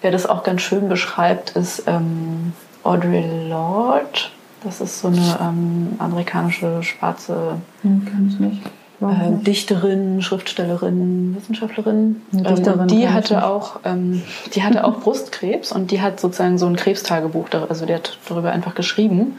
wer 0.03 0.13
das 0.13 0.27
auch 0.27 0.45
ganz 0.45 0.61
schön 0.61 0.89
beschreibt, 0.89 1.51
ist 1.51 1.85
ähm, 1.89 2.53
Audre 2.85 3.25
Lorde. 3.49 4.29
Das 4.63 4.81
ist 4.81 5.01
so 5.01 5.09
eine 5.09 5.39
ähm, 5.41 5.95
amerikanische 5.99 6.83
schwarze. 6.83 7.57
Hm, 7.83 8.05
kenn 8.05 8.29
ich 8.31 8.39
nicht 8.39 8.63
äh, 9.01 9.45
Dichterin, 9.45 10.23
Schriftstellerin, 10.23 11.37
Wissenschaftlerin. 11.37 12.23
Dichterin 12.33 12.81
ähm, 12.81 12.87
die 12.89 13.09
hatte 13.09 13.47
auch, 13.47 13.81
ähm, 13.85 14.23
die 14.55 14.63
hatte 14.63 14.85
auch 14.85 15.01
Brustkrebs 15.01 15.73
und 15.73 15.91
die 15.91 16.01
hat 16.01 16.21
sozusagen 16.21 16.59
so 16.59 16.67
ein 16.67 16.77
Krebstagebuch, 16.77 17.49
also 17.69 17.87
die 17.87 17.95
hat 17.95 18.19
darüber 18.29 18.53
einfach 18.53 18.75
geschrieben. 18.75 19.39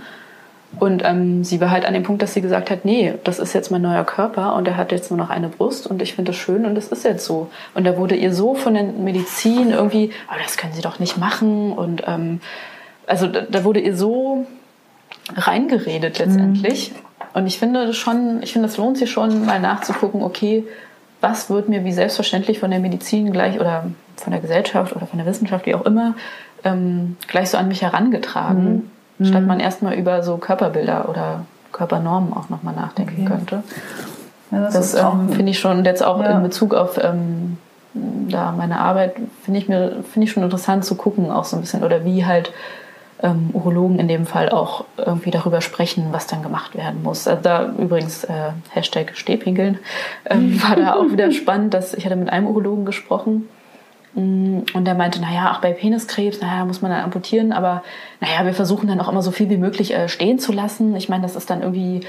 Und 0.79 1.03
ähm, 1.05 1.43
sie 1.43 1.61
war 1.61 1.69
halt 1.69 1.85
an 1.85 1.93
dem 1.93 2.03
Punkt, 2.03 2.21
dass 2.21 2.33
sie 2.33 2.41
gesagt 2.41 2.69
hat, 2.69 2.83
nee, 2.83 3.13
das 3.23 3.39
ist 3.39 3.53
jetzt 3.53 3.71
mein 3.71 3.81
neuer 3.81 4.03
Körper 4.03 4.55
und 4.55 4.67
er 4.67 4.75
hat 4.75 4.91
jetzt 4.91 5.09
nur 5.09 5.17
noch 5.17 5.29
eine 5.29 5.47
Brust 5.47 5.87
und 5.87 6.01
ich 6.01 6.15
finde 6.15 6.31
das 6.31 6.39
schön 6.39 6.65
und 6.65 6.75
das 6.75 6.89
ist 6.89 7.05
jetzt 7.05 7.25
so. 7.25 7.49
Und 7.75 7.85
da 7.85 7.95
wurde 7.97 8.15
ihr 8.15 8.33
so 8.33 8.55
von 8.55 8.73
der 8.73 8.83
Medizin 8.83 9.71
irgendwie, 9.71 10.11
aber 10.27 10.39
das 10.43 10.57
können 10.57 10.73
sie 10.73 10.81
doch 10.81 10.99
nicht 10.99 11.17
machen. 11.17 11.71
Und 11.71 12.03
ähm, 12.07 12.41
also 13.07 13.27
da, 13.27 13.41
da 13.41 13.63
wurde 13.63 13.79
ihr 13.79 13.95
so 13.95 14.45
reingeredet 15.33 16.19
letztendlich. 16.19 16.91
Mhm. 16.91 17.04
Und 17.35 17.47
ich 17.47 17.59
finde 17.59 17.93
schon, 17.93 18.41
ich 18.41 18.53
finde, 18.53 18.69
es 18.69 18.77
lohnt 18.77 18.97
sich 18.97 19.11
schon, 19.11 19.45
mal 19.45 19.59
nachzugucken, 19.59 20.23
okay, 20.23 20.65
was 21.19 21.49
wird 21.49 21.67
mir 21.67 21.83
wie 21.83 21.91
selbstverständlich 21.91 22.59
von 22.59 22.71
der 22.71 22.79
Medizin 22.79 23.33
gleich 23.33 23.59
oder 23.59 23.87
von 24.15 24.31
der 24.31 24.39
Gesellschaft 24.39 24.95
oder 24.95 25.05
von 25.05 25.19
der 25.19 25.27
Wissenschaft, 25.27 25.65
wie 25.65 25.75
auch 25.75 25.85
immer, 25.85 26.13
ähm, 26.63 27.17
gleich 27.27 27.49
so 27.49 27.57
an 27.57 27.67
mich 27.67 27.81
herangetragen, 27.81 28.89
mhm. 29.17 29.25
statt 29.25 29.45
man 29.45 29.59
erstmal 29.59 29.95
über 29.95 30.23
so 30.23 30.37
Körperbilder 30.37 31.09
oder 31.09 31.45
Körpernormen 31.73 32.31
auch 32.31 32.47
nochmal 32.47 32.73
nachdenken 32.73 33.23
okay. 33.25 33.35
könnte. 33.35 33.63
Ja, 34.51 34.61
das, 34.61 34.73
das 34.73 34.93
ähm, 34.93 35.27
finde 35.27 35.51
ich 35.51 35.59
schon 35.59 35.83
jetzt 35.83 36.05
auch 36.05 36.21
ja. 36.21 36.37
in 36.37 36.41
Bezug 36.41 36.73
auf 36.73 36.97
ähm, 37.03 37.57
da 37.93 38.53
meine 38.53 38.79
Arbeit, 38.79 39.15
finde 39.43 39.59
ich 39.59 39.67
mir, 39.67 40.03
finde 40.09 40.27
ich 40.27 40.31
schon 40.31 40.43
interessant 40.43 40.85
zu 40.85 40.95
gucken, 40.95 41.31
auch 41.31 41.43
so 41.43 41.57
ein 41.57 41.61
bisschen, 41.61 41.83
oder 41.83 42.05
wie 42.05 42.25
halt 42.25 42.53
ähm, 43.21 43.49
Urologen 43.53 43.99
in 43.99 44.07
dem 44.07 44.25
Fall 44.25 44.49
auch 44.49 44.85
irgendwie 44.97 45.31
darüber 45.31 45.61
sprechen, 45.61 46.07
was 46.11 46.27
dann 46.27 46.43
gemacht 46.43 46.75
werden 46.75 47.01
muss. 47.03 47.27
Also 47.27 47.41
da 47.41 47.73
übrigens 47.77 48.23
äh, 48.25 48.51
Hashtag 48.71 49.15
Stehpinkeln 49.15 49.79
ähm, 50.29 50.61
war 50.61 50.75
da 50.75 50.95
auch 50.95 51.11
wieder 51.11 51.31
spannend, 51.31 51.73
dass 51.73 51.93
ich 51.93 52.05
hatte 52.05 52.15
mit 52.15 52.29
einem 52.29 52.47
Urologen 52.47 52.85
gesprochen 52.85 53.47
mm, 54.15 54.59
und 54.73 54.85
der 54.85 54.95
meinte, 54.95 55.21
naja, 55.21 55.53
auch 55.53 55.61
bei 55.61 55.71
Peniskrebs, 55.71 56.41
naja, 56.41 56.65
muss 56.65 56.81
man 56.81 56.91
dann 56.91 57.03
amputieren, 57.03 57.53
aber 57.53 57.83
naja, 58.19 58.45
wir 58.45 58.53
versuchen 58.53 58.87
dann 58.87 58.99
auch 58.99 59.09
immer 59.09 59.21
so 59.21 59.31
viel 59.31 59.49
wie 59.49 59.57
möglich 59.57 59.93
äh, 59.93 60.09
stehen 60.09 60.37
zu 60.37 60.51
lassen. 60.51 60.95
Ich 60.95 61.07
meine, 61.07 61.23
das 61.23 61.37
ist 61.37 61.49
dann 61.49 61.61
irgendwie, 61.61 62.01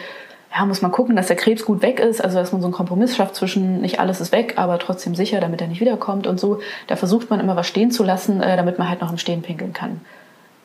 ja, 0.53 0.67
muss 0.67 0.83
man 0.83 0.91
gucken, 0.91 1.15
dass 1.15 1.29
der 1.29 1.37
Krebs 1.37 1.65
gut 1.65 1.83
weg 1.83 2.01
ist, 2.01 2.23
also 2.23 2.37
dass 2.39 2.51
man 2.51 2.61
so 2.61 2.67
einen 2.67 2.75
Kompromiss 2.75 3.15
schafft 3.15 3.37
zwischen 3.37 3.81
nicht 3.81 4.01
alles 4.01 4.21
ist 4.21 4.33
weg, 4.33 4.55
aber 4.57 4.81
trotzdem 4.81 5.15
sicher, 5.15 5.41
damit 5.41 5.61
er 5.61 5.69
nicht 5.69 5.81
wiederkommt 5.81 6.27
und 6.27 6.41
so. 6.41 6.59
Da 6.89 6.97
versucht 6.97 7.31
man 7.31 7.39
immer 7.39 7.55
was 7.55 7.69
stehen 7.69 7.93
zu 7.93 8.03
lassen, 8.03 8.43
äh, 8.43 8.57
damit 8.57 8.81
man 8.81 8.89
halt 8.89 9.03
noch 9.03 9.13
im 9.13 9.19
Stehen 9.19 9.43
pinkeln 9.43 9.73
kann. 9.73 10.01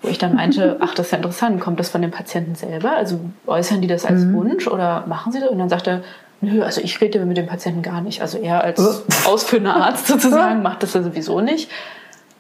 Wo 0.01 0.09
ich 0.09 0.17
dann 0.17 0.35
meinte, 0.35 0.77
ach, 0.79 0.95
das 0.95 1.07
ist 1.07 1.11
ja 1.11 1.17
interessant, 1.17 1.59
kommt 1.59 1.79
das 1.79 1.89
von 1.89 2.01
den 2.01 2.11
Patienten 2.11 2.55
selber? 2.55 2.93
Also 2.93 3.19
äußern 3.45 3.81
die 3.81 3.87
das 3.87 4.05
als 4.05 4.21
mhm. 4.21 4.33
Wunsch 4.33 4.67
oder 4.67 5.05
machen 5.07 5.31
sie 5.31 5.39
das? 5.39 5.49
Und 5.49 5.59
dann 5.59 5.69
sagte 5.69 5.89
er, 5.89 6.01
nö, 6.41 6.63
also 6.63 6.81
ich 6.81 6.99
rede 7.01 7.23
mit 7.25 7.37
dem 7.37 7.47
Patienten 7.47 7.81
gar 7.81 8.01
nicht. 8.01 8.21
Also 8.21 8.39
er 8.39 8.63
als 8.63 8.79
oh. 8.79 9.03
ausführender 9.29 9.75
Arzt 9.75 10.07
sozusagen 10.07 10.61
macht 10.61 10.83
das 10.83 10.93
ja 10.93 11.03
sowieso 11.03 11.39
nicht. 11.39 11.69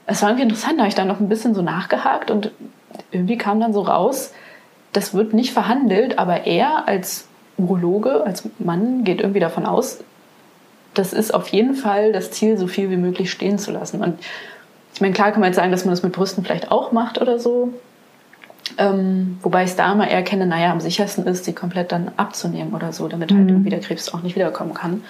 Es 0.07 0.21
war 0.21 0.29
irgendwie 0.29 0.43
interessant, 0.43 0.77
da 0.77 0.79
habe 0.79 0.89
ich 0.89 0.95
dann 0.95 1.07
noch 1.07 1.19
ein 1.19 1.29
bisschen 1.29 1.53
so 1.53 1.61
nachgehakt 1.61 2.31
und 2.31 2.51
irgendwie 3.11 3.37
kam 3.37 3.59
dann 3.59 3.73
so 3.73 3.81
raus, 3.81 4.33
das 4.93 5.13
wird 5.13 5.33
nicht 5.33 5.53
verhandelt, 5.53 6.19
aber 6.19 6.47
er 6.47 6.87
als 6.87 7.27
Urologe, 7.57 8.25
als 8.25 8.49
Mann 8.59 9.03
geht 9.03 9.21
irgendwie 9.21 9.39
davon 9.39 9.65
aus, 9.65 9.99
das 10.93 11.13
ist 11.13 11.33
auf 11.33 11.47
jeden 11.49 11.75
Fall 11.75 12.11
das 12.11 12.31
Ziel, 12.31 12.57
so 12.57 12.67
viel 12.67 12.89
wie 12.89 12.97
möglich 12.97 13.31
stehen 13.31 13.57
zu 13.57 13.71
lassen. 13.71 14.03
Und 14.03 14.19
ich 15.01 15.03
meine, 15.03 15.15
klar 15.15 15.31
kann 15.31 15.39
man 15.39 15.47
jetzt 15.47 15.55
sagen, 15.55 15.71
dass 15.71 15.83
man 15.83 15.93
das 15.93 16.03
mit 16.03 16.13
Brüsten 16.13 16.43
vielleicht 16.43 16.69
auch 16.69 16.91
macht 16.91 17.19
oder 17.19 17.39
so. 17.39 17.73
Ähm, 18.77 19.39
wobei 19.41 19.63
ich 19.63 19.71
es 19.71 19.75
da 19.75 19.91
immer 19.91 20.07
eher 20.07 20.21
kenne, 20.21 20.45
naja, 20.45 20.71
am 20.71 20.79
sichersten 20.79 21.25
ist, 21.25 21.43
sie 21.43 21.53
komplett 21.53 21.91
dann 21.91 22.11
abzunehmen 22.17 22.75
oder 22.75 22.93
so, 22.93 23.07
damit 23.07 23.31
halt 23.31 23.41
mhm. 23.41 23.49
irgendwie 23.49 23.71
der 23.71 23.79
Krebs 23.79 24.13
auch 24.13 24.21
nicht 24.21 24.35
wiederkommen 24.35 24.75
kann. 24.75 25.03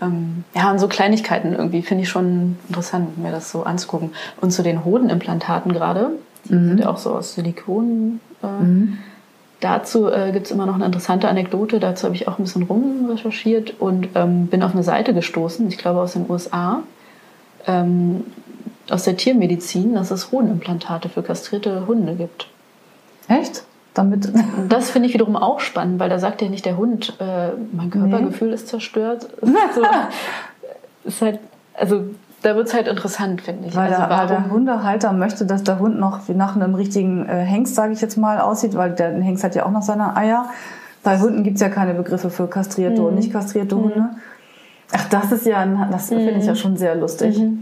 Ähm, 0.00 0.44
ja, 0.54 0.70
und 0.70 0.78
so 0.78 0.86
Kleinigkeiten 0.86 1.54
irgendwie 1.54 1.82
finde 1.82 2.04
ich 2.04 2.08
schon 2.08 2.56
interessant, 2.68 3.18
mir 3.18 3.32
das 3.32 3.50
so 3.50 3.64
anzugucken. 3.64 4.12
Und 4.40 4.52
zu 4.52 4.62
den 4.62 4.84
Hodenimplantaten 4.84 5.72
gerade, 5.72 6.10
die 6.44 6.54
mhm. 6.54 6.68
sind 6.68 6.78
ja 6.78 6.88
auch 6.88 6.98
so 6.98 7.10
aus 7.10 7.34
Silikon. 7.34 8.20
Äh, 8.44 8.46
mhm. 8.46 8.98
Dazu 9.58 10.08
äh, 10.08 10.30
gibt 10.30 10.46
es 10.46 10.52
immer 10.52 10.66
noch 10.66 10.76
eine 10.76 10.86
interessante 10.86 11.28
Anekdote. 11.28 11.80
Dazu 11.80 12.04
habe 12.04 12.14
ich 12.14 12.28
auch 12.28 12.38
ein 12.38 12.44
bisschen 12.44 12.62
rumrecherchiert 12.62 13.80
und 13.80 14.10
ähm, 14.14 14.46
bin 14.46 14.62
auf 14.62 14.72
eine 14.72 14.84
Seite 14.84 15.12
gestoßen, 15.12 15.66
ich 15.66 15.78
glaube 15.78 15.98
aus 15.98 16.12
den 16.12 16.30
USA, 16.30 16.84
ähm, 17.66 18.24
aus 18.90 19.04
der 19.04 19.16
Tiermedizin, 19.16 19.94
dass 19.94 20.10
es 20.10 20.32
Hodenimplantate 20.32 21.08
für 21.08 21.22
kastrierte 21.22 21.86
Hunde 21.86 22.14
gibt. 22.14 22.48
Echt? 23.28 23.64
Damit 23.94 24.32
das 24.68 24.90
finde 24.90 25.08
ich 25.08 25.14
wiederum 25.14 25.36
auch 25.36 25.60
spannend, 25.60 26.00
weil 26.00 26.08
da 26.08 26.18
sagt 26.18 26.40
ja 26.40 26.48
nicht 26.48 26.64
der 26.64 26.78
Hund, 26.78 27.14
äh, 27.20 27.50
mein 27.72 27.90
Körpergefühl 27.90 28.48
nee. 28.48 28.54
ist 28.54 28.68
zerstört. 28.68 29.28
so, 29.74 29.82
ist 31.04 31.20
halt, 31.20 31.40
also 31.74 32.04
da 32.42 32.56
wird 32.56 32.68
es 32.68 32.74
halt 32.74 32.88
interessant, 32.88 33.42
finde 33.42 33.68
ich. 33.68 33.76
Weil, 33.76 33.92
also, 33.92 34.06
der, 34.06 34.18
weil, 34.18 34.26
der, 34.26 34.50
Hundehalter 34.50 35.12
möchte, 35.12 35.44
dass 35.44 35.62
der 35.62 35.78
Hund 35.78 35.98
noch 35.98 36.26
wie 36.28 36.32
nach 36.32 36.56
einem 36.56 36.74
richtigen 36.74 37.28
äh, 37.28 37.44
Hengst, 37.44 37.74
sage 37.74 37.92
ich 37.92 38.00
jetzt 38.00 38.16
mal, 38.16 38.40
aussieht, 38.40 38.74
weil 38.74 38.92
der 38.92 39.12
Hengst 39.12 39.44
hat 39.44 39.54
ja 39.54 39.66
auch 39.66 39.70
noch 39.70 39.82
seine 39.82 40.16
Eier. 40.16 40.46
Bei 41.02 41.18
Hunden 41.18 41.42
gibt 41.42 41.56
es 41.56 41.60
ja 41.60 41.68
keine 41.68 41.94
Begriffe 41.94 42.30
für 42.30 42.48
kastrierte 42.48 43.00
mhm. 43.00 43.08
und 43.08 43.14
nicht 43.16 43.32
kastrierte 43.32 43.76
mhm. 43.76 43.82
Hunde. 43.82 44.10
Ach, 44.92 45.08
das 45.08 45.32
ist 45.32 45.46
ja, 45.46 45.64
das 45.90 46.10
mhm. 46.10 46.16
finde 46.16 46.30
ich 46.32 46.46
ja 46.46 46.54
schon 46.54 46.76
sehr 46.76 46.94
lustig. 46.94 47.38
Mhm. 47.38 47.61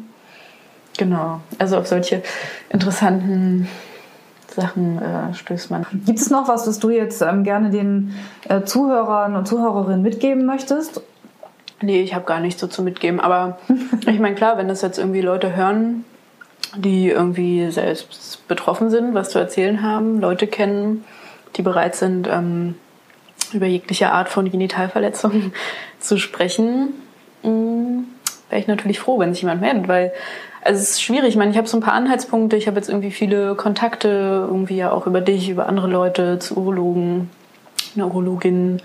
Genau, 1.01 1.41
also 1.59 1.79
auf 1.79 1.87
solche 1.87 2.23
interessanten 2.69 3.67
Sachen 4.49 5.01
äh, 5.01 5.33
stößt 5.33 5.71
man. 5.71 5.87
Gibt 6.05 6.19
es 6.19 6.29
noch 6.29 6.47
was, 6.47 6.67
was 6.67 6.79
du 6.79 6.91
jetzt 6.91 7.23
ähm, 7.23 7.43
gerne 7.43 7.71
den 7.71 8.15
äh, 8.47 8.65
Zuhörern 8.65 9.35
und 9.35 9.49
Zuhörerinnen 9.49 10.03
mitgeben 10.03 10.45
möchtest? 10.45 11.01
Nee, 11.81 12.03
ich 12.03 12.15
habe 12.15 12.27
gar 12.27 12.41
nichts 12.41 12.61
so 12.61 12.67
zu 12.67 12.83
mitgeben. 12.83 13.19
Aber 13.19 13.59
ich 14.07 14.19
meine, 14.19 14.35
klar, 14.35 14.59
wenn 14.59 14.69
das 14.69 14.83
jetzt 14.83 14.99
irgendwie 14.99 15.23
Leute 15.23 15.57
hören, 15.57 16.05
die 16.77 17.09
irgendwie 17.09 17.71
selbst 17.71 18.47
betroffen 18.47 18.91
sind, 18.91 19.15
was 19.15 19.31
zu 19.31 19.39
erzählen 19.39 19.83
haben, 19.83 20.21
Leute 20.21 20.47
kennen, 20.47 21.03
die 21.57 21.63
bereit 21.63 21.97
sind, 21.97 22.29
ähm, 22.31 22.75
über 23.55 23.65
jegliche 23.65 24.13
Art 24.13 24.29
von 24.29 24.51
Genitalverletzungen 24.51 25.55
zu 25.99 26.19
sprechen, 26.19 26.91
mm, 27.43 27.80
wäre 28.51 28.61
ich 28.61 28.67
natürlich 28.69 28.99
froh, 28.99 29.19
wenn 29.19 29.33
sich 29.33 29.43
jemand 29.43 29.61
meldet, 29.61 29.89
weil 29.89 30.13
also 30.63 30.81
es 30.81 30.91
ist 30.91 31.03
schwierig. 31.03 31.31
Ich 31.31 31.37
meine, 31.37 31.51
ich 31.51 31.57
habe 31.57 31.69
so 31.69 31.77
ein 31.77 31.83
paar 31.83 31.95
Anhaltspunkte. 31.95 32.57
Ich 32.57 32.67
habe 32.67 32.77
jetzt 32.77 32.89
irgendwie 32.89 33.11
viele 33.11 33.55
Kontakte, 33.55 34.47
irgendwie 34.47 34.77
ja 34.77 34.93
auch 34.93 35.07
über 35.07 35.21
dich, 35.21 35.49
über 35.49 35.67
andere 35.67 35.89
Leute, 35.89 36.39
zu 36.39 36.57
Urologen, 36.57 37.31
eine 37.95 38.07
Urologin. 38.07 38.83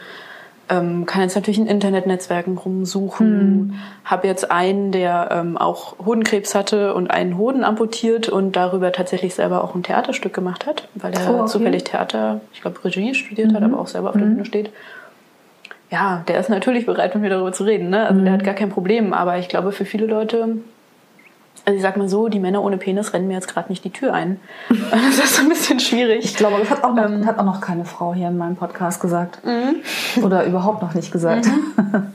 Ähm, 0.68 1.06
kann 1.06 1.22
jetzt 1.22 1.36
natürlich 1.36 1.60
in 1.60 1.68
Internetnetzwerken 1.68 2.58
rumsuchen. 2.58 3.68
Mhm. 3.68 3.74
Habe 4.04 4.28
jetzt 4.28 4.50
einen, 4.52 4.92
der 4.92 5.30
ähm, 5.32 5.58
auch 5.58 6.00
Hodenkrebs 6.04 6.56
hatte 6.56 6.96
und 6.96 7.12
einen 7.12 7.38
Hoden 7.38 7.64
amputiert 7.64 8.30
und 8.30 8.56
darüber 8.56 8.92
tatsächlich 8.92 9.36
selber 9.36 9.64
auch 9.64 9.76
ein 9.76 9.84
Theaterstück 9.84 10.34
gemacht 10.34 10.66
hat, 10.66 10.88
weil 10.96 11.14
er 11.14 11.30
oh, 11.30 11.40
okay. 11.42 11.52
zufällig 11.52 11.84
Theater, 11.84 12.42
ich 12.52 12.62
glaube 12.62 12.84
Regie 12.84 13.14
studiert 13.14 13.52
mhm. 13.52 13.56
hat, 13.56 13.64
aber 13.64 13.80
auch 13.80 13.88
selber 13.88 14.10
auf 14.10 14.16
der 14.16 14.26
mhm. 14.26 14.36
Bühne 14.36 14.46
steht. 14.46 14.72
Ja, 15.92 16.24
der 16.28 16.40
ist 16.40 16.50
natürlich 16.50 16.86
bereit, 16.86 17.14
mit 17.14 17.24
mir 17.24 17.30
darüber 17.30 17.54
zu 17.54 17.64
reden. 17.64 17.90
Ne? 17.90 18.08
Also 18.08 18.22
der 18.22 18.32
mhm. 18.32 18.38
hat 18.38 18.44
gar 18.44 18.56
kein 18.56 18.70
Problem. 18.70 19.14
Aber 19.14 19.38
ich 19.38 19.50
glaube, 19.50 19.72
für 19.72 19.86
viele 19.86 20.08
Leute 20.08 20.58
also 21.66 21.78
ich 21.78 21.82
sag 21.82 21.98
mal 21.98 22.08
so, 22.08 22.28
die 22.28 22.40
Männer 22.40 22.64
ohne 22.64 22.78
Penis 22.78 23.14
rennen 23.14 23.28
mir 23.28 23.34
jetzt 23.34 23.48
gerade 23.48 23.70
nicht 23.70 23.84
die 23.84 23.90
Tür 23.90 24.14
ein. 24.14 24.40
Das 24.92 25.18
ist 25.18 25.40
ein 25.40 25.50
bisschen 25.50 25.80
schwierig. 25.80 26.24
Ich 26.24 26.36
glaube, 26.36 26.58
das 26.60 26.70
hat 26.70 26.84
auch 26.84 26.94
noch, 26.94 27.06
ähm, 27.06 27.26
hat 27.26 27.40
auch 27.40 27.46
noch 27.46 27.60
keine 27.60 27.86
Frau 27.86 28.14
hier 28.14 28.28
in 28.28 28.38
meinem 28.38 28.56
Podcast 28.56 29.02
gesagt. 29.02 29.40
Mhm. 29.44 30.24
Oder 30.24 30.46
überhaupt 30.46 30.82
noch 30.82 30.94
nicht 30.94 31.12
gesagt. 31.12 31.48
Mhm. 31.48 32.08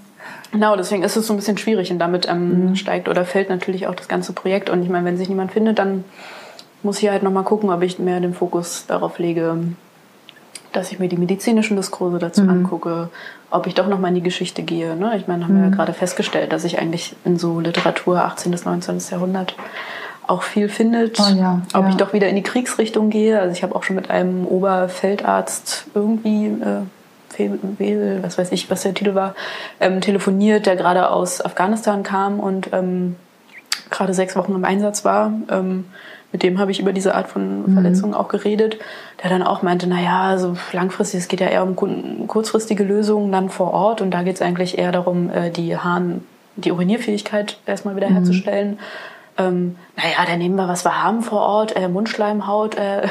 Genau, 0.53 0.75
deswegen 0.75 1.05
ist 1.05 1.17
es 1.17 1.29
so 1.29 1.33
ein 1.33 1.37
bisschen 1.37 1.59
schwierig 1.59 1.93
und 1.93 2.01
damit 2.01 2.29
ähm, 2.29 2.71
mhm. 2.71 2.75
steigt 2.75 3.09
oder 3.09 3.25
fällt 3.25 3.49
natürlich 3.51 3.87
auch 3.87 3.95
das 3.95 4.09
ganze 4.09 4.33
Projekt. 4.33 4.69
Und 4.69 4.83
ich 4.83 4.89
meine, 4.89 5.05
wenn 5.05 5.17
sich 5.17 5.29
niemand 5.29 5.53
findet, 5.53 5.79
dann 5.79 6.03
muss 6.83 7.01
ich 7.01 7.09
halt 7.09 7.23
nochmal 7.23 7.45
gucken, 7.45 7.71
ob 7.71 7.83
ich 7.83 8.01
mehr 8.01 8.19
den 8.19 8.35
Fokus 8.35 8.85
darauf 8.89 9.21
lege, 9.21 9.59
dass 10.73 10.91
ich 10.91 10.99
mir 10.99 11.09
die 11.09 11.17
medizinischen 11.17 11.77
Diskurse 11.77 12.19
dazu 12.19 12.43
mhm. 12.43 12.51
angucke, 12.51 13.11
ob 13.51 13.67
ich 13.67 13.75
doch 13.75 13.89
noch 13.89 13.99
mal 13.99 14.09
in 14.09 14.15
die 14.15 14.23
Geschichte 14.23 14.63
gehe. 14.63 14.97
Ne? 14.97 15.17
Ich 15.17 15.27
meine, 15.27 15.45
haben 15.45 15.57
wir 15.57 15.63
ja 15.63 15.69
mhm. 15.69 15.75
gerade 15.75 15.93
festgestellt, 15.93 16.53
dass 16.53 16.65
ich 16.65 16.79
eigentlich 16.79 17.17
in 17.25 17.39
so 17.39 17.61
Literatur 17.61 18.23
18. 18.23 18.51
bis 18.53 18.65
19. 18.65 19.01
Jahrhundert 19.11 19.55
auch 20.27 20.43
viel 20.43 20.69
findet. 20.69 21.19
Oh 21.19 21.35
ja, 21.35 21.63
ob 21.75 21.85
ja. 21.85 21.89
ich 21.91 21.97
doch 21.97 22.13
wieder 22.13 22.29
in 22.29 22.37
die 22.37 22.43
Kriegsrichtung 22.43 23.11
gehe. 23.11 23.41
Also 23.41 23.53
ich 23.53 23.63
habe 23.63 23.75
auch 23.75 23.83
schon 23.83 23.97
mit 23.97 24.11
einem 24.11 24.47
Oberfeldarzt 24.47 25.87
irgendwie 25.95 26.47
äh, 26.47 26.83
Fehl, 27.31 28.19
was 28.23 28.39
weiß 28.39 28.53
ich, 28.53 28.71
was 28.71 28.83
der 28.83 28.95
Titel 28.95 29.15
war, 29.15 29.35
ähm, 29.81 30.01
telefoniert, 30.01 30.67
der 30.67 30.77
gerade 30.77 31.11
aus 31.11 31.45
Afghanistan 31.45 32.03
kam 32.03 32.39
und 32.39 32.71
ähm, 32.73 33.17
gerade 33.91 34.15
sechs 34.15 34.37
Wochen 34.37 34.55
im 34.55 34.65
Einsatz 34.65 35.05
war. 35.05 35.33
Ähm, 35.51 35.87
mit 36.33 36.43
dem 36.43 36.59
habe 36.59 36.71
ich 36.71 36.81
über 36.81 36.93
diese 36.93 37.15
Art 37.15 37.29
von 37.29 37.63
mhm. 37.63 37.75
Verletzungen 37.75 38.15
auch 38.15 38.29
geredet, 38.29 38.79
der 39.23 39.31
dann 39.31 39.43
auch 39.43 39.63
meinte, 39.63 39.89
naja, 39.89 40.23
also 40.23 40.57
langfristig, 40.73 41.21
es 41.21 41.29
geht 41.29 41.41
ja 41.41 41.49
eher 41.49 41.65
um 41.65 41.77
kurzfristige 42.27 42.85
Lösungen 42.85 43.33
dann 43.33 43.51
vor 43.51 43.73
Ort 43.73 44.01
und 44.01 44.11
da 44.11 44.23
geht 44.23 44.37
es 44.37 44.43
eigentlich 44.43 44.79
eher 44.79 44.93
darum, 44.93 45.31
äh, 45.31 45.51
die 45.51 45.77
Harn, 45.77 46.23
die 46.57 46.73
Urinierfähigkeit 46.73 47.59
erstmal 47.67 47.97
wieder 47.97 48.11
mhm. 48.11 48.81
Ähm, 49.41 49.77
naja, 49.97 50.27
dann 50.27 50.39
nehmen 50.39 50.57
wir, 50.57 50.69
was 50.69 50.85
wir 50.85 51.03
haben 51.03 51.23
vor 51.23 51.41
Ort. 51.41 51.75
Äh, 51.75 51.89
Mundschleimhaut 51.89 52.77
äh, 52.77 53.07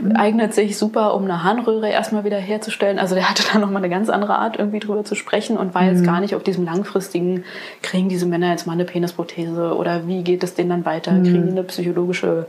mhm. 0.00 0.12
eignet 0.16 0.54
sich 0.54 0.78
super, 0.78 1.14
um 1.14 1.24
eine 1.24 1.42
Harnröhre 1.44 1.90
erstmal 1.90 2.24
wieder 2.24 2.38
herzustellen. 2.38 2.98
Also 2.98 3.14
der 3.14 3.28
hatte 3.28 3.42
da 3.52 3.58
nochmal 3.58 3.82
eine 3.82 3.90
ganz 3.90 4.08
andere 4.08 4.36
Art, 4.36 4.58
irgendwie 4.58 4.80
drüber 4.80 5.04
zu 5.04 5.14
sprechen 5.14 5.58
und 5.58 5.74
war 5.74 5.82
mhm. 5.82 5.88
jetzt 5.88 6.04
gar 6.04 6.20
nicht 6.20 6.34
auf 6.34 6.42
diesem 6.42 6.64
langfristigen, 6.64 7.44
kriegen 7.82 8.08
diese 8.08 8.26
Männer 8.26 8.50
jetzt 8.50 8.66
mal 8.66 8.72
eine 8.72 8.84
Penisprothese 8.84 9.76
oder 9.76 10.06
wie 10.06 10.22
geht 10.22 10.42
es 10.42 10.54
denen 10.54 10.70
dann 10.70 10.84
weiter? 10.84 11.12
Mhm. 11.12 11.24
Kriegen 11.24 11.44
die 11.44 11.52
eine 11.52 11.64
psychologische 11.64 12.46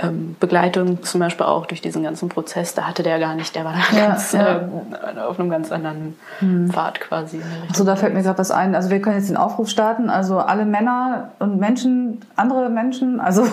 ähm, 0.00 0.36
Begleitung 0.38 1.02
zum 1.02 1.20
Beispiel 1.20 1.46
auch 1.46 1.66
durch 1.66 1.80
diesen 1.80 2.04
ganzen 2.04 2.28
Prozess, 2.28 2.74
da 2.74 2.82
hatte 2.82 3.02
der 3.02 3.18
gar 3.18 3.34
nicht, 3.34 3.54
der 3.56 3.64
war 3.64 3.72
da 3.72 3.96
ja, 3.96 4.06
ganz, 4.08 4.32
ja. 4.32 4.56
Äh, 4.56 5.20
auf 5.20 5.40
einem 5.40 5.50
ganz 5.50 5.72
anderen 5.72 6.16
hm. 6.38 6.70
Pfad 6.70 7.00
quasi. 7.00 7.40
So, 7.74 7.84
da 7.84 7.96
fällt 7.96 8.14
mir 8.14 8.22
gerade 8.22 8.38
was 8.38 8.50
ein. 8.50 8.74
Also 8.74 8.90
wir 8.90 9.02
können 9.02 9.16
jetzt 9.16 9.28
den 9.28 9.36
Aufruf 9.36 9.68
starten. 9.68 10.08
Also 10.08 10.38
alle 10.38 10.64
Männer 10.64 11.30
und 11.40 11.58
Menschen, 11.58 12.20
andere 12.36 12.70
Menschen, 12.70 13.20
also 13.20 13.44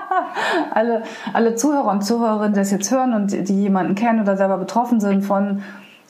alle, 0.74 1.02
alle 1.34 1.54
Zuhörer 1.56 1.90
und 1.90 2.02
Zuhörerinnen, 2.02 2.54
die 2.54 2.60
das 2.60 2.70
jetzt 2.70 2.90
hören 2.90 3.12
und 3.12 3.32
die 3.32 3.60
jemanden 3.60 3.94
kennen 3.94 4.20
oder 4.20 4.36
selber 4.36 4.56
betroffen 4.56 5.00
sind 5.00 5.22
von 5.24 5.62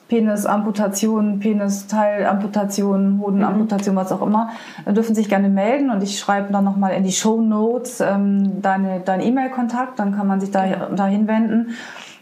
Penisamputation, 0.08 1.40
Penisteilamputation, 1.40 3.20
Hodenamputation, 3.20 3.94
mhm. 3.94 3.98
was 3.98 4.12
auch 4.12 4.22
immer, 4.22 4.50
dürfen 4.86 5.14
sich 5.14 5.28
gerne 5.28 5.48
melden 5.48 5.90
und 5.90 6.02
ich 6.02 6.18
schreibe 6.18 6.52
dann 6.52 6.64
nochmal 6.64 6.92
in 6.92 7.02
die 7.02 7.12
Show 7.12 7.40
Notes 7.40 8.00
ähm, 8.00 8.62
deine, 8.62 9.00
dein 9.00 9.20
E-Mail-Kontakt, 9.20 9.98
dann 9.98 10.16
kann 10.16 10.26
man 10.26 10.40
sich 10.40 10.50
da, 10.52 10.64
dahin 10.94 11.26
wenden. 11.26 11.74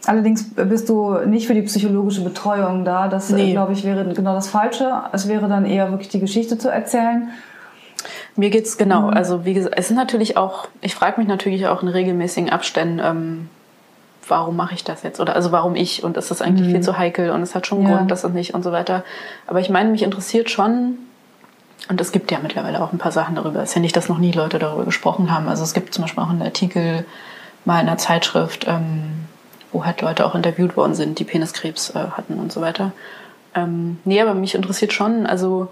Allerdings 0.07 0.53
bist 0.53 0.89
du 0.89 1.17
nicht 1.25 1.47
für 1.47 1.53
die 1.53 1.63
psychologische 1.63 2.23
Betreuung 2.23 2.85
da. 2.85 3.07
Das, 3.07 3.29
nee. 3.31 3.51
glaube 3.51 3.73
ich, 3.73 3.83
wäre 3.83 4.05
genau 4.13 4.35
das 4.35 4.47
Falsche. 4.47 4.91
Es 5.11 5.27
wäre 5.27 5.47
dann 5.47 5.65
eher 5.65 5.89
wirklich 5.89 6.09
die 6.09 6.19
Geschichte 6.19 6.57
zu 6.57 6.69
erzählen. 6.69 7.29
Mir 8.35 8.49
geht's 8.49 8.77
genau. 8.77 9.07
Mhm. 9.07 9.13
Also 9.13 9.45
wie 9.45 9.53
gesagt, 9.53 9.75
es 9.77 9.89
ist 9.89 9.95
natürlich 9.95 10.37
auch, 10.37 10.67
ich 10.81 10.93
frage 10.93 11.19
mich 11.19 11.27
natürlich 11.27 11.67
auch 11.67 11.81
in 11.81 11.87
regelmäßigen 11.87 12.49
Abständen, 12.49 12.99
ähm, 13.03 13.49
warum 14.27 14.55
mache 14.55 14.73
ich 14.73 14.83
das 14.83 15.03
jetzt? 15.03 15.19
Oder 15.19 15.35
also 15.35 15.51
warum 15.51 15.75
ich? 15.75 16.03
Und 16.03 16.17
ist 16.17 16.31
das 16.31 16.41
eigentlich 16.41 16.67
mhm. 16.67 16.71
viel 16.71 16.81
zu 16.81 16.97
heikel 16.97 17.29
und 17.29 17.41
es 17.41 17.55
hat 17.55 17.67
schon 17.67 17.79
einen 17.79 17.89
ja. 17.89 17.97
Grund, 17.97 18.11
dass 18.11 18.23
es 18.23 18.31
nicht 18.31 18.53
und 18.53 18.63
so 18.63 18.71
weiter. 18.71 19.03
Aber 19.47 19.59
ich 19.59 19.69
meine, 19.69 19.89
mich 19.89 20.03
interessiert 20.03 20.49
schon, 20.49 20.97
und 21.87 22.01
es 22.01 22.11
gibt 22.11 22.31
ja 22.31 22.39
mittlerweile 22.41 22.81
auch 22.81 22.93
ein 22.93 22.97
paar 22.97 23.11
Sachen 23.11 23.35
darüber. 23.35 23.61
Es 23.61 23.69
ist 23.69 23.75
ja 23.75 23.81
nicht, 23.81 23.95
dass 23.95 24.09
noch 24.09 24.17
nie 24.17 24.31
Leute 24.31 24.57
darüber 24.57 24.85
gesprochen 24.85 25.31
haben. 25.31 25.47
Also 25.47 25.63
es 25.63 25.73
gibt 25.73 25.93
zum 25.93 26.03
Beispiel 26.03 26.23
auch 26.23 26.29
einen 26.29 26.41
Artikel 26.41 27.05
mal 27.63 27.79
in 27.79 27.87
einer 27.87 27.97
Zeitschrift, 27.97 28.65
ähm, 28.67 29.25
wo 29.71 29.85
halt 29.85 30.01
Leute 30.01 30.25
auch 30.25 30.35
interviewt 30.35 30.77
worden 30.77 30.95
sind, 30.95 31.19
die 31.19 31.25
Peniskrebs 31.25 31.91
äh, 31.91 31.99
hatten 32.11 32.39
und 32.39 32.51
so 32.51 32.61
weiter. 32.61 32.91
Ähm, 33.53 33.99
nee, 34.03 34.19
aber 34.19 34.33
mich 34.33 34.55
interessiert 34.55 34.93
schon, 34.93 35.25
also 35.27 35.69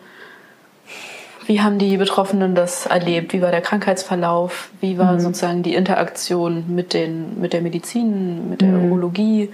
wie 1.46 1.62
haben 1.62 1.78
die 1.78 1.98
Betroffenen 1.98 2.56
das 2.56 2.86
erlebt? 2.86 3.34
Wie 3.34 3.42
war 3.42 3.52
der 3.52 3.62
Krankheitsverlauf? 3.62 4.70
Wie 4.82 4.98
war 4.98 5.14
mhm. 5.14 5.20
sozusagen 5.20 5.64
die 5.64 5.76
Interaktion 5.76 6.66
mit, 6.68 6.94
den, 6.94 7.40
mit 7.40 7.54
der 7.54 7.62
Medizin, 7.62 8.50
mit 8.50 8.62
der 8.62 8.70
mhm. 8.70 8.92
Urologie? 8.92 9.50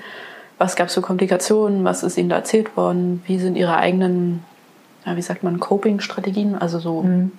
Was 0.58 0.76
gab 0.76 0.88
es 0.88 0.94
für 0.94 1.02
Komplikationen? 1.02 1.84
Was 1.84 2.04
ist 2.04 2.18
ihnen 2.18 2.30
da 2.30 2.38
erzählt 2.38 2.76
worden? 2.76 3.24
Wie 3.26 3.40
sind 3.40 3.56
ihre 3.56 3.78
eigenen, 3.78 4.44
ja, 5.06 5.16
wie 5.16 5.22
sagt 5.22 5.44
man, 5.44 5.60
Coping-Strategien? 5.60 6.56
Also 6.56 6.80
so 6.80 7.02
mhm. 7.02 7.32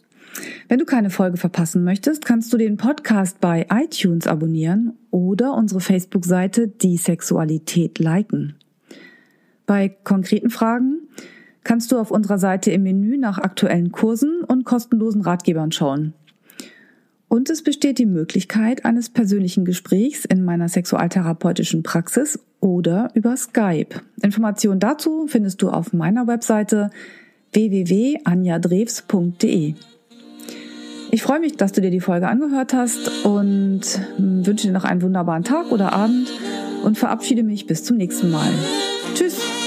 Wenn 0.66 0.80
du 0.80 0.84
keine 0.84 1.10
Folge 1.10 1.36
verpassen 1.36 1.84
möchtest, 1.84 2.24
kannst 2.24 2.52
du 2.52 2.56
den 2.56 2.76
Podcast 2.76 3.40
bei 3.40 3.68
iTunes 3.70 4.26
abonnieren 4.26 4.98
oder 5.12 5.54
unsere 5.54 5.80
Facebook-Seite 5.80 6.66
Die 6.66 6.96
Sexualität 6.96 8.00
liken. 8.00 8.56
Bei 9.64 9.88
konkreten 9.88 10.50
Fragen 10.50 11.02
kannst 11.64 11.90
du 11.92 11.98
auf 11.98 12.10
unserer 12.10 12.38
Seite 12.38 12.70
im 12.70 12.82
Menü 12.82 13.18
nach 13.18 13.38
aktuellen 13.38 13.92
Kursen 13.92 14.42
und 14.46 14.64
kostenlosen 14.64 15.22
Ratgebern 15.22 15.72
schauen. 15.72 16.12
Und 17.28 17.48
es 17.48 17.62
besteht 17.62 17.98
die 17.98 18.06
Möglichkeit 18.06 18.84
eines 18.84 19.08
persönlichen 19.08 19.64
Gesprächs 19.64 20.26
in 20.26 20.44
meiner 20.44 20.68
sexualtherapeutischen 20.68 21.82
Praxis 21.82 22.38
oder 22.60 23.08
über 23.14 23.36
Skype. 23.36 24.02
Informationen 24.20 24.80
dazu 24.80 25.26
findest 25.28 25.62
du 25.62 25.70
auf 25.70 25.94
meiner 25.94 26.26
Webseite 26.26 26.90
www.anjadrews.de. 27.52 29.74
Ich 31.10 31.22
freue 31.22 31.40
mich, 31.40 31.56
dass 31.56 31.72
du 31.72 31.80
dir 31.80 31.90
die 31.90 32.00
Folge 32.00 32.28
angehört 32.28 32.72
hast 32.72 33.24
und 33.24 33.82
wünsche 34.18 34.66
dir 34.66 34.72
noch 34.72 34.84
einen 34.84 35.02
wunderbaren 35.02 35.44
Tag 35.44 35.70
oder 35.70 35.92
Abend 35.92 36.32
und 36.84 36.98
verabschiede 36.98 37.42
mich 37.42 37.66
bis 37.66 37.84
zum 37.84 37.96
nächsten 37.96 38.30
Mal. 38.30 38.50
Tschüss! 39.14 39.61